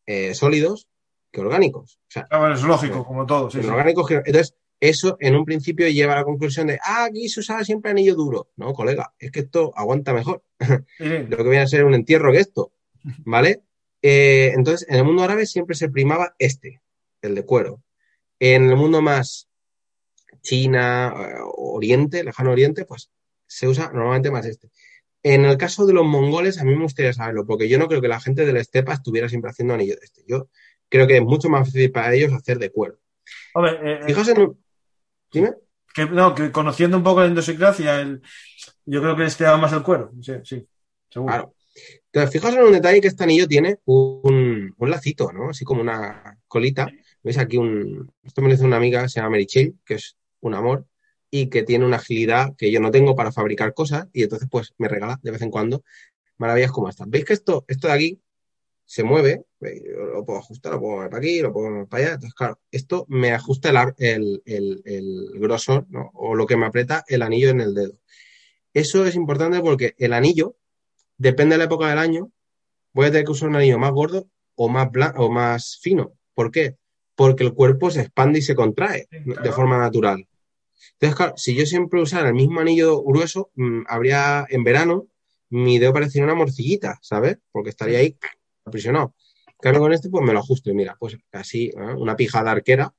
eh, 0.05 0.33
sólidos 0.33 0.87
que 1.31 1.41
orgánicos. 1.41 1.99
O 2.07 2.11
sea, 2.11 2.27
Ah, 2.29 2.51
es 2.53 2.61
lógico, 2.63 3.05
como 3.05 3.25
todo. 3.25 3.49
sí, 3.49 3.57
en 3.57 3.63
sí. 3.63 3.69
orgánicos 3.69 4.07
que- 4.07 4.15
Entonces, 4.25 4.55
eso 4.79 5.15
en 5.19 5.35
un 5.35 5.45
principio 5.45 5.87
lleva 5.89 6.13
a 6.13 6.17
la 6.17 6.23
conclusión 6.23 6.67
de, 6.67 6.79
ah, 6.83 7.05
aquí 7.05 7.29
se 7.29 7.39
usaba 7.41 7.63
siempre 7.63 7.91
anillo 7.91 8.15
duro. 8.15 8.49
No, 8.55 8.73
colega, 8.73 9.13
es 9.19 9.31
que 9.31 9.41
esto 9.41 9.71
aguanta 9.75 10.11
mejor 10.13 10.43
sí. 10.97 11.05
lo 11.29 11.37
que 11.37 11.43
viene 11.43 11.59
a 11.59 11.67
ser 11.67 11.85
un 11.85 11.93
entierro 11.93 12.31
que 12.31 12.39
esto, 12.39 12.73
¿vale? 13.25 13.61
Eh, 14.01 14.51
entonces, 14.55 14.87
en 14.89 14.95
el 14.95 15.03
mundo 15.05 15.21
árabe 15.23 15.45
siempre 15.45 15.75
se 15.75 15.89
primaba 15.89 16.33
este, 16.39 16.81
el 17.21 17.35
de 17.35 17.45
cuero. 17.45 17.81
En 18.43 18.71
el 18.71 18.75
mundo 18.75 19.03
más 19.03 19.47
China, 20.41 21.13
eh, 21.15 21.35
Oriente, 21.57 22.23
lejano 22.23 22.51
Oriente, 22.51 22.85
pues 22.85 23.11
se 23.45 23.67
usa 23.67 23.91
normalmente 23.93 24.31
más 24.31 24.47
este. 24.47 24.71
En 25.21 25.45
el 25.45 25.57
caso 25.57 25.85
de 25.85 25.93
los 25.93 26.05
mongoles, 26.05 26.59
a 26.59 26.63
mí 26.63 26.73
me 26.73 26.81
gustaría 26.81 27.13
saberlo, 27.13 27.45
porque 27.45 27.69
yo 27.69 27.77
no 27.77 27.87
creo 27.87 28.01
que 28.01 28.07
la 28.07 28.19
gente 28.19 28.43
de 28.43 28.51
la 28.51 28.59
estepa 28.59 28.93
estuviera 28.93 29.29
siempre 29.29 29.51
haciendo 29.51 29.75
anillo 29.75 29.95
de 29.95 30.05
este. 30.05 30.23
Yo 30.27 30.49
creo 30.89 31.05
que 31.05 31.17
es 31.17 31.21
mucho 31.21 31.49
más 31.49 31.67
fácil 31.67 31.91
para 31.91 32.15
ellos 32.15 32.33
hacer 32.33 32.57
de 32.57 32.71
cuero. 32.71 32.97
Hombre, 33.53 33.73
eh, 33.73 33.99
eh, 34.01 34.05
Fijaos 34.07 34.27
en. 34.29 34.57
Dime. 35.31 35.53
que, 35.93 36.07
no, 36.07 36.33
que 36.33 36.51
conociendo 36.51 36.97
un 36.97 37.03
poco 37.03 37.21
la 37.21 37.27
idiosincrasia, 37.27 38.01
el, 38.01 38.23
yo 38.85 39.01
creo 39.03 39.15
que 39.15 39.23
les 39.23 39.35
quedaba 39.35 39.57
más 39.57 39.71
el 39.71 39.83
cuero. 39.83 40.11
Sí, 40.19 40.33
sí, 40.43 40.67
seguro. 41.11 41.31
Claro. 41.31 41.55
Entonces, 42.05 42.31
fijaos 42.31 42.55
en 42.55 42.63
un 42.63 42.71
detalle 42.71 43.01
que 43.01 43.07
este 43.07 43.23
anillo 43.23 43.47
tiene 43.47 43.77
un, 43.85 44.73
un 44.75 44.89
lacito, 44.89 45.31
¿no? 45.31 45.51
Así 45.51 45.63
como 45.63 45.81
una 45.81 46.39
colita. 46.47 46.87
¿Veis 47.23 47.37
aquí 47.37 47.57
un... 47.57 48.11
Esto 48.23 48.41
me 48.41 48.49
lo 48.49 48.55
hizo 48.55 48.65
una 48.65 48.77
amiga, 48.77 49.07
se 49.09 49.19
llama 49.19 49.31
Mary 49.31 49.45
Chill, 49.45 49.77
que 49.85 49.95
es 49.95 50.17
un 50.41 50.53
amor, 50.55 50.85
y 51.29 51.47
que 51.49 51.63
tiene 51.63 51.85
una 51.85 51.97
agilidad 51.97 52.55
que 52.57 52.71
yo 52.71 52.79
no 52.79 52.91
tengo 52.91 53.15
para 53.15 53.31
fabricar 53.31 53.73
cosas, 53.73 54.07
y 54.13 54.23
entonces 54.23 54.47
pues 54.51 54.73
me 54.77 54.87
regala 54.87 55.19
de 55.23 55.31
vez 55.31 55.41
en 55.41 55.51
cuando 55.51 55.83
maravillas 56.37 56.71
como 56.71 56.89
estas. 56.89 57.09
¿Veis 57.09 57.25
que 57.25 57.33
esto, 57.33 57.65
esto 57.67 57.87
de 57.87 57.93
aquí 57.93 58.21
se 58.85 59.03
mueve? 59.03 59.45
¿Veis? 59.59 59.83
Yo 59.85 60.01
Lo 60.05 60.25
puedo 60.25 60.39
ajustar, 60.39 60.73
lo 60.73 60.79
puedo 60.81 60.95
mover 60.97 61.09
para 61.09 61.19
aquí, 61.19 61.41
lo 61.41 61.53
puedo 61.53 61.69
mover 61.71 61.87
para 61.87 62.03
allá. 62.03 62.13
Entonces, 62.15 62.35
claro, 62.35 62.59
esto 62.71 63.05
me 63.09 63.31
ajusta 63.33 63.69
el, 63.97 64.41
el, 64.45 64.81
el- 64.85 65.31
grosor. 65.39 65.87
O 66.13 66.35
lo 66.35 66.45
que 66.47 66.57
me 66.57 66.65
aprieta 66.67 67.03
el 67.07 67.21
anillo 67.21 67.49
en 67.49 67.61
el 67.61 67.73
dedo. 67.75 67.93
Eso 68.73 69.05
es 69.05 69.15
importante 69.15 69.59
porque 69.61 69.95
el 69.97 70.13
anillo, 70.13 70.55
depende 71.17 71.55
de 71.55 71.59
la 71.59 71.65
época 71.65 71.89
del 71.89 71.99
año, 71.99 72.31
voy 72.93 73.07
a 73.07 73.11
tener 73.11 73.25
que 73.25 73.31
usar 73.33 73.49
un 73.49 73.57
anillo 73.57 73.79
más 73.79 73.91
gordo 73.93 74.29
o 74.55 74.69
más, 74.69 74.89
blan- 74.89 75.13
o 75.17 75.31
más 75.31 75.79
fino. 75.81 76.13
¿Por 76.35 76.51
qué? 76.51 76.77
Porque 77.21 77.43
el 77.43 77.53
cuerpo 77.53 77.91
se 77.91 78.01
expande 78.01 78.39
y 78.39 78.41
se 78.41 78.55
contrae 78.55 79.07
Sí, 79.11 79.19
de 79.19 79.33
claro. 79.35 79.53
forma 79.53 79.77
natural. 79.77 80.27
Entonces, 80.93 81.15
claro, 81.15 81.33
si 81.37 81.53
yo 81.53 81.67
siempre 81.67 82.01
usara 82.01 82.29
el 82.29 82.33
mismo 82.33 82.59
anillo 82.61 82.99
grueso, 83.03 83.51
mm, 83.53 83.83
habría 83.87 84.47
en 84.49 84.63
verano, 84.63 85.05
mi 85.51 85.77
dedo 85.77 85.93
parecería 85.93 86.23
una 86.23 86.33
morcillita, 86.33 86.97
¿sabes? 87.03 87.37
Porque 87.51 87.69
estaría 87.69 87.99
ahí 87.99 88.17
aprisionado. 88.65 89.13
Cambio, 89.59 89.81
con 89.81 89.93
este, 89.93 90.09
pues 90.09 90.25
me 90.25 90.33
lo 90.33 90.39
ajusto 90.39 90.71
y 90.71 90.73
mira, 90.73 90.95
pues 90.99 91.15
casi 91.29 91.65
¿eh? 91.65 91.93
una 91.95 92.15
pijada 92.15 92.49
arquera 92.49 92.91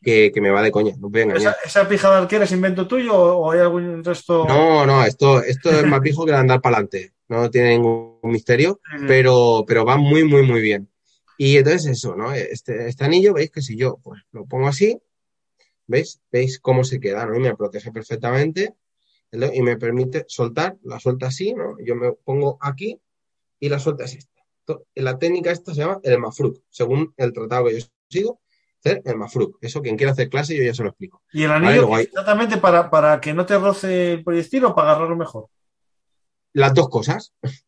que, 0.00 0.32
que 0.32 0.40
me 0.40 0.48
va 0.48 0.62
de 0.62 0.70
coña, 0.70 0.94
no 0.98 1.10
voy 1.10 1.20
a 1.20 1.24
engañar. 1.24 1.56
¿Esa, 1.62 1.80
¿Esa 1.80 1.88
pija 1.90 2.10
de 2.10 2.16
arquera 2.16 2.44
es 2.44 2.52
invento 2.52 2.88
tuyo 2.88 3.14
o, 3.14 3.52
hay 3.52 3.60
algún 3.60 4.02
resto? 4.02 4.46
No, 4.48 4.86
no, 4.86 5.04
esto, 5.04 5.42
esto 5.42 5.68
es 5.68 5.84
más 5.84 6.00
pijo 6.00 6.24
que 6.24 6.32
de 6.32 6.38
andar 6.38 6.62
para 6.62 6.76
adelante. 6.76 7.12
No 7.28 7.50
tiene 7.50 7.70
ningún 7.70 8.18
misterio, 8.22 8.80
pero, 9.06 9.64
pero 9.66 9.84
va 9.84 9.98
muy, 9.98 10.24
muy, 10.24 10.42
muy 10.42 10.62
bien. 10.62 10.88
Y 11.40 11.56
entonces 11.56 11.86
eso, 11.86 12.16
¿no? 12.16 12.32
Este, 12.34 12.88
este 12.88 13.04
anillo, 13.04 13.32
veis 13.32 13.50
que 13.50 13.62
si 13.62 13.76
yo 13.76 13.98
pues 14.02 14.20
lo 14.32 14.44
pongo 14.44 14.66
así, 14.68 15.00
¿veis? 15.86 16.20
¿Veis 16.32 16.58
cómo 16.60 16.82
se 16.84 16.98
queda? 17.00 17.24
¿no? 17.26 17.36
Y 17.36 17.40
me 17.40 17.56
protege 17.56 17.92
perfectamente 17.92 18.74
¿vale? 19.32 19.52
y 19.54 19.62
me 19.62 19.76
permite 19.76 20.24
soltar, 20.28 20.76
la 20.82 20.98
suelta 20.98 21.28
así, 21.28 21.54
¿no? 21.54 21.76
Yo 21.80 21.94
me 21.94 22.12
pongo 22.12 22.58
aquí 22.60 23.00
y 23.60 23.68
la 23.68 23.78
suelta 23.78 24.04
así. 24.04 24.18
Esto- 24.18 24.84
La 24.96 25.16
técnica 25.18 25.50
esta 25.52 25.72
se 25.72 25.80
llama 25.80 26.00
el 26.02 26.18
mafruk, 26.18 26.60
según 26.70 27.14
el 27.16 27.32
tratado 27.32 27.66
que 27.66 27.80
yo 27.80 27.86
sigo, 28.10 28.40
hacer 28.80 29.00
el 29.04 29.16
mafruk. 29.16 29.58
Eso 29.60 29.80
quien 29.80 29.96
quiera 29.96 30.12
hacer 30.12 30.28
clase 30.28 30.56
yo 30.56 30.62
ya 30.64 30.74
se 30.74 30.82
lo 30.82 30.88
explico. 30.90 31.22
¿Y 31.32 31.44
el 31.44 31.50
Vale, 31.50 31.68
anillo 31.68 31.94
hay- 31.94 32.04
exactamente 32.06 32.56
para, 32.58 32.90
para 32.90 33.20
que 33.20 33.32
no 33.32 33.46
te 33.46 33.56
roce 33.58 34.14
el 34.14 34.24
proyectil 34.24 34.64
o 34.64 34.74
para 34.74 34.90
agarrarlo 34.90 35.16
mejor? 35.16 35.46
Las 36.52 36.74
dos 36.74 36.88
cosas. 36.88 37.32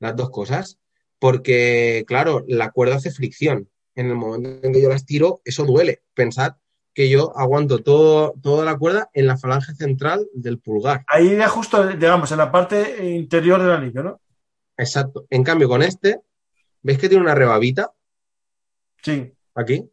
Las 0.00 0.16
dos 0.16 0.30
cosas. 0.30 0.78
Porque, 1.18 2.04
claro, 2.06 2.44
la 2.46 2.70
cuerda 2.70 2.96
hace 2.96 3.10
fricción. 3.10 3.68
En 3.94 4.06
el 4.06 4.14
momento 4.14 4.66
en 4.66 4.72
que 4.72 4.80
yo 4.82 4.88
las 4.88 5.04
tiro, 5.04 5.40
eso 5.44 5.64
duele. 5.64 6.02
Pensad 6.14 6.52
que 6.94 7.08
yo 7.08 7.36
aguanto 7.36 7.82
todo, 7.82 8.34
toda 8.42 8.64
la 8.64 8.76
cuerda 8.76 9.08
en 9.12 9.26
la 9.26 9.36
falange 9.36 9.74
central 9.74 10.28
del 10.32 10.58
pulgar. 10.58 11.04
Ahí 11.08 11.36
ya 11.36 11.48
justo, 11.48 11.86
digamos, 11.86 12.30
en 12.32 12.38
la 12.38 12.50
parte 12.52 13.08
interior 13.14 13.60
del 13.62 13.72
anillo, 13.72 14.02
¿no? 14.02 14.20
Exacto. 14.76 15.26
En 15.30 15.42
cambio, 15.44 15.68
con 15.68 15.82
este, 15.82 16.20
¿veis 16.82 16.98
que 16.98 17.08
tiene 17.08 17.22
una 17.22 17.34
rebabita 17.34 17.92
Sí. 19.02 19.32
aquí? 19.54 19.88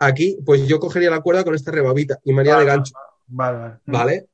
Aquí, 0.00 0.38
pues 0.44 0.66
yo 0.68 0.78
cogería 0.78 1.10
la 1.10 1.20
cuerda 1.20 1.44
con 1.44 1.54
esta 1.54 1.70
rebabita 1.72 2.18
y 2.24 2.32
me 2.32 2.40
haría 2.40 2.58
de 2.58 2.64
gancho. 2.64 2.94
Vale, 3.26 3.58
vale. 3.58 3.74
¿Vale? 3.86 4.26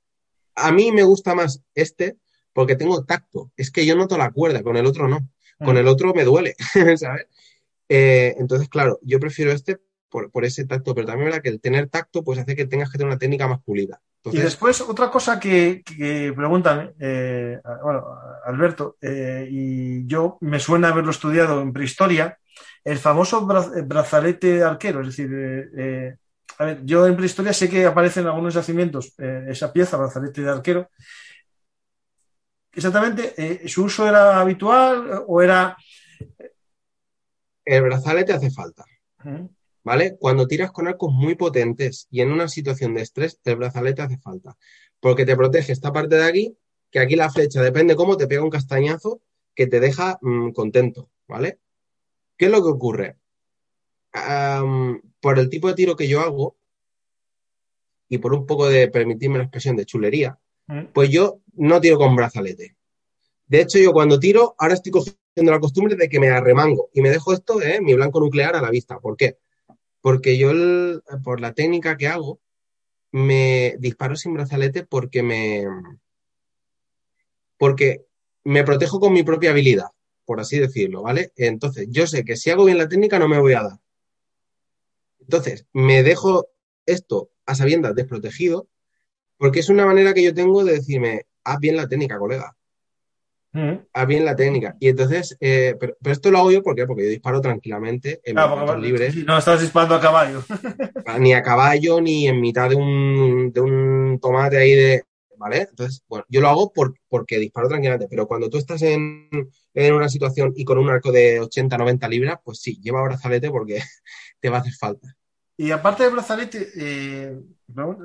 A 0.55 0.70
mí 0.73 0.93
me 0.93 1.02
gusta 1.02 1.35
más 1.35 1.62
este 1.74 2.19
porque 2.52 2.77
tengo 2.77 3.05
tacto. 3.05 3.51
Es 3.56 3.70
que 3.70 3.85
yo 3.86 3.97
noto 3.97 4.16
la 4.19 4.31
cuerda, 4.31 4.62
con 4.62 4.77
el 4.77 4.86
otro 4.86 5.09
no. 5.09 5.28
Con 5.62 5.76
Mm. 5.76 5.78
el 5.78 5.89
otro 5.89 6.14
me 6.14 6.24
duele, 6.24 6.55
¿sabes? 6.98 7.26
Eh, 7.89 8.35
entonces, 8.39 8.68
claro, 8.68 8.98
yo 9.02 9.20
prefiero 9.20 9.52
este 9.52 9.81
por, 10.09 10.31
por 10.31 10.44
ese 10.44 10.64
tacto, 10.64 10.94
pero 10.94 11.06
también 11.06 11.26
verdad 11.26 11.43
que 11.43 11.48
el 11.48 11.60
tener 11.60 11.89
tacto 11.89 12.22
pues 12.22 12.39
hace 12.39 12.55
que 12.55 12.66
tengas 12.66 12.90
que 12.90 12.98
tener 12.98 13.09
una 13.10 13.18
técnica 13.18 13.48
más 13.48 13.60
pulida. 13.62 14.01
Y 14.31 14.39
después, 14.39 14.81
otra 14.81 15.10
cosa 15.10 15.39
que, 15.39 15.82
que 15.85 16.32
preguntan, 16.35 16.94
eh, 16.98 17.59
bueno, 17.82 18.05
Alberto, 18.47 18.97
eh, 19.01 19.47
y 19.51 20.06
yo 20.06 20.39
me 20.40 20.60
suena 20.60 20.89
haberlo 20.89 21.10
estudiado 21.10 21.60
en 21.60 21.72
prehistoria, 21.72 22.39
el 22.85 22.98
famoso 22.98 23.47
bra- 23.47 23.86
brazalete 23.86 24.62
arquero, 24.62 25.01
es 25.02 25.09
decir, 25.09 25.31
eh, 25.76 26.16
a 26.59 26.64
ver, 26.64 26.81
yo 26.85 27.06
en 27.06 27.16
prehistoria 27.16 27.52
sé 27.52 27.68
que 27.68 27.85
aparece 27.85 28.20
en 28.20 28.26
algunos 28.28 28.55
yacimientos 28.55 29.14
esa 29.18 29.72
pieza, 29.72 29.97
brazalete 29.97 30.43
de 30.43 30.51
arquero. 30.51 30.89
Exactamente, 32.76 33.34
eh, 33.36 33.68
¿su 33.68 33.84
uso 33.84 34.06
era 34.09 34.40
habitual 34.40 35.24
o 35.26 35.42
era... 35.42 35.76
el 37.64 37.82
brazalete 37.82 38.32
hace 38.32 38.51
falta. 38.51 38.84
¿vale? 39.84 40.16
Cuando 40.18 40.48
tiras 40.48 40.72
con 40.72 40.88
arcos 40.88 41.12
muy 41.12 41.36
potentes 41.36 42.09
y 42.10 42.22
en 42.22 42.32
una 42.32 42.48
situación 42.48 42.94
de 42.94 43.02
estrés, 43.02 43.38
el 43.44 43.56
brazalete 43.56 44.02
hace 44.02 44.18
falta. 44.18 44.56
Porque 44.98 45.26
te 45.26 45.36
protege 45.36 45.72
esta 45.72 45.92
parte 45.92 46.16
de 46.16 46.24
aquí, 46.24 46.56
que 46.90 46.98
aquí 46.98 47.14
la 47.14 47.30
flecha, 47.30 47.62
depende 47.62 47.94
cómo, 47.94 48.16
te 48.16 48.26
pega 48.26 48.42
un 48.42 48.51
castañazo 48.51 49.20
que 49.55 49.66
te 49.66 49.78
deja 49.78 50.18
mm, 50.22 50.51
contento, 50.52 51.10
¿vale? 51.28 51.60
¿Qué 52.36 52.46
es 52.46 52.51
lo 52.51 52.62
que 52.62 52.70
ocurre? 52.70 53.16
Por 55.20 55.38
el 55.38 55.51
tipo 55.51 55.68
de 55.68 55.74
tiro 55.74 55.96
que 55.96 56.09
yo 56.09 56.20
hago 56.20 56.56
y 58.09 58.18
por 58.18 58.32
un 58.32 58.46
poco 58.46 58.68
de 58.68 58.88
permitirme 58.88 59.38
la 59.38 59.44
expresión 59.44 59.76
de 59.76 59.86
chulería. 59.86 60.38
Pues 60.93 61.11
yo 61.11 61.41
no 61.55 61.81
tiro 61.81 61.99
con 61.99 62.16
brazalete. 62.16 62.77
De 63.47 63.61
hecho, 63.61 63.78
yo 63.78 63.93
cuando 63.93 64.19
tiro, 64.19 64.55
ahora 64.59 64.74
estoy 64.74 64.93
cogiendo 64.93 65.53
la 65.53 65.61
costumbre 65.61 65.97
de 65.97 66.09
que 66.09 66.20
me 66.20 66.31
arremango 66.31 66.91
y 66.93 67.03
me 67.03 67.11
dejo 67.11 67.32
esto, 67.32 67.61
¿eh? 67.61 67.81
mi 67.81 67.95
blanco 67.95 68.20
nuclear 68.20 68.57
a 68.57 68.62
la 68.62 68.70
vista. 68.70 68.99
¿Por 68.99 69.16
qué? 69.16 69.39
Porque 70.01 70.39
yo, 70.39 70.51
por 71.23 71.41
la 71.41 71.53
técnica 71.53 71.97
que 71.97 72.09
hago, 72.09 72.41
me 73.12 73.77
disparo 73.78 74.16
sin 74.16 74.35
brazalete 74.35 74.85
porque 74.85 75.23
me. 75.23 75.65
Porque 77.57 78.05
me 78.43 78.65
protejo 78.65 78.99
con 79.01 79.12
mi 79.12 79.23
propia 79.23 79.51
habilidad, 79.51 79.89
por 80.24 80.41
así 80.41 80.59
decirlo, 80.59 81.03
¿vale? 81.03 81.32
Entonces, 81.36 81.86
yo 81.91 82.07
sé 82.07 82.24
que 82.24 82.36
si 82.36 82.51
hago 82.51 82.65
bien 82.65 82.78
la 82.78 82.89
técnica 82.89 83.19
no 83.19 83.28
me 83.28 83.39
voy 83.39 83.55
a 83.55 83.62
dar. 83.62 83.78
Entonces, 85.20 85.66
me 85.73 86.03
dejo 86.03 86.49
esto 86.86 87.31
a 87.47 87.55
sabiendas 87.55 87.95
desprotegido 87.95 88.69
porque 89.36 89.61
es 89.61 89.69
una 89.69 89.86
manera 89.86 90.15
que 90.15 90.23
yo 90.23 90.35
tengo 90.35 90.65
de 90.65 90.74
decirme, 90.74 91.27
haz 91.44 91.59
bien 91.59 91.77
la 91.77 91.89
técnica, 91.89 92.19
colega. 92.19 92.55
Mm. 93.55 93.86
Haz 93.93 94.06
bien 94.09 94.24
la 94.24 94.35
técnica. 94.35 94.77
Y 94.81 94.89
entonces, 94.89 95.36
eh, 95.40 95.77
pero, 95.78 95.94
esto 96.05 96.31
lo 96.31 96.39
hago 96.39 96.51
yo 96.51 96.62
porque 96.62 96.82
yo 96.82 97.09
disparo 97.09 97.40
tranquilamente 97.40 98.20
en 98.24 98.36
ah, 98.36 98.77
libres. 98.77 99.15
No 99.24 99.39
estás 99.39 99.61
disparando 99.61 99.94
a 99.94 100.01
caballo. 100.01 100.43
Ni 101.20 101.32
a 101.32 101.43
caballo, 101.43 102.01
ni 102.01 102.27
en 102.27 102.40
mitad 102.40 102.69
de 102.69 102.74
un, 102.74 103.52
de 103.52 103.61
un 103.61 104.19
tomate 104.20 104.59
ahí 104.59 104.73
de. 104.73 105.05
¿Vale? 105.36 105.66
Entonces, 105.69 106.02
bueno, 106.09 106.24
yo 106.28 106.40
lo 106.40 106.48
hago 106.48 106.73
porque 107.09 107.39
disparo 107.39 107.69
tranquilamente, 107.69 108.06
pero 108.09 108.27
cuando 108.27 108.48
tú 108.48 108.56
estás 108.56 108.81
en, 108.82 109.28
en, 109.74 109.94
una 109.94 110.09
situación 110.09 110.52
y 110.56 110.65
con 110.65 110.78
un 110.78 110.89
arco 110.89 111.12
de 111.12 111.40
80, 111.40 111.77
90 111.77 112.09
libras, 112.09 112.39
pues 112.43 112.61
sí, 112.61 112.81
lleva 112.81 113.02
brazalete 113.02 113.51
porque 113.51 113.82
te 114.40 114.48
va 114.48 114.59
a 114.59 114.61
hacer 114.61 114.73
falta. 114.73 115.15
Y 115.56 115.70
aparte 115.70 116.05
de 116.05 116.11
brazalete, 116.11 116.69
eh, 116.77 117.39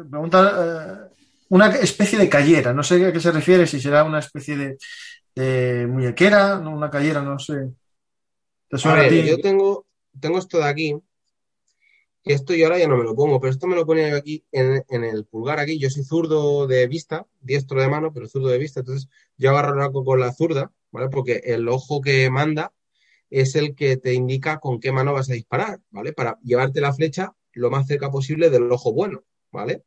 pregunta, 0.10 1.10
eh, 1.10 1.19
una 1.50 1.68
especie 1.76 2.18
de 2.18 2.30
callera, 2.30 2.74
no 2.74 2.84
sé 2.84 3.06
a 3.06 3.12
qué 3.12 3.20
se 3.20 3.32
refiere, 3.32 3.68
si 3.68 3.80
será 3.82 4.04
una 4.04 4.20
especie 4.20 4.78
de, 5.36 5.88
muñequera, 5.88 6.58
una 6.58 6.90
callera, 6.90 7.22
no 7.22 7.40
sé. 7.40 7.70
yo 8.72 9.38
tengo, 9.40 9.88
tengo 10.20 10.38
esto 10.38 10.58
de 10.60 10.66
aquí, 10.66 10.96
que 12.24 12.34
esto 12.34 12.54
yo 12.54 12.66
ahora 12.66 12.80
ya 12.80 12.88
no 12.88 12.98
me 12.98 13.04
lo 13.04 13.16
pongo, 13.16 13.40
pero 13.40 13.52
esto 13.52 13.68
me 13.68 13.76
lo 13.76 13.86
ponía 13.86 14.10
yo 14.10 14.18
aquí 14.18 14.44
en, 14.52 15.04
el 15.04 15.26
pulgar 15.26 15.60
aquí. 15.60 15.80
Yo 15.80 15.90
soy 15.90 16.04
zurdo 16.04 16.68
de 16.68 16.88
vista, 16.88 17.26
diestro 17.40 17.82
de 17.82 17.88
mano, 17.88 18.14
pero 18.14 18.28
zurdo 18.28 18.50
de 18.50 18.58
vista, 18.58 18.82
entonces 18.82 19.10
yo 19.38 19.50
agarro 19.52 19.74
el 19.74 19.82
arco 19.82 20.04
con 20.04 20.20
la 20.20 20.34
zurda, 20.34 20.72
¿vale? 20.92 21.10
Porque 21.10 21.42
el 21.46 21.68
ojo 21.70 22.02
que 22.02 22.30
manda 22.30 22.74
es 23.30 23.56
el 23.56 23.76
que 23.76 23.98
te 23.98 24.14
indica 24.14 24.60
con 24.60 24.80
qué 24.80 24.92
mano 24.92 25.14
vas 25.14 25.30
a 25.30 25.34
disparar, 25.34 25.80
¿vale? 25.92 26.14
Para 26.14 26.38
llevarte 26.44 26.82
la 26.82 26.94
flecha 26.94 27.34
lo 27.54 27.70
más 27.70 27.88
cerca 27.88 28.12
posible 28.12 28.50
del 28.50 28.72
ojo 28.72 28.94
bueno, 28.94 29.24
¿vale? 29.52 29.84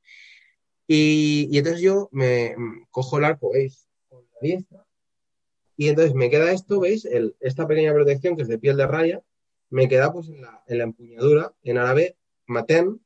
Y, 0.94 1.56
entonces 1.56 1.80
yo 1.80 2.10
me 2.12 2.54
cojo 2.90 3.16
el 3.16 3.24
arco, 3.24 3.52
¿veis? 3.52 3.88
Con 4.10 4.26
la 4.34 4.38
diestra. 4.42 4.84
Y 5.74 5.88
entonces 5.88 6.14
me 6.14 6.28
queda 6.28 6.52
esto, 6.52 6.80
¿veis? 6.80 7.08
esta 7.40 7.66
pequeña 7.66 7.94
protección 7.94 8.36
que 8.36 8.42
es 8.42 8.48
de 8.48 8.58
piel 8.58 8.76
de 8.76 8.86
raya, 8.86 9.22
me 9.70 9.88
queda 9.88 10.12
pues 10.12 10.28
en 10.28 10.42
la, 10.42 10.84
empuñadura, 10.84 11.54
en 11.62 11.78
árabe, 11.78 12.16
maten, 12.46 13.00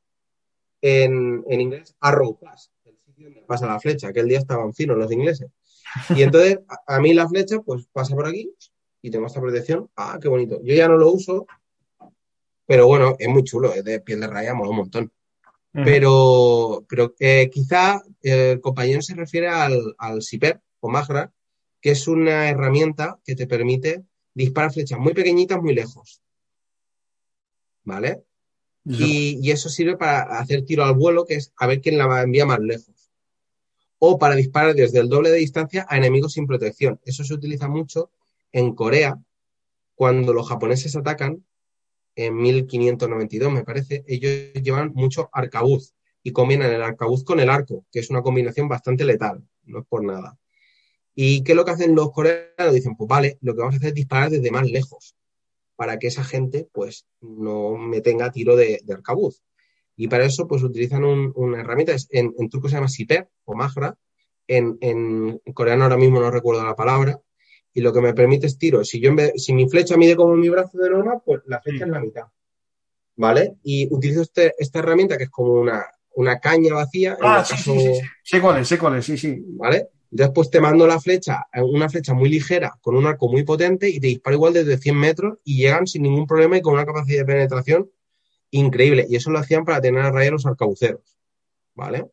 en, 0.81 1.45
inglés, 1.49 1.95
arrow 2.01 2.37
pass, 2.37 2.73
el 2.85 2.99
sitio 2.99 3.27
donde 3.27 3.43
pasa 3.43 3.69
la 3.69 3.79
flecha, 3.79 4.13
que 4.13 4.19
el 4.19 4.29
día 4.29 4.39
estaban 4.39 4.75
finos 4.75 4.99
los 4.99 5.13
ingleses. 5.13 5.49
Y 6.17 6.23
entonces 6.25 6.59
a, 6.89 6.99
mí 6.99 7.15
la 7.15 7.29
flecha 7.29 7.61
pues 7.61 7.87
pasa 7.93 8.17
por 8.17 8.27
aquí 8.27 8.53
y 9.01 9.13
tengo 9.13 9.29
esta 9.29 9.41
protección. 9.41 9.89
Ah, 9.95 10.19
qué 10.21 10.27
bonito. 10.27 10.61
Yo 10.65 10.75
ya 10.75 10.89
no 10.89 10.97
lo 10.97 11.13
uso, 11.13 11.47
pero 12.67 12.89
bueno, 12.89 13.15
es 13.17 13.29
muy 13.29 13.45
chulo, 13.45 13.73
es 13.73 13.85
de 13.85 14.01
piel 14.01 14.19
de 14.19 14.27
raya, 14.27 14.55
mola 14.55 14.71
un 14.71 14.77
montón. 14.77 15.13
Pero, 15.85 16.87
pero 16.89 17.15
eh, 17.19 17.51
quizá 17.53 18.03
el 18.23 18.61
compañero 18.63 19.03
se 19.03 19.15
refiere 19.15 19.49
al, 19.49 19.95
al 19.99 20.23
SIPER 20.23 20.61
o 20.81 20.89
MAGRA, 20.89 21.33
que 21.81 21.91
es 21.91 22.09
una 22.09 22.49
herramienta 22.49 23.21
que 23.25 23.37
te 23.37 23.47
permite 23.47 24.05
disparar 24.35 24.73
flechas 24.73 24.99
muy 24.99 25.15
pequeñitas 25.15 25.61
muy 25.61 25.75
lejos. 25.75 26.21
¿Vale? 27.85 28.25
Y, 28.85 29.51
eso 29.51 29.69
sirve 29.69 29.97
para 29.97 30.39
hacer 30.39 30.65
tiro 30.65 30.85
al 30.85 30.95
vuelo, 30.95 31.25
que 31.25 31.35
es 31.35 31.53
a 31.57 31.67
ver 31.67 31.81
quién 31.81 31.99
la 31.99 32.23
envía 32.23 32.47
más 32.47 32.61
lejos. 32.61 33.11
O 33.99 34.19
para 34.19 34.35
disparar 34.35 34.75
desde 34.75 35.01
el 35.01 35.09
doble 35.09 35.31
de 35.31 35.39
distancia 35.39 35.87
a 35.89 35.97
enemigos 35.97 36.35
sin 36.35 36.47
protección. 36.47 37.01
Eso 37.05 37.25
se 37.25 37.35
utiliza 37.35 37.69
mucho 37.69 38.11
en 38.53 38.75
Corea, 38.75 39.19
cuando 39.95 40.33
los 40.33 40.49
japoneses 40.49 40.95
atacan 40.95 41.46
en 42.17 42.37
1592, 42.37 43.53
me 43.53 43.63
parece, 43.63 44.05
ellos 44.09 44.53
llevan 44.55 44.93
mucho 44.95 45.29
arcabuz 45.33 45.95
y 46.23 46.33
combinan 46.33 46.73
el 46.73 46.83
arcabuz 46.83 47.23
con 47.23 47.39
el 47.39 47.51
arco, 47.51 47.85
que 47.93 48.01
es 48.01 48.11
una 48.11 48.23
combinación 48.23 48.69
bastante 48.69 49.05
letal, 49.05 49.45
no 49.65 49.81
es 49.81 49.87
por 49.87 50.03
nada. 50.03 50.39
¿Y 51.15 51.45
qué 51.45 51.53
es 51.53 51.57
lo 51.57 51.65
que 51.65 51.71
hacen 51.71 51.95
los 51.95 52.11
coreanos? 52.11 52.75
Dicen, 52.75 52.97
pues 52.97 53.09
vale, 53.09 53.39
lo 53.43 53.55
que 53.55 53.61
vamos 53.61 53.75
a 53.75 53.77
hacer 53.77 53.89
es 53.89 53.95
disparar 53.95 54.31
desde 54.31 54.51
más 54.51 54.69
lejos, 54.69 55.15
para 55.77 55.99
que 55.99 56.09
esa 56.09 56.25
gente, 56.25 56.69
pues, 56.73 57.07
no 57.21 57.77
me 57.77 58.01
tenga 58.01 58.33
tiro 58.33 58.57
de, 58.57 58.83
arcabuz. 58.91 59.43
Y 59.95 60.09
para 60.09 60.25
eso, 60.25 60.49
pues, 60.49 60.63
utilizan 60.63 61.05
una 61.05 61.61
herramienta, 61.61 61.95
en, 62.11 62.35
en, 62.39 62.49
turco 62.49 62.69
se 62.69 62.77
llama 62.77 62.89
siper 62.89 63.29
o 63.45 63.55
magra, 63.55 63.97
en, 64.49 64.79
en 64.81 65.41
coreano 65.55 65.85
ahora 65.85 65.97
mismo 65.97 66.21
no 66.21 66.31
recuerdo 66.31 66.65
la 66.65 66.77
palabra, 66.77 67.21
y 67.77 67.83
lo 67.83 67.93
que 67.93 68.01
me 68.01 68.15
permite 68.15 68.47
es 68.47 68.57
tiro. 68.57 68.83
Si, 68.85 68.99
yo 69.01 69.11
si 69.37 69.53
mi 69.53 69.69
flecha 69.69 69.99
mide 69.99 70.17
como 70.17 70.35
mi 70.35 70.49
brazo 70.49 70.79
de 70.79 70.89
norma, 70.89 71.19
pues 71.19 71.43
la 71.45 71.61
flecha 71.61 71.85
es 71.85 71.91
la 71.91 72.01
mitad. 72.01 72.25
¿Vale? 73.17 73.57
Y 73.65 73.87
utilizo 73.95 74.23
este, 74.23 74.55
esta 74.59 74.79
herramienta 74.79 75.19
que 75.19 75.25
es 75.25 75.31
como 75.31 75.53
una, 75.53 75.85
una 76.15 76.41
caña 76.41 76.73
vacía. 76.73 77.19
Ah, 77.21 77.45
sí, 77.45 77.55
sí, 77.59 77.79
sí, 77.79 78.01
Sé 78.23 78.41
cuál 78.41 78.63
es, 78.63 78.69
sé 78.69 78.79
cuál 78.79 78.97
es, 78.97 79.05
sí, 79.05 79.19
sí. 79.19 79.45
¿Vale? 79.47 79.91
Después 80.11 80.49
te 80.49 80.59
mando 80.59 80.87
la 80.87 80.99
flecha, 80.99 81.45
una 81.63 81.91
flecha 81.91 82.15
muy 82.15 82.31
ligera, 82.31 82.79
con 82.81 82.97
un 82.97 83.07
arco 83.07 83.29
muy 83.29 83.43
potente 83.43 83.91
y 83.91 84.01
te 84.01 84.07
disparo 84.07 84.37
igual 84.37 84.55
desde 84.55 84.79
100 84.79 84.97
metros 84.97 85.39
y 85.45 85.59
llegan 85.59 85.87
sin 85.87 86.03
ningún 86.03 86.27
problema 86.27 86.57
y 86.57 86.63
con 86.63 86.73
una 86.73 86.87
capacidad 86.87 87.19
de 87.21 87.27
penetración 87.27 87.91
increíble. 88.53 89.05
Y 89.07 89.17
eso 89.17 89.31
lo 89.31 89.39
hacían 89.39 89.67
para 89.67 89.83
tener 89.83 90.01
a 90.01 90.11
raya 90.11 90.31
los 90.31 90.47
arcabuceros. 90.47 91.19
¿Vale? 91.75 92.07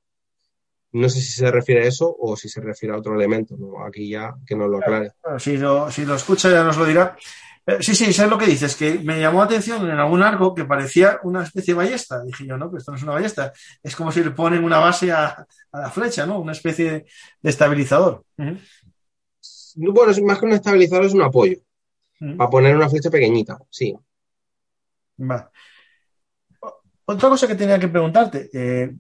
No 0.94 1.10
sé 1.10 1.22
si 1.22 1.32
se 1.32 1.49
refiere 1.52 1.84
a 1.84 1.88
eso 1.88 2.15
o 2.20 2.36
si 2.36 2.48
se 2.48 2.61
refiere 2.61 2.94
a 2.94 2.99
otro 2.99 3.15
elemento. 3.15 3.57
Aquí 3.86 4.10
ya 4.10 4.36
que 4.45 4.56
nos 4.56 4.70
lo 4.70 4.78
aclare. 4.78 5.11
si, 5.40 5.57
lo, 5.57 5.90
si 5.91 6.06
lo 6.06 6.15
escucha 6.15 6.52
ya 6.52 6.64
nos 6.64 6.78
lo 6.78 6.86
dirá. 6.86 7.18
Eh, 7.65 7.78
sí, 7.80 7.95
sí, 7.95 8.11
sé 8.11 8.28
lo 8.28 8.38
que 8.38 8.45
dices, 8.45 8.76
que 8.76 8.99
me 8.99 9.20
llamó 9.20 9.40
la 9.40 9.45
atención 9.45 9.90
en 9.90 9.98
algún 9.98 10.22
arco 10.22 10.53
que 10.53 10.65
parecía 10.65 11.20
una 11.24 11.44
especie 11.44 11.74
de 11.74 11.78
ballesta. 11.78 12.22
Dije 12.24 12.45
yo, 12.45 12.57
no, 12.57 12.68
pero 12.70 12.80
esto 12.80 12.91
no 12.91 12.98
es 12.98 13.03
una 13.03 13.14
ballesta. 13.14 13.53
Es 13.82 13.95
como 13.95 14.11
si 14.11 14.24
le 14.24 14.32
ponen 14.32 14.64
una 14.64 14.80
base 14.80 15.11
a, 15.11 15.48
la 15.72 15.90
flecha, 15.90 16.26
¿no? 16.26 16.40
Una 16.40 16.52
especie 16.52 16.91
de, 16.91 17.06
estabilizador. 17.41 18.24
Bueno, 19.76 20.14
más 20.26 20.40
que 20.40 20.45
un 20.45 20.52
estabilizador, 20.52 21.06
es 21.06 21.14
un 21.14 21.22
apoyo. 21.22 21.57
Para 22.38 22.49
poner 22.49 22.76
una 22.76 22.90
flecha 22.90 23.10
pequeñita, 23.10 23.57
sí. 23.70 23.95
Va. 25.20 25.49
Otra 27.06 27.30
cosa 27.30 27.48
que 27.48 27.56
tenía 27.56 27.80
que 27.80 27.88
preguntarte, 27.88 28.49
eh, 28.53 28.94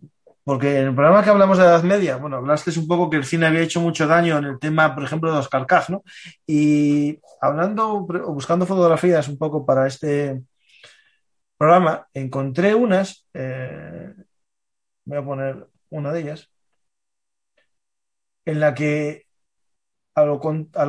porque 0.43 0.79
en 0.79 0.87
el 0.87 0.95
programa 0.95 1.23
que 1.23 1.29
hablamos 1.29 1.57
de 1.57 1.63
Edad 1.63 1.83
Media, 1.83 2.17
bueno, 2.17 2.37
hablaste 2.37 2.77
un 2.77 2.87
poco 2.87 3.09
que 3.09 3.17
el 3.17 3.25
cine 3.25 3.45
había 3.47 3.61
hecho 3.61 3.79
mucho 3.79 4.07
daño 4.07 4.37
en 4.37 4.45
el 4.45 4.59
tema, 4.59 4.93
por 4.93 5.03
ejemplo, 5.03 5.29
de 5.29 5.37
los 5.37 5.47
carcaj, 5.47 5.89
¿no? 5.89 6.03
Y 6.45 7.19
hablando 7.41 7.93
o 7.93 8.33
buscando 8.33 8.65
fotografías 8.65 9.27
un 9.29 9.37
poco 9.37 9.65
para 9.65 9.87
este 9.87 10.41
programa, 11.57 12.07
encontré 12.13 12.75
unas, 12.75 13.25
eh, 13.33 14.13
voy 15.05 15.17
a 15.17 15.23
poner 15.25 15.67
una 15.89 16.11
de 16.11 16.19
ellas, 16.21 16.49
en 18.45 18.59
la 18.59 18.73
que, 18.73 19.27
al, 20.15 20.39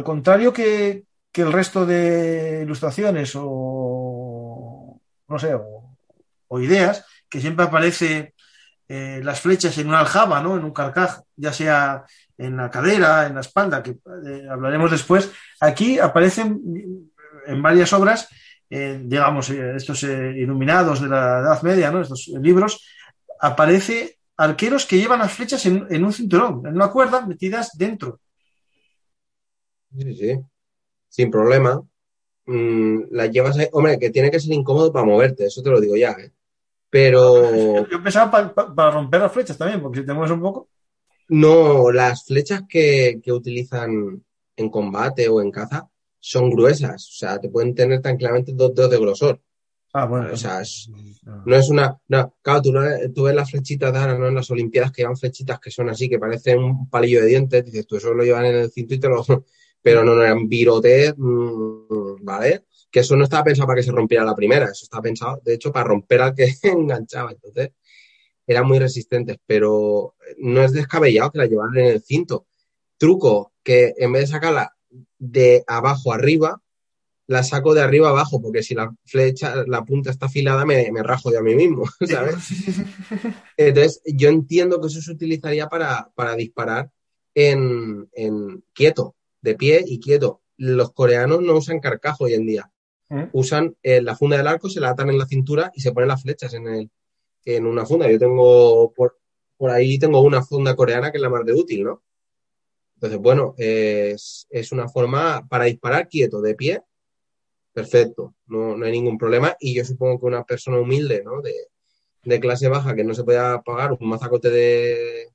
contrario 0.04 0.52
que, 0.52 1.04
el 1.34 1.52
resto 1.52 1.86
de 1.86 2.62
ilustraciones 2.62 3.32
o, 3.36 5.00
no 5.28 5.38
sé, 5.38 5.54
o 5.54 6.60
ideas, 6.60 7.06
que 7.28 7.40
siempre 7.40 7.66
aparece 7.66 8.33
eh, 8.86 9.20
las 9.22 9.40
flechas 9.40 9.76
en 9.78 9.88
una 9.88 10.00
aljaba, 10.00 10.42
¿no? 10.42 10.56
En 10.56 10.64
un 10.64 10.72
carcaj, 10.72 11.20
ya 11.36 11.52
sea 11.52 12.04
en 12.36 12.56
la 12.56 12.70
cadera, 12.70 13.26
en 13.26 13.34
la 13.34 13.40
espalda, 13.40 13.82
que 13.82 13.92
eh, 13.92 14.46
hablaremos 14.50 14.90
después. 14.90 15.30
Aquí 15.60 15.98
aparecen 15.98 17.10
en 17.46 17.62
varias 17.62 17.92
obras, 17.94 18.28
eh, 18.68 19.00
digamos, 19.02 19.48
estos 19.48 20.02
iluminados 20.02 21.00
de 21.00 21.08
la 21.08 21.40
Edad 21.40 21.62
Media, 21.62 21.90
¿no? 21.90 22.02
Estos 22.02 22.28
libros, 22.40 22.84
aparece 23.40 24.18
arqueros 24.36 24.84
que 24.84 24.98
llevan 24.98 25.20
las 25.20 25.32
flechas 25.32 25.64
en, 25.64 26.04
un 26.04 26.12
cinturón, 26.12 26.66
en 26.66 26.74
una 26.74 26.90
cuerda, 26.90 27.26
metidas 27.26 27.70
dentro. 27.78 28.20
Sí, 29.96 30.14
sí, 30.14 30.38
sin 31.08 31.30
problema. 31.30 31.80
Mm, 32.46 33.04
las 33.12 33.30
llevas. 33.30 33.56
Hombre, 33.72 33.98
que 33.98 34.10
tiene 34.10 34.30
que 34.30 34.40
ser 34.40 34.52
incómodo 34.52 34.92
para 34.92 35.06
moverte, 35.06 35.46
eso 35.46 35.62
te 35.62 35.70
lo 35.70 35.80
digo 35.80 35.96
ya, 35.96 36.10
¿eh? 36.12 36.33
Pero. 36.94 37.88
Yo 37.90 38.00
pensaba 38.00 38.54
para 38.54 38.90
romper 38.92 39.20
las 39.20 39.32
flechas 39.32 39.58
también, 39.58 39.82
porque 39.82 39.98
si 39.98 40.06
te 40.06 40.12
mueves 40.12 40.30
un 40.30 40.40
poco. 40.40 40.68
No, 41.28 41.90
las 41.90 42.24
flechas 42.24 42.62
que, 42.68 43.20
utilizan 43.26 44.22
en 44.54 44.70
combate 44.70 45.28
o 45.28 45.40
en 45.40 45.50
caza 45.50 45.88
son 46.20 46.50
gruesas. 46.50 47.08
O 47.08 47.12
sea, 47.12 47.40
te 47.40 47.48
pueden 47.48 47.74
tener 47.74 48.00
tranquilamente 48.00 48.52
dos 48.54 48.76
dedos 48.76 48.92
de 48.92 49.00
grosor. 49.00 49.40
Ah, 49.92 50.04
bueno. 50.04 50.28
O 50.32 50.36
sea, 50.36 50.62
no 51.44 51.56
es 51.56 51.68
una. 51.68 51.98
No, 52.06 52.36
claro, 52.40 52.62
tú, 52.62 52.72
tú 53.12 53.24
ves 53.24 53.34
las 53.34 53.50
flechitas 53.50 53.92
de 53.92 53.98
ahora, 53.98 54.16
¿no? 54.16 54.28
En 54.28 54.34
las 54.36 54.52
Olimpiadas 54.52 54.92
que 54.92 55.02
llevan 55.02 55.16
flechitas 55.16 55.58
que 55.58 55.72
son 55.72 55.88
así, 55.88 56.08
que 56.08 56.20
parecen 56.20 56.60
un 56.60 56.88
palillo 56.88 57.22
de 57.22 57.26
dientes. 57.26 57.64
Dices, 57.64 57.88
tú 57.88 57.96
eso 57.96 58.14
lo 58.14 58.22
llevan 58.22 58.44
en 58.44 58.54
el 58.54 58.70
cinto 58.70 58.94
y 58.94 59.00
te 59.00 59.08
lo. 59.08 59.24
Pero 59.82 60.04
no, 60.04 60.14
no 60.14 60.22
eran 60.22 60.48
virotes, 60.48 61.12
mm, 61.16 62.24
¿vale? 62.24 62.66
Que 62.94 63.00
eso 63.00 63.16
no 63.16 63.24
estaba 63.24 63.42
pensado 63.42 63.66
para 63.66 63.80
que 63.80 63.82
se 63.82 63.90
rompiera 63.90 64.24
la 64.24 64.36
primera, 64.36 64.66
eso 64.66 64.84
estaba 64.84 65.02
pensado, 65.02 65.42
de 65.44 65.54
hecho, 65.54 65.72
para 65.72 65.88
romper 65.88 66.22
al 66.22 66.32
que 66.32 66.54
enganchaba. 66.62 67.32
Entonces, 67.32 67.72
eran 68.46 68.68
muy 68.68 68.78
resistentes, 68.78 69.38
pero 69.44 70.14
no 70.38 70.62
es 70.62 70.72
descabellado 70.72 71.32
que 71.32 71.38
la 71.38 71.46
llevaran 71.46 71.76
en 71.76 71.86
el 71.86 72.02
cinto. 72.04 72.46
Truco 72.96 73.52
que 73.64 73.94
en 73.96 74.12
vez 74.12 74.22
de 74.22 74.26
sacarla 74.28 74.76
de 75.18 75.64
abajo 75.66 76.12
arriba, 76.12 76.62
la 77.26 77.42
saco 77.42 77.74
de 77.74 77.80
arriba 77.80 78.10
abajo, 78.10 78.40
porque 78.40 78.62
si 78.62 78.76
la 78.76 78.94
flecha, 79.06 79.64
la 79.66 79.84
punta 79.84 80.12
está 80.12 80.26
afilada, 80.26 80.64
me, 80.64 80.92
me 80.92 81.02
rajo 81.02 81.32
de 81.32 81.38
a 81.38 81.42
mí 81.42 81.56
mismo, 81.56 81.86
¿sabes? 82.08 82.36
Entonces, 83.56 84.02
yo 84.06 84.28
entiendo 84.28 84.80
que 84.80 84.86
eso 84.86 85.00
se 85.00 85.10
utilizaría 85.10 85.66
para, 85.66 86.12
para 86.14 86.36
disparar 86.36 86.92
en, 87.34 88.08
en, 88.12 88.62
quieto, 88.72 89.16
de 89.40 89.56
pie 89.56 89.82
y 89.84 89.98
quieto. 89.98 90.42
Los 90.56 90.92
coreanos 90.92 91.42
no 91.42 91.56
usan 91.56 91.80
carcajo 91.80 92.26
hoy 92.26 92.34
en 92.34 92.46
día. 92.46 92.70
Usan 93.32 93.76
eh, 93.82 94.00
la 94.02 94.16
funda 94.16 94.36
del 94.36 94.46
arco, 94.46 94.68
se 94.68 94.80
la 94.80 94.90
atan 94.90 95.10
en 95.10 95.18
la 95.18 95.26
cintura 95.26 95.70
y 95.74 95.80
se 95.80 95.92
ponen 95.92 96.08
las 96.08 96.22
flechas 96.22 96.54
en, 96.54 96.66
el, 96.68 96.90
en 97.44 97.66
una 97.66 97.86
funda. 97.86 98.10
Yo 98.10 98.18
tengo, 98.18 98.92
por, 98.92 99.18
por 99.56 99.70
ahí 99.70 99.98
tengo 99.98 100.20
una 100.20 100.42
funda 100.42 100.74
coreana 100.74 101.10
que 101.10 101.18
es 101.18 101.22
la 101.22 101.30
más 101.30 101.44
de 101.44 101.52
útil, 101.52 101.84
¿no? 101.84 102.02
Entonces, 102.96 103.18
bueno, 103.18 103.54
es, 103.58 104.46
es 104.50 104.72
una 104.72 104.88
forma 104.88 105.46
para 105.48 105.64
disparar 105.64 106.08
quieto, 106.08 106.40
de 106.40 106.54
pie, 106.54 106.82
perfecto, 107.72 108.34
no, 108.46 108.76
no, 108.76 108.86
hay 108.86 108.92
ningún 108.92 109.18
problema. 109.18 109.56
Y 109.60 109.74
yo 109.74 109.84
supongo 109.84 110.20
que 110.20 110.26
una 110.26 110.44
persona 110.44 110.78
humilde, 110.78 111.22
¿no? 111.24 111.42
De, 111.42 111.54
de 112.24 112.40
clase 112.40 112.68
baja 112.68 112.94
que 112.94 113.04
no 113.04 113.14
se 113.14 113.24
pueda 113.24 113.62
pagar 113.62 113.92
un 113.92 114.08
mazacote 114.08 114.50
de 114.50 115.28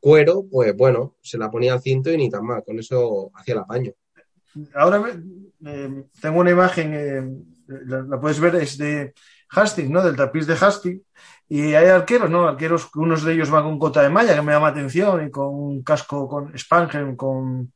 cuero, 0.00 0.44
pues 0.50 0.76
bueno, 0.76 1.16
se 1.22 1.38
la 1.38 1.50
ponía 1.50 1.72
al 1.72 1.80
cinto 1.80 2.12
y 2.12 2.16
ni 2.16 2.30
tan 2.30 2.44
mal, 2.44 2.64
con 2.64 2.78
eso 2.78 3.30
hacía 3.34 3.54
el 3.54 3.60
apaño. 3.60 3.92
Ahora 4.74 5.20
eh, 5.64 6.04
tengo 6.20 6.40
una 6.40 6.50
imagen, 6.50 6.94
eh, 6.94 7.22
la, 7.86 8.20
puedes 8.20 8.40
ver, 8.40 8.56
es 8.56 8.76
de 8.78 9.14
Hastings, 9.50 9.90
¿no? 9.90 10.02
Del 10.02 10.16
tapiz 10.16 10.46
de 10.46 10.54
Hastings. 10.54 11.02
Y 11.48 11.74
hay 11.74 11.86
arqueros, 11.86 12.28
¿no? 12.28 12.48
Arqueros, 12.48 12.88
unos 12.96 13.22
de 13.24 13.34
ellos 13.34 13.50
van 13.50 13.64
con 13.64 13.78
cota 13.78 14.02
de 14.02 14.10
malla, 14.10 14.34
que 14.34 14.42
me 14.42 14.52
llama 14.52 14.68
atención, 14.68 15.26
y 15.26 15.30
con 15.30 15.54
un 15.54 15.82
casco 15.82 16.28
con 16.28 16.56
Spangen, 16.58 17.16
con 17.16 17.72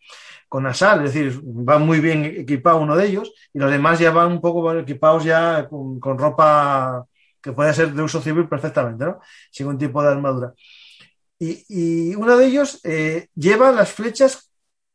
con 0.50 0.66
Asal, 0.66 1.04
es 1.04 1.14
decir, 1.14 1.40
va 1.44 1.78
muy 1.78 2.00
bien 2.00 2.24
equipado 2.24 2.80
uno 2.80 2.96
de 2.96 3.06
ellos 3.06 3.32
y 3.54 3.60
los 3.60 3.70
demás 3.70 4.00
ya 4.00 4.10
van 4.10 4.32
un 4.32 4.40
poco 4.40 4.76
equipados 4.76 5.22
ya 5.22 5.68
con, 5.68 6.00
con 6.00 6.18
ropa 6.18 7.06
que 7.40 7.52
puede 7.52 7.72
ser 7.72 7.92
de 7.94 8.02
uso 8.02 8.20
civil 8.20 8.48
perfectamente, 8.48 9.04
¿no? 9.04 9.20
Sin 9.52 9.68
un 9.68 9.78
tipo 9.78 10.02
de 10.02 10.08
armadura. 10.08 10.52
Y, 11.38 11.64
y 11.68 12.14
uno 12.16 12.36
de 12.36 12.46
ellos 12.46 12.80
eh, 12.82 13.28
lleva 13.36 13.70
las 13.70 13.92
flechas, 13.92 14.49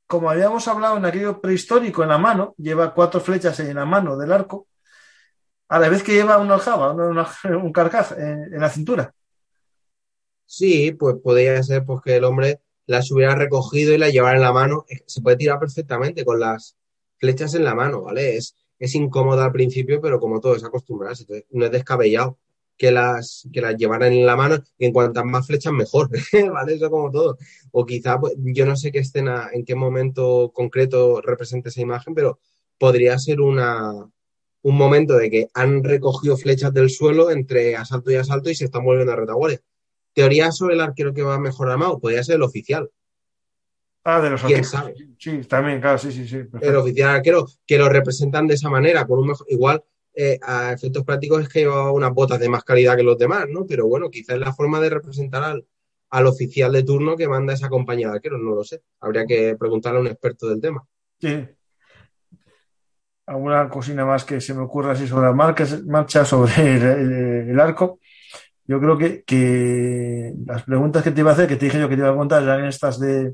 como 0.07 0.30
habíamos 0.30 0.68
hablado 0.68 0.98
en 0.98 1.06
aquello 1.06 1.41
prehistórico, 1.41 2.03
en 2.03 2.10
la 2.10 2.18
mano, 2.18 2.53
lleva 2.57 2.94
cuatro 2.94 3.19
flechas 3.19 3.60
en 3.60 3.76
la 3.76 3.86
mano 3.86 4.18
del 4.18 4.32
arco, 4.32 4.68
a 5.68 5.80
la 5.80 5.90
vez 5.90 6.03
que 6.03 6.14
lleva 6.14 6.38
una 6.38 6.56
aljaba, 6.56 6.91
un 7.44 7.72
carcaj 7.72 8.11
en, 8.18 8.60
la 8.60 8.69
cintura. 8.69 9.14
Sí, 10.45 10.91
pues 10.91 11.15
podría 11.23 11.61
ser 11.64 11.84
pues 11.86 12.02
que 12.03 12.18
el 12.18 12.23
hombre 12.23 12.61
las 12.86 13.11
hubiera 13.11 13.36
recogido 13.36 13.94
y 13.94 13.98
las 13.98 14.14
llevara 14.14 14.38
en 14.38 14.44
la 14.44 14.53
mano, 14.53 14.86
se 15.07 15.22
puede 15.22 15.38
tirar 15.38 15.60
perfectamente 15.60 16.23
con 16.23 16.40
las 16.40 16.77
flechas 17.18 17.56
en 17.56 17.64
la 17.64 17.73
mano, 17.73 18.03
¿vale? 18.03 18.38
Es, 18.38 18.56
es 18.77 18.94
incómodo 18.94 19.41
al 19.41 19.52
principio, 19.52 19.99
pero 20.02 20.19
como 20.19 20.40
todo 20.40 20.56
es 20.56 20.64
acostumbrarse, 20.64 21.48
no 21.49 21.65
es 21.65 21.72
descabellado 21.72 22.38
que 22.78 22.92
las, 22.92 23.48
que 23.54 23.62
las 23.62 23.76
llevaran 23.78 24.14
en 24.14 24.26
la 24.26 24.36
mano 24.36 24.58
y 24.78 24.86
en 24.86 24.94
cuantas 24.94 25.26
más 25.26 25.48
flechas 25.48 25.74
mejor, 25.74 26.10
¿vale? 26.54 26.76
Eso 26.76 26.90
como 26.90 27.12
todo. 27.12 27.38
O 27.72 27.86
quizá, 27.86 28.20
pues, 28.20 28.34
yo 28.38 28.66
no 28.66 28.76
sé 28.76 28.92
qué 28.92 29.00
escena, 29.00 29.50
en 29.54 29.66
qué 29.66 29.76
momento 29.76 30.52
concreto 30.54 31.22
representa 31.22 31.70
esa 31.70 31.82
imagen, 31.82 32.14
pero 32.14 32.40
podría 32.78 33.18
ser 33.20 33.42
una, 33.42 33.92
un 34.62 34.76
momento 34.78 35.16
de 35.16 35.30
que 35.30 35.48
han 35.54 35.84
recogido 35.84 36.38
flechas 36.38 36.74
del 36.74 36.90
suelo 36.90 37.32
entre 37.32 37.76
asalto 37.76 38.12
y 38.12 38.16
asalto 38.16 38.50
y 38.50 38.56
se 38.56 38.66
están 38.66 38.84
volviendo 38.84 39.14
a 39.14 39.18
retaguardia 39.18 39.62
teoría 40.16 40.52
sobre 40.52 40.76
el 40.76 40.82
arquero 40.82 41.14
que 41.14 41.22
va 41.22 41.38
mejor 41.38 41.70
armado, 41.70 42.00
podría 42.00 42.24
ser 42.24 42.36
el 42.36 42.44
oficial. 42.44 42.90
Ah, 44.06 44.22
de 44.22 44.30
los 44.30 44.42
¿Quién 44.42 44.60
arqueros. 44.60 44.72
sabe? 44.72 44.96
Sí, 45.20 45.42
también, 45.42 45.82
claro, 45.82 45.98
sí, 45.98 46.12
sí, 46.12 46.26
sí. 46.28 46.38
Perfecto. 46.38 46.70
El 46.70 46.76
oficial 46.78 47.10
arquero, 47.10 47.46
que 47.68 47.78
lo 47.78 47.90
representan 47.90 48.48
de 48.48 48.54
esa 48.54 48.70
manera, 48.70 49.06
con 49.06 49.20
un 49.20 49.28
mejor, 49.28 49.46
igual 49.50 49.84
eh, 50.16 50.40
a 50.42 50.72
efectos 50.72 51.04
prácticos 51.04 51.44
es 51.44 51.50
que 51.50 51.60
lleva 51.60 51.92
unas 51.92 52.14
botas 52.14 52.40
de 52.40 52.50
más 52.50 52.64
calidad 52.64 52.96
que 52.96 53.04
los 53.04 53.18
demás, 53.18 53.46
¿no? 53.50 53.66
Pero 53.66 53.88
bueno, 53.88 54.10
quizás 54.10 54.36
es 54.36 54.42
la 54.42 54.54
forma 54.54 54.80
de 54.80 54.90
representar 54.90 55.44
al, 55.44 55.66
al 56.10 56.28
oficial 56.28 56.72
de 56.72 56.84
turno 56.84 57.18
que 57.18 57.28
manda 57.28 57.54
esa 57.54 57.70
compañía 57.70 58.08
de 58.10 58.16
arqueros, 58.16 58.40
no 58.42 58.56
lo 58.56 58.64
sé. 58.64 58.82
Habría 59.02 59.26
que 59.26 59.56
preguntarle 59.60 60.00
a 60.00 60.02
un 60.02 60.08
experto 60.08 60.48
del 60.48 60.62
tema. 60.62 60.86
Sí. 61.20 61.46
¿Alguna 63.26 63.68
cocina 63.70 64.06
más 64.06 64.24
que 64.24 64.40
se 64.40 64.54
me 64.54 64.62
ocurra 64.62 64.92
así 64.92 65.08
sobre 65.08 65.28
la 65.28 65.34
marcha, 65.34 66.26
sobre 66.26 66.76
el, 67.50 67.60
arco? 67.60 68.00
yo 68.68 68.80
creo 68.80 68.98
que, 68.98 69.24
que, 69.24 70.34
las 70.46 70.64
preguntas 70.64 71.04
que 71.04 71.12
te 71.12 71.22
iba 71.22 71.32
a 71.32 71.34
hacer, 71.34 71.48
que 71.48 71.56
te 71.56 71.66
dije 71.66 71.80
yo 71.80 71.90
que 71.90 71.96
te 71.96 72.02
iba 72.02 72.12
a 72.12 72.16
contar, 72.16 72.44
eran 72.44 72.66
estas 72.66 73.00
de. 73.00 73.34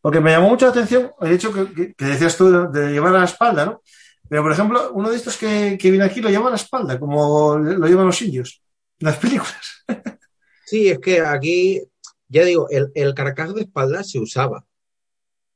Porque 0.00 0.20
me 0.20 0.30
llamó 0.30 0.50
mucho 0.50 0.66
la 0.66 0.72
atención 0.72 1.10
el 1.20 1.32
hecho 1.32 1.52
que, 1.52 1.72
que, 1.72 1.94
que 1.94 2.04
decías 2.04 2.36
tú 2.36 2.70
de, 2.70 2.92
llevar 2.92 3.14
a 3.14 3.20
la 3.20 3.24
espalda, 3.24 3.66
¿no? 3.66 3.82
Pero, 4.30 4.44
por 4.44 4.52
ejemplo, 4.52 4.92
uno 4.92 5.10
de 5.10 5.16
estos 5.16 5.36
que, 5.36 5.76
que 5.76 5.90
viene 5.90 6.04
aquí 6.04 6.20
lo 6.20 6.30
lleva 6.30 6.46
a 6.46 6.50
la 6.50 6.56
espalda, 6.56 7.00
como 7.00 7.58
lo 7.58 7.86
llevan 7.88 8.06
los 8.06 8.22
indios, 8.22 8.62
las 9.00 9.18
películas. 9.18 9.84
Sí, 10.64 10.88
es 10.88 11.00
que 11.00 11.20
aquí, 11.20 11.82
ya 12.28 12.44
digo, 12.44 12.68
el, 12.70 12.92
el 12.94 13.12
carcaj 13.12 13.50
de 13.54 13.62
espalda 13.62 14.04
se 14.04 14.20
usaba, 14.20 14.64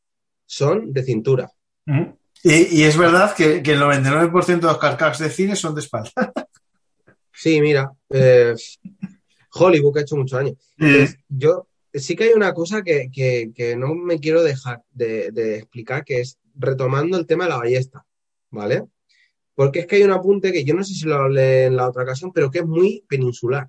son 0.46 0.92
de 0.92 1.02
cintura. 1.02 1.50
Y, 2.42 2.80
y, 2.80 2.84
es 2.84 2.96
verdad 2.96 3.34
que, 3.34 3.62
que 3.62 3.72
el 3.72 3.80
99% 3.80 4.46
de 4.46 4.66
los 4.66 4.78
carcas 4.78 5.18
de 5.18 5.28
cine 5.30 5.56
son 5.56 5.74
de 5.74 5.80
espalda. 5.80 6.12
sí, 7.32 7.60
mira. 7.60 7.90
Eh, 8.10 8.54
Hollywood 9.52 9.92
que 9.92 9.98
ha 9.98 10.02
hecho 10.02 10.16
muchos 10.16 10.38
años. 10.38 10.54
Entonces, 10.78 11.18
yo 11.28 11.66
sí 11.92 12.16
que 12.16 12.24
hay 12.24 12.32
una 12.32 12.52
cosa 12.52 12.82
que, 12.82 13.10
que, 13.12 13.50
que 13.54 13.76
no 13.76 13.94
me 13.94 14.20
quiero 14.20 14.42
dejar 14.42 14.82
de, 14.90 15.30
de, 15.32 15.56
explicar, 15.56 16.04
que 16.04 16.20
es 16.20 16.38
retomando 16.54 17.18
el 17.18 17.26
tema 17.26 17.44
de 17.44 17.50
la 17.50 17.58
ballesta, 17.58 18.04
¿vale? 18.50 18.84
Porque 19.58 19.80
es 19.80 19.86
que 19.88 19.96
hay 19.96 20.04
un 20.04 20.12
apunte 20.12 20.52
que 20.52 20.62
yo 20.62 20.72
no 20.72 20.84
sé 20.84 20.94
si 20.94 21.04
lo 21.04 21.16
hablé 21.16 21.64
en 21.64 21.74
la 21.74 21.88
otra 21.88 22.04
ocasión, 22.04 22.30
pero 22.32 22.48
que 22.48 22.60
es 22.60 22.64
muy 22.64 23.04
peninsular. 23.08 23.68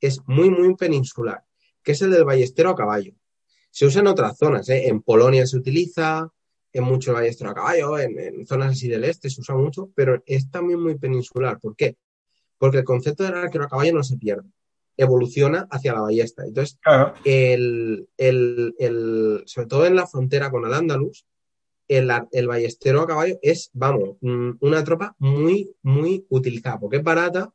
Es 0.00 0.22
muy, 0.24 0.48
muy 0.48 0.74
peninsular, 0.76 1.44
que 1.82 1.92
es 1.92 2.00
el 2.00 2.10
del 2.10 2.24
ballestero 2.24 2.70
a 2.70 2.74
caballo. 2.74 3.12
Se 3.68 3.84
usa 3.84 4.00
en 4.00 4.06
otras 4.06 4.38
zonas, 4.38 4.66
¿eh? 4.70 4.88
En 4.88 5.02
Polonia 5.02 5.46
se 5.46 5.58
utiliza, 5.58 6.32
en 6.72 6.84
mucho 6.84 7.10
el 7.10 7.16
ballestero 7.16 7.50
a 7.50 7.54
caballo, 7.54 7.98
en, 7.98 8.18
en, 8.18 8.46
zonas 8.46 8.72
así 8.72 8.88
del 8.88 9.04
este 9.04 9.28
se 9.28 9.42
usa 9.42 9.54
mucho, 9.54 9.90
pero 9.94 10.22
es 10.24 10.50
también 10.50 10.80
muy 10.80 10.96
peninsular. 10.96 11.60
¿Por 11.60 11.76
qué? 11.76 11.98
Porque 12.56 12.78
el 12.78 12.84
concepto 12.84 13.22
del 13.22 13.34
arquero 13.34 13.64
a 13.64 13.68
caballo 13.68 13.92
no 13.92 14.02
se 14.02 14.16
pierde 14.16 14.48
evoluciona 14.96 15.68
hacia 15.70 15.92
la 15.92 16.00
ballesta. 16.00 16.44
Entonces, 16.46 16.78
claro. 16.80 17.12
el, 17.26 18.08
el, 18.16 18.74
el, 18.78 19.42
sobre 19.44 19.68
todo 19.68 19.84
en 19.84 19.96
la 19.96 20.06
frontera 20.06 20.50
con 20.50 20.64
el 20.64 20.72
Andalus, 20.72 21.26
el, 21.88 22.10
el, 22.32 22.46
ballestero 22.46 23.02
a 23.02 23.06
caballo 23.06 23.38
es, 23.42 23.70
vamos, 23.72 24.16
una 24.20 24.84
tropa 24.84 25.14
muy, 25.18 25.74
muy 25.82 26.26
utilizada, 26.28 26.78
porque 26.78 26.98
es 26.98 27.02
barata 27.02 27.52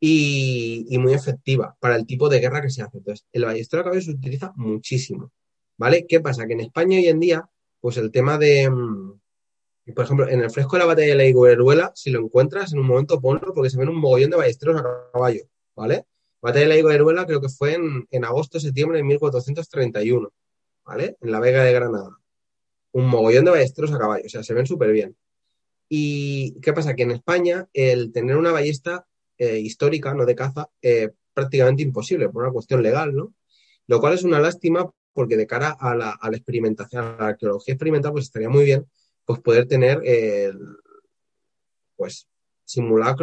y, 0.00 0.86
y, 0.88 0.98
muy 0.98 1.14
efectiva 1.14 1.76
para 1.80 1.96
el 1.96 2.06
tipo 2.06 2.28
de 2.28 2.40
guerra 2.40 2.62
que 2.62 2.70
se 2.70 2.82
hace. 2.82 2.98
Entonces, 2.98 3.26
el 3.32 3.44
ballestero 3.44 3.80
a 3.80 3.84
caballo 3.84 4.02
se 4.02 4.10
utiliza 4.10 4.52
muchísimo, 4.56 5.32
¿vale? 5.76 6.06
¿Qué 6.06 6.20
pasa? 6.20 6.46
Que 6.46 6.54
en 6.54 6.60
España 6.60 6.98
hoy 6.98 7.06
en 7.06 7.20
día, 7.20 7.48
pues 7.80 7.96
el 7.96 8.10
tema 8.10 8.38
de, 8.38 8.70
por 9.94 10.04
ejemplo, 10.04 10.28
en 10.28 10.40
el 10.40 10.50
fresco 10.50 10.76
de 10.76 10.80
la 10.80 10.86
batalla 10.86 11.08
de 11.08 11.14
la 11.14 11.24
Igueruela, 11.26 11.92
si 11.94 12.10
lo 12.10 12.20
encuentras 12.20 12.72
en 12.72 12.80
un 12.80 12.86
momento, 12.86 13.20
ponlo, 13.20 13.54
porque 13.54 13.70
se 13.70 13.78
ven 13.78 13.88
un 13.88 14.00
mogollón 14.00 14.30
de 14.30 14.36
ballesteros 14.36 14.80
a 14.80 15.10
caballo, 15.12 15.42
¿vale? 15.74 16.06
Batalla 16.42 16.64
de 16.64 16.68
la 16.68 16.78
Igueruela 16.78 17.26
creo 17.26 17.40
que 17.40 17.48
fue 17.48 17.74
en, 17.74 18.06
en 18.10 18.24
agosto-septiembre 18.24 18.98
de 18.98 19.04
1431, 19.04 20.28
¿vale? 20.84 21.16
En 21.20 21.32
la 21.32 21.40
Vega 21.40 21.62
de 21.62 21.72
Granada. 21.72 22.18
Un 22.96 23.08
mogollón 23.08 23.44
de 23.44 23.50
ballesteros 23.50 23.92
a 23.92 23.98
caballo, 23.98 24.24
o 24.24 24.28
sea, 24.30 24.42
se 24.42 24.54
ven 24.54 24.64
súper 24.64 24.90
bien. 24.90 25.14
¿Y 25.86 26.58
qué 26.62 26.72
pasa? 26.72 26.96
Que 26.96 27.02
en 27.02 27.10
España 27.10 27.68
el 27.74 28.10
tener 28.10 28.38
una 28.38 28.52
ballesta 28.52 29.06
eh, 29.36 29.58
histórica, 29.58 30.14
no 30.14 30.24
de 30.24 30.34
caza, 30.34 30.70
eh, 30.80 31.10
prácticamente 31.34 31.82
imposible 31.82 32.30
por 32.30 32.44
una 32.44 32.52
cuestión 32.54 32.82
legal, 32.82 33.14
¿no? 33.14 33.34
Lo 33.86 34.00
cual 34.00 34.14
es 34.14 34.24
una 34.24 34.40
lástima 34.40 34.90
porque 35.12 35.36
de 35.36 35.46
cara 35.46 35.76
a 35.78 35.94
la, 35.94 36.18
experimentación, 36.32 37.04
a 37.04 37.16
la 37.18 37.26
arqueología 37.28 37.74
experimental, 37.74 38.12
pues 38.12 38.24
estaría 38.24 38.48
muy 38.48 38.64
bien 38.64 38.86
pues 39.26 39.40
poder 39.40 39.68
tener 39.68 40.00
eh, 40.02 40.54
pues 41.96 42.26
simula, 42.64 43.14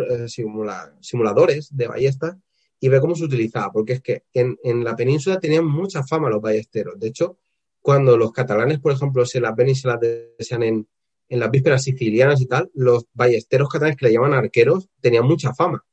simuladores 1.02 1.76
de 1.76 1.88
ballestas 1.88 2.38
y 2.80 2.90
ver 2.90 3.02
cómo 3.02 3.16
se 3.16 3.24
utilizaba, 3.24 3.72
porque 3.72 3.94
es 3.94 4.02
que 4.02 4.24
en, 4.34 4.56
en, 4.64 4.84
la 4.84 4.96
península 4.96 5.40
tenían 5.40 5.66
mucha 5.66 6.04
fama 6.04 6.30
los 6.30 6.42
ballesteros. 6.42 7.00
De 7.00 7.08
hecho, 7.08 7.40
cuando 7.84 8.18
los 8.18 8.32
catalanes, 8.32 8.80
por 8.80 8.94
ejemplo, 8.94 9.26
se 9.26 9.42
las 9.42 9.56
ven 9.56 9.70
y 9.70 9.76
se 9.76 9.90
las 9.90 10.00
desean 10.00 10.64
en, 10.64 10.88
en 11.28 11.40
las 11.40 11.52
vísperas 11.52 11.84
sicilianas 11.84 12.40
y 12.40 12.46
tal, 12.48 12.72
los 12.74 13.06
ballesteros 13.14 13.68
catalanes 13.68 13.98
que 13.98 14.06
le 14.06 14.14
llaman 14.14 14.34
arqueros 14.34 14.88
tenían 15.02 15.26
mucha 15.26 15.54
fama. 15.54 15.86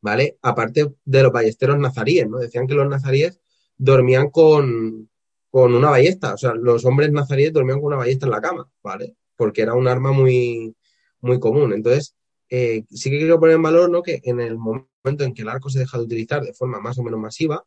¿Vale? 0.00 0.38
Aparte 0.42 0.92
de 1.04 1.22
los 1.22 1.30
ballesteros 1.30 1.78
nazaríes, 1.78 2.28
¿no? 2.28 2.38
Decían 2.38 2.66
que 2.66 2.74
los 2.74 2.88
nazaríes 2.88 3.40
dormían 3.76 4.30
con, 4.30 5.08
con 5.48 5.72
una 5.72 5.90
ballesta, 5.90 6.34
o 6.34 6.36
sea, 6.36 6.52
los 6.54 6.84
hombres 6.84 7.12
nazaríes 7.12 7.52
dormían 7.52 7.78
con 7.78 7.86
una 7.86 7.98
ballesta 7.98 8.26
en 8.26 8.32
la 8.32 8.40
cama, 8.40 8.68
¿vale? 8.82 9.14
Porque 9.36 9.62
era 9.62 9.74
un 9.74 9.86
arma 9.86 10.10
muy, 10.10 10.74
muy 11.20 11.38
común. 11.38 11.72
Entonces, 11.72 12.16
eh, 12.50 12.84
sí 12.90 13.08
que 13.08 13.18
quiero 13.18 13.38
poner 13.38 13.54
en 13.54 13.62
valor, 13.62 13.88
¿no? 13.88 14.02
Que 14.02 14.20
en 14.24 14.40
el 14.40 14.58
momento 14.58 15.22
en 15.22 15.32
que 15.32 15.42
el 15.42 15.48
arco 15.48 15.70
se 15.70 15.78
deja 15.78 15.96
de 15.96 16.04
utilizar 16.04 16.42
de 16.42 16.52
forma 16.52 16.80
más 16.80 16.98
o 16.98 17.04
menos 17.04 17.20
masiva, 17.20 17.64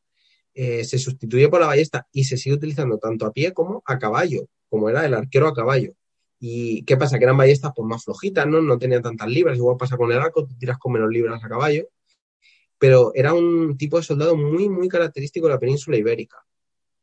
eh, 0.56 0.86
se 0.86 0.98
sustituye 0.98 1.49
por 1.49 1.60
la 1.60 1.68
ballesta 1.68 2.07
y 2.14 2.23
se 2.23 2.38
sigue 2.38 2.56
utilizando 2.56 2.98
tanto 2.98 3.26
a 3.26 3.34
pie 3.34 3.53
como 3.53 3.84
a 3.86 3.99
caballo, 3.99 4.48
como 4.69 4.90
era 4.90 5.06
el 5.06 5.14
arquero 5.14 5.49
a 5.49 5.53
caballo. 5.53 5.94
¿Y 6.40 6.84
qué 6.86 6.95
pasa? 6.95 7.18
Que 7.18 7.26
eran 7.26 7.38
ballestas 7.38 7.73
pues, 7.76 7.86
más 7.86 8.03
flojitas, 8.06 8.48
¿no? 8.48 8.61
No 8.61 8.77
tenían 8.77 9.02
tantas 9.02 9.27
libras, 9.27 9.57
igual 9.57 9.76
pasa 9.77 9.98
con 9.98 10.11
el 10.14 10.19
arco, 10.19 10.45
tú 10.45 10.56
tiras 10.57 10.77
con 10.77 10.94
menos 10.94 11.10
libras 11.10 11.44
a 11.44 11.49
caballo, 11.49 11.90
pero 12.77 13.11
era 13.15 13.34
un 13.34 13.77
tipo 13.77 13.98
de 13.98 14.03
soldado 14.03 14.38
muy, 14.38 14.69
muy 14.69 14.88
característico 14.88 15.48
de 15.48 15.53
la 15.53 15.60
península 15.60 15.98
ibérica, 15.98 16.38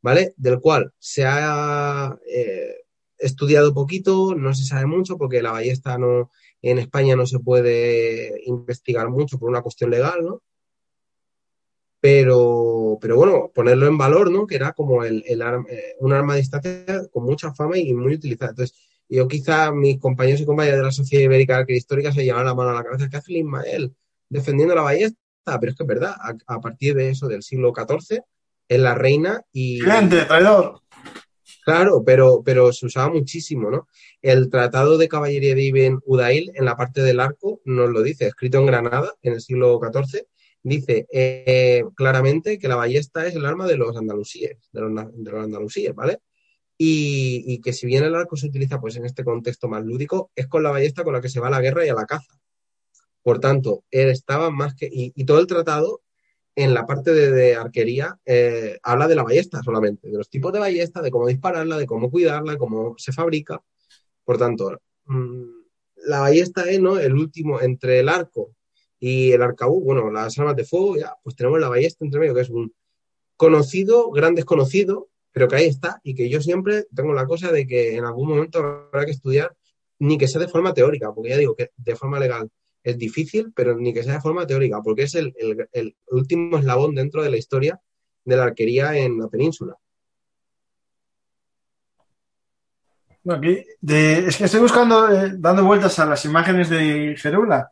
¿vale? 0.01 0.33
Del 0.37 0.59
cual 0.59 0.91
se 0.97 1.23
ha 1.25 2.17
eh, 2.27 2.75
estudiado 3.19 3.73
poquito, 3.73 4.33
no 4.35 4.53
se 4.55 4.65
sabe 4.65 4.87
mucho 4.87 5.17
porque 5.17 5.43
la 5.43 5.51
ballesta 5.51 5.97
no, 5.99 6.31
en 6.63 6.79
España 6.79 7.15
no 7.15 7.27
se 7.27 7.39
puede 7.39 8.41
investigar 8.45 9.09
mucho 9.09 9.37
por 9.37 9.49
una 9.49 9.61
cuestión 9.61 9.91
legal, 9.91 10.23
¿no? 10.23 10.41
Pero, 12.03 12.97
pero 12.99 13.15
bueno, 13.15 13.49
ponerlo 13.55 13.87
en 13.87 13.97
valor, 13.97 14.29
¿no? 14.29 14.45
Que 14.45 14.55
era 14.55 14.73
como 14.73 15.05
el, 15.05 15.23
el 15.25 15.41
eh, 15.41 15.95
un 16.01 16.11
arma 16.11 16.33
de 16.33 16.41
distancia 16.41 16.83
con 17.09 17.23
mucha 17.23 17.53
fama 17.53 17.77
y 17.77 17.93
muy 17.93 18.15
utilizada. 18.15 18.49
Entonces, 18.49 18.77
yo 19.07 19.25
quizá 19.25 19.71
mis 19.71 20.01
compañeros 20.01 20.41
y 20.41 20.45
compañeras 20.45 20.79
de 20.79 20.83
la 20.83 20.91
Sociedad 20.91 21.23
Ibérica 21.23 21.63
Histórica 21.65 22.11
se 22.11 22.25
llevan 22.25 22.43
la 22.43 22.55
mano 22.55 22.71
a 22.71 22.73
la 22.73 22.83
cabeza. 22.83 23.07
¿Qué 23.09 23.15
hace 23.15 23.31
Ismael 23.31 23.95
defendiendo 24.27 24.75
la 24.75 24.81
ballesta? 24.81 25.17
Pero 25.45 25.71
es 25.71 25.77
que 25.77 25.83
es 25.83 25.87
verdad, 25.87 26.13
a, 26.45 26.59
partir 26.59 26.93
de 26.93 27.09
eso, 27.09 27.29
del 27.29 27.41
siglo 27.41 27.71
XIV, 27.73 28.19
es 28.67 28.79
la 28.81 28.95
reina 28.95 29.41
y... 29.53 29.79
¡Gente, 29.79 30.25
traidor! 30.25 30.81
Claro, 31.63 32.03
pero, 32.05 32.43
pero 32.43 32.73
se 32.73 32.85
usaba 32.85 33.13
muchísimo, 33.13 33.71
¿no? 33.71 33.87
El 34.21 34.49
Tratado 34.49 34.97
de 34.97 35.07
Caballería 35.07 35.55
de 35.55 35.63
Ibn 35.63 36.01
Udail, 36.05 36.51
en 36.53 36.65
la 36.65 36.75
parte 36.75 37.01
del 37.01 37.21
arco, 37.21 37.61
nos 37.63 37.89
lo 37.89 38.01
dice, 38.01 38.27
escrito 38.27 38.57
en 38.57 38.65
Granada, 38.65 39.13
en 39.21 39.35
el 39.35 39.41
siglo 39.41 39.79
XIV, 39.81 40.27
dice 40.63 41.05
eh, 41.11 41.83
claramente 41.95 42.57
que 42.57 42.67
la 42.67 42.77
ballesta 42.77 43.27
es 43.27 43.35
el 43.35 43.45
arma 43.45 43.67
de 43.67 43.77
los 43.77 43.95
andalusíes, 43.95 44.57
de 44.71 44.81
los, 44.81 44.93
de 45.13 45.39
andalusíes, 45.39 45.93
¿vale? 45.93 46.19
Y, 46.77 47.61
que 47.61 47.71
si 47.71 47.85
bien 47.85 48.03
el 48.03 48.15
arco 48.15 48.35
se 48.35 48.47
utiliza 48.47 48.81
pues 48.81 48.95
en 48.97 49.05
este 49.05 49.23
contexto 49.23 49.67
más 49.69 49.85
lúdico, 49.85 50.31
es 50.35 50.47
con 50.47 50.63
la 50.63 50.71
ballesta 50.71 51.03
con 51.03 51.13
la 51.13 51.21
que 51.21 51.29
se 51.29 51.39
va 51.39 51.47
a 51.47 51.51
la 51.51 51.61
guerra 51.61 51.85
y 51.85 51.89
a 51.89 51.93
la 51.93 52.05
caza. 52.05 52.33
Por 53.21 53.39
tanto, 53.39 53.85
él 53.91 54.09
estaba 54.09 54.49
más 54.49 54.75
que... 54.75 54.89
Y, 54.91 55.23
todo 55.23 55.39
el 55.39 55.47
tratado, 55.47 56.01
en 56.55 56.73
la 56.73 56.85
parte 56.85 57.13
de, 57.13 57.55
arquería, 57.55 58.19
eh, 58.25 58.79
habla 58.83 59.07
de 59.07 59.15
la 59.15 59.23
ballesta 59.23 59.61
solamente, 59.63 60.09
de 60.09 60.17
los 60.17 60.29
tipos 60.29 60.51
de 60.51 60.59
ballesta, 60.59 61.01
de 61.01 61.11
cómo 61.11 61.27
dispararla, 61.27 61.77
de 61.77 61.85
cómo 61.85 62.11
cuidarla, 62.11 62.57
cómo 62.57 62.95
se 62.97 63.13
fabrica. 63.13 63.61
Por 64.25 64.37
tanto, 64.37 64.81
mm, 65.05 65.43
la 66.07 66.19
ballesta 66.19 66.69
es 66.69 66.81
¿no? 66.81 66.99
el 66.99 67.13
último 67.13 67.61
entre 67.61 67.99
el 67.99 68.09
arco 68.09 68.55
y 69.05 69.33
el 69.33 69.41
arcabuz, 69.41 69.83
bueno, 69.83 70.09
las 70.09 70.39
armas 70.39 70.55
de 70.55 70.63
fuego, 70.63 70.95
ya, 70.95 71.13
pues 71.21 71.35
tenemos 71.35 71.59
la 71.59 71.67
ballesta 71.67 72.05
entre 72.05 72.21
medio, 72.21 72.33
que 72.33 72.39
es 72.39 72.49
un 72.49 72.73
conocido, 73.35 74.09
gran 74.11 74.33
desconocido, 74.33 75.09
pero 75.33 75.49
que 75.49 75.57
ahí 75.57 75.65
está 75.65 75.99
y 76.03 76.15
que 76.15 76.29
yo 76.29 76.39
siempre 76.39 76.85
tengo 76.95 77.13
la 77.13 77.25
cosa 77.25 77.51
de 77.51 77.67
que 77.67 77.97
en 77.97 78.05
algún 78.05 78.29
momento 78.29 78.59
habrá 78.59 79.03
que 79.03 79.11
estudiar, 79.11 79.53
ni 79.99 80.17
que 80.17 80.29
sea 80.29 80.39
de 80.39 80.47
forma 80.47 80.73
teórica, 80.73 81.11
porque 81.13 81.31
ya 81.31 81.37
digo 81.37 81.53
que 81.53 81.71
de 81.75 81.97
forma 81.97 82.17
legal 82.17 82.49
es 82.81 82.97
difícil, 82.97 83.51
pero 83.53 83.77
ni 83.77 83.93
que 83.93 84.03
sea 84.03 84.13
de 84.13 84.21
forma 84.21 84.47
teórica, 84.47 84.79
porque 84.81 85.03
es 85.03 85.15
el, 85.15 85.35
último 86.07 86.57
eslabón 86.57 86.95
dentro 86.95 87.21
de 87.23 87.29
la 87.29 87.35
historia 87.35 87.81
de 88.23 88.37
la 88.37 88.45
arquería 88.45 88.97
en 88.97 89.19
la 89.19 89.27
península. 89.27 89.75
aquí, 93.27 93.65
es 93.85 94.37
que 94.37 94.45
estoy 94.45 94.61
buscando, 94.61 95.11
eh, 95.11 95.33
dando 95.35 95.65
vueltas 95.65 95.99
a 95.99 96.05
las 96.05 96.23
imágenes 96.23 96.69
de 96.69 97.15
Gerula, 97.17 97.69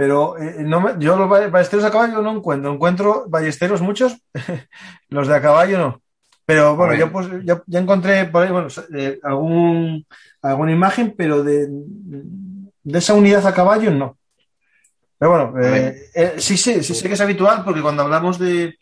pero 0.00 0.38
eh, 0.38 0.64
no 0.64 0.98
yo 0.98 1.14
los 1.14 1.28
ballesteros 1.28 1.84
a 1.84 1.90
caballo 1.90 2.22
no 2.22 2.34
encuentro. 2.34 2.72
Encuentro 2.72 3.24
ballesteros 3.28 3.82
muchos, 3.82 4.16
los 5.10 5.28
de 5.28 5.34
a 5.34 5.42
caballo 5.42 5.78
no. 5.78 6.02
Pero 6.46 6.74
bueno, 6.74 6.94
yo 6.94 7.12
pues 7.12 7.28
ya, 7.44 7.62
encontré 7.78 8.24
por 8.24 8.42
ahí 8.42 8.50
bueno, 8.50 8.68
eh, 8.96 9.20
algún, 9.22 10.06
alguna 10.40 10.72
imagen, 10.72 11.14
pero 11.14 11.44
de, 11.44 11.66
de 11.68 12.98
esa 12.98 13.12
unidad 13.12 13.46
a 13.46 13.52
caballo 13.52 13.90
no. 13.90 14.16
Pero 15.18 15.32
bueno, 15.32 15.62
eh, 15.62 16.08
eh, 16.14 16.34
sí, 16.38 16.56
sí, 16.56 16.82
sí 16.82 16.94
sé 16.94 17.06
que 17.06 17.12
es 17.12 17.20
habitual 17.20 17.62
porque 17.62 17.82
cuando 17.82 18.02
hablamos 18.02 18.38
de, 18.38 18.78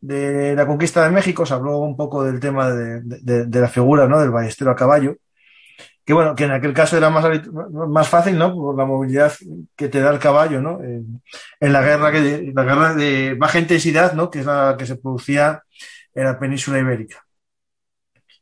de, 0.00 0.54
la 0.56 0.66
conquista 0.66 1.04
de 1.04 1.10
México 1.10 1.44
se 1.44 1.52
habló 1.52 1.76
un 1.80 1.94
poco 1.94 2.24
del 2.24 2.40
tema 2.40 2.70
de, 2.70 3.02
de, 3.02 3.60
la 3.60 3.68
figura 3.68 4.08
¿no? 4.08 4.18
del 4.18 4.30
ballestero 4.30 4.70
a 4.70 4.76
caballo, 4.76 5.14
que 6.04 6.12
bueno, 6.12 6.34
que 6.34 6.44
en 6.44 6.50
aquel 6.52 6.74
caso 6.74 6.96
era 6.98 7.08
más, 7.08 7.24
más 7.72 8.08
fácil, 8.08 8.36
¿no? 8.36 8.54
Por 8.54 8.76
la 8.76 8.84
movilidad 8.84 9.32
que 9.74 9.88
te 9.88 10.00
da 10.00 10.10
el 10.10 10.18
caballo, 10.18 10.60
¿no? 10.60 10.82
En, 10.82 11.22
la 11.60 11.80
guerra 11.80 12.12
que 12.12 12.52
la 12.54 12.64
guerra 12.64 12.94
de 12.94 13.34
baja 13.34 13.58
intensidad, 13.58 14.12
¿no? 14.12 14.30
Que 14.30 14.40
es 14.40 14.46
la 14.46 14.76
que 14.78 14.84
se 14.84 14.96
producía 14.96 15.62
en 16.14 16.24
la 16.24 16.38
península 16.38 16.78
ibérica. 16.78 17.24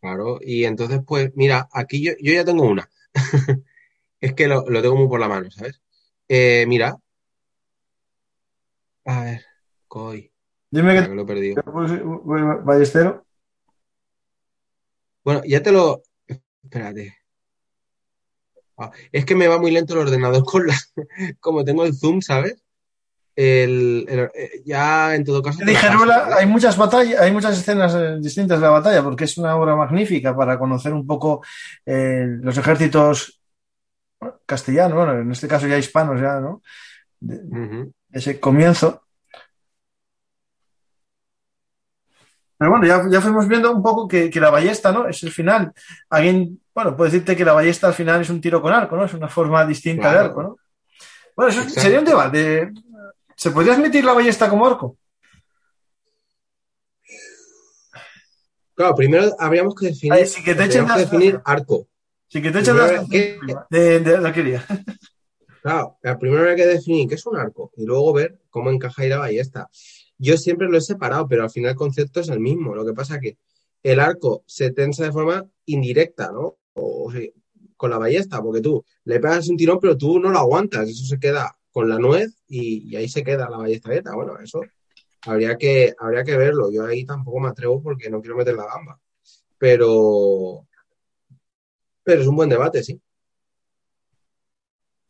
Claro, 0.00 0.38
y 0.40 0.64
entonces, 0.64 1.00
pues, 1.06 1.30
mira, 1.36 1.68
aquí 1.72 2.02
yo, 2.02 2.12
yo 2.20 2.32
ya 2.32 2.44
tengo 2.44 2.64
una. 2.64 2.88
es 4.20 4.34
que 4.34 4.48
lo, 4.48 4.68
lo, 4.68 4.82
tengo 4.82 4.96
muy 4.96 5.08
por 5.08 5.20
la 5.20 5.28
mano, 5.28 5.48
¿sabes? 5.52 5.80
Eh, 6.28 6.64
mira. 6.66 6.96
A 9.04 9.24
ver, 9.24 9.44
coy. 9.86 10.32
Dime 10.70 10.94
que, 10.94 11.08
que 11.08 11.14
lo 11.14 11.22
he 11.22 11.26
perdido. 11.26 11.62
Ballestero. 12.64 13.24
Bueno, 15.22 15.42
ya 15.46 15.62
te 15.62 15.70
lo. 15.70 16.02
Espérate. 16.64 17.21
Es 19.12 19.24
que 19.24 19.34
me 19.34 19.48
va 19.48 19.58
muy 19.58 19.70
lento 19.70 19.94
el 19.94 20.00
ordenador 20.00 20.44
con 20.46 20.66
la. 20.66 20.76
Como 21.40 21.64
tengo 21.64 21.84
el 21.84 21.94
zoom, 21.94 22.20
¿sabes? 22.20 22.56
el, 23.34 24.06
eh, 24.08 24.62
ya 24.64 25.14
en 25.14 25.24
todo 25.24 25.42
caso. 25.42 25.60
hay 26.36 26.46
muchas 26.46 26.76
batallas, 26.76 27.20
hay 27.20 27.32
muchas 27.32 27.58
escenas 27.58 27.94
eh, 27.94 28.18
distintas 28.20 28.60
de 28.60 28.66
la 28.66 28.72
batalla, 28.72 29.02
porque 29.02 29.24
es 29.24 29.38
una 29.38 29.56
obra 29.56 29.74
magnífica 29.74 30.36
para 30.36 30.58
conocer 30.58 30.92
un 30.92 31.06
poco 31.06 31.42
eh, 31.86 32.26
los 32.40 32.56
ejércitos 32.58 33.40
castellanos, 34.46 34.96
bueno, 34.96 35.18
en 35.20 35.32
este 35.32 35.48
caso 35.48 35.66
ya 35.66 35.78
hispanos, 35.78 36.20
ya, 36.20 36.40
¿no? 36.40 36.62
Ese 38.12 38.38
comienzo. 38.38 39.02
Pero 42.62 42.70
bueno, 42.70 42.86
ya, 42.86 43.02
ya, 43.10 43.20
fuimos 43.20 43.48
viendo 43.48 43.72
un 43.72 43.82
poco 43.82 44.06
que, 44.06 44.30
la 44.36 44.48
ballesta, 44.48 44.92
¿no? 44.92 45.08
Es 45.08 45.20
el 45.24 45.32
final. 45.32 45.72
Alguien, 46.08 46.60
bueno, 46.72 46.96
puede 46.96 47.10
decirte 47.10 47.34
que 47.34 47.44
la 47.44 47.54
ballesta 47.54 47.88
al 47.88 47.94
final 47.94 48.20
es 48.20 48.30
un 48.30 48.40
tiro 48.40 48.62
con 48.62 48.72
arco, 48.72 48.96
¿no? 48.96 49.04
Es 49.04 49.14
una 49.14 49.26
forma 49.26 49.66
distinta 49.66 50.12
de 50.12 50.18
arco, 50.20 50.42
¿no? 50.44 50.56
Bueno, 51.34 51.50
eso 51.50 51.68
sería 51.68 51.98
un 51.98 52.04
debate. 52.04 52.70
¿Se 53.34 53.50
podría 53.50 53.74
admitir 53.74 54.04
la 54.04 54.12
ballesta 54.12 54.48
como 54.48 54.64
arco? 54.64 54.96
Claro, 58.74 58.94
primero 58.94 59.34
habríamos 59.40 59.74
que 59.74 59.86
definir, 59.86 60.24
que 60.44 60.54
te 60.54 60.64
echen 60.64 60.86
definir 60.86 61.40
arco. 61.44 61.88
Sí, 62.28 62.40
que 62.40 62.52
te 62.52 62.60
echen 62.60 62.76
las 62.76 63.08
de, 63.08 63.98
de, 63.98 64.18
la 64.20 64.32
quería. 64.32 64.64
Claro, 65.62 65.98
primero 66.20 66.48
hay 66.48 66.54
que 66.54 66.66
definir 66.66 67.08
qué 67.08 67.16
es 67.16 67.26
un 67.26 67.36
arco 67.36 67.72
y 67.76 67.84
luego 67.84 68.12
ver 68.12 68.38
cómo 68.50 68.70
encaja 68.70 69.02
ahí 69.02 69.08
la 69.08 69.18
ballesta. 69.18 69.68
Yo 70.22 70.36
siempre 70.36 70.68
lo 70.68 70.78
he 70.78 70.80
separado, 70.80 71.26
pero 71.26 71.42
al 71.42 71.50
final 71.50 71.72
el 71.72 71.76
concepto 71.76 72.20
es 72.20 72.28
el 72.28 72.38
mismo. 72.38 72.76
Lo 72.76 72.86
que 72.86 72.92
pasa 72.92 73.18
que 73.18 73.38
el 73.82 73.98
arco 73.98 74.44
se 74.46 74.70
tensa 74.70 75.04
de 75.04 75.10
forma 75.10 75.44
indirecta, 75.66 76.30
¿no? 76.30 76.58
O, 76.74 77.12
con 77.76 77.90
la 77.90 77.98
ballesta, 77.98 78.40
porque 78.40 78.60
tú 78.60 78.84
le 79.02 79.18
pegas 79.18 79.48
un 79.48 79.56
tirón, 79.56 79.80
pero 79.80 79.96
tú 79.96 80.20
no 80.20 80.30
lo 80.30 80.38
aguantas. 80.38 80.88
Eso 80.88 81.04
se 81.06 81.18
queda 81.18 81.58
con 81.72 81.88
la 81.88 81.98
nuez 81.98 82.36
y, 82.46 82.94
ahí 82.94 83.08
se 83.08 83.24
queda 83.24 83.50
la 83.50 83.56
ballesta 83.56 83.90
Bueno, 84.14 84.38
eso 84.38 84.60
habría 85.22 85.56
que, 85.56 85.92
habría 85.98 86.22
que 86.22 86.36
verlo. 86.36 86.70
Yo 86.70 86.86
ahí 86.86 87.04
tampoco 87.04 87.40
me 87.40 87.48
atrevo 87.48 87.82
porque 87.82 88.08
no 88.08 88.20
quiero 88.20 88.36
meter 88.36 88.54
la 88.54 88.66
gamba. 88.66 89.00
Pero, 89.58 90.68
pero 92.04 92.22
es 92.22 92.28
un 92.28 92.36
buen 92.36 92.48
debate, 92.48 92.84
sí. 92.84 93.00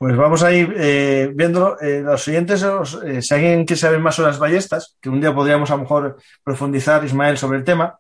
Pues 0.03 0.17
vamos 0.17 0.43
a 0.43 0.53
ir 0.53 0.75
eh, 0.77 1.31
viendo 1.33 1.79
eh, 1.79 2.01
los 2.01 2.25
siguientes. 2.25 2.67
Eh, 3.05 3.23
si 3.23 3.35
alguien 3.35 3.65
quiere 3.65 3.79
saber 3.79 4.01
más 4.01 4.17
sobre 4.17 4.31
las 4.31 4.39
ballestas, 4.41 4.97
que 5.01 5.09
un 5.09 5.21
día 5.21 5.33
podríamos 5.33 5.71
a 5.71 5.77
lo 5.77 5.83
mejor 5.83 6.17
profundizar, 6.43 7.05
Ismael, 7.05 7.39
sobre 7.39 7.59
el 7.59 7.63
tema, 7.63 7.97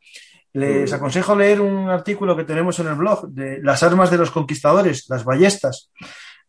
les 0.53 0.91
mm. 0.91 0.95
aconsejo 0.97 1.37
leer 1.37 1.61
un 1.61 1.89
artículo 1.89 2.37
que 2.37 2.43
tenemos 2.43 2.77
en 2.81 2.89
el 2.89 2.97
blog 2.97 3.29
de 3.29 3.61
las 3.63 3.85
armas 3.85 4.11
de 4.11 4.17
los 4.17 4.33
conquistadores, 4.33 5.07
las 5.09 5.23
ballestas, 5.23 5.93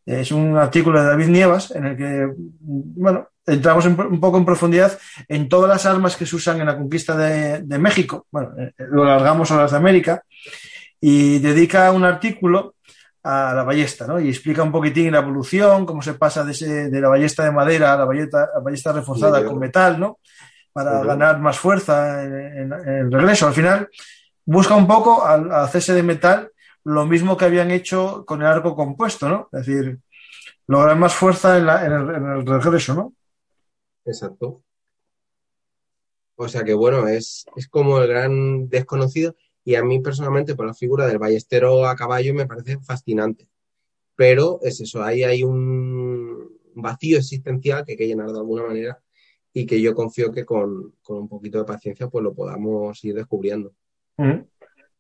es 0.08 0.32
un 0.32 0.58
artículo 0.58 1.00
de 1.00 1.10
David 1.10 1.28
Nievas 1.28 1.70
en 1.70 1.86
el 1.86 1.98
que, 1.98 2.34
bueno, 2.60 3.28
entramos 3.46 3.86
un 3.86 4.20
poco 4.20 4.40
en 4.40 4.46
profundidad 4.46 4.98
en 5.28 5.50
todas 5.50 5.70
las 5.70 5.86
armas 5.86 6.18
que 6.18 6.26
se 6.26 6.36
usan 6.36 6.62
en 6.62 6.66
la 6.66 6.78
conquista 6.80 7.16
de, 7.16 7.78
México. 7.78 8.26
Bueno, 8.32 8.54
eh, 8.58 8.74
lo 8.90 9.06
largamos 9.06 9.52
a 9.52 9.58
las 9.58 9.70
de 9.70 9.78
América 9.78 10.24
y 11.00 11.38
dedica 11.38 11.92
un 11.92 12.06
artículo 12.06 12.73
a 13.24 13.54
la 13.54 13.64
ballesta, 13.64 14.06
¿no? 14.06 14.20
Y 14.20 14.30
explica 14.30 14.64
un 14.64 14.72
poquitín 14.72 15.14
la 15.14 15.20
evolución, 15.20 15.86
cómo 15.86 16.02
se 16.02 16.14
pasa 16.16 16.44
de, 16.44 16.90
de 16.90 17.02
la 17.02 17.08
ballesta 17.08 17.46
de 17.46 17.52
madera 17.52 17.94
a 17.94 17.98
la 17.98 18.06
ballesta, 18.06 18.50
ballesta 18.62 18.92
reforzada 18.92 19.46
con 19.46 19.60
metal, 19.60 20.00
¿no? 20.00 20.20
Para 20.74 21.04
ganar 21.04 21.40
más 21.40 21.58
fuerza 21.58 22.24
en, 22.24 22.74
el 22.74 23.12
regreso. 23.12 23.48
Al 23.48 23.54
final, 23.54 23.90
busca 24.46 24.76
un 24.76 24.88
poco 24.88 25.26
al, 25.26 25.52
hacerse 25.52 25.94
de 25.94 26.04
metal 26.04 26.52
lo 26.84 27.06
mismo 27.06 27.38
que 27.38 27.46
habían 27.46 27.72
hecho 27.72 28.26
con 28.26 28.42
el 28.42 28.48
arco 28.48 28.76
compuesto, 28.76 29.30
¿no? 29.30 29.48
Es 29.54 29.66
decir, 29.66 30.00
lograr 30.68 30.98
más 30.98 31.14
fuerza 31.14 31.58
en, 31.58 31.94
el, 31.94 32.46
regreso, 32.46 32.94
¿no? 32.94 33.14
Exacto. 34.04 34.62
O 36.36 36.48
sea 36.50 36.64
que 36.64 36.74
bueno, 36.74 37.08
es, 37.08 37.46
es 37.56 37.70
como 37.70 38.00
el 38.00 38.10
gran 38.10 38.68
desconocido 38.68 39.36
y 39.66 39.76
a 39.76 39.84
mí 39.84 40.00
personalmente 40.00 40.56
por 40.56 40.66
la 40.66 40.74
figura 40.74 41.08
del 41.08 41.20
ballestero 41.20 41.86
a 41.88 41.96
caballo 41.96 42.34
me 42.34 42.46
parece 42.46 42.80
fascinante. 42.80 43.48
Pero 44.16 44.60
es 44.62 44.80
eso, 44.82 45.04
ahí 45.04 45.24
hay 45.24 45.44
un 45.44 46.50
vacío 46.76 47.18
existencial 47.18 47.84
que 47.86 47.94
hay 47.94 47.98
que 47.98 48.08
llenar 48.08 48.32
de 48.32 48.40
alguna 48.40 48.64
manera 48.64 49.00
y 49.54 49.66
que 49.66 49.82
yo 49.82 49.94
confío 49.94 50.32
que 50.32 50.46
con, 50.46 50.94
un 51.08 51.30
poquito 51.30 51.60
de 51.60 51.66
paciencia 51.66 52.08
pues 52.08 52.24
lo 52.24 52.34
podamos 52.34 53.04
ir 53.04 53.16
descubriendo. 53.16 53.74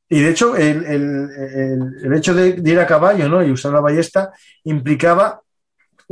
Y 0.09 0.21
de 0.21 0.29
hecho, 0.29 0.55
el, 0.55 0.85
el, 0.85 2.13
hecho 2.13 2.33
de, 2.33 2.61
ir 2.63 2.79
a 2.79 2.87
caballo 2.87 3.29
¿no? 3.29 3.43
y 3.43 3.51
usar 3.51 3.73
la 3.73 3.79
ballesta 3.79 4.31
implicaba 4.63 5.42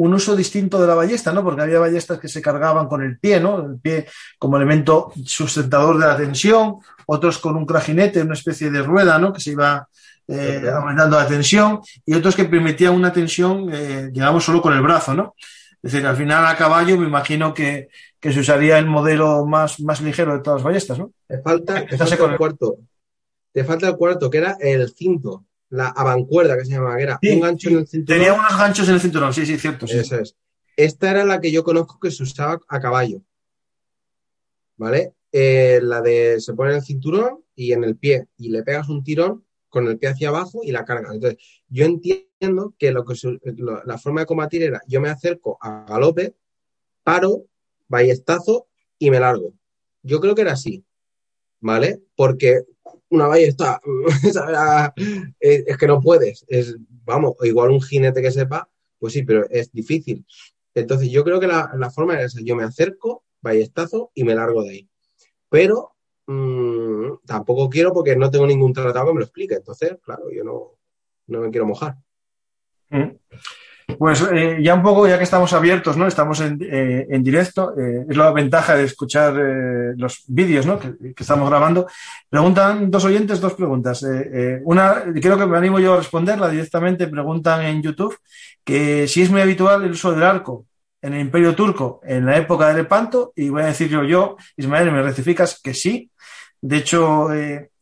un 0.02 0.16
uso 0.16 0.36
distinto 0.36 0.82
de 0.82 0.88
la 0.88 0.96
ballesta, 0.96 1.32
¿no? 1.32 1.44
Porque 1.44 1.62
había 1.62 1.78
ballestas 1.78 2.20
que 2.20 2.28
se 2.28 2.42
cargaban 2.42 2.88
con 2.88 3.04
el 3.04 3.20
pie, 3.20 3.40
¿no? 3.40 3.64
El 3.64 3.80
pie 3.80 4.08
como 4.40 4.58
elemento 4.58 5.14
sustentador 5.24 6.00
de 6.00 6.08
la 6.08 6.18
tensión, 6.18 6.78
otros 7.06 7.38
con 7.38 7.56
un 7.56 7.68
crajinete, 7.68 8.24
una 8.24 8.34
especie 8.34 8.72
de 8.72 8.82
rueda, 8.82 9.20
¿no? 9.20 9.32
Que 9.32 9.40
se 9.40 9.52
iba 9.52 9.88
eh, 10.28 10.64
aumentando 10.74 11.18
la 11.18 11.28
tensión, 11.28 11.82
y 12.04 12.16
otros 12.16 12.36
que 12.36 12.46
permitían 12.46 12.96
una 12.96 13.14
tensión, 13.14 13.70
eh, 13.72 14.10
digamos, 14.12 14.44
solo 14.44 14.60
con 14.60 14.74
el 14.74 14.82
brazo, 14.82 15.14
¿no? 15.14 15.36
Es 15.84 15.92
decir, 15.92 16.06
al 16.08 16.18
final 16.18 16.48
a 16.48 16.58
caballo 16.58 16.98
me 16.98 17.06
imagino 17.06 17.54
que, 17.54 17.90
se 18.20 18.40
usaría 18.40 18.80
el 18.80 18.88
modelo 18.88 19.46
más, 19.46 19.80
más 19.82 20.02
ligero 20.02 20.34
de 20.34 20.40
todas 20.40 20.60
las 20.60 20.66
ballestas, 20.66 20.98
¿no? 20.98 21.12
Te 21.28 21.40
falta, 21.42 21.86
te 21.86 21.98
falta 21.98 22.16
el 22.16 22.38
cuarto. 22.38 22.78
Te 23.52 23.64
falta 23.64 23.88
el 23.88 23.98
cuarto, 23.98 24.30
que 24.32 24.38
era 24.40 24.58
el 24.60 24.90
cinto 24.96 25.44
la 25.72 25.88
avancuerda 25.88 26.58
que 26.58 26.66
se 26.66 26.72
llamaba, 26.72 26.98
que 26.98 27.04
era 27.04 27.20
un 27.22 27.40
gancho 27.40 27.70
en 27.70 27.78
el 27.78 27.88
cinturón. 27.88 28.20
Tenía 28.20 28.34
unos 28.34 28.58
ganchos 28.58 28.88
en 28.90 28.94
el 28.94 29.02
cinturón, 29.02 29.34
sí, 29.34 29.46
sí, 29.46 29.58
cierto. 29.58 29.88
Sí. 29.88 29.98
Es. 29.98 30.36
Esta 30.76 31.12
era 31.12 31.24
la 31.24 31.40
que 31.40 31.52
yo 31.52 31.64
conozco 31.64 31.98
que 32.00 32.12
se 32.12 32.24
usaba 32.24 32.60
a 32.68 32.80
caballo. 32.80 33.22
¿Vale? 34.76 35.14
Eh, 35.32 35.80
la 35.82 36.02
de 36.02 36.42
se 36.42 36.54
pone 36.54 36.72
en 36.72 36.78
el 36.78 36.84
cinturón 36.84 37.46
y 37.56 37.72
en 37.72 37.86
el 37.86 37.96
pie 37.96 38.28
y 38.38 38.50
le 38.50 38.64
pegas 38.64 38.90
un 38.90 39.04
tirón 39.04 39.46
con 39.70 39.88
el 39.88 39.98
pie 39.98 40.10
hacia 40.10 40.28
abajo 40.28 40.60
y 40.62 40.72
la 40.72 40.84
carga. 40.84 41.14
Entonces, 41.14 41.42
yo 41.70 41.86
entiendo 41.86 42.76
que, 42.78 42.92
lo 42.92 43.06
que 43.06 43.16
la 43.86 43.98
forma 43.98 44.22
de 44.22 44.28
combatir 44.28 44.64
era 44.64 44.82
yo 44.88 45.00
me 45.00 45.10
acerco 45.10 45.58
a 45.62 45.86
galope, 45.88 46.36
paro, 47.04 47.46
ballestazo 47.88 48.68
y 49.00 49.10
me 49.10 49.22
largo. 49.22 49.54
Yo 50.04 50.20
creo 50.20 50.36
que 50.36 50.42
era 50.42 50.54
así. 50.54 50.84
¿Vale? 51.62 52.02
Porque 52.16 52.64
una 53.10 53.28
ballesta, 53.28 53.82
es, 55.40 55.78
que 55.78 55.88
no 55.88 56.00
puedes. 56.02 56.46
Es, 56.48 56.76
vamos, 57.04 57.36
igual 57.44 57.72
un 57.72 57.82
jinete 57.82 58.22
que 58.22 58.32
sepa, 58.32 58.70
pues 59.00 59.14
sí, 59.14 59.24
pero 59.24 59.46
es 59.50 59.72
difícil. 59.72 60.26
Entonces 60.74 61.10
yo 61.10 61.24
creo 61.24 61.40
que 61.40 61.48
la, 61.48 61.92
forma 61.94 62.20
es 62.20 62.34
esa, 62.34 62.44
yo 62.44 62.56
me 62.56 62.64
acerco, 62.64 63.24
ballestazo 63.42 64.12
y 64.14 64.24
me 64.24 64.36
largo 64.36 64.64
de 64.64 64.70
ahí. 64.70 64.90
Pero 65.50 65.96
mm, 66.28 67.26
tampoco 67.26 67.70
quiero 67.70 67.92
porque 67.94 68.16
no 68.16 68.32
tengo 68.32 68.48
ningún 68.48 68.74
tratado 68.74 69.08
que 69.08 69.14
me 69.14 69.20
lo 69.20 69.26
explique. 69.26 69.56
Entonces, 69.56 69.98
claro, 70.02 70.32
yo 70.32 70.44
no, 70.44 70.78
no 71.28 71.42
me 71.42 71.52
quiero 71.52 71.66
mojar. 71.66 71.98
Mm. 72.90 73.18
Pues 73.98 74.26
eh, 74.32 74.58
ya 74.62 74.76
un 74.76 74.84
poco, 74.84 75.08
ya 75.08 75.18
que 75.18 75.24
estamos 75.24 75.54
abiertos, 75.54 75.98
¿no? 75.98 76.08
Estamos 76.08 76.40
en, 76.42 76.58
eh, 76.62 77.08
directo, 77.22 77.78
eh, 77.78 78.06
es 78.10 78.18
la 78.18 78.32
ventaja 78.32 78.76
de 78.76 78.84
escuchar 78.84 79.34
los 79.98 80.24
vídeos, 80.28 80.66
¿no? 80.66 80.80
Que, 80.80 81.14
estamos 81.18 81.50
grabando. 81.50 81.88
Preguntan 82.30 82.90
dos 82.90 83.06
oyentes 83.06 83.40
dos 83.40 83.54
preguntas. 83.54 84.06
una, 84.64 85.04
creo 85.22 85.38
que 85.38 85.46
me 85.46 85.58
animo 85.58 85.80
yo 85.80 85.94
a 85.94 85.98
responderla 85.98 86.50
directamente. 86.50 87.08
Preguntan 87.08 87.66
en 87.66 87.82
YouTube 87.82 88.18
que 88.64 89.08
si 89.08 89.22
es 89.22 89.30
muy 89.30 89.42
habitual 89.42 89.84
el 89.84 89.92
uso 89.92 90.12
del 90.12 90.24
arco 90.24 90.66
en 91.02 91.14
el 91.14 91.22
Imperio 91.22 91.56
Turco 91.56 92.02
en 92.04 92.26
la 92.26 92.38
época 92.38 92.68
del 92.68 92.78
Lepanto, 92.78 93.34
y 93.36 93.50
voy 93.50 93.64
a 93.64 93.68
decir 93.68 93.90
yo, 93.90 94.04
yo, 94.04 94.38
Ismael, 94.56 94.92
me 94.92 95.02
rectificas 95.02 95.60
que 95.62 95.74
sí. 95.74 96.10
De 96.62 96.78
hecho, 96.78 97.30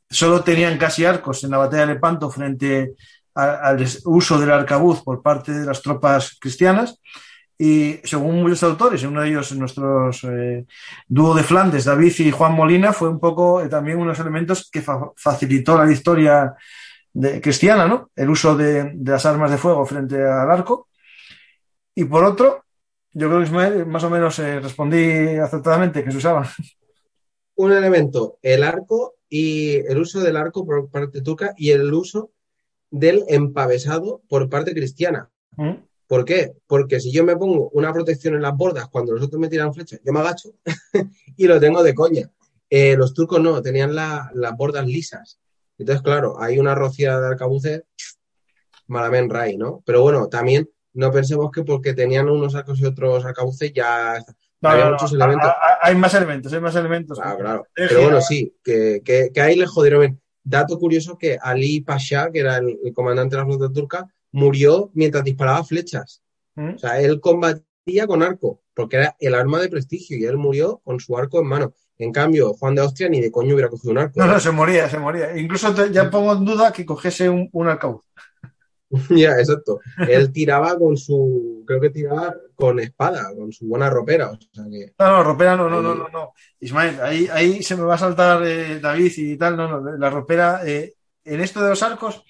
solo 0.09 0.41
tenían 0.41 0.77
casi 0.77 1.05
arcos 1.05 1.43
en 1.43 1.51
la 1.51 1.57
batalla 1.57 1.85
de 1.85 1.93
Lepanto 1.93 2.29
frente 2.29 2.93
al 3.35 3.85
uso 4.05 4.39
del 4.39 4.51
arcabuz 4.51 5.01
por 5.03 5.21
parte 5.21 5.51
de 5.51 5.65
las 5.65 5.81
tropas 5.81 6.37
cristianas. 6.39 6.99
Y 7.61 7.99
según 8.05 8.41
muchos 8.41 8.63
autores, 8.63 9.03
uno 9.03 9.21
de 9.21 9.29
ellos, 9.29 9.51
nuestros 9.51 10.23
eh, 10.23 10.65
dúo 11.07 11.35
de 11.35 11.43
Flandes, 11.43 11.83
David 11.83 12.13
y 12.19 12.31
Juan 12.31 12.53
Molina, 12.53 12.93
fue 12.93 13.09
un 13.09 13.19
poco 13.19 13.61
eh, 13.61 13.67
también 13.67 13.99
unos 13.99 14.17
elementos 14.19 14.69
que 14.71 14.81
facilitó 14.81 15.77
la 15.77 15.83
victoria 15.83 16.55
de, 17.11 17.41
cristiana, 17.41 17.85
¿no? 17.85 18.11
El 18.15 18.29
uso 18.29 18.55
de, 18.55 18.93
las 19.03 19.25
armas 19.25 19.51
de 19.51 19.57
fuego 19.57 19.85
frente 19.85 20.15
al 20.15 20.49
arco. 20.49 20.87
Y 21.93 22.05
por 22.05 22.23
otro, 22.23 22.63
yo 23.11 23.27
creo 23.27 23.43
que 23.43 23.85
más 23.85 24.03
o 24.05 24.09
menos 24.09 24.39
eh, 24.39 24.61
respondí 24.61 25.35
acertadamente 25.37 26.01
que 26.01 26.11
se 26.11 26.17
usaban. 26.17 26.45
Un 27.55 27.73
elemento, 27.73 28.37
el 28.41 28.63
arco 28.63 29.15
y 29.27 29.75
el 29.75 29.97
uso 29.97 30.21
del 30.21 30.37
arco 30.37 30.65
por 30.65 30.89
parte 30.89 31.21
turca 31.21 31.53
y 31.57 31.71
el 31.71 31.93
uso 31.93 32.31
del 32.91 33.23
empavesado 33.27 34.21
por 34.27 34.49
parte 34.49 34.73
cristiana. 34.73 35.29
¿Mm? 35.57 35.75
¿Por 36.07 36.25
qué? 36.25 36.53
Porque 36.65 36.99
si 36.99 37.11
yo 37.11 37.23
me 37.23 37.35
pongo 37.35 37.69
una 37.69 37.93
protección 37.93 38.33
en 38.33 38.41
las 38.41 38.57
bordas 38.57 38.87
cuando 38.89 39.13
los 39.13 39.23
otros 39.23 39.39
me 39.39 39.47
tiran 39.47 39.73
flechas, 39.73 40.01
yo 40.03 40.11
me 40.11 40.19
agacho 40.19 40.55
y 41.37 41.45
lo 41.45 41.59
tengo 41.59 41.83
de 41.83 41.93
coña. 41.93 42.31
Eh, 42.69 42.95
los 42.97 43.13
turcos 43.13 43.39
no, 43.39 43.61
tenían 43.61 43.93
las 43.95 44.57
bordas 44.57 44.87
lisas. 44.87 45.39
Entonces, 45.77 46.01
claro, 46.01 46.41
hay 46.41 46.59
una 46.59 46.75
rociada 46.75 47.21
de 47.21 47.27
arcabuces, 47.27 47.83
malamen 48.87 49.29
ray, 49.29 49.55
¿no? 49.55 49.83
Pero 49.85 50.01
bueno, 50.01 50.27
también 50.27 50.69
no 50.93 51.11
pensemos 51.11 51.51
que 51.51 51.63
porque 51.63 51.93
tenían 51.93 52.27
unos 52.27 52.55
arcos 52.55 52.79
y 52.79 52.85
otros 52.85 53.23
arcabuces 53.23 53.71
ya... 53.71 54.23
había 54.61 54.89
muchos 54.89 55.13
elementos. 55.13 55.51
Hay 55.81 55.95
más 55.95 56.13
elementos, 56.15 56.51
hay 56.51 56.59
más 56.59 56.75
elementos. 56.75 57.19
Ah, 57.21 57.35
claro. 57.37 57.67
Pero 57.73 58.01
bueno, 58.01 58.19
sí, 58.19 58.55
que, 58.63 59.01
que, 59.05 59.29
que 59.33 59.41
ahí 59.41 59.55
le 59.55 59.67
jodieron. 59.67 60.19
Dato 60.49 60.79
curioso 60.79 61.15
que 61.15 61.37
Ali 61.39 61.81
Pasha, 61.81 62.31
que 62.31 62.39
era 62.39 62.57
el, 62.57 62.91
comandante 62.93 63.35
de 63.35 63.41
la 63.43 63.47
flota 63.47 63.71
turca, 63.71 64.07
murió 64.31 64.89
mientras 64.95 65.23
disparaba 65.23 65.63
flechas. 65.63 66.23
¿Mm? 66.55 66.73
O 66.75 66.79
sea, 66.79 66.99
él 66.99 67.21
combatía 67.21 68.07
con 68.07 68.23
arco, 68.23 68.61
porque 68.73 68.97
era 68.97 69.15
el 69.19 69.35
arma 69.35 69.59
de 69.59 69.69
prestigio 69.69 70.17
y 70.17 70.25
él 70.25 70.37
murió 70.37 70.81
con 70.83 70.99
su 70.99 71.15
arco 71.15 71.39
en 71.39 71.45
mano. 71.45 71.73
En 71.99 72.11
cambio, 72.11 72.53
Juan 72.53 72.73
de 72.73 72.81
Austria 72.81 73.09
ni 73.09 73.21
de 73.21 73.31
coño 73.31 73.53
hubiera 73.53 73.69
cogido 73.69 73.91
un 73.91 73.99
arco. 73.99 74.19
No, 74.19 74.25
no, 74.25 74.39
se 74.39 74.49
moría, 74.49 74.89
se 74.89 74.97
moría. 74.97 75.37
Incluso 75.37 75.85
ya 75.91 76.09
pongo 76.09 76.33
en 76.33 76.45
duda 76.45 76.73
que 76.73 76.85
cogiese 76.85 77.29
un, 77.29 77.47
un 77.51 77.67
ya, 79.09 79.37
exacto. 79.37 79.79
Él 80.07 80.31
tiraba 80.31 80.77
con 80.77 80.97
su, 80.97 81.63
creo 81.65 81.79
que 81.79 81.89
tiraba 81.91 82.35
con 82.55 82.79
espada, 82.79 83.31
con 83.35 83.51
su 83.51 83.67
buena 83.67 83.89
ropera. 83.89 84.31
No, 84.55 85.07
no, 85.07 85.23
ropera 85.23 85.55
no, 85.55 85.69
no, 85.69 85.81
no, 85.81 85.93
no, 85.93 86.07
no. 86.09 86.33
Ismael, 86.59 86.99
ahí, 87.01 87.27
ahí 87.31 87.63
se 87.63 87.75
me 87.75 87.83
va 87.83 87.95
a 87.95 87.99
saltar 87.99 88.41
eh, 88.45 88.79
David 88.79 89.11
y 89.17 89.37
tal, 89.37 89.55
no, 89.55 89.67
no, 89.67 89.97
la 89.97 90.09
ropera, 90.09 90.61
eh, 90.65 90.95
en 91.23 91.41
esto 91.41 91.61
de 91.61 91.69
los 91.69 91.83
arcos, 91.83 92.23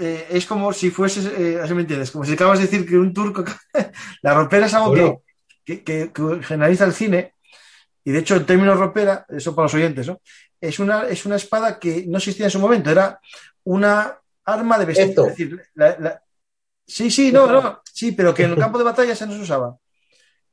eh, 0.00 0.26
es 0.30 0.46
como 0.46 0.72
si 0.72 0.90
fuese, 0.90 1.60
así 1.62 1.74
me 1.74 1.82
entiendes, 1.82 2.10
como 2.10 2.24
si 2.24 2.32
acabas 2.32 2.58
de 2.58 2.66
decir 2.66 2.86
que 2.86 2.98
un 2.98 3.14
turco, 3.14 3.44
la 4.22 4.34
ropera 4.34 4.66
es 4.66 4.74
algo 4.74 5.22
que, 5.64 5.84
que, 5.84 6.10
generaliza 6.42 6.84
el 6.86 6.92
cine, 6.92 7.34
y 8.04 8.10
de 8.10 8.18
hecho 8.18 8.34
en 8.34 8.46
términos 8.46 8.78
ropera, 8.78 9.24
eso 9.28 9.54
para 9.54 9.66
los 9.66 9.74
oyentes, 9.74 10.08
¿no? 10.08 10.20
Es 10.60 10.80
una, 10.80 11.06
es 11.06 11.24
una 11.24 11.36
espada 11.36 11.78
que 11.78 12.04
no 12.08 12.18
existía 12.18 12.46
en 12.46 12.50
su 12.50 12.58
momento, 12.58 12.90
era 12.90 13.20
una 13.62 14.18
arma 14.54 14.78
de 14.78 14.84
vestir. 14.86 15.14
Es 15.16 15.26
decir, 15.26 15.60
Sí, 16.88 17.10
sí, 17.10 17.30
no, 17.30 17.46
no, 17.46 17.82
sí, 17.92 18.12
pero 18.12 18.34
que 18.34 18.44
en 18.44 18.52
el 18.52 18.56
campo 18.56 18.78
de 18.78 18.84
batalla 18.84 19.14
se 19.14 19.26
nos 19.26 19.38
usaba. 19.38 19.78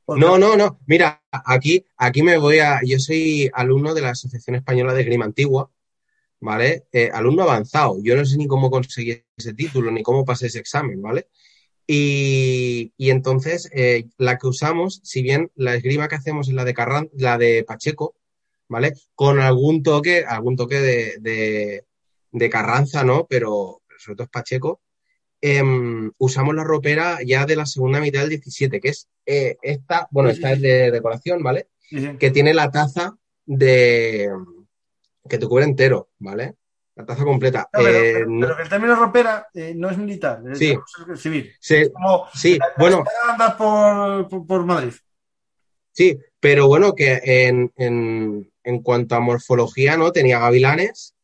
No, 0.06 0.38
no, 0.38 0.54
no. 0.54 0.78
Mira, 0.86 1.22
aquí, 1.30 1.84
aquí 1.96 2.22
me 2.22 2.36
voy 2.36 2.58
a. 2.58 2.80
Yo 2.84 2.98
soy 2.98 3.50
alumno 3.54 3.94
de 3.94 4.02
la 4.02 4.10
Asociación 4.10 4.56
Española 4.56 4.92
de 4.92 5.02
Grima 5.02 5.24
Antigua, 5.24 5.70
¿vale? 6.40 6.84
Eh, 6.92 7.10
alumno 7.12 7.44
avanzado. 7.44 7.96
Yo 8.02 8.14
no 8.16 8.24
sé 8.26 8.36
ni 8.36 8.46
cómo 8.46 8.70
conseguí 8.70 9.24
ese 9.34 9.54
título, 9.54 9.90
ni 9.90 10.02
cómo 10.02 10.26
pasé 10.26 10.46
ese 10.48 10.58
examen, 10.58 11.00
¿vale? 11.00 11.28
Y, 11.86 12.92
entonces, 12.98 13.70
eh, 13.72 14.08
la 14.18 14.36
que 14.36 14.46
usamos, 14.46 15.00
si 15.04 15.22
bien 15.22 15.50
la 15.54 15.74
esgrima 15.74 16.08
que 16.08 16.16
hacemos 16.16 16.48
es 16.48 16.54
la 16.54 16.64
de 16.64 16.74
Carran, 16.74 17.08
la 17.14 17.38
de 17.38 17.64
Pacheco, 17.64 18.14
¿vale? 18.68 18.92
Con 19.14 19.40
algún 19.40 19.82
toque, 19.82 20.24
algún 20.26 20.56
toque 20.56 20.80
de, 20.80 21.84
de 22.32 22.50
Carranza, 22.50 23.04
¿no? 23.04 23.26
Pero, 23.26 23.82
sobre 23.98 24.16
todo 24.16 24.24
es 24.24 24.30
Pacheco, 24.30 24.80
em, 25.40 26.10
usamos 26.18 26.54
la 26.54 26.64
ropera 26.64 27.18
ya 27.24 27.44
de 27.46 27.56
la 27.56 27.66
segunda 27.66 28.00
mitad 28.00 28.20
del 28.20 28.30
17, 28.30 28.80
que 28.80 28.88
es 28.88 29.08
eh, 29.26 29.56
esta, 29.62 30.06
bueno, 30.10 30.30
esta 30.30 30.52
es 30.52 30.60
de 30.60 30.90
decoración, 30.90 31.42
¿vale? 31.42 31.68
Que 32.18 32.30
tiene 32.30 32.54
la 32.54 32.70
taza 32.70 33.16
de 33.44 34.30
que 35.28 35.38
te 35.38 35.46
cubre 35.46 35.64
entero, 35.64 36.08
¿vale? 36.18 36.54
La 36.94 37.04
taza 37.04 37.24
completa. 37.24 37.68
No, 37.72 37.80
pero, 37.82 37.98
Eh, 37.98 38.12
pero- 38.14 38.26
no- 38.30 38.40
pero 38.46 38.56
que 38.56 38.62
el 38.62 38.68
término 38.68 38.94
ropera 38.96 39.48
eh, 39.52 39.74
no 39.76 39.90
es 39.90 39.98
militar, 39.98 40.42
es, 40.50 40.58
Sí. 40.58 40.74
civil. 41.16 41.52
sí, 41.60 41.90
Como 41.92 42.26
sí, 42.34 42.56
la- 42.58 42.68
la 42.68 42.72
bueno, 42.78 42.98
espada 43.06 43.32
anda 43.32 43.56
por, 43.56 44.28
por, 44.28 44.46
por 44.46 44.64
Madrid. 44.64 44.94
sí, 45.92 46.18
pero 46.40 46.66
bueno, 46.68 46.94
que 46.94 47.20
en, 47.24 47.72
en, 47.76 48.50
en 48.64 48.82
cuanto 48.82 49.14
a 49.16 49.20
morfología, 49.20 49.96
¿no? 49.96 50.12
Tenía 50.12 50.38
gavilanes, 50.38 51.14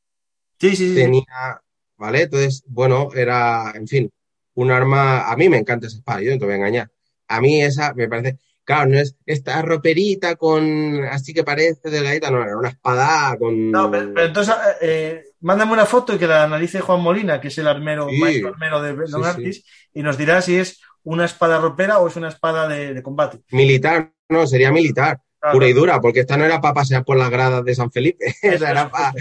Sí, 0.60 0.76
sí, 0.76 0.88
sí. 0.90 0.94
tenía, 0.94 1.61
¿vale? 2.02 2.22
Entonces, 2.22 2.64
bueno, 2.66 3.10
era, 3.14 3.70
en 3.76 3.86
fin, 3.86 4.10
un 4.54 4.70
arma, 4.72 5.30
a 5.30 5.36
mí 5.36 5.48
me 5.48 5.56
encanta 5.58 5.86
esa 5.86 5.98
espada, 5.98 6.20
yo 6.20 6.32
no 6.32 6.38
te 6.38 6.44
voy 6.44 6.54
a 6.54 6.56
engañar. 6.56 6.90
A 7.28 7.40
mí 7.40 7.62
esa 7.62 7.94
me 7.94 8.08
parece, 8.08 8.38
claro, 8.64 8.90
no 8.90 8.98
es 8.98 9.14
esta 9.24 9.62
roperita 9.62 10.34
con, 10.34 11.04
así 11.04 11.32
que 11.32 11.44
parece 11.44 11.90
delgadita, 11.90 12.28
no, 12.32 12.42
era 12.42 12.56
una 12.56 12.70
espada 12.70 13.36
con... 13.38 13.70
No, 13.70 13.88
pero, 13.88 14.12
pero 14.12 14.26
entonces, 14.26 14.52
eh, 14.80 15.22
mándame 15.40 15.72
una 15.74 15.86
foto 15.86 16.12
y 16.14 16.18
que 16.18 16.26
la 16.26 16.42
analice 16.42 16.80
Juan 16.80 17.00
Molina, 17.00 17.40
que 17.40 17.48
es 17.48 17.58
el 17.58 17.68
armero, 17.68 18.08
Sí. 18.08 18.18
maestro 18.18 18.48
armero 18.48 18.82
de 18.82 18.94
Don 18.94 19.06
Sí, 19.06 19.14
sí. 19.22 19.24
Artis, 19.24 19.64
y 19.94 20.02
nos 20.02 20.18
dirá 20.18 20.42
si 20.42 20.56
es 20.56 20.80
una 21.04 21.24
espada 21.24 21.60
ropera 21.60 22.00
o 22.00 22.08
es 22.08 22.16
una 22.16 22.28
espada 22.28 22.66
de, 22.66 22.94
de 22.94 23.02
combate. 23.02 23.38
Militar, 23.52 24.12
no, 24.28 24.44
sería 24.48 24.72
militar, 24.72 25.20
Claro, 25.40 25.54
pura 25.54 25.68
y 25.68 25.72
dura, 25.72 26.00
porque 26.00 26.20
esta 26.20 26.36
no 26.36 26.44
era 26.44 26.60
para 26.60 26.74
pasear 26.74 27.04
por 27.04 27.16
las 27.16 27.28
gradas 27.30 27.64
de 27.64 27.74
San 27.74 27.90
Felipe, 27.90 28.26
esa 28.42 28.70
era 28.70 28.88
para 28.90 29.12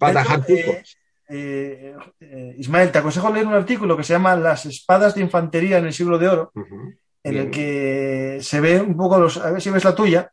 atajar 0.00 0.44
hecho, 0.48 0.72
eh. 0.72 0.82
Eh, 1.30 1.94
eh, 2.20 2.54
Ismael, 2.58 2.90
te 2.92 2.98
aconsejo 2.98 3.32
leer 3.32 3.46
un 3.46 3.54
artículo 3.54 3.96
que 3.96 4.04
se 4.04 4.12
llama 4.12 4.36
Las 4.36 4.66
espadas 4.66 5.14
de 5.14 5.22
infantería 5.22 5.78
en 5.78 5.86
el 5.86 5.92
siglo 5.92 6.18
de 6.18 6.28
oro, 6.28 6.52
en 6.54 7.32
bien. 7.32 7.36
el 7.46 7.50
que 7.50 8.38
se 8.42 8.60
ve 8.60 8.80
un 8.80 8.96
poco 8.96 9.18
los. 9.18 9.36
A 9.38 9.50
ver 9.52 9.62
si 9.62 9.70
ves 9.70 9.84
la 9.84 9.94
tuya. 9.94 10.32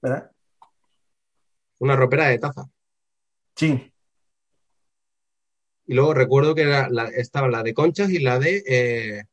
¿Verdad? 0.00 0.30
Una 1.78 1.96
ropera 1.96 2.28
de 2.28 2.38
taza. 2.38 2.64
Sí. 3.56 3.92
Y 5.86 5.94
luego 5.94 6.14
recuerdo 6.14 6.54
que 6.54 6.62
era 6.62 6.88
la- 6.88 7.08
estaba 7.08 7.48
la 7.48 7.62
de 7.62 7.74
conchas 7.74 8.10
y 8.10 8.18
la 8.20 8.38
de, 8.38 8.62
eh, 8.68 9.24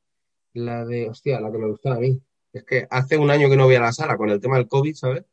la 0.53 0.83
de, 0.85 1.09
hostia, 1.09 1.39
la 1.39 1.51
que 1.51 1.57
me 1.57 1.67
gustaba 1.69 1.97
a 1.97 1.99
mí. 1.99 2.19
Es 2.51 2.63
que 2.65 2.87
hace 2.89 3.17
un 3.17 3.29
año 3.29 3.49
que 3.49 3.55
no 3.55 3.65
voy 3.65 3.75
a 3.75 3.79
la 3.81 3.91
sala 3.93 4.17
con 4.17 4.29
el 4.29 4.41
tema 4.41 4.57
del 4.57 4.67
COVID, 4.67 4.95
¿sabes? 4.95 5.23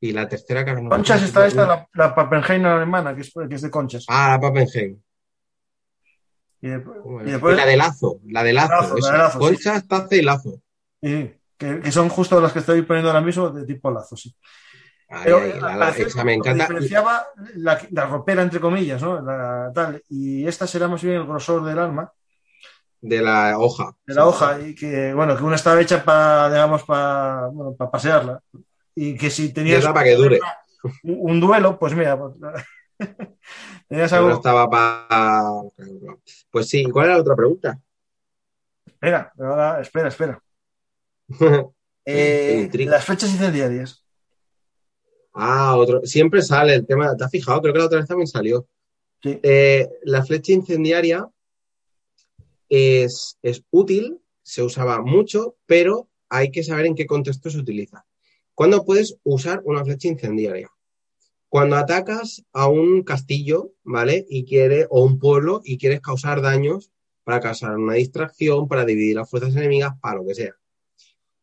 Y 0.00 0.12
la 0.12 0.28
tercera 0.28 0.64
que 0.64 0.72
no 0.74 0.88
Conchas 0.90 1.22
está 1.22 1.46
esta, 1.46 1.66
la, 1.66 1.88
la 1.94 2.14
Pappenheim 2.14 2.64
alemana, 2.66 3.14
que 3.14 3.22
es, 3.22 3.32
que 3.48 3.54
es 3.54 3.62
de 3.62 3.70
conchas. 3.70 4.04
Ah, 4.08 4.30
la 4.32 4.40
Pappenheim. 4.40 5.00
Y, 6.60 6.68
después- 6.68 6.98
¿Cómo 7.02 7.20
y 7.20 7.22
era? 7.24 7.32
después- 7.32 7.54
Y 7.54 7.56
la 7.58 7.66
de 7.66 7.76
lazo, 7.76 8.20
la 8.28 8.42
de 8.42 8.52
lazo. 8.52 8.72
Lazo, 8.72 8.96
la 8.98 9.12
de 9.12 9.18
lazo, 9.18 9.38
sí. 9.40 9.44
Conchas, 9.46 9.88
taza 9.88 10.14
y 10.16 10.22
lazo. 10.22 10.60
y- 11.00 11.30
que, 11.58 11.80
que 11.80 11.90
son 11.92 12.10
justo 12.10 12.38
las 12.40 12.52
que 12.52 12.58
estoy 12.58 12.82
poniendo 12.82 13.08
ahora 13.10 13.22
mismo 13.22 13.48
de 13.48 13.64
tipo 13.64 13.90
lazo, 13.90 14.14
sí. 14.16 14.34
Pero 15.24 15.40
la- 15.60 15.76
la- 15.76 15.88
esa 15.90 16.24
me 16.24 16.34
encanta. 16.34 16.64
diferenciaba 16.64 17.26
la, 17.54 17.80
la 17.92 18.06
ropera, 18.06 18.42
entre 18.42 18.60
comillas, 18.60 19.00
¿no? 19.00 19.24
Tal, 19.72 20.02
y 20.10 20.46
esta 20.46 20.66
será 20.66 20.88
más 20.88 21.02
bien 21.02 21.14
el 21.16 21.26
grosor 21.26 21.64
del 21.64 21.78
arma, 21.78 22.12
De 23.00 23.22
la 23.22 23.58
hoja. 23.58 23.94
de 24.04 24.14
la 24.14 24.26
hoja, 24.26 24.60
y 24.60 24.74
que, 24.74 25.14
bueno, 25.14 25.34
que 25.36 25.44
una 25.44 25.56
estaba 25.56 25.80
hecha 25.80 26.02
para, 26.04 26.50
digamos, 26.50 26.82
para 26.82 27.46
bueno, 27.46 27.74
para 27.74 27.90
pasearla. 27.90 28.40
Y 28.98 29.16
que 29.16 29.30
si 29.30 29.52
tenías 29.52 29.84
para 29.84 30.04
que 30.04 30.14
dure. 30.14 30.40
un, 31.02 31.38
duelo, 31.38 31.78
pues 31.78 31.94
mira, 31.94 32.18
pues, 32.18 32.34
tenías 33.88 34.10
no 34.12 34.32
estaba 34.32 34.68
para. 34.70 35.44
Pues 36.50 36.68
sí, 36.68 36.84
¿cuál 36.84 37.06
era 37.06 37.14
la 37.16 37.20
otra 37.20 37.36
pregunta? 37.36 37.78
Espera, 38.86 39.32
ahora, 39.38 39.80
espera, 39.80 40.08
espera. 40.08 40.42
Eh, 42.08 42.70
las 42.86 43.04
flechas 43.04 43.32
incendiarias. 43.32 44.04
Ah, 45.32 45.74
otro. 45.76 46.02
Siempre 46.04 46.40
sale 46.40 46.72
el 46.72 46.86
tema. 46.86 47.16
¿Te 47.16 47.24
has 47.24 47.30
fijado? 47.32 47.60
Creo 47.60 47.72
que 47.72 47.80
la 47.80 47.86
otra 47.86 47.98
vez 47.98 48.06
también 48.06 48.28
salió. 48.28 48.68
Sí. 49.20 49.40
Eh, 49.42 49.88
la 50.04 50.24
flecha 50.24 50.52
incendiaria 50.52 51.28
es, 52.68 53.40
es 53.42 53.64
útil, 53.72 54.20
se 54.44 54.62
usaba 54.62 55.02
mucho, 55.02 55.56
pero 55.66 56.08
hay 56.28 56.52
que 56.52 56.62
saber 56.62 56.86
en 56.86 56.94
qué 56.94 57.06
contexto 57.06 57.50
se 57.50 57.58
utiliza. 57.58 58.05
¿Cuándo 58.56 58.86
puedes 58.86 59.18
usar 59.22 59.60
una 59.66 59.84
flecha 59.84 60.08
incendiaria? 60.08 60.70
Cuando 61.50 61.76
atacas 61.76 62.42
a 62.54 62.68
un 62.68 63.02
castillo, 63.02 63.72
¿vale? 63.84 64.24
Y 64.30 64.46
quiere, 64.46 64.86
o 64.88 65.04
un 65.04 65.18
pueblo, 65.18 65.60
y 65.62 65.76
quieres 65.76 66.00
causar 66.00 66.40
daños 66.40 66.90
para 67.22 67.40
causar 67.40 67.76
una 67.76 67.92
distracción, 67.92 68.66
para 68.66 68.86
dividir 68.86 69.14
las 69.16 69.28
fuerzas 69.28 69.54
enemigas, 69.56 69.92
para 70.00 70.16
lo 70.16 70.26
que 70.26 70.34
sea. 70.34 70.54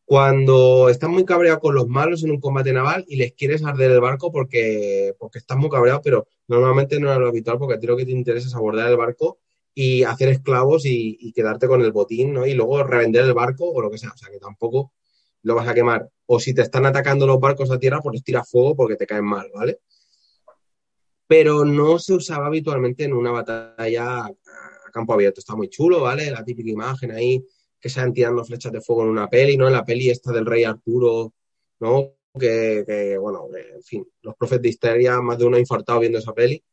Cuando 0.05 0.89
estás 0.89 1.07
muy 1.07 1.23
cabreado 1.23 1.59
con 1.59 1.75
los 1.75 1.87
malos 1.87 2.23
en 2.23 2.31
un 2.31 2.39
combate 2.39 2.73
naval 2.73 3.05
y 3.07 3.17
les 3.17 3.33
quieres 3.33 3.63
arder 3.63 3.91
el 3.91 4.01
barco 4.01 4.31
porque, 4.31 5.13
porque 5.19 5.37
estás 5.37 5.59
muy 5.59 5.69
cabreado, 5.69 6.01
pero 6.03 6.25
normalmente 6.47 6.99
no 6.99 7.13
es 7.13 7.19
lo 7.19 7.27
habitual 7.27 7.59
porque 7.59 7.75
a 7.75 7.79
ti 7.79 7.85
lo 7.85 7.95
que 7.95 8.05
te 8.05 8.11
interesa 8.11 8.47
es 8.47 8.55
abordar 8.55 8.89
el 8.89 8.97
barco 8.97 9.37
y 9.75 10.01
hacer 10.01 10.29
esclavos 10.29 10.87
y, 10.87 11.15
y 11.19 11.31
quedarte 11.31 11.67
con 11.67 11.83
el 11.83 11.91
botín, 11.91 12.33
¿no? 12.33 12.47
Y 12.47 12.55
luego 12.55 12.83
revender 12.83 13.23
el 13.25 13.35
barco 13.35 13.69
o 13.69 13.81
lo 13.81 13.91
que 13.91 13.99
sea. 13.99 14.09
O 14.09 14.17
sea, 14.17 14.31
que 14.31 14.39
tampoco 14.39 14.93
lo 15.43 15.55
vas 15.55 15.67
a 15.67 15.73
quemar. 15.73 16.09
O 16.25 16.39
si 16.39 16.53
te 16.53 16.61
están 16.61 16.85
atacando 16.85 17.27
los 17.27 17.39
barcos 17.39 17.69
a 17.71 17.77
tierra, 17.77 18.01
pues 18.01 18.13
les 18.13 18.23
tiras 18.23 18.49
fuego 18.49 18.75
porque 18.75 18.95
te 18.95 19.05
caen 19.05 19.25
mal, 19.25 19.49
¿vale? 19.53 19.79
Pero 21.27 21.63
no 21.65 21.99
se 21.99 22.13
usaba 22.13 22.47
habitualmente 22.47 23.03
en 23.03 23.13
una 23.13 23.31
batalla 23.31 24.25
a 24.25 24.91
campo 24.91 25.13
abierto. 25.13 25.39
Está 25.39 25.55
muy 25.55 25.69
chulo, 25.69 26.01
¿vale? 26.01 26.29
La 26.31 26.43
típica 26.43 26.69
imagen 26.69 27.11
ahí 27.11 27.45
que 27.79 27.89
se 27.89 27.99
van 27.99 28.13
tirando 28.13 28.45
flechas 28.45 28.71
de 28.71 28.81
fuego 28.81 29.03
en 29.03 29.09
una 29.09 29.29
peli, 29.29 29.57
¿no? 29.57 29.67
En 29.67 29.73
la 29.73 29.83
peli 29.83 30.09
esta 30.09 30.31
del 30.31 30.45
rey 30.45 30.63
Arturo, 30.63 31.33
¿no? 31.79 32.13
Que, 32.39 33.17
bueno, 33.19 33.47
en 33.53 33.83
fin, 33.83 34.07
los 34.21 34.35
profes 34.35 34.61
de 34.61 34.69
histeria, 34.69 35.21
más 35.21 35.37
de 35.37 35.45
uno 35.45 35.57
ha 35.57 35.59
infartado 35.59 35.99
viendo 35.99 36.19
esa 36.19 36.33
peli, 36.33 36.63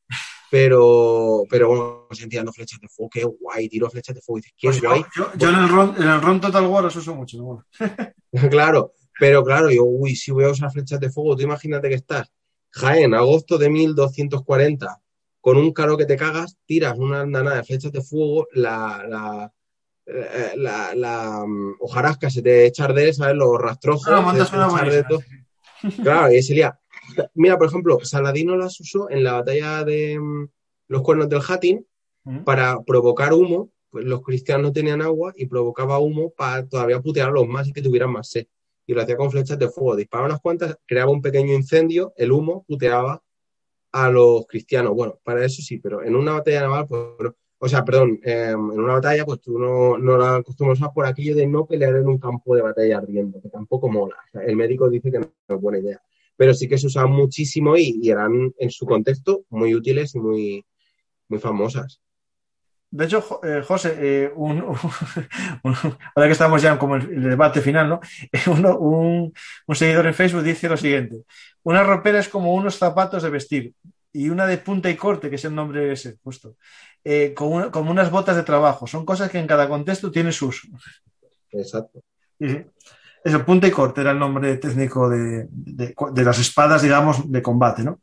pero, 0.51 1.45
pero 1.49 1.69
bueno, 1.69 2.07
se 2.11 2.27
tirando 2.27 2.53
flechas 2.53 2.81
de 2.81 2.89
fuego, 2.89 3.11
qué 3.11 3.25
guay, 3.25 3.69
tiro 3.69 3.89
flechas 3.89 4.15
de 4.15 4.21
fuego, 4.21 4.39
y 4.39 4.41
dices, 4.43 4.55
qué 4.59 4.69
Pues 4.69 4.81
guay. 4.83 5.05
yo- 5.17 5.31
yo 5.37 5.49
en, 5.51 5.55
el 5.57 5.69
RON, 5.69 5.95
en 5.97 6.09
el 6.09 6.21
RON 6.21 6.41
Total 6.41 6.67
War 6.67 6.87
eso 6.87 6.99
uso 6.99 7.15
mucho. 7.15 7.39
¿no? 7.39 7.45
Bueno. 7.45 7.65
Claro, 8.51 8.93
pero 9.19 9.45
claro, 9.45 9.71
yo, 9.71 9.85
uy, 9.85 10.17
si 10.17 10.31
voy 10.31 10.45
a 10.45 10.51
usar 10.51 10.71
flechas 10.73 10.99
de 11.01 11.11
fuego, 11.11 11.37
tú 11.37 11.43
imagínate 11.43 11.89
que 11.89 11.97
estás, 11.97 12.33
Jaén, 12.71 13.15
agosto 13.15 13.59
de 13.59 13.69
1240, 13.71 15.01
con 15.41 15.57
un 15.57 15.73
caro 15.73 15.97
que 15.97 16.07
te 16.07 16.17
cagas, 16.17 16.57
tiras 16.67 16.99
una 16.99 17.21
andanada 17.23 17.57
de 17.57 17.65
flechas 17.65 17.93
de 17.93 18.03
fuego, 18.03 18.47
la, 18.53 19.05
la, 19.09 19.53
eh, 20.07 20.53
la, 20.57 20.95
la, 20.95 21.45
mm, 21.47 21.77
hojarasca 21.81 22.31
se 22.31 22.43
te 22.43 22.67
echa 22.67 22.85
a 22.85 22.87
arder, 22.87 23.15
¿sabes? 23.15 23.37
Los 23.37 23.59
rastrojos. 23.59 24.07
Ah, 24.09 24.21
mandas 24.21 24.53
una. 24.53 24.69
Claro, 26.03 26.33
y 26.33 26.43
sería. 26.43 26.80
Mira, 27.35 27.59
por 27.59 27.69
ejemplo, 27.69 27.99
Saladino 28.03 28.57
las 28.57 28.79
usó 28.81 29.11
en 29.11 29.25
la 29.25 29.35
batalla 29.35 29.85
de 29.85 30.19
mm, 30.19 30.49
los 30.89 31.03
cuernos 31.03 31.29
del 31.29 31.43
Hattin 31.47 31.87
para 32.45 32.81
provocar 32.83 33.33
humo. 33.33 33.71
Pues 33.91 34.05
los 34.05 34.23
cristianos 34.23 34.69
no 34.69 34.73
tenían 34.73 35.03
agua 35.03 35.33
y 35.35 35.47
provocaba 35.47 35.99
humo 35.99 36.31
para 36.31 36.67
todavía 36.67 37.01
putearlos 37.01 37.49
más 37.49 37.67
y 37.67 37.73
que 37.73 37.83
tuvieran 37.83 38.13
más 38.13 38.31
sed. 38.31 38.47
Y 38.87 38.95
lo 38.95 39.03
hacía 39.03 39.17
con 39.17 39.31
flechas 39.31 39.59
de 39.59 39.69
fuego. 39.69 39.97
Disparaba 39.97 40.29
unas 40.29 40.41
cuantas, 40.41 40.77
creaba 40.87 41.11
un 41.11 41.21
pequeño 41.21 41.53
incendio, 41.55 42.13
el 42.17 42.31
humo 42.31 42.65
puteaba 42.69 43.21
a 43.93 44.11
los 44.11 44.47
cristianos. 44.47 44.95
Bueno, 44.95 45.19
para 45.25 45.45
eso 45.45 45.63
sí, 45.63 45.79
pero 45.79 46.03
en 46.05 46.15
una 46.15 46.35
batalla 46.35 46.63
naval, 46.63 46.87
pues, 46.89 47.33
o 47.63 47.69
sea, 47.69 47.85
perdón, 47.85 48.19
eh, 48.25 48.51
en 48.53 48.59
una 48.59 48.95
batalla, 48.95 49.25
pues 49.27 49.41
tú 49.41 49.59
no, 49.59 49.99
no 49.99 50.17
la 50.17 50.37
acostumbras 50.37 50.81
a 50.83 50.93
por 50.93 51.07
aquello 51.07 51.35
de 51.35 51.47
no 51.47 51.67
pelear 51.67 51.95
en 51.97 52.09
un 52.09 52.19
campo 52.19 52.57
de 52.57 52.63
batalla 52.63 52.99
ardiendo, 52.99 53.41
que 53.41 53.51
tampoco 53.51 53.89
mola. 53.89 54.17
O 54.29 54.31
sea, 54.33 54.43
el 54.45 54.57
médico 54.57 54.89
dice 54.89 55.11
que 55.11 55.19
no 55.19 55.27
es 55.49 55.61
buena 55.61 55.79
idea. 55.79 56.01
Pero 56.41 56.55
sí 56.55 56.67
que 56.69 56.79
se 56.79 56.87
usaban 56.87 57.12
muchísimo 57.12 57.77
y, 57.77 57.99
y 58.03 58.09
eran 58.11 58.33
en 58.59 58.71
su 58.71 58.87
contexto 58.87 59.43
muy 59.51 59.75
útiles 59.75 60.15
y 60.15 60.19
muy, 60.21 60.65
muy 61.29 61.39
famosas. 61.39 62.01
De 62.91 63.05
hecho, 63.05 63.41
eh, 63.45 63.62
José, 63.62 63.95
eh, 64.01 64.33
un- 64.37 64.62
un- 64.62 65.75
ahora 66.15 66.27
que 66.29 66.33
estamos 66.33 66.62
ya 66.62 66.79
como 66.79 66.97
en 66.97 67.03
el 67.03 67.23
debate 67.35 67.61
final, 67.61 67.91
¿no? 67.91 68.01
Uno- 68.47 68.79
un, 68.79 69.33
un 69.67 69.77
seguidor 69.77 70.07
en 70.07 70.15
Facebook 70.15 70.43
dice 70.43 70.67
lo 70.71 70.79
siguiente: 70.79 71.25
Una 71.62 71.83
ropera 71.83 72.19
es 72.19 72.31
como 72.31 72.55
unos 72.55 72.77
zapatos 72.79 73.23
de 73.23 73.29
vestir 73.31 73.75
y 74.11 74.31
una 74.31 74.47
de 74.47 74.57
punta 74.57 74.89
y 74.89 74.97
corte, 74.97 75.29
que 75.29 75.37
es 75.37 75.45
el 75.45 75.55
nombre 75.55 75.93
ese, 75.93 76.17
justo, 76.25 76.57
eh, 77.05 77.35
como, 77.37 77.51
una- 77.57 77.71
como 77.71 77.91
unas 77.91 78.11
botas 78.11 78.35
de 78.37 78.45
trabajo. 78.45 78.87
Son 78.87 79.05
cosas 79.05 79.31
que 79.31 79.39
en 79.39 79.47
cada 79.47 79.69
contexto 79.69 80.11
tienen 80.11 80.33
su 80.33 80.47
uso. 80.49 80.69
Exacto. 81.53 82.03
Eso, 83.23 83.45
punta 83.45 83.67
y 83.67 83.71
corte 83.71 84.01
era 84.01 84.13
el 84.13 84.19
nombre 84.19 84.57
técnico 84.57 85.09
de, 85.09 85.47
de- 85.51 86.25
las 86.25 86.39
espadas, 86.39 86.83
digamos, 86.83 87.31
de 87.31 87.43
combate, 87.43 87.83
¿no? 87.85 88.01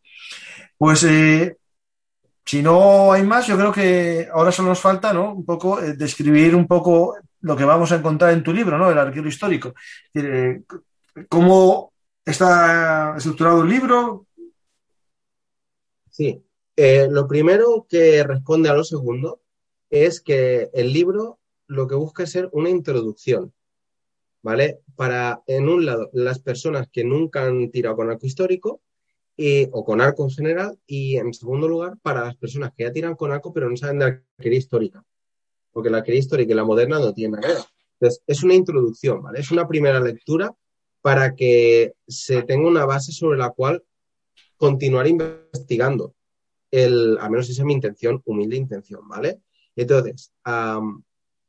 Pues 0.77 1.03
eh, 1.03 1.57
si 2.45 2.61
no 2.61 3.11
hay 3.14 3.23
más, 3.23 3.48
yo 3.48 3.57
creo 3.57 3.72
que 3.72 4.27
ahora 4.31 4.52
solo 4.52 4.69
nos 4.69 4.80
falta, 4.80 5.14
¿no? 5.14 5.34
Un 5.34 5.45
poco 5.45 5.81
eh, 5.81 5.94
describir 5.95 6.56
un 6.56 6.68
poco 6.68 7.18
lo 7.41 7.56
que 7.56 7.65
vamos 7.65 7.91
a 7.91 7.95
encontrar 7.98 8.34
en 8.34 8.44
tu 8.44 8.53
libro, 8.53 8.77
¿no? 8.77 8.89
El 8.91 8.98
arquero 8.98 9.27
histórico. 9.27 9.73
Es 10.14 10.23
eh, 10.23 10.64
¿Cómo 11.30 11.94
está 12.26 13.15
estructurado 13.18 13.64
el 13.64 13.69
libro? 13.69 14.27
Sí. 16.10 16.44
Lo 17.10 17.27
primero 17.27 17.88
que 17.89 18.23
responde 18.23 18.69
a 18.69 18.73
lo 18.73 18.84
segundo 18.84 19.41
es 19.89 20.22
que 20.22 20.69
el 20.73 20.94
libro 20.94 21.39
lo 21.68 21.88
que 21.88 21.95
busca 21.95 22.23
es 22.23 22.31
ser 22.31 22.49
una 22.52 22.69
introducción, 22.69 23.53
¿vale? 24.41 24.80
Para, 24.95 25.41
en 25.47 25.69
un 25.69 25.85
lado, 25.85 26.09
las 26.14 26.39
personas 26.39 26.88
que 26.91 27.03
nunca 27.03 27.45
han 27.45 27.69
tirado 27.72 27.95
con 27.95 28.09
arco 28.09 28.26
histórico 28.26 28.81
o 29.72 29.85
con 29.85 30.01
arco 30.01 30.23
en 30.23 30.31
general, 30.31 30.80
y 30.88 31.18
en 31.18 31.34
segundo 31.34 31.68
lugar, 31.68 31.97
para 32.01 32.26
las 32.26 32.35
personas 32.38 32.72
que 32.76 32.84
ya 32.84 32.91
tiran 32.91 33.15
con 33.15 33.31
arco 33.31 33.53
pero 33.53 33.69
no 33.69 33.77
saben 33.77 33.99
de 33.99 34.05
arquería 34.05 34.57
histórica, 34.57 35.03
porque 35.72 35.91
la 35.91 35.99
arquería 35.99 36.19
histórica 36.19 36.53
y 36.53 36.55
la 36.55 36.64
moderna 36.64 36.99
no 36.99 37.14
tienen 37.14 37.39
nada 37.39 37.65
Entonces, 37.99 38.23
es 38.26 38.43
una 38.43 38.55
introducción, 38.55 39.22
¿vale? 39.22 39.39
Es 39.39 39.51
una 39.51 39.68
primera 39.68 39.99
lectura 39.99 40.55
para 41.01 41.35
que 41.35 41.93
se 42.07 42.41
tenga 42.43 42.68
una 42.68 42.85
base 42.85 43.11
sobre 43.11 43.38
la 43.38 43.51
cual 43.51 43.84
continuar 44.57 45.07
investigando. 45.07 46.15
El, 46.72 47.18
a 47.19 47.30
menos 47.30 47.49
esa 47.49 47.61
es 47.61 47.65
mi 47.65 47.73
intención, 47.73 48.22
humilde 48.26 48.57
intención, 48.57 49.07
¿vale? 49.07 49.39
Entonces, 49.76 50.34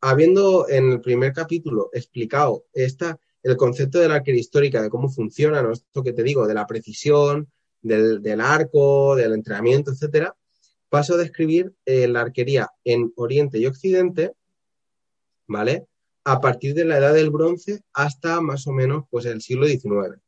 habiendo 0.00 0.68
en 0.68 0.92
el 0.92 1.00
primer 1.00 1.32
capítulo 1.32 1.90
explicado 1.92 2.64
esta, 2.72 3.18
el 3.42 3.56
concepto 3.56 3.98
de 3.98 4.08
la 4.08 4.16
arquería 4.16 4.40
histórica, 4.40 4.82
de 4.82 4.90
cómo 4.90 5.08
funciona, 5.08 5.62
¿no? 5.62 5.72
esto 5.72 6.02
que 6.02 6.12
te 6.12 6.22
digo, 6.22 6.46
de 6.46 6.54
la 6.54 6.66
precisión, 6.66 7.48
del, 7.82 8.40
arco, 8.40 9.16
del 9.16 9.32
entrenamiento, 9.32 9.90
etcétera, 9.90 10.36
paso 10.88 11.14
a 11.14 11.18
describir 11.18 11.74
eh, 11.84 12.08
la 12.08 12.22
arquería 12.22 12.70
en 12.84 13.12
Oriente 13.16 13.58
y 13.58 13.66
Occidente, 13.66 14.32
¿vale? 15.46 15.86
A 16.24 16.40
partir 16.40 16.74
de 16.74 16.84
la 16.84 16.98
edad 16.98 17.14
del 17.14 17.30
bronce 17.30 17.80
hasta 17.92 18.40
más 18.40 18.66
o 18.66 18.72
menos 18.72 19.04
pues 19.10 19.24
el 19.26 19.40
siglo 19.40 19.66
XIX. 19.66 20.20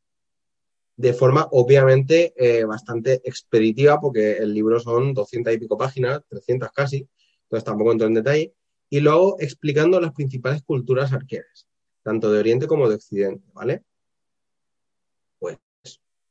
De 0.95 1.13
forma 1.13 1.47
obviamente 1.51 2.33
eh, 2.37 2.63
bastante 2.65 3.21
expeditiva, 3.23 3.99
porque 3.99 4.37
el 4.37 4.53
libro 4.53 4.79
son 4.79 5.13
200 5.13 5.53
y 5.53 5.57
pico 5.57 5.77
páginas, 5.77 6.21
300 6.27 6.71
casi, 6.71 7.07
entonces 7.43 7.65
tampoco 7.65 7.91
entro 7.91 8.07
en 8.07 8.13
detalle, 8.13 8.53
y 8.91 8.99
luego 8.99 9.37
explicando 9.39 9.99
las 9.99 10.11
principales 10.11 10.61
culturas 10.61 11.13
arqueras, 11.13 11.65
tanto 12.03 12.31
de 12.31 12.39
Oriente 12.39 12.67
como 12.67 12.87
de 12.87 12.95
Occidente, 12.95 13.47
¿vale? 13.53 13.83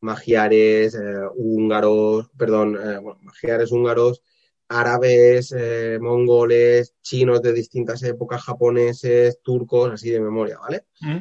magiares, 0.01 0.95
eh, 0.95 1.28
húngaros, 1.35 2.31
perdón, 2.37 2.77
eh, 2.77 2.99
bueno, 2.99 3.20
magiares, 3.23 3.70
húngaros, 3.70 4.23
árabes, 4.69 5.55
eh, 5.57 5.99
mongoles, 6.01 6.95
chinos 7.03 7.43
de 7.43 7.53
distintas 7.53 8.03
épocas, 8.03 8.43
japoneses, 8.43 9.41
turcos, 9.43 9.93
así 9.93 10.11
de 10.11 10.20
memoria, 10.20 10.59
¿vale? 10.59 10.87
Mm. 11.01 11.19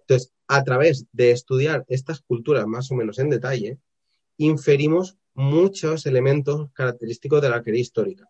Entonces, 0.00 0.32
a 0.46 0.64
través 0.64 1.06
de 1.12 1.30
estudiar 1.30 1.84
estas 1.88 2.20
culturas 2.20 2.66
más 2.66 2.90
o 2.90 2.94
menos 2.94 3.18
en 3.18 3.30
detalle, 3.30 3.78
inferimos 4.36 5.16
muchos 5.34 6.06
elementos 6.06 6.70
característicos 6.72 7.40
de 7.40 7.48
la 7.48 7.56
arquería 7.56 7.80
histórica. 7.80 8.28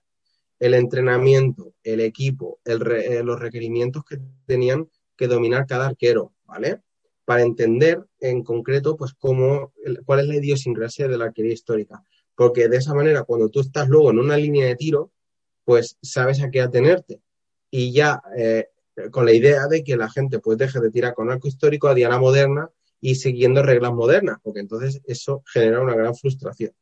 El 0.58 0.74
entrenamiento, 0.74 1.74
el 1.82 2.00
equipo, 2.00 2.60
los 2.64 3.40
requerimientos 3.40 4.04
que 4.04 4.18
tenían 4.46 4.88
que 5.16 5.28
dominar 5.28 5.66
cada 5.66 5.86
arquero, 5.86 6.32
¿vale? 6.44 6.82
para 7.28 7.42
entender 7.42 8.02
en 8.20 8.42
concreto 8.42 8.96
pues 8.96 9.12
cómo, 9.12 9.74
cuál 10.06 10.20
es 10.20 10.28
la 10.28 10.36
idiosincrasia 10.36 11.08
de 11.08 11.18
la 11.18 11.26
arquería 11.26 11.52
histórica. 11.52 12.02
Porque 12.34 12.70
de 12.70 12.78
esa 12.78 12.94
manera, 12.94 13.24
cuando 13.24 13.50
tú 13.50 13.60
estás 13.60 13.86
luego 13.86 14.10
en 14.10 14.18
una 14.18 14.38
línea 14.38 14.64
de 14.66 14.76
tiro, 14.76 15.12
pues 15.62 15.98
sabes 16.00 16.40
a 16.42 16.50
qué 16.50 16.62
atenerte. 16.62 17.20
Y 17.70 17.92
ya 17.92 18.22
eh, 18.34 18.68
con 19.10 19.26
la 19.26 19.34
idea 19.34 19.66
de 19.66 19.84
que 19.84 19.98
la 19.98 20.08
gente 20.08 20.38
pues 20.38 20.56
deje 20.56 20.80
de 20.80 20.90
tirar 20.90 21.12
con 21.12 21.30
arco 21.30 21.48
histórico 21.48 21.88
a 21.88 21.94
diana 21.94 22.18
moderna 22.18 22.70
y 22.98 23.16
siguiendo 23.16 23.62
reglas 23.62 23.92
modernas, 23.92 24.38
porque 24.42 24.60
entonces 24.60 25.02
eso 25.04 25.42
genera 25.52 25.82
una 25.82 25.94
gran 25.94 26.14
frustración. 26.14 26.72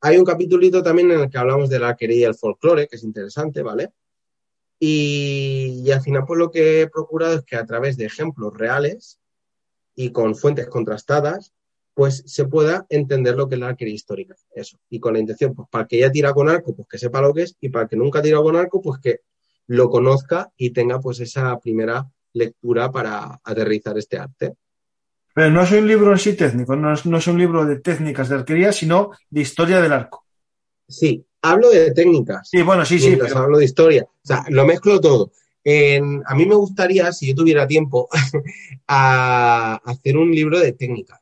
Hay 0.00 0.16
un 0.16 0.24
capítulito 0.24 0.82
también 0.82 1.10
en 1.10 1.20
el 1.20 1.30
que 1.30 1.38
hablamos 1.38 1.68
de 1.68 1.78
la 1.78 1.90
arquería 1.90 2.18
y 2.18 2.24
el 2.24 2.34
folclore, 2.34 2.88
que 2.88 2.96
es 2.96 3.04
interesante, 3.04 3.62
¿vale? 3.62 3.92
Y, 4.78 5.90
al 5.90 6.00
final, 6.00 6.24
pues 6.26 6.38
lo 6.38 6.50
que 6.50 6.82
he 6.82 6.88
procurado 6.88 7.34
es 7.34 7.44
que 7.44 7.56
a 7.56 7.66
través 7.66 7.98
de 7.98 8.06
ejemplos 8.06 8.56
reales 8.56 9.20
y 9.94 10.10
con 10.10 10.34
fuentes 10.34 10.68
contrastadas, 10.68 11.52
pues 11.92 12.22
se 12.24 12.46
pueda 12.46 12.86
entender 12.88 13.36
lo 13.36 13.46
que 13.46 13.56
es 13.56 13.60
la 13.60 13.68
arquería 13.68 13.94
histórica. 13.94 14.34
Eso. 14.54 14.78
Y 14.88 15.00
con 15.00 15.12
la 15.12 15.18
intención, 15.18 15.54
pues 15.54 15.68
para 15.70 15.86
que 15.86 15.98
ya 15.98 16.10
tira 16.10 16.32
con 16.32 16.48
arco, 16.48 16.74
pues 16.74 16.88
que 16.88 16.98
sepa 16.98 17.20
lo 17.20 17.34
que 17.34 17.42
es, 17.42 17.56
y 17.60 17.68
para 17.68 17.86
que 17.86 17.96
nunca 17.96 18.22
tira 18.22 18.38
con 18.38 18.56
arco, 18.56 18.80
pues 18.80 19.00
que 19.02 19.20
lo 19.66 19.90
conozca 19.90 20.50
y 20.56 20.70
tenga 20.70 20.98
pues 20.98 21.20
esa 21.20 21.58
primera 21.58 22.10
lectura 22.32 22.90
para 22.90 23.40
aterrizar 23.44 23.98
este 23.98 24.16
arte. 24.16 24.54
Pero 25.34 25.50
no 25.50 25.62
es 25.62 25.70
un 25.72 25.86
libro 25.86 26.12
en 26.12 26.18
sí 26.18 26.34
técnico, 26.34 26.74
no 26.76 26.92
es, 26.92 27.06
no 27.06 27.18
es 27.18 27.26
un 27.26 27.38
libro 27.38 27.64
de 27.64 27.78
técnicas 27.80 28.28
de 28.28 28.36
arquería, 28.36 28.72
sino 28.72 29.10
de 29.28 29.40
historia 29.40 29.80
del 29.80 29.92
arco. 29.92 30.24
Sí, 30.88 31.24
hablo 31.42 31.70
de 31.70 31.92
técnicas. 31.92 32.48
Sí, 32.48 32.62
bueno, 32.62 32.84
sí, 32.84 32.98
sí. 32.98 33.16
Pero... 33.16 33.38
Hablo 33.38 33.58
de 33.58 33.64
historia. 33.64 34.04
O 34.04 34.26
sea, 34.26 34.44
lo 34.48 34.66
mezclo 34.66 35.00
todo 35.00 35.30
a 35.64 36.34
mí 36.34 36.46
me 36.46 36.54
gustaría, 36.54 37.12
si 37.12 37.28
yo 37.28 37.34
tuviera 37.34 37.66
tiempo, 37.66 38.08
a, 38.86 39.80
hacer 39.84 40.16
un 40.16 40.30
libro 40.30 40.58
de 40.58 40.72
técnica. 40.72 41.20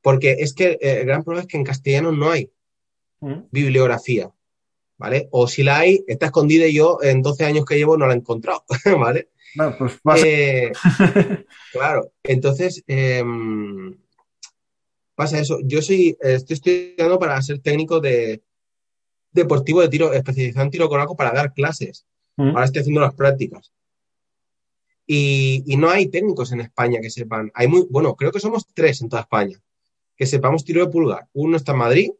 Porque 0.00 0.36
es 0.38 0.54
que 0.54 0.78
eh, 0.80 1.00
el 1.00 1.06
gran 1.06 1.24
problema 1.24 1.42
es 1.42 1.48
que 1.48 1.56
en 1.56 1.64
castellano 1.64 2.12
no 2.12 2.30
hay 2.30 2.50
mm. 3.20 3.48
bibliografía, 3.50 4.30
¿vale? 4.96 5.28
O 5.32 5.48
si 5.48 5.62
la 5.62 5.78
hay, 5.78 6.04
está 6.06 6.26
escondida 6.26 6.66
y 6.66 6.74
yo 6.74 6.98
en 7.02 7.20
12 7.20 7.44
años 7.44 7.64
que 7.64 7.76
llevo 7.76 7.96
no 7.96 8.06
la 8.06 8.14
he 8.14 8.16
encontrado, 8.16 8.64
¿vale? 8.98 9.28
Pues 9.78 10.24
eh, 10.24 10.72
claro, 11.72 12.12
entonces 12.22 12.82
em, 12.86 13.98
pasa 15.14 15.38
eso. 15.38 15.58
Yo 15.64 15.82
soy, 15.82 16.16
estoy 16.20 16.54
estudiando 16.54 17.18
para 17.18 17.40
ser 17.42 17.60
técnico 17.60 18.00
de 18.00 18.42
deportivo 19.32 19.80
de 19.80 19.88
tiro, 19.88 20.12
especializado 20.12 20.64
en 20.64 20.70
tiro 20.70 20.88
con 20.88 21.00
arco 21.00 21.16
para 21.16 21.32
dar 21.32 21.52
clases. 21.52 22.06
Ahora 22.36 22.66
estoy 22.66 22.80
haciendo 22.80 23.00
las 23.00 23.14
prácticas. 23.14 23.72
Y, 25.04 25.64
no 25.76 25.90
hay 25.90 26.08
técnicos 26.08 26.52
en 26.52 26.60
España 26.60 27.00
que 27.00 27.10
sepan. 27.10 27.50
Hay 27.54 27.66
muy, 27.66 27.86
bueno, 27.90 28.14
creo 28.14 28.30
que 28.30 28.38
somos 28.38 28.66
tres 28.74 29.00
en 29.00 29.08
toda 29.08 29.22
España 29.22 29.60
que 30.18 30.26
sepamos 30.26 30.64
tiro 30.64 30.84
de 30.84 30.90
pulgar. 30.90 31.28
Uno 31.32 31.56
está 31.56 31.72
en 31.72 31.78
Madrid, 31.78 32.10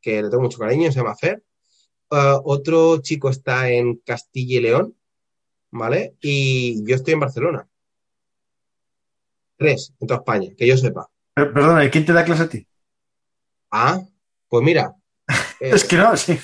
que 0.00 0.22
le 0.22 0.28
tengo 0.28 0.42
mucho 0.42 0.58
cariño, 0.58 0.92
se 0.92 1.00
llama 1.00 1.16
Fer. 1.16 1.42
Uh, 2.10 2.38
otro 2.44 2.98
chico 2.98 3.30
está 3.30 3.70
en 3.70 3.96
Castilla 3.96 4.58
y 4.58 4.60
León, 4.60 4.94
¿vale? 5.74 6.14
Y 6.20 6.86
yo 6.88 6.94
estoy 6.94 7.14
en 7.14 7.20
Barcelona. 7.20 7.68
Tres 9.56 9.92
en 10.00 10.06
toda 10.06 10.20
España, 10.20 10.50
que 10.56 10.66
yo 10.66 10.76
sepa. 10.76 11.10
perdona, 11.34 11.84
¿y 11.84 11.90
quién 11.90 12.06
te 12.06 12.12
da 12.12 12.24
clase 12.24 12.44
a 12.44 12.48
ti? 12.48 12.66
Ah, 13.70 14.00
pues 14.48 14.64
mira, 14.64 14.94
es 15.60 15.84
que 15.84 15.96
no, 15.96 16.16
sí. 16.16 16.38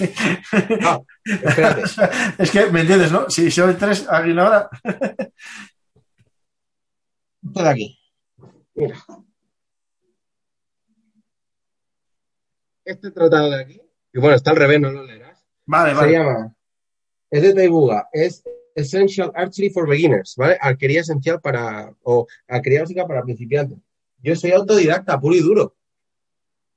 Espérate. 1.24 1.82
Es 2.38 2.50
que, 2.50 2.66
¿me 2.70 2.80
entiendes, 2.80 3.12
no? 3.12 3.30
Si 3.30 3.50
son 3.50 3.76
tres, 3.78 4.08
alguien 4.08 4.38
ahora. 4.38 4.68
Esto 7.42 7.62
de 7.62 7.68
aquí. 7.68 7.98
Mira. 8.74 8.96
Este 12.84 13.10
tratado 13.12 13.50
de 13.50 13.62
aquí, 13.62 13.80
y 14.12 14.18
bueno, 14.18 14.34
está 14.34 14.50
al 14.50 14.56
revés, 14.56 14.80
no 14.80 14.90
lo 14.90 15.04
leerás. 15.04 15.46
Vale, 15.66 15.94
vale. 15.94 16.08
Se 16.08 16.18
llama, 16.18 16.56
es 17.30 17.42
de 17.42 17.54
Taibuga, 17.54 18.08
es 18.10 18.42
Essential 18.74 19.32
Archery 19.34 19.70
for 19.70 19.88
Beginners, 19.88 20.34
¿vale? 20.36 20.56
Arquería 20.60 21.00
esencial 21.00 21.40
para, 21.40 21.94
o 22.02 22.26
arquería 22.48 22.82
básica 22.82 23.06
para 23.06 23.22
principiantes. 23.22 23.78
Yo 24.22 24.36
soy 24.36 24.52
autodidacta, 24.52 25.18
puro 25.20 25.34
y 25.34 25.40
duro. 25.40 25.76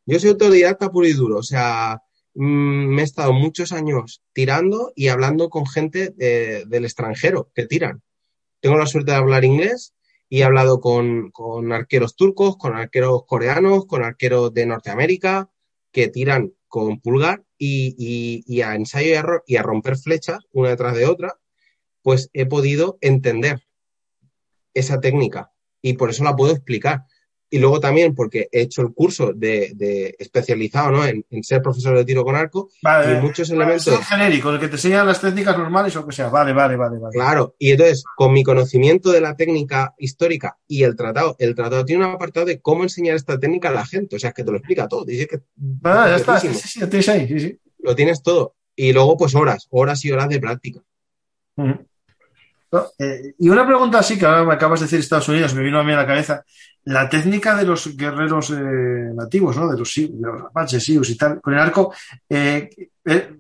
Yo 0.06 0.20
soy 0.20 0.32
autodidacta 0.32 0.92
puro 0.92 1.08
y 1.08 1.14
duro, 1.14 1.38
o 1.38 1.44
sea, 1.44 2.02
mm, 2.34 2.88
me 2.88 3.02
he 3.02 3.06
estado 3.06 3.32
muchos 3.32 3.72
años 3.72 4.22
tirando 4.34 4.92
y 4.96 5.08
hablando 5.08 5.50
con 5.50 5.66
gente 5.66 6.10
del 6.10 6.84
extranjero 6.84 7.52
que 7.56 7.66
tiran. 7.66 8.02
Tengo 8.60 8.78
la 8.78 8.86
suerte 8.86 9.12
de 9.12 9.18
hablar 9.18 9.46
inglés 9.46 9.94
y 10.30 10.42
he 10.42 10.44
hablado 10.44 10.82
con, 10.82 11.32
arqueros 11.72 12.16
turcos, 12.16 12.58
con 12.58 12.76
arqueros 12.76 13.26
coreanos, 13.26 13.86
con 13.86 14.04
arqueros 14.04 14.54
de 14.54 14.66
Norteamérica 14.66 15.50
que 15.92 16.08
tiran 16.08 16.54
con 16.68 17.00
pulgar 17.00 17.44
y, 17.58 18.44
y 18.48 18.62
a 18.62 18.76
ensayo 18.76 19.08
y 19.10 19.12
error 19.12 19.44
y 19.46 19.58
a 19.58 19.64
romper 19.64 19.98
flechas 19.98 20.40
una 20.52 20.70
detrás 20.70 20.96
de 20.96 21.06
otra, 21.06 21.38
pues 22.04 22.30
he 22.34 22.46
podido 22.46 23.00
entender 23.02 23.64
esa 24.74 25.00
técnica 25.00 25.52
y 25.82 25.94
por 25.94 26.12
eso 26.12 26.24
la 26.24 26.36
puedo 26.36 26.52
explicar 26.52 27.06
y 27.54 27.60
luego 27.60 27.80
también 27.80 28.16
porque 28.16 28.50
he 28.52 28.62
hecho 28.62 28.82
el 28.82 28.96
curso 28.96 29.32
de, 29.32 30.16
especializado 30.18 30.90
¿no? 30.90 31.06
en, 31.06 31.24
ser 31.44 31.62
profesor 31.62 31.96
de 31.96 32.04
tiro 32.04 32.24
con 32.24 32.36
arco 32.36 32.72
y 32.82 33.22
muchos 33.22 33.48
elementos. 33.52 33.90
Es 33.90 34.08
genérico, 34.08 34.50
el 34.50 34.60
que 34.60 34.70
te 34.70 34.74
enseñan 34.74 35.06
las 35.06 35.22
técnicas 35.22 35.56
normales 35.56 35.96
o 35.96 36.04
que 36.04 36.16
sea. 36.16 36.30
Vale, 36.30 36.52
vale, 36.52 36.76
vale, 36.78 36.98
vale. 36.98 37.14
Claro, 37.14 37.54
y 37.60 37.70
entonces, 37.70 38.04
con 38.16 38.34
mi 38.34 38.42
conocimiento 38.42 39.12
de 39.12 39.22
la 39.22 39.36
técnica 39.36 39.94
histórica 40.00 40.58
y 40.68 40.82
el 40.82 40.96
tratado, 40.96 41.36
el 41.38 41.54
tratado 41.54 41.86
tiene 41.86 42.04
un 42.04 42.14
apartado 42.14 42.48
de 42.48 42.60
cómo 42.60 42.82
enseñar 42.82 43.16
esta 43.16 43.40
técnica 43.40 43.70
a 43.70 43.74
la 43.74 43.86
gente. 43.86 44.16
O 44.16 44.20
sea, 44.20 44.32
que 44.32 44.44
te 44.44 44.50
lo 44.50 44.58
explica 44.58 44.88
todo. 44.88 45.06
Dice 45.06 45.28
que, 45.28 45.42
ah, 45.84 46.08
ya 46.10 46.16
está, 46.16 46.40
sí, 46.40 46.52
sí, 46.56 46.80
lo 46.80 46.90
tienes 46.90 47.10
ahí, 47.10 47.28
sí, 47.28 47.40
sí. 47.40 47.60
Lo 47.78 47.96
tienes 47.96 48.24
todo. 48.24 48.56
Y 48.76 48.94
luego, 48.94 49.16
pues 49.16 49.36
horas, 49.36 49.68
horas 49.70 50.04
y 50.06 50.12
horas 50.12 50.28
de 50.30 50.40
práctica. 50.40 50.82
Eh, 52.98 53.36
y 53.40 53.50
una 53.50 53.66
pregunta 53.66 54.00
así 54.00 54.18
que 54.18 54.26
ahora 54.26 54.44
me 54.44 54.54
acabas 54.54 54.80
de 54.80 54.86
decir 54.86 55.00
Estados 55.00 55.30
Unidos, 55.30 55.54
me 55.54 55.64
vino 55.64 55.80
a 55.80 55.84
mí 55.84 55.94
a 55.94 55.98
la 55.98 56.08
cabeza 56.08 56.44
la 56.86 57.08
técnica 57.10 57.56
de 57.56 57.66
los 57.66 57.96
guerreros 57.96 58.50
eh, 58.50 58.54
nativos, 59.14 59.56
¿no? 59.56 59.72
De 59.72 59.78
los, 59.78 59.94
de 59.96 60.10
los 60.20 60.42
Apaches, 60.44 60.84
Sioux 60.84 61.10
y 61.10 61.18
tal, 61.18 61.40
con 61.42 61.54
el 61.54 61.60
arco, 61.60 61.94
eh, 62.28 62.70
eh, 63.06 63.38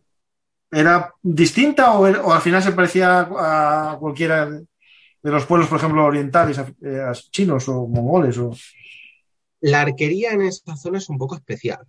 ¿era 0.71 1.13
distinta 1.21 1.93
o, 1.93 2.03
o, 2.03 2.33
al 2.33 2.41
final 2.41 2.63
se 2.63 2.71
parecía 2.71 3.21
a 3.21 3.97
cualquiera 3.99 4.49
de 4.49 5.31
los 5.31 5.45
pueblos, 5.45 5.67
por 5.67 5.77
ejemplo, 5.77 6.05
orientales, 6.05 6.57
a, 6.57 6.67
a 7.09 7.13
chinos 7.13 7.67
o 7.67 7.87
mongoles? 7.87 8.37
O... 8.37 8.55
La 9.61 9.81
arquería 9.81 10.31
en 10.31 10.43
esta 10.43 10.75
zona 10.75 10.97
es 10.97 11.09
un 11.09 11.17
poco 11.17 11.35
especial. 11.35 11.85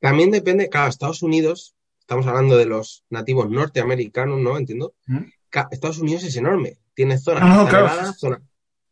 También 0.00 0.30
depende, 0.30 0.68
claro, 0.68 0.88
Estados 0.88 1.22
Unidos, 1.22 1.74
estamos 1.98 2.26
hablando 2.26 2.56
de 2.56 2.66
los 2.66 3.04
nativos 3.10 3.48
norteamericanos, 3.50 4.40
¿no? 4.40 4.56
Entiendo. 4.58 4.94
¿Mm? 5.06 5.22
Estados 5.70 5.98
Unidos 5.98 6.24
es 6.24 6.36
enorme, 6.36 6.78
tiene 6.94 7.18
zonas, 7.18 7.42
no, 7.42 7.68
claro. 7.68 7.86
elevadas, 7.86 8.18
zonas 8.18 8.40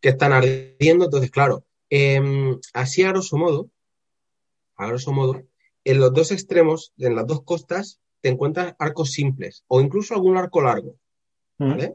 que 0.01 0.11
están 0.11 0.33
ardiendo, 0.33 1.05
entonces, 1.05 1.31
claro, 1.31 1.65
eh, 1.91 2.59
así 2.73 3.03
a 3.03 3.11
grosso 3.11 3.37
modo, 3.37 3.71
a 4.77 4.87
grosso 4.87 5.13
modo, 5.13 5.43
en 5.85 6.01
los 6.01 6.13
dos 6.13 6.33
extremos, 6.33 6.93
en 6.99 7.15
las 7.15 7.27
dos 7.27 7.43
costas, 7.43 8.01
te 8.21 8.29
encuentras 8.29 8.75
arcos 8.79 9.13
simples 9.13 9.65
o 9.69 9.81
incluso 9.81 10.15
algún 10.15 10.37
arco 10.37 10.61
largo, 10.63 10.97
¿vale? 11.59 11.89
Mm. 11.89 11.95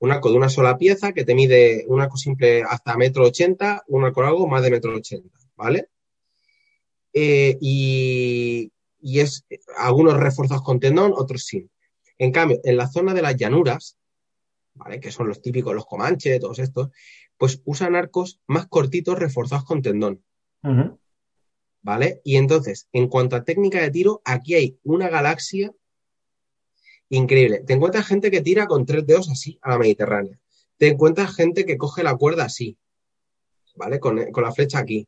Un 0.00 0.12
arco 0.12 0.30
de 0.30 0.36
una 0.36 0.50
sola 0.50 0.76
pieza 0.76 1.12
que 1.12 1.24
te 1.24 1.34
mide 1.34 1.84
un 1.88 2.00
arco 2.00 2.16
simple 2.16 2.62
hasta 2.62 2.96
metro 2.96 3.24
ochenta, 3.24 3.82
un 3.88 4.04
arco 4.04 4.22
largo 4.22 4.46
más 4.46 4.62
de 4.62 4.70
metro 4.70 4.94
ochenta, 4.94 5.38
¿vale? 5.56 5.88
Eh, 7.12 7.56
y, 7.60 8.72
y, 9.00 9.20
es 9.20 9.46
algunos 9.78 10.18
reforzados 10.18 10.64
con 10.64 10.80
tendón, 10.80 11.14
otros 11.16 11.44
sin. 11.44 11.70
En 12.18 12.32
cambio, 12.32 12.60
en 12.64 12.76
la 12.76 12.88
zona 12.88 13.14
de 13.14 13.22
las 13.22 13.36
llanuras, 13.36 13.98
¿vale? 14.74 15.00
Que 15.00 15.10
son 15.10 15.28
los 15.28 15.40
típicos, 15.40 15.74
los 15.74 15.86
comanches, 15.86 16.40
todos 16.40 16.58
estos, 16.58 16.90
pues 17.36 17.60
usan 17.64 17.96
arcos 17.96 18.40
más 18.46 18.66
cortitos 18.66 19.18
reforzados 19.18 19.64
con 19.64 19.82
tendón. 19.82 20.24
Uh 20.62 20.68
-huh. 20.68 20.98
¿Vale? 21.82 22.20
Y 22.24 22.36
entonces, 22.36 22.88
en 22.92 23.08
cuanto 23.08 23.36
a 23.36 23.44
técnica 23.44 23.80
de 23.80 23.90
tiro, 23.90 24.22
aquí 24.24 24.54
hay 24.54 24.78
una 24.84 25.08
galaxia 25.08 25.72
increíble. 27.10 27.62
Te 27.66 27.74
encuentras 27.74 28.06
gente 28.06 28.30
que 28.30 28.40
tira 28.40 28.66
con 28.66 28.86
tres 28.86 29.06
dedos 29.06 29.28
así 29.30 29.58
a 29.60 29.70
la 29.70 29.78
Mediterránea. 29.78 30.38
Te 30.78 30.88
encuentras 30.88 31.34
gente 31.34 31.64
que 31.66 31.76
coge 31.76 32.02
la 32.02 32.16
cuerda 32.16 32.44
así, 32.44 32.78
¿vale? 33.76 34.00
Con, 34.00 34.32
con 34.32 34.44
la 34.44 34.52
flecha 34.52 34.78
aquí. 34.78 35.06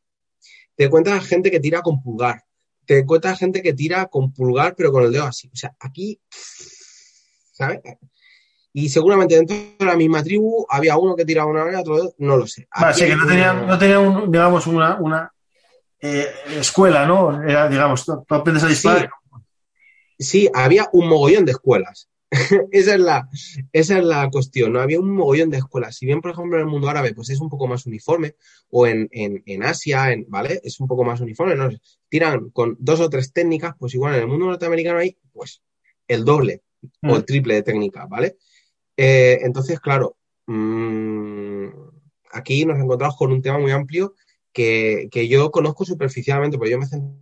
Te 0.75 0.85
encuentras 0.85 1.25
gente 1.27 1.51
que 1.51 1.61
tira 1.61 1.81
con 1.81 2.03
pulgar. 2.03 2.45
Te 2.85 2.99
encuentras 2.99 3.39
gente 3.39 3.63
que 3.63 3.73
tira 3.73 4.07
con 4.07 4.33
pulgar, 4.33 4.77
pero 4.77 4.93
con 4.93 5.05
el 5.05 5.13
dedo 5.13 5.25
así. 5.25 5.49
O 5.53 5.57
sea, 5.57 5.75
aquí, 5.81 6.21
¿sabes? 7.57 7.81
Y 8.73 8.91
seguramente 8.91 9.37
dentro 9.37 9.57
de 9.79 9.87
la 9.87 9.97
misma 9.97 10.23
tribu 10.23 10.67
había 10.69 10.99
uno 10.99 11.17
que 11.17 11.25
tiraba 11.25 11.51
una 11.51 11.61
manera, 11.61 11.81
otro 11.81 12.15
no 12.19 12.37
lo 12.37 12.47
sé. 12.47 12.69
Vale, 12.79 12.95
sí, 12.95 13.07
que 13.07 13.17
no 13.17 13.27
tenía, 13.27 13.55
no 13.55 13.79
tenía 13.79 13.99
un, 13.99 14.31
digamos, 14.31 14.67
una, 14.67 14.97
una 14.97 15.33
eh, 15.99 16.27
escuela, 16.59 17.07
¿no? 17.07 17.43
Era, 17.43 17.69
digamos, 17.69 18.05
tú 18.05 18.23
aprendes 18.29 18.65
a 18.65 18.69
disparar. 18.69 19.09
Sí, 20.19 20.25
sí, 20.25 20.51
había 20.53 20.89
un 20.93 21.09
mogollón 21.09 21.47
de 21.47 21.53
escuelas. 21.53 22.11
esa, 22.71 22.95
es 22.95 23.01
la, 23.01 23.29
esa 23.73 23.99
es 23.99 24.05
la 24.05 24.29
cuestión, 24.29 24.75
¿no? 24.75 24.81
Había 24.81 25.01
un 25.01 25.15
mogollón 25.15 25.49
de 25.49 25.57
escuelas. 25.57 25.97
Si 25.97 26.05
bien, 26.05 26.21
por 26.21 26.33
ejemplo, 26.33 26.59
en 26.59 26.65
el 26.65 26.71
mundo 26.71 26.91
árabe, 26.91 27.15
pues 27.15 27.31
es 27.31 27.41
un 27.41 27.49
poco 27.49 27.67
más 27.67 27.87
uniforme, 27.87 28.35
o 28.69 28.87
en, 28.87 29.09
en, 29.11 29.43
en 29.47 29.63
Asia, 29.63 30.13
en, 30.13 30.27
¿vale? 30.29 30.61
Es 30.63 30.81
un 30.81 30.87
poco 30.87 31.03
más 31.03 31.21
uniforme, 31.21 31.55
¿no? 31.55 31.71
Tiran 32.11 32.51
con 32.51 32.77
dos 32.79 33.01
o 33.01 33.09
tres 33.09 33.33
técnicas, 33.33 33.75
pues 33.79 33.95
igual 33.95 34.17
en 34.17 34.21
el 34.21 34.27
mundo 34.27 34.47
norteamericano 34.47 34.99
hay, 34.99 35.17
pues, 35.33 35.63
el 36.09 36.27
doble 36.27 36.63
mm. 37.03 37.11
o 37.11 37.17
el 37.17 37.25
triple 37.25 37.55
de 37.55 37.63
técnicas, 37.63 38.09
¿vale? 38.09 38.37
Eh, 38.97 39.41
entonces, 39.43 39.81
claro, 39.81 40.17
mmm, 40.47 41.67
aquí 42.33 42.65
nos 42.65 42.79
encontramos 42.79 43.17
con 43.17 43.33
un 43.33 43.43
tema 43.43 43.59
muy 43.59 43.73
amplio 43.73 44.15
que, 44.53 45.09
que 45.11 45.29
yo 45.29 45.51
conozco 45.51 45.85
superficialmente, 45.85 46.59
porque 46.59 46.73
yo 46.73 46.79
me 46.79 46.87
centro 46.87 47.17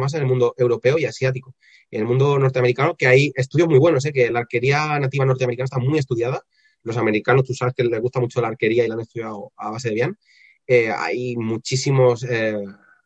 más 0.00 0.12
en 0.14 0.22
el 0.22 0.26
mundo 0.26 0.54
europeo 0.58 0.98
y 0.98 1.04
asiático. 1.04 1.54
En 1.90 2.00
el 2.02 2.06
mundo 2.06 2.38
norteamericano, 2.38 2.96
que 2.96 3.06
hay 3.06 3.32
estudios 3.34 3.68
muy 3.68 3.78
buenos, 3.78 4.04
¿eh? 4.04 4.12
que 4.12 4.30
la 4.30 4.40
arquería 4.40 4.98
nativa 4.98 5.24
norteamericana 5.24 5.64
está 5.64 5.78
muy 5.78 5.98
estudiada. 5.98 6.42
Los 6.82 6.96
americanos, 6.96 7.44
tú 7.44 7.54
sabes 7.54 7.74
que 7.74 7.84
les 7.84 8.00
gusta 8.00 8.20
mucho 8.20 8.40
la 8.40 8.48
arquería 8.48 8.84
y 8.84 8.88
la 8.88 8.94
han 8.94 9.00
estudiado 9.00 9.52
a 9.56 9.70
base 9.70 9.88
de 9.88 9.94
bien. 9.94 10.18
Eh, 10.66 10.90
hay 10.94 11.36
muchísimos, 11.36 12.24
eh, 12.28 12.62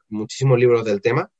muchísimos 0.09 0.59
libros 0.59 0.85
del 0.85 1.01
tema. 1.01 1.31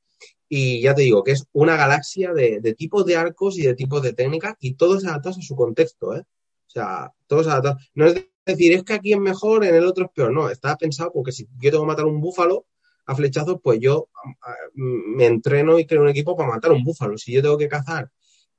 Y 0.55 0.81
ya 0.81 0.93
te 0.93 1.01
digo 1.01 1.23
que 1.23 1.31
es 1.31 1.47
una 1.51 1.75
galaxia 1.75 2.31
de, 2.31 2.75
tipos 2.77 3.07
de 3.07 3.15
arcos 3.15 3.57
y 3.57 3.63
de 3.63 3.73
tipos 3.73 4.03
de 4.03 4.13
técnicas 4.13 4.53
y 4.59 4.75
todos 4.75 5.03
adaptados 5.03 5.39
a 5.39 5.41
su 5.41 5.55
contexto, 5.55 6.15
¿eh? 6.15 6.19
O 6.19 6.69
sea, 6.69 7.11
todos 7.25 7.47
adaptados. 7.47 7.89
No 7.95 8.05
es 8.05 8.23
decir, 8.45 8.73
es 8.73 8.83
que 8.83 8.93
aquí 8.93 9.13
es 9.13 9.19
mejor, 9.19 9.65
en 9.65 9.73
el 9.73 9.83
otro 9.83 10.05
es 10.05 10.11
peor. 10.11 10.31
No, 10.31 10.51
está 10.51 10.77
pensado 10.77 11.11
porque 11.11 11.31
si 11.31 11.47
yo 11.59 11.71
tengo 11.71 11.85
que 11.85 11.87
matar 11.87 12.05
un 12.05 12.21
búfalo 12.21 12.67
a 13.07 13.15
flechazos, 13.15 13.57
pues 13.63 13.79
yo 13.79 14.09
me 14.75 15.25
entreno 15.25 15.79
y 15.79 15.87
creo 15.87 16.03
un 16.03 16.09
equipo 16.09 16.37
para 16.37 16.51
matar 16.51 16.71
un 16.71 16.83
búfalo. 16.83 17.17
Si 17.17 17.33
yo 17.33 17.41
tengo 17.41 17.57
que 17.57 17.67
cazar 17.67 18.11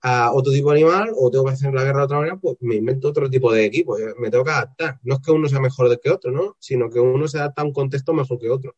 a 0.02 0.32
otro 0.32 0.52
tipo 0.52 0.72
de 0.72 0.80
animal 0.80 1.12
o 1.16 1.30
tengo 1.30 1.44
que 1.44 1.52
hacer 1.52 1.72
la 1.72 1.84
guerra 1.84 2.00
de 2.00 2.04
otra 2.06 2.18
manera, 2.18 2.36
pues 2.38 2.56
me 2.58 2.74
invento 2.74 3.08
otro 3.08 3.30
tipo 3.30 3.52
de 3.52 3.66
equipo. 3.66 3.96
Me 4.18 4.30
tengo 4.30 4.42
que 4.42 4.50
adaptar. 4.50 4.98
No 5.04 5.14
es 5.14 5.20
que 5.20 5.30
uno 5.30 5.48
sea 5.48 5.60
mejor 5.60 6.00
que 6.00 6.10
otro, 6.10 6.32
¿no? 6.32 6.56
Sino 6.58 6.90
que 6.90 6.98
uno 6.98 7.28
se 7.28 7.38
adapta 7.38 7.62
a 7.62 7.64
un 7.64 7.72
contexto 7.72 8.12
mejor 8.12 8.40
que 8.40 8.50
otro. 8.50 8.74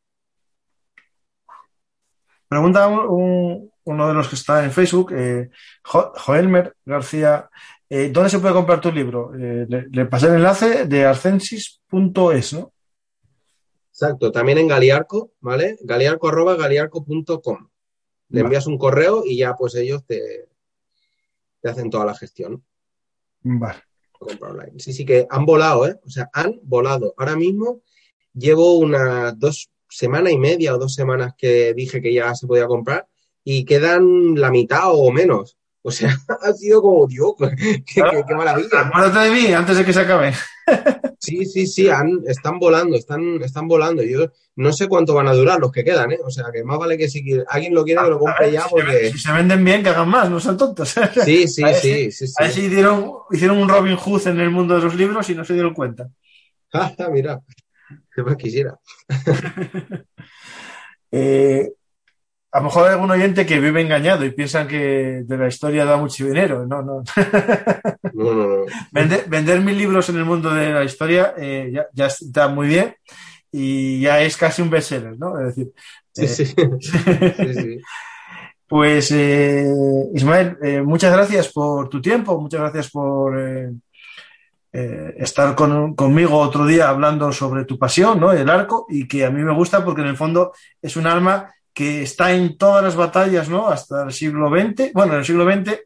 Pregunta 2.49 2.87
un, 2.89 3.71
uno 3.85 4.09
de 4.09 4.15
los 4.15 4.29
que 4.29 4.37
está 4.37 4.65
en 4.65 4.73
Facebook, 4.73 5.13
eh, 5.13 5.51
jo 5.83 6.13
Joelmer 6.17 6.77
García, 6.85 7.49
eh, 7.89 8.11
¿dónde 8.13 8.31
se 8.31 8.39
puede 8.39 8.55
comprar 8.55 8.81
tu 8.81 8.93
libro? 8.93 9.33
Eh, 9.35 9.67
le, 9.69 9.87
le, 9.89 10.07
pasé 10.07 10.27
el 10.27 10.35
enlace 10.35 10.87
de 10.87 11.05
arcensis.es, 11.05 12.53
¿no? 12.53 12.73
Exacto, 13.91 14.31
también 14.31 14.59
en 14.59 14.69
Galiarco, 14.69 15.33
¿vale? 15.41 15.79
Galiarco 15.81 16.29
arroba 16.29 16.55
galiarco.com. 16.57 17.69
Le 18.29 18.41
envías 18.41 18.67
un 18.67 18.77
correo 18.77 19.23
y 19.25 19.39
ya 19.39 19.55
pues 19.55 19.75
ellos 19.77 20.05
te, 20.05 20.49
te 21.63 21.69
hacen 21.69 21.89
toda 21.89 22.05
la 22.05 22.15
gestión. 22.15 22.65
Vale. 23.43 23.83
Sí, 24.79 24.93
sí 24.93 25.05
que 25.05 25.27
han 25.31 25.47
volado, 25.47 25.87
¿eh? 25.87 25.99
O 26.05 26.11
sea, 26.11 26.29
han 26.33 26.59
volado. 26.63 27.15
Ahora 27.17 27.37
mismo 27.37 27.83
llevo 28.35 28.79
unas 28.79 29.39
dos 29.39 29.71
semana 29.97 30.31
y 30.31 30.37
media 30.37 30.75
o 30.75 30.79
dos 30.79 30.95
semanas 30.95 31.33
que 31.39 31.73
dije 31.73 32.03
que 32.03 32.13
ya 32.13 32.35
se 32.35 32.47
podía 32.47 32.67
comprar 32.67 33.07
y 33.43 33.65
quedan 33.65 34.35
la 34.35 34.51
mitad 34.51 34.91
o 34.93 35.11
menos. 35.11 35.57
O 35.81 35.91
sea, 35.91 36.11
ha 36.43 36.53
sido 36.53 36.83
como, 36.83 37.07
Dios, 37.07 37.33
qué, 37.57 37.83
qué, 37.85 38.25
qué 38.29 38.35
maravilla. 38.35 38.81
Acuérdate 38.81 39.19
de 39.21 39.31
mí 39.31 39.53
antes 39.55 39.77
de 39.79 39.85
que 39.85 39.93
se 39.93 40.01
acabe. 40.01 40.33
Sí, 41.19 41.45
sí, 41.45 41.67
sí, 41.67 41.89
han, 41.89 42.21
están 42.29 42.61
volando, 42.61 42.95
están, 42.97 43.43
están 43.43 43.67
volando. 43.67 44.03
Yo 44.03 44.31
no 44.55 44.73
sé 44.73 44.87
cuánto 44.87 45.15
van 45.15 45.27
a 45.27 45.33
durar 45.33 45.59
los 45.59 45.73
que 45.73 45.83
quedan, 45.83 46.13
¿eh? 46.13 46.19
O 46.25 46.31
sea, 46.31 46.45
que 46.53 46.63
más 46.63 46.79
vale 46.79 46.97
que 46.97 47.09
si 47.09 47.25
alguien 47.49 47.75
lo 47.75 47.83
quiere 47.83 48.01
que 48.03 48.11
lo 48.11 48.19
compre 48.21 48.53
ya 48.53 48.67
porque... 48.71 49.11
Si 49.11 49.19
se 49.19 49.33
venden 49.33 49.65
bien, 49.65 49.83
que 49.83 49.89
hagan 49.89 50.09
más, 50.09 50.31
no 50.31 50.39
son 50.39 50.57
tontos. 50.57 50.95
Sí, 51.25 51.49
sí, 51.49 51.65
sí, 51.81 52.13
sí, 52.13 52.27
sí. 52.29 52.33
A 52.39 52.45
ver 52.45 52.53
si 52.53 52.67
hicieron, 52.67 53.11
hicieron 53.33 53.59
un 53.59 53.69
Robin 53.69 53.97
Hood 53.97 54.29
en 54.29 54.39
el 54.39 54.51
mundo 54.51 54.77
de 54.77 54.83
los 54.83 54.95
libros 54.95 55.29
y 55.31 55.35
no 55.35 55.45
se 55.45 55.55
dieron 55.55 55.75
cuenta. 55.75 56.09
Ah, 56.73 56.93
mira, 57.11 57.41
que 58.15 58.23
más 58.23 58.37
quisiera. 58.37 58.79
eh, 61.11 61.73
a 62.57 62.61
lo 62.61 62.65
mejor 62.65 62.87
hay 62.87 62.95
algún 62.95 63.11
oyente 63.11 63.45
que 63.45 63.61
vive 63.61 63.83
engañado 63.83 64.25
y 64.25 64.31
piensan 64.31 64.67
que 64.67 65.23
de 65.27 65.37
la 65.37 65.49
historia 65.49 65.85
da 65.85 65.99
mucho 65.99 66.25
dinero. 66.25 66.67
No, 66.67 66.81
no. 66.81 67.03
no, 68.15 68.35
no, 68.35 68.47
no. 68.47 68.65
Vender, 68.93 69.25
vender, 69.29 69.61
mil 69.61 69.77
libros 69.77 70.09
en 70.09 70.17
el 70.17 70.25
mundo 70.25 70.55
de 70.55 70.73
la 70.73 70.83
historia 70.83 71.35
eh, 71.37 71.71
ya, 71.71 71.87
ya, 71.93 72.07
está 72.07 72.49
muy 72.49 72.69
bien 72.69 72.95
y 73.53 74.01
ya 74.01 74.23
es 74.23 74.39
casi 74.39 74.63
un 74.63 74.71
bestseller, 74.71 75.19
¿no? 75.19 75.39
Es 75.39 75.55
decir. 75.55 75.73
Sí, 76.13 76.25
eh, 76.25 76.29
sí. 76.29 76.45
sí, 77.37 77.55
sí. 77.55 77.81
Pues, 78.67 79.11
eh, 79.13 79.71
Ismael, 80.15 80.57
muchas 80.83 81.13
gracias 81.13 81.53
por 81.53 81.91
tu 81.91 82.01
tiempo, 82.01 82.41
muchas 82.41 82.61
gracias 82.63 82.91
por 82.91 83.39
eh, 84.79 85.15
estar 85.17 85.55
con, 85.55 85.95
conmigo 85.95 86.37
otro 86.37 86.67
día 86.67 86.91
hablando 86.91 87.33
sobre 87.33 87.65
tu 87.65 87.79
pasión, 87.79 88.21
¿no? 88.21 88.31
El 88.33 88.51
arco, 88.51 88.85
y 88.91 89.09
que 89.09 89.25
a 89.25 89.31
mí 89.31 89.43
me 89.43 89.55
gusta 89.55 89.83
porque 89.83 90.03
en 90.03 90.09
el 90.09 90.19
fondo 90.19 90.53
es 90.83 90.97
un 90.97 91.07
arma 91.07 91.51
que 91.73 92.03
está 92.03 92.33
en 92.33 92.59
todas 92.59 92.85
las 92.85 92.95
batallas, 92.95 93.49
¿no? 93.49 93.69
Hasta 93.69 94.03
el 94.05 94.13
siglo 94.13 94.51
XX. 94.51 94.93
Bueno, 94.93 95.15
en 95.15 95.21
el 95.21 95.25
siglo 95.25 95.51
XX 95.51 95.79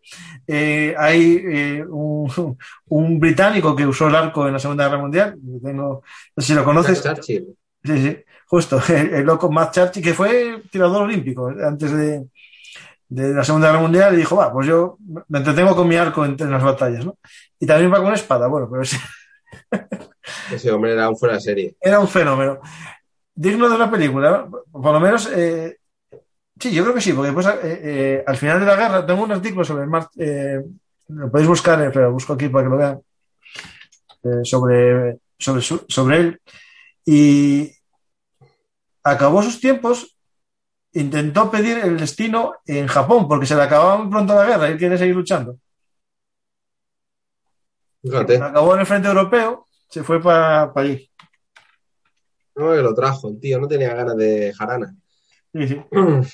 eh, 0.44 0.92
hay 0.98 1.40
eh, 1.46 1.84
un, 1.88 2.56
un, 2.88 3.20
británico 3.20 3.76
que 3.76 3.86
usó 3.86 4.08
el 4.08 4.16
arco 4.16 4.48
en 4.48 4.54
la 4.54 4.58
Segunda 4.58 4.88
Guerra 4.88 5.00
Mundial. 5.02 5.38
Tengo, 5.62 6.02
no 6.34 6.42
sé 6.42 6.48
si 6.48 6.54
lo 6.54 6.64
conoces. 6.64 7.00
Churchill. 7.00 7.46
Sí, 7.84 7.98
sí, 8.02 8.18
justo. 8.46 8.82
El, 8.88 9.14
el, 9.14 9.24
loco 9.24 9.52
Matt 9.52 9.72
Churchill, 9.72 10.02
que 10.02 10.14
fue 10.14 10.62
tirador 10.68 11.02
olímpico 11.02 11.46
antes 11.48 11.92
de, 11.92 12.24
de, 13.10 13.34
la 13.34 13.44
Segunda 13.44 13.68
Guerra 13.68 13.82
Mundial, 13.82 14.14
y 14.14 14.18
dijo, 14.18 14.36
va, 14.36 14.50
pues 14.50 14.66
yo 14.66 14.96
me 15.28 15.38
entretengo 15.38 15.76
con 15.76 15.86
mi 15.86 15.96
arco 15.96 16.24
en, 16.24 16.36
en 16.38 16.50
las 16.50 16.62
batallas, 16.62 17.04
¿no? 17.04 17.18
Y 17.58 17.66
también 17.66 17.92
va 17.92 18.02
con 18.02 18.14
espada, 18.14 18.46
bueno, 18.46 18.68
pero 18.70 18.82
ese... 18.82 18.96
ese 20.54 20.70
hombre 20.72 20.92
era 20.92 21.08
un 21.08 21.18
fuera 21.18 21.34
de 21.34 21.40
serie. 21.40 21.76
Era 21.80 22.00
un 22.00 22.08
fenómeno 22.08 22.60
digno 23.40 23.70
de 23.70 23.78
la 23.78 23.90
película, 23.90 24.46
por 24.70 24.92
lo 24.92 25.00
menos 25.00 25.30
eh, 25.34 25.78
Sí, 26.58 26.72
yo 26.72 26.82
creo 26.82 26.94
que 26.94 27.00
sí, 27.00 27.14
porque 27.14 27.30
eh, 27.30 27.80
eh, 27.82 28.24
al 28.26 28.36
final 28.36 28.60
de 28.60 28.66
la 28.66 28.76
guerra 28.76 29.06
tengo 29.06 29.22
un 29.24 29.32
artículo 29.32 29.64
sobre 29.64 29.84
el 29.84 29.88
Mar, 29.88 30.10
lo 31.08 31.30
podéis 31.30 31.48
buscar, 31.48 31.78
pero 31.90 32.08
lo 32.08 32.12
busco 32.12 32.34
aquí 32.34 32.50
para 32.50 32.64
que 32.64 32.70
lo 32.70 32.76
vean, 32.76 33.00
sobre, 34.44 35.20
sobre, 35.38 35.62
sobre 35.62 36.16
él. 36.18 36.40
Y 37.06 37.72
acabó 39.02 39.42
sus 39.42 39.58
tiempos 39.58 40.18
intentó 40.92 41.50
pedir 41.50 41.78
el 41.78 41.98
destino 41.98 42.54
en 42.66 42.86
Japón, 42.86 43.28
porque 43.28 43.46
se 43.46 43.54
le 43.54 43.62
acababa 43.62 43.98
muy 43.98 44.10
pronto 44.10 44.34
la 44.34 44.46
guerra 44.46 44.68
y 44.68 44.72
él 44.72 44.78
quiere 44.78 44.98
seguir 44.98 45.14
luchando. 45.14 45.58
Fíjate. 48.02 48.36
acabó 48.36 48.74
en 48.74 48.80
el 48.80 48.86
frente 48.86 49.08
europeo, 49.08 49.66
se 49.88 50.02
fue 50.02 50.22
para 50.22 50.72
allí. 50.74 51.10
No, 52.56 52.72
que 52.72 52.82
lo 52.82 52.94
trajo, 52.94 53.28
el 53.28 53.40
tío, 53.40 53.60
no 53.60 53.68
tenía 53.68 53.94
ganas 53.94 54.16
de 54.16 54.52
jarana. 54.54 54.94
Sí, 55.52 55.68
sí. 55.68 55.82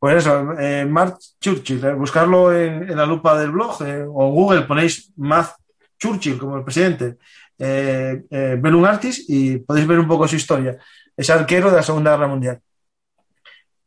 Pues 0.00 0.16
eso, 0.16 0.58
eh, 0.58 0.86
Mark 0.86 1.18
Churchill, 1.38 1.84
eh, 1.84 1.92
buscarlo 1.92 2.56
en, 2.56 2.88
en, 2.88 2.96
la 2.96 3.04
lupa 3.04 3.38
del 3.38 3.50
blog 3.50 3.82
eh, 3.82 4.02
o 4.02 4.28
en 4.28 4.34
Google 4.34 4.62
ponéis 4.62 5.12
Mark 5.16 5.56
Churchill 5.98 6.38
como 6.38 6.56
el 6.56 6.64
presidente, 6.64 7.18
eh, 7.58 8.22
eh, 8.30 8.56
Belun 8.58 8.86
Artis 8.86 9.26
y 9.28 9.58
podéis 9.58 9.86
ver 9.86 9.98
un 9.98 10.08
poco 10.08 10.26
su 10.26 10.36
historia. 10.36 10.78
Es 11.14 11.28
arquero 11.28 11.70
de 11.70 11.76
la 11.76 11.82
Segunda 11.82 12.12
Guerra 12.12 12.28
Mundial. 12.28 12.60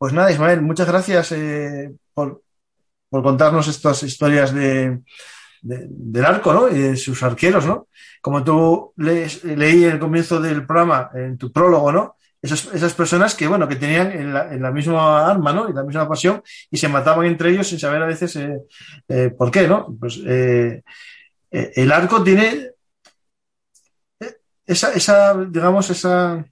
Pues 0.04 0.12
nada, 0.12 0.30
Ismael, 0.30 0.60
muchas 0.60 0.86
gracias 0.86 1.32
eh, 1.32 1.90
por, 2.12 2.42
contarnos 3.08 3.68
estas 3.68 4.02
historias 4.02 4.52
de, 4.52 5.00
de, 5.62 5.86
del 5.88 6.24
arco 6.26 6.52
¿no? 6.52 6.68
y 6.68 6.78
de 6.78 6.96
sus 6.98 7.22
arqueros. 7.22 7.64
¿no? 7.64 7.88
Como 8.20 8.44
tú 8.44 8.92
leí 8.98 9.84
en 9.84 9.92
el 9.92 9.98
comienzo 9.98 10.42
del 10.42 10.66
programa, 10.66 11.10
en 11.14 11.38
tu 11.38 11.50
prólogo, 11.50 11.90
¿no? 11.90 12.16
Esas, 12.42 12.92
personas 12.92 13.34
que, 13.34 13.46
bueno, 13.46 13.66
que 13.66 13.76
tenían 13.76 14.12
en 14.12 14.60
la, 14.60 14.70
misma 14.70 15.26
arma, 15.26 15.54
¿no? 15.54 15.70
Y 15.70 15.72
la 15.72 15.84
misma 15.84 16.06
pasión 16.06 16.42
y 16.70 16.76
se 16.76 16.88
mataban 16.88 17.24
entre 17.24 17.52
ellos 17.52 17.66
sin 17.66 17.78
saber 17.78 18.02
a 18.02 18.06
veces 18.06 18.36
eh, 18.36 18.58
eh, 19.08 19.30
por 19.30 19.50
qué, 19.50 19.66
¿no? 19.66 19.96
Pues 19.98 20.20
el 20.22 20.82
arco 21.92 22.22
tiene 22.22 22.72
esa, 24.66 24.92
esa, 24.92 25.34
digamos, 25.46 25.88
esa 25.88 26.44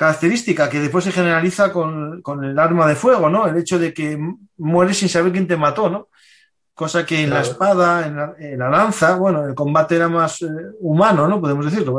característica 0.00 0.70
que 0.70 0.80
después 0.80 1.04
se 1.04 1.12
generaliza 1.12 1.70
con, 1.70 2.22
con, 2.22 2.42
el 2.42 2.58
arma 2.58 2.86
de 2.86 2.94
fuego, 2.94 3.28
¿no? 3.28 3.46
El 3.46 3.58
hecho 3.58 3.78
de 3.78 3.92
que 3.92 4.18
mueres 4.56 4.96
sin 4.96 5.10
saber 5.10 5.30
quién 5.30 5.46
te 5.46 5.58
mató, 5.58 5.90
¿no? 5.90 6.08
Cosa 6.72 7.04
que 7.04 7.20
en 7.20 7.26
claro. 7.26 7.44
la 7.44 7.50
espada, 7.50 8.06
en 8.06 8.16
la, 8.16 8.34
en 8.38 8.58
la, 8.58 8.70
lanza, 8.70 9.16
bueno, 9.16 9.44
el 9.44 9.54
combate 9.54 9.96
era 9.96 10.08
más 10.08 10.40
eh, 10.40 10.46
humano, 10.80 11.28
¿no? 11.28 11.38
Podemos 11.38 11.66
decirlo. 11.66 11.98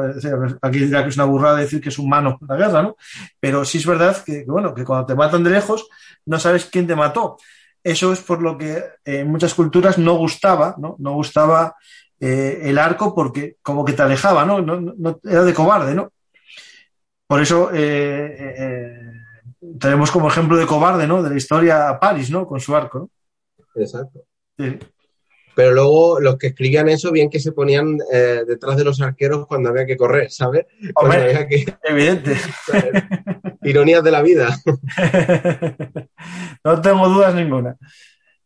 Aquí 0.64 0.80
dirá 0.80 1.03
que 1.03 1.10
es 1.10 1.15
una 1.15 1.26
burrada 1.26 1.57
decir 1.57 1.80
que 1.80 1.90
es 1.90 1.99
humano 1.99 2.40
la 2.48 2.56
guerra, 2.56 2.82
¿no? 2.82 2.98
Pero 3.40 3.64
sí 3.64 3.78
es 3.78 3.86
verdad 3.86 4.18
que, 4.26 4.45
que, 4.45 4.52
bueno, 4.52 4.73
que 4.73 4.84
cuando 4.84 5.06
te 5.06 5.14
matan 5.14 5.44
de 5.44 5.52
lejos 5.52 5.88
no 6.26 6.40
sabes 6.40 6.65
quién 6.65 6.88
te 6.88 6.95
mató. 6.95 7.38
Eso 7.84 8.11
es 8.14 8.22
por 8.22 8.41
lo 8.41 8.57
que 8.57 8.84
en 9.06 9.30
muchas 9.30 9.53
culturas 9.53 9.99
no 9.99 10.15
gustaba, 10.15 10.73
¿no? 10.80 10.95
No 10.98 11.14
gustaba 11.14 11.76
eh, 12.19 12.61
el 12.64 12.80
arco 12.80 13.14
porque 13.14 13.57
como 13.61 13.86
que 13.86 13.94
te 13.94 14.02
alejaba, 14.02 14.44
¿no? 14.44 14.60
no, 14.60 14.82
no 14.82 15.19
era 15.23 15.44
de 15.44 15.53
cobarde, 15.53 15.94
¿no? 15.94 16.11
Por 17.31 17.41
eso 17.41 17.71
eh, 17.73 18.55
eh, 18.57 18.99
tenemos 19.79 20.11
como 20.11 20.27
ejemplo 20.27 20.57
de 20.57 20.65
cobarde, 20.65 21.07
¿no? 21.07 21.23
De 21.23 21.29
la 21.29 21.37
historia 21.37 21.87
a 21.87 21.97
París, 21.97 22.29
¿no? 22.29 22.45
Con 22.45 22.59
su 22.59 22.75
arco, 22.75 22.99
¿no? 22.99 23.81
Exacto. 23.81 24.19
Sí. 24.59 24.77
Pero 25.55 25.71
luego 25.71 26.19
los 26.19 26.37
que 26.37 26.47
escribían 26.47 26.89
eso, 26.89 27.09
bien 27.09 27.29
que 27.29 27.39
se 27.39 27.53
ponían 27.53 27.97
eh, 28.11 28.43
detrás 28.45 28.75
de 28.75 28.83
los 28.83 28.99
arqueros 28.99 29.47
cuando 29.47 29.69
había 29.69 29.85
que 29.85 29.95
correr, 29.95 30.29
¿sabes? 30.29 30.65
Hombre, 30.93 31.19
había 31.19 31.47
que... 31.47 31.73
evidente. 31.83 32.35
¿sabes? 32.65 33.01
Ironías 33.63 34.03
de 34.03 34.11
la 34.11 34.21
vida. 34.21 34.53
no 36.65 36.81
tengo 36.81 37.07
dudas 37.07 37.33
ninguna. 37.33 37.77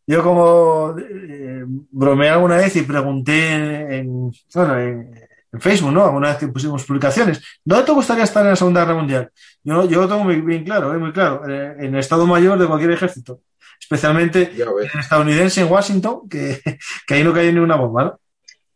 Yo 0.06 0.22
como 0.22 0.96
eh, 1.00 1.64
bromeé 1.90 2.30
alguna 2.30 2.58
vez 2.58 2.76
y 2.76 2.84
pregunté 2.84 3.52
en, 3.52 3.92
en 3.92 4.32
bueno, 4.54 4.80
en, 4.80 5.25
en, 5.56 5.62
Facebook, 5.62 5.92
¿no? 5.92 6.06
Alguna 6.06 6.30
vez 6.30 6.38
que 6.38 6.48
pusimos 6.48 6.84
publicaciones, 6.84 7.42
¿dónde 7.64 7.86
te 7.86 7.92
gustaría 7.92 8.24
estar 8.24 8.44
en 8.44 8.52
la 8.52 8.56
Segunda 8.56 8.82
Guerra 8.82 8.96
Mundial? 8.96 9.32
Yo, 9.64 9.90
yo 9.90 10.02
lo 10.02 10.08
tengo 10.08 10.24
muy 10.24 10.42
bien 10.42 10.64
claro, 10.64 10.94
¿eh? 10.94 10.98
muy 10.98 11.12
claro, 11.12 11.44
en 11.48 11.94
el 11.94 11.96
Estado 11.96 12.26
Mayor 12.28 12.58
de 12.60 12.68
cualquier 12.68 12.92
ejército 12.92 13.40
especialmente 13.80 14.52
el 14.52 15.00
estadounidense 15.00 15.62
en 15.62 15.72
Washington, 15.72 16.28
que, 16.30 16.60
que, 17.08 17.14
ahí 17.14 17.24
no 17.24 17.34
cae 17.34 17.52
ni 17.52 17.60
una 17.60 17.76
bomba, 17.76 18.04
¿no? 18.04 18.20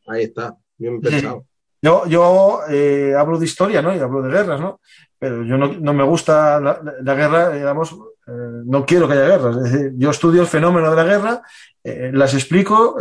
Ahí 0.08 0.24
está, 0.24 0.56
bien 0.78 1.02
pensado. 1.02 1.46
Yo, 1.82 2.06
yo 2.08 2.60
eh, 2.70 3.16
hablo 3.18 3.40
de 3.40 3.46
historia, 3.46 3.82
¿no? 3.82 3.96
Y 3.96 4.00
hablo 4.00 4.22
de 4.22 4.30
guerras, 4.30 4.60
¿no? 4.60 4.82
Pero 5.18 5.46
yo 5.46 5.58
no, 5.58 5.72
no 5.80 5.94
me 5.94 6.04
gusta 6.04 6.60
la, 6.60 6.82
la 7.02 7.16
guerra, 7.16 7.52
digamos, 7.52 7.94
eh, 8.28 8.32
no 8.66 8.86
quiero 8.86 9.08
que 9.08 9.14
haya 9.14 9.28
guerras. 9.28 9.56
Es 9.56 9.72
decir, 9.72 9.92
yo 9.96 10.10
estudio 10.10 10.42
el 10.42 10.48
fenómeno 10.50 10.90
de 10.90 10.96
la 10.98 11.04
guerra, 11.06 11.42
eh, 11.82 12.12
las 12.14 12.34
explico, 12.34 12.98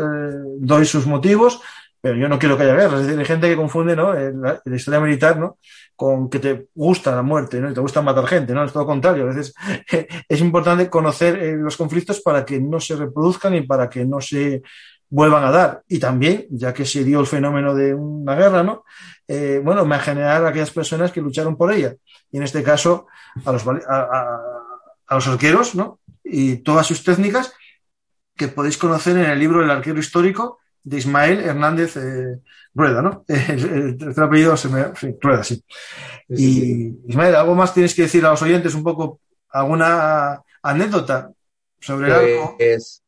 doy 0.61 0.87
sus 0.87 1.09
motivos, 1.09 1.61
pero 2.01 2.16
yo 2.16 2.29
no 2.29 2.39
quiero 2.39 2.57
que 2.57 2.65
haya 2.65 2.75
guerras. 2.75 3.01
Es 3.01 3.07
decir, 3.07 3.19
hay 3.19 3.27
gente 3.27 3.49
que 3.49 3.57
confunde, 3.57 3.97
¿no? 3.97 4.12
La, 4.12 4.61
la 4.65 4.77
historia 4.77 5.01
militar, 5.01 5.39
¿no? 5.39 5.59
con 5.99 6.31
que 6.31 6.39
te 6.39 6.69
gusta 6.77 7.11
la 7.11 7.23
muerte, 7.23 7.61
¿no? 7.61 7.73
Y 7.73 7.75
te 7.75 7.81
gusta 7.81 8.01
matar 8.01 8.25
gente, 8.29 8.55
¿no? 8.55 8.62
Es 8.62 8.73
todo 8.73 8.87
contrario. 8.87 9.25
A 9.25 9.35
veces 9.35 9.53
es 10.29 10.41
importante 10.41 10.89
conocer 10.89 11.37
eh, 11.43 11.57
los 11.57 11.77
conflictos 11.77 12.20
para 12.20 12.45
que 12.45 12.61
no 12.61 12.79
se 12.79 12.95
reproduzcan 12.95 13.57
y 13.57 13.62
para 13.62 13.91
que 13.91 14.05
no 14.05 14.20
se 14.20 14.62
vuelvan 15.11 15.43
a 15.43 15.51
dar. 15.51 15.83
Y 15.89 15.99
también, 15.99 16.47
ya 16.51 16.73
que 16.73 16.87
se 16.87 17.03
dio 17.03 17.19
el 17.19 17.27
fenómeno 17.27 17.75
de 17.75 17.95
una 17.95 18.37
guerra, 18.37 18.62
¿no? 18.62 18.85
Eh, 19.27 19.61
bueno, 19.61 19.85
me 19.85 19.99
generar 19.99 20.45
a 20.45 20.51
aquellas 20.51 20.70
personas 20.70 21.11
que 21.11 21.20
lucharon 21.20 21.57
por 21.57 21.73
ella. 21.73 21.97
Y 22.31 22.37
en 22.37 22.45
este 22.45 22.62
caso, 22.62 23.09
a 23.45 23.51
los, 23.51 23.66
a, 23.66 23.73
a, 23.89 24.41
a 25.05 25.15
los 25.16 25.27
arqueros, 25.27 25.75
¿no? 25.75 25.99
Y 26.23 26.59
todas 26.59 26.87
sus 26.87 27.03
técnicas 27.03 27.53
que 28.37 28.47
podéis 28.47 28.79
conocer 28.79 29.16
en 29.16 29.25
el 29.25 29.39
libro 29.41 29.65
El 29.65 29.70
arquero 29.73 29.99
histórico 29.99 30.61
de 30.85 30.97
Ismael 30.99 31.41
Hernández 31.41 31.97
eh, 31.97 32.41
Rueda, 32.75 33.03
¿no? 33.03 33.25
El, 33.29 33.65
el, 33.65 33.99
tercer 33.99 34.25
apellido 34.25 34.57
se 34.57 34.69
me... 34.69 34.85
Sí, 34.97 35.15
Rueda, 35.21 35.45
sí. 35.45 35.63
Y 36.29 36.37
sí. 36.37 37.01
Ismael, 37.09 37.35
¿algo 37.35 37.55
más 37.55 37.75
tienes 37.75 37.95
que 37.95 38.03
decir 38.03 38.25
a 38.25 38.31
los 38.31 38.43
oyentes? 38.43 38.75
¿Un 38.75 38.85
poco 38.85 39.21
alguna 39.51 40.43
anécdota 40.63 41.33
sobre 41.81 42.09
pues, 42.09 42.19
algo? 42.19 42.57
Es, 42.59 43.03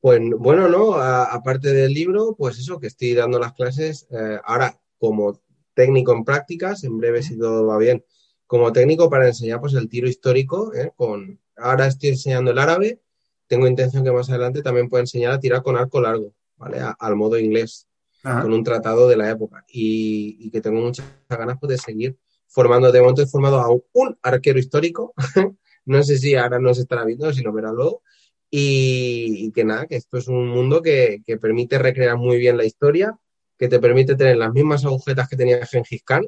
pues 0.00 0.20
bueno, 0.38 0.68
¿no? 0.68 0.94
Aparte 0.94 1.72
del 1.72 1.92
libro, 1.92 2.34
pues 2.36 2.58
eso, 2.58 2.78
que 2.78 2.88
estoy 2.88 3.14
dando 3.14 3.38
las 3.38 3.54
clases 3.54 4.06
eh, 4.10 4.38
ahora 4.44 4.78
como 4.98 5.40
técnico 5.74 6.12
en 6.12 6.24
prácticas, 6.24 6.84
en 6.84 6.98
breve 6.98 7.22
si 7.22 7.38
todo 7.38 7.66
va 7.66 7.78
bien, 7.78 8.04
como 8.46 8.72
técnico 8.72 9.10
para 9.10 9.26
enseñar 9.26 9.60
pues 9.60 9.74
el 9.74 9.88
tiro 9.88 10.08
histórico, 10.08 10.72
¿eh? 10.74 10.92
con 10.96 11.40
ahora 11.56 11.86
estoy 11.86 12.10
enseñando 12.10 12.50
el 12.50 12.58
árabe, 12.58 13.00
tengo 13.46 13.66
intención 13.66 14.04
que 14.04 14.12
más 14.12 14.28
adelante 14.30 14.62
también 14.62 14.88
pueda 14.88 15.02
enseñar 15.02 15.32
a 15.32 15.40
tirar 15.40 15.62
con 15.62 15.76
arco 15.76 16.00
largo. 16.00 16.32
¿Vale? 16.56 16.80
A, 16.80 16.90
al 16.98 17.16
modo 17.16 17.38
inglés, 17.38 17.88
Ajá. 18.22 18.42
con 18.42 18.52
un 18.52 18.64
tratado 18.64 19.08
de 19.08 19.16
la 19.16 19.30
época. 19.30 19.64
Y, 19.68 20.36
y, 20.40 20.50
que 20.50 20.60
tengo 20.60 20.80
muchas 20.80 21.06
ganas 21.28 21.58
pues, 21.60 21.70
de 21.70 21.78
seguir 21.78 22.16
formando. 22.46 22.90
De 22.90 23.00
momento 23.00 23.22
he 23.22 23.26
formado 23.26 23.58
a 23.60 23.68
un, 23.70 24.18
arquero 24.22 24.58
histórico. 24.58 25.14
no 25.86 26.02
sé 26.02 26.18
si 26.18 26.34
ahora 26.34 26.58
nos 26.58 26.78
estará 26.78 27.04
viendo, 27.04 27.32
si 27.32 27.42
lo 27.42 27.52
verá 27.52 27.72
luego. 27.72 28.02
Y, 28.50 29.46
y, 29.46 29.52
que 29.52 29.64
nada, 29.64 29.86
que 29.86 29.96
esto 29.96 30.16
es 30.18 30.28
un 30.28 30.48
mundo 30.48 30.80
que, 30.80 31.22
que, 31.26 31.38
permite 31.38 31.78
recrear 31.78 32.16
muy 32.16 32.38
bien 32.38 32.56
la 32.56 32.64
historia, 32.64 33.18
que 33.58 33.68
te 33.68 33.80
permite 33.80 34.14
tener 34.14 34.36
las 34.36 34.52
mismas 34.52 34.84
agujetas 34.84 35.28
que 35.28 35.36
tenía 35.36 35.66
Gengis 35.66 36.02
Khan. 36.04 36.24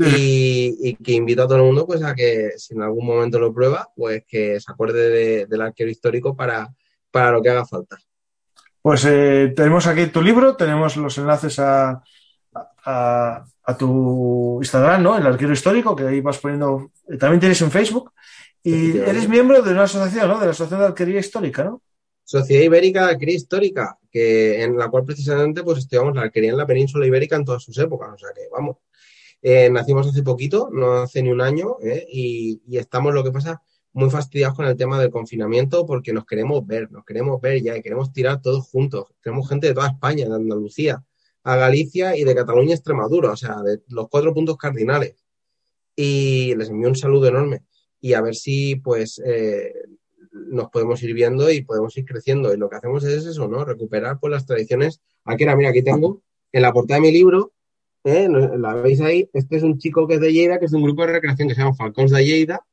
Y, 0.00 0.76
y, 0.80 0.94
que 0.94 1.12
invito 1.12 1.42
a 1.42 1.46
todo 1.48 1.58
el 1.58 1.64
mundo 1.64 1.84
pues 1.84 2.04
a 2.04 2.14
que 2.14 2.52
si 2.56 2.74
en 2.74 2.82
algún 2.82 3.04
momento 3.04 3.40
lo 3.40 3.52
prueba, 3.52 3.88
pues 3.96 4.22
que 4.28 4.60
se 4.60 4.70
acuerde 4.70 5.10
de, 5.10 5.46
del 5.46 5.60
arquero 5.60 5.90
histórico 5.90 6.36
para, 6.36 6.72
para 7.10 7.32
lo 7.32 7.42
que 7.42 7.50
haga 7.50 7.66
falta. 7.66 7.98
Pues 8.88 9.04
eh, 9.04 9.52
tenemos 9.54 9.86
aquí 9.86 10.06
tu 10.06 10.22
libro, 10.22 10.56
tenemos 10.56 10.96
los 10.96 11.18
enlaces 11.18 11.58
a, 11.58 12.02
a, 12.86 13.44
a, 13.64 13.76
tu 13.76 14.60
Instagram, 14.62 15.02
¿no? 15.02 15.18
El 15.18 15.26
arquero 15.26 15.52
histórico, 15.52 15.94
que 15.94 16.04
ahí 16.04 16.22
vas 16.22 16.38
poniendo. 16.38 16.92
También 17.20 17.38
tienes 17.38 17.60
en 17.60 17.70
Facebook. 17.70 18.14
Y 18.62 18.96
eres 18.96 19.28
miembro 19.28 19.60
de 19.60 19.72
una 19.72 19.82
asociación, 19.82 20.28
¿no? 20.28 20.38
De 20.38 20.46
la 20.46 20.52
Asociación 20.52 20.80
de 20.80 20.86
Arquería 20.86 21.20
Histórica, 21.20 21.64
¿no? 21.64 21.82
Sociedad 22.24 22.62
Ibérica 22.62 23.04
de 23.04 23.12
Arquería 23.12 23.36
Histórica, 23.36 23.98
que 24.10 24.62
en 24.62 24.78
la 24.78 24.88
cual 24.88 25.04
precisamente 25.04 25.62
pues 25.62 25.80
estudiamos 25.80 26.16
la 26.16 26.22
arquería 26.22 26.52
en 26.52 26.56
la 26.56 26.66
península 26.66 27.04
ibérica 27.04 27.36
en 27.36 27.44
todas 27.44 27.62
sus 27.62 27.76
épocas. 27.76 28.08
O 28.14 28.16
sea 28.16 28.30
que, 28.34 28.48
vamos, 28.50 28.76
eh, 29.42 29.68
nacimos 29.68 30.06
hace 30.06 30.22
poquito, 30.22 30.70
no 30.72 31.02
hace 31.02 31.22
ni 31.22 31.30
un 31.30 31.42
año, 31.42 31.76
¿eh? 31.82 32.06
y, 32.10 32.62
y 32.66 32.78
estamos, 32.78 33.12
lo 33.12 33.22
que 33.22 33.32
pasa, 33.32 33.60
muy 33.98 34.10
fastidiados 34.10 34.56
con 34.56 34.66
el 34.66 34.76
tema 34.76 34.98
del 35.00 35.10
confinamiento 35.10 35.84
porque 35.84 36.12
nos 36.12 36.24
queremos 36.24 36.64
ver, 36.64 36.90
nos 36.92 37.04
queremos 37.04 37.40
ver 37.40 37.60
ya 37.60 37.76
y 37.76 37.82
queremos 37.82 38.12
tirar 38.12 38.40
todos 38.40 38.68
juntos. 38.68 39.08
Tenemos 39.20 39.48
gente 39.48 39.66
de 39.66 39.74
toda 39.74 39.88
España, 39.88 40.28
de 40.28 40.34
Andalucía, 40.36 41.04
a 41.42 41.56
Galicia 41.56 42.16
y 42.16 42.22
de 42.22 42.34
Cataluña 42.34 42.70
a 42.70 42.74
Extremadura, 42.74 43.32
o 43.32 43.36
sea, 43.36 43.60
de 43.62 43.80
los 43.88 44.08
cuatro 44.08 44.32
puntos 44.32 44.56
cardinales. 44.56 45.16
Y 45.96 46.54
les 46.54 46.68
envío 46.68 46.88
un 46.88 46.94
saludo 46.94 47.26
enorme 47.26 47.64
y 48.00 48.12
a 48.12 48.20
ver 48.20 48.36
si 48.36 48.76
pues 48.76 49.20
eh, 49.26 49.74
nos 50.30 50.70
podemos 50.70 51.02
ir 51.02 51.12
viendo 51.12 51.50
y 51.50 51.62
podemos 51.62 51.96
ir 51.98 52.04
creciendo. 52.04 52.54
Y 52.54 52.56
lo 52.56 52.70
que 52.70 52.76
hacemos 52.76 53.02
es 53.02 53.26
eso, 53.26 53.48
¿no? 53.48 53.64
Recuperar 53.64 54.20
pues 54.20 54.30
las 54.30 54.46
tradiciones. 54.46 55.00
Aquí 55.24 55.42
era, 55.42 55.56
mira, 55.56 55.70
aquí 55.70 55.82
tengo 55.82 56.22
en 56.52 56.62
la 56.62 56.72
portada 56.72 57.00
de 57.00 57.08
mi 57.08 57.12
libro, 57.12 57.52
¿eh? 58.04 58.28
la 58.28 58.74
veis 58.74 59.00
ahí, 59.00 59.28
este 59.32 59.56
es 59.56 59.62
un 59.64 59.78
chico 59.78 60.06
que 60.06 60.14
es 60.14 60.20
de 60.20 60.32
Lleida, 60.32 60.58
que 60.58 60.66
es 60.66 60.72
un 60.72 60.82
grupo 60.82 61.04
de 61.04 61.12
recreación 61.12 61.48
que 61.48 61.54
se 61.54 61.60
llama 61.60 61.74
Falcons 61.74 62.10
de 62.10 62.24
Lleida, 62.24 62.64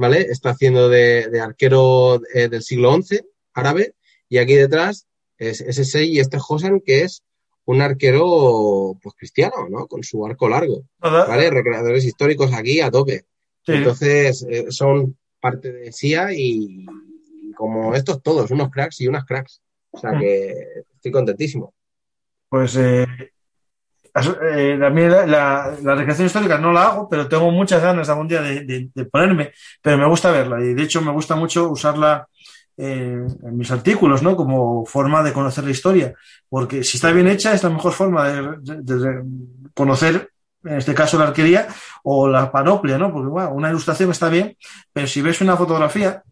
¿vale? 0.00 0.22
Está 0.22 0.50
haciendo 0.50 0.88
de, 0.88 1.28
de 1.28 1.40
arquero 1.40 2.22
eh, 2.32 2.48
del 2.48 2.62
siglo 2.62 2.96
XI, 3.02 3.20
árabe, 3.52 3.94
y 4.30 4.38
aquí 4.38 4.54
detrás 4.54 5.06
es 5.36 5.60
ese 5.60 6.04
y 6.04 6.20
este 6.20 6.38
Hosan, 6.38 6.80
que 6.80 7.02
es 7.02 7.22
un 7.66 7.82
arquero, 7.82 8.98
pues 9.02 9.14
cristiano, 9.14 9.68
¿no? 9.68 9.86
Con 9.86 10.02
su 10.02 10.24
arco 10.24 10.48
largo, 10.48 10.84
¿vale? 10.98 11.50
Recreadores 11.50 12.04
históricos 12.06 12.52
aquí 12.54 12.80
a 12.80 12.90
tope. 12.90 13.26
Sí. 13.66 13.72
Entonces, 13.72 14.46
eh, 14.48 14.66
son 14.70 15.18
parte 15.38 15.70
de 15.70 15.92
SIA 15.92 16.32
y, 16.32 16.86
como 17.54 17.94
estos 17.94 18.22
todos, 18.22 18.50
unos 18.50 18.70
cracks 18.70 19.02
y 19.02 19.06
unas 19.06 19.26
cracks. 19.26 19.60
O 19.90 19.98
sea 19.98 20.18
que 20.18 20.54
estoy 20.94 21.12
contentísimo. 21.12 21.74
Pues 22.48 22.74
eh, 22.76 23.06
eh, 24.14 24.76
la, 24.78 25.76
recreación 25.82 26.26
histórica 26.26 26.58
no 26.58 26.72
la 26.72 26.88
hago, 26.88 27.08
pero 27.08 27.28
tengo 27.28 27.50
muchas 27.50 27.82
ganas 27.82 28.08
algún 28.08 28.28
día 28.28 28.42
de, 28.42 28.90
ponerme, 29.10 29.52
pero 29.80 29.98
me 29.98 30.06
gusta 30.06 30.30
verla 30.30 30.60
y 30.60 30.74
de 30.74 30.82
hecho 30.82 31.00
me 31.00 31.12
gusta 31.12 31.36
mucho 31.36 31.70
usarla 31.70 32.26
en 32.76 33.56
mis 33.58 33.70
artículos, 33.70 34.22
¿no? 34.22 34.36
Como 34.36 34.86
forma 34.86 35.22
de 35.22 35.34
conocer 35.34 35.64
la 35.64 35.70
historia, 35.70 36.14
porque 36.48 36.82
si 36.82 36.96
está 36.96 37.12
bien 37.12 37.28
hecha 37.28 37.52
es 37.52 37.62
la 37.62 37.68
mejor 37.68 37.92
forma 37.92 38.28
de, 38.28 39.22
conocer, 39.74 40.30
en 40.64 40.76
este 40.76 40.94
caso, 40.94 41.18
la 41.18 41.26
arquería 41.26 41.68
o 42.02 42.26
la 42.28 42.50
panoplia, 42.50 42.96
¿no? 42.96 43.12
Porque, 43.12 43.28
bueno, 43.28 43.50
una 43.50 43.68
ilustración 43.68 44.10
está 44.10 44.28
bien, 44.28 44.56
pero 44.92 45.06
si 45.06 45.20
ves 45.20 45.40
una 45.42 45.56
fotografía 45.56 46.22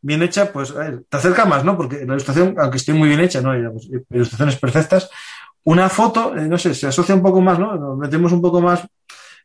bien 0.00 0.22
hecha, 0.22 0.52
pues 0.52 0.72
te 1.08 1.16
acerca 1.16 1.44
más, 1.44 1.64
¿no? 1.64 1.76
Porque 1.76 1.96
la 2.06 2.14
ilustración, 2.14 2.54
aunque 2.58 2.78
esté 2.78 2.92
muy 2.92 3.08
bien 3.08 3.20
hecha, 3.20 3.40
¿no? 3.40 3.50
Hay 3.50 3.62
ilustraciones 4.10 4.56
perfectas, 4.56 5.10
una 5.68 5.90
foto, 5.90 6.34
eh, 6.34 6.48
no 6.48 6.56
sé, 6.56 6.74
se 6.74 6.86
asocia 6.86 7.14
un 7.14 7.22
poco 7.22 7.42
más, 7.42 7.58
¿no? 7.58 7.76
Nos 7.76 7.98
metemos 7.98 8.32
un 8.32 8.40
poco 8.40 8.62
más. 8.62 8.86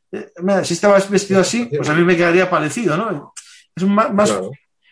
Eh, 0.10 0.32
si 0.64 0.74
estabas 0.74 1.10
vestido 1.10 1.42
así, 1.42 1.66
pues 1.66 1.90
a 1.90 1.94
mí 1.94 2.04
me 2.04 2.16
quedaría 2.16 2.50
parecido, 2.50 2.96
¿no? 2.96 3.34
Es 3.76 3.84
más, 3.84 4.32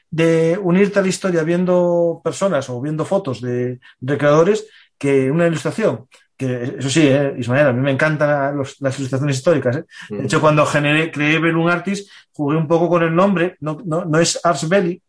de 0.10 0.60
unirte 0.62 1.00
a 1.00 1.02
la 1.02 1.08
historia 1.08 1.44
viendo 1.44 2.20
personas 2.22 2.70
o 2.70 2.82
viendo 2.82 3.06
fotos 3.06 3.40
de 3.40 3.80
recreadores 4.02 4.68
que 4.98 5.32
una 5.32 5.48
ilustración. 5.48 6.08
Que 6.36 6.76
eso 6.80 6.90
sí, 6.90 7.08
eh, 7.08 7.34
Ismael, 7.38 7.68
a 7.68 7.72
mí 7.72 7.80
me 7.80 7.92
encantan 7.92 8.58
las 8.58 9.00
ilustraciones 9.00 9.38
históricas. 9.38 9.78
¿eh? 9.78 9.86
De 10.10 10.26
hecho, 10.26 10.42
cuando 10.42 10.66
generé, 10.66 11.12
creé 11.12 11.38
un 11.38 11.70
Artist, 11.70 12.10
jugué 12.34 12.58
un 12.58 12.68
poco 12.68 12.90
con 12.90 13.04
el 13.04 13.16
nombre. 13.16 13.56
No, 13.62 13.78
no, 13.86 14.04
no 14.04 14.20
es 14.20 14.38
Ars 14.44 14.68
Belli, 14.68 15.02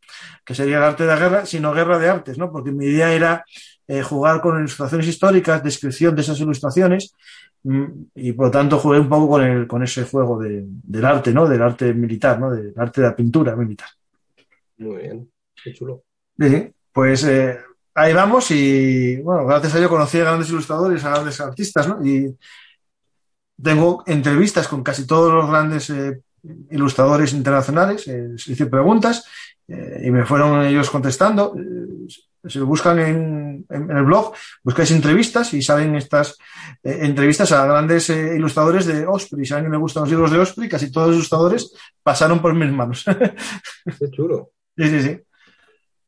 que 0.45 0.55
sería 0.55 0.77
el 0.77 0.85
arte 0.85 1.03
de 1.03 1.09
la 1.09 1.19
guerra, 1.19 1.47
sino 1.47 1.73
guerra 1.73 1.99
de 1.99 2.09
artes, 2.09 2.39
¿no? 2.39 2.53
Porque 2.53 2.71
mi 2.71 2.87
idea 2.87 3.13
era 3.13 3.45
eh, 3.93 4.03
jugar 4.03 4.41
con 4.41 4.59
ilustraciones 4.59 5.07
históricas, 5.07 5.63
descripción 5.63 6.17
de 6.17 6.23
esas 6.23 6.41
ilustraciones, 6.41 7.15
mm, 7.63 7.85
y 8.15 8.33
por 8.33 8.47
lo 8.47 8.51
tanto 8.51 8.79
jugué 8.79 8.99
un 8.99 9.09
poco 9.11 9.29
con, 9.29 9.43
el, 9.43 9.67
con 9.67 9.83
ese 9.83 10.05
juego 10.05 10.39
de, 10.39 10.65
del 10.65 11.05
arte, 11.05 11.31
¿no? 11.31 11.47
Del 11.47 11.61
arte 11.61 11.93
militar, 11.93 12.41
¿no? 12.41 12.51
Del 12.51 12.73
arte 12.75 13.03
de 13.03 13.09
la 13.09 13.15
pintura 13.15 13.55
militar. 13.55 13.89
Muy 14.79 15.03
bien, 15.03 15.31
qué 15.63 15.75
chulo. 15.75 16.05
Sí, 16.39 16.73
pues 16.91 17.25
eh, 17.25 17.59
ahí 17.95 18.15
vamos 18.15 18.51
y, 18.51 19.17
bueno, 19.17 19.45
gracias 19.45 19.75
a 19.75 19.79
ello 19.79 19.91
conocí 19.91 20.17
a 20.21 20.25
grandes 20.25 20.49
ilustradores, 20.49 21.05
a 21.05 21.11
grandes 21.11 21.39
artistas, 21.43 21.87
¿no? 21.87 22.03
Y 22.03 22.35
tengo 23.63 24.05
entrevistas 24.07 24.69
con 24.69 24.83
casi 24.83 25.07
todos 25.07 25.35
los 25.35 25.51
grandes 25.51 25.91
eh, 25.91 26.19
ilustradores 26.71 27.35
internacionales, 27.35 28.09
hice 28.09 28.67
preguntas 28.67 29.27
y 29.69 30.11
me 30.11 30.27
fueron 30.27 30.65
ellos 30.67 30.91
contestando 30.91 31.55
si 32.49 32.59
lo 32.59 32.67
buscan 32.67 32.99
en, 32.99 33.67
el 33.71 34.03
blog, 34.05 34.35
buscáis 34.65 34.91
entrevistas 34.91 35.55
y 35.55 35.63
salen 35.63 35.95
estas 35.95 36.37
eh, 36.83 36.99
entrevistas 37.03 37.53
a 37.53 37.65
grandes 37.67 38.11
eh, 38.11 38.35
ilustradores 38.37 38.87
de 38.87 39.07
Osprey. 39.07 39.45
Si 39.45 39.53
a 39.53 39.57
alguien 39.57 39.73
le 39.73 39.79
gustan 39.79 40.03
los 40.03 40.11
libros 40.11 40.31
de 40.31 40.39
Osprey, 40.39 40.69
casi 40.69 40.91
todos 40.91 41.09
los 41.09 41.17
ilustradores 41.17 41.73
pasaron 42.03 42.43
por 42.43 42.55
mis 42.55 42.73
manos. 42.73 43.05
Qué 43.99 44.11
chulo. 44.11 44.51
Sí, 44.77 44.89
sí, 44.89 45.03
sí. 45.03 45.21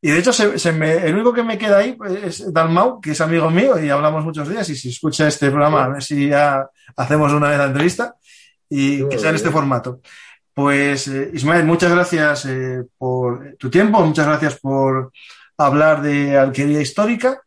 Y 0.02 0.10
de 0.10 0.18
hecho, 0.18 0.32
se, 0.32 0.72
me, 0.72 0.96
el 1.06 1.14
único 1.14 1.32
que 1.32 1.42
me 1.42 1.56
queda 1.56 1.78
ahí 1.78 1.96
es 2.22 2.52
Dalmau, 2.52 3.00
que 3.00 3.12
es 3.12 3.20
amigo 3.20 3.50
mío 3.50 3.82
y 3.82 3.88
hablamos 3.88 4.24
muchos 4.24 4.48
días. 4.48 4.68
Y 4.68 4.76
si 4.76 4.90
escucha 4.90 5.28
este 5.28 5.48
programa, 5.48 5.84
a 5.84 5.88
ver 5.88 6.02
si 6.02 6.28
ya 6.28 6.68
hacemos 6.96 7.32
una 7.32 7.48
vez 7.48 7.58
la 7.58 7.66
entrevista 7.66 8.16
y 8.68 9.08
que 9.08 9.18
sea 9.18 9.30
en 9.30 9.36
este 9.36 9.50
formato. 9.50 10.00
Pues, 10.52 11.08
eh, 11.08 11.30
Ismael, 11.32 11.64
muchas 11.64 11.90
gracias 11.90 12.46
por 12.98 13.56
tu 13.56 13.70
tiempo, 13.70 14.04
muchas 14.04 14.26
gracias 14.26 14.60
por 14.60 15.10
hablar 15.58 16.02
de 16.02 16.36
alquería 16.36 16.80
histórica. 16.80 17.40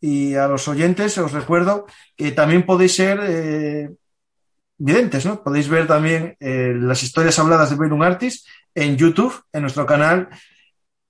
Y 0.00 0.34
a 0.34 0.48
los 0.48 0.66
oyentes 0.66 1.16
os 1.18 1.32
recuerdo 1.32 1.86
que 2.16 2.32
también 2.32 2.66
podéis 2.66 2.96
ser 2.96 3.20
eh, 3.22 3.90
videntes, 4.76 5.24
¿no? 5.24 5.42
Podéis 5.42 5.68
ver 5.68 5.86
también 5.86 6.36
eh, 6.40 6.74
las 6.76 7.02
historias 7.02 7.38
habladas 7.38 7.70
de 7.70 7.76
Belum 7.76 8.02
Artis 8.02 8.44
en 8.74 8.96
YouTube, 8.96 9.42
en 9.52 9.62
nuestro 9.62 9.86
canal 9.86 10.28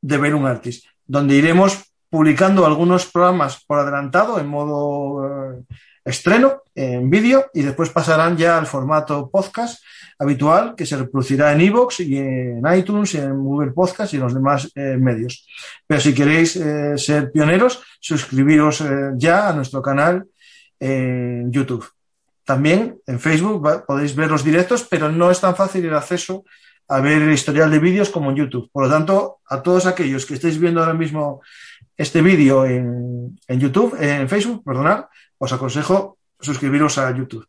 de 0.00 0.18
Belum 0.18 0.44
Artis, 0.44 0.84
donde 1.06 1.36
iremos 1.36 1.92
publicando 2.10 2.66
algunos 2.66 3.06
programas 3.06 3.64
por 3.64 3.78
adelantado 3.78 4.38
en 4.38 4.46
modo 4.46 5.54
eh, 5.54 5.64
estreno 6.04 6.62
en 6.74 7.08
vídeo 7.08 7.46
y 7.54 7.62
después 7.62 7.88
pasarán 7.88 8.36
ya 8.36 8.58
al 8.58 8.66
formato 8.66 9.30
podcast 9.30 9.82
habitual 10.22 10.74
que 10.76 10.86
se 10.86 10.96
reproducirá 10.96 11.52
en 11.52 11.60
iVoox 11.62 12.00
y 12.00 12.16
en 12.16 12.62
iTunes, 12.76 13.14
y 13.14 13.18
en 13.18 13.42
Google 13.42 13.72
Podcast 13.72 14.12
y 14.12 14.16
en 14.16 14.22
los 14.22 14.34
demás 14.34 14.70
eh, 14.76 14.96
medios. 14.96 15.46
Pero 15.86 16.00
si 16.00 16.14
queréis 16.14 16.54
eh, 16.56 16.96
ser 16.96 17.32
pioneros, 17.32 17.82
suscribiros 17.98 18.80
eh, 18.82 19.10
ya 19.16 19.48
a 19.48 19.52
nuestro 19.52 19.82
canal 19.82 20.24
en 20.78 21.50
YouTube. 21.50 21.84
También 22.44 22.98
en 23.06 23.18
Facebook 23.18 23.84
podéis 23.86 24.14
ver 24.14 24.30
los 24.30 24.44
directos, 24.44 24.86
pero 24.88 25.10
no 25.10 25.30
es 25.30 25.40
tan 25.40 25.56
fácil 25.56 25.84
el 25.84 25.94
acceso 25.94 26.44
a 26.88 27.00
ver 27.00 27.22
el 27.22 27.32
historial 27.32 27.70
de 27.70 27.78
vídeos 27.78 28.10
como 28.10 28.30
en 28.30 28.36
YouTube. 28.36 28.70
Por 28.72 28.84
lo 28.84 28.90
tanto, 28.90 29.38
a 29.48 29.62
todos 29.62 29.86
aquellos 29.86 30.26
que 30.26 30.34
estéis 30.34 30.58
viendo 30.58 30.80
ahora 30.80 30.94
mismo 30.94 31.40
este 31.96 32.22
vídeo 32.22 32.64
en, 32.64 33.38
en 33.48 33.60
YouTube, 33.60 33.96
en 34.00 34.28
Facebook, 34.28 34.62
perdonad, 34.64 35.06
os 35.38 35.52
aconsejo 35.52 36.18
suscribiros 36.40 36.98
a 36.98 37.10
YouTube. 37.16 37.46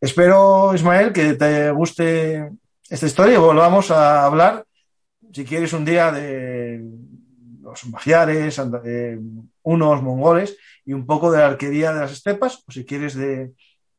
Espero, 0.00 0.72
Ismael, 0.74 1.12
que 1.12 1.34
te 1.34 1.72
guste 1.72 2.52
esta 2.88 3.06
historia 3.06 3.34
y 3.34 3.38
volvamos 3.38 3.90
a 3.90 4.26
hablar, 4.26 4.64
si 5.32 5.44
quieres, 5.44 5.72
un 5.72 5.84
día 5.84 6.12
de 6.12 6.88
los 7.60 7.84
magiares, 7.86 8.60
unos 9.62 10.02
mongoles 10.02 10.56
y 10.84 10.92
un 10.92 11.04
poco 11.04 11.32
de 11.32 11.38
la 11.38 11.48
arquería 11.48 11.92
de 11.92 12.00
las 12.00 12.12
estepas, 12.12 12.62
o 12.68 12.70
si 12.70 12.84
quieres 12.84 13.16
de, 13.16 13.52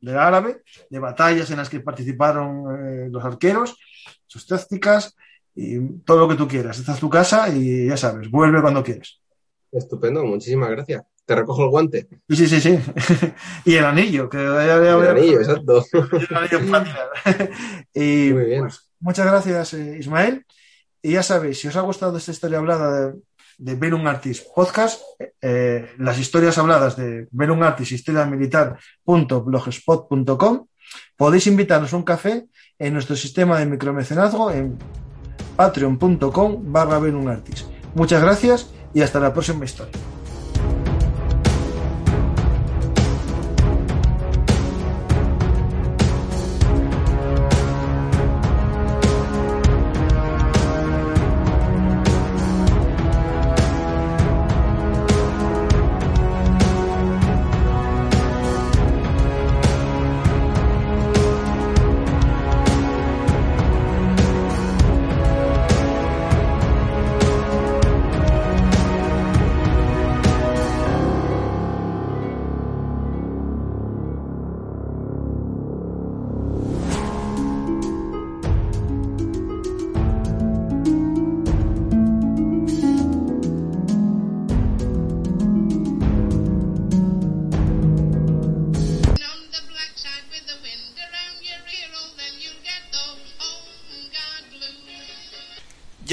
árabe, 0.07 0.63
de 0.89 0.99
batallas 0.99 1.51
en 1.51 1.57
las 1.57 1.69
que 1.69 1.81
participaron 1.81 2.63
eh, 2.77 3.09
los 3.11 3.25
arqueros, 3.25 3.77
sus 4.25 4.47
tácticas 4.47 5.17
y 5.53 5.79
todo 6.05 6.19
lo 6.19 6.29
que 6.29 6.35
tú 6.35 6.47
quieras. 6.47 6.79
Esta 6.79 6.93
es 6.93 6.99
tu 7.01 7.09
casa 7.09 7.49
y 7.49 7.87
ya 7.89 7.97
sabes, 7.97 8.31
vuelve 8.31 8.61
cuando 8.61 8.85
quieras. 8.85 9.21
Estupendo, 9.69 10.23
muchísimas 10.23 10.69
gracias 10.69 11.03
te 11.29 11.35
recojo 11.35 11.63
el 11.63 11.69
guante. 11.69 12.07
Sí, 12.27 12.47
sí, 12.47 12.59
sí. 12.59 12.79
y 13.65 13.75
el 13.75 13.85
anillo, 13.85 14.27
que 14.27 14.43
el 14.43 15.07
anillo, 15.07 15.41
exacto. 15.41 15.85
y 17.93 18.31
Muy 18.33 18.45
bien. 18.45 18.61
Pues, 18.61 18.89
muchas 18.99 19.27
gracias, 19.27 19.75
eh, 19.75 19.97
Ismael. 19.99 20.43
Y 21.03 21.11
ya 21.11 21.21
sabéis, 21.21 21.59
si 21.59 21.67
os 21.67 21.75
ha 21.75 21.81
gustado 21.81 22.17
esta 22.17 22.31
historia 22.31 22.57
hablada 22.57 23.11
de, 23.11 23.19
de 23.59 23.75
Belum 23.75 24.07
Artist 24.07 24.47
Podcast, 24.55 25.03
eh, 25.39 25.91
las 25.99 26.17
historias 26.17 26.57
habladas 26.57 26.97
de 26.97 27.27
Belum 27.29 27.61
Artist 27.61 27.91
Historia 27.91 28.25
Militar.blogspot.com, 28.25 30.65
podéis 31.15 31.45
invitarnos 31.45 31.93
a 31.93 31.97
un 31.97 32.03
café 32.03 32.47
en 32.79 32.93
nuestro 32.93 33.15
sistema 33.15 33.59
de 33.59 33.67
micromecenazgo 33.67 34.49
en 34.49 34.79
patreon.com 35.55 36.73
barra. 36.73 36.99
Muchas 37.93 38.23
gracias 38.23 38.71
y 38.95 39.01
hasta 39.01 39.19
la 39.19 39.31
próxima 39.31 39.65
historia. 39.65 39.93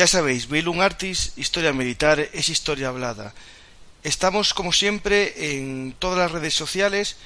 Ya 0.06 0.22
sabéis, 0.22 0.46
un 0.48 0.78
Artis, 0.82 1.32
historia 1.34 1.72
militar, 1.72 2.20
es 2.20 2.48
historia 2.48 2.90
hablada. 2.90 3.34
Estamos 4.04 4.54
como 4.54 4.72
siempre 4.72 5.50
en 5.50 5.96
todas 5.98 6.16
las 6.16 6.30
redes 6.30 6.54
sociales, 6.54 7.16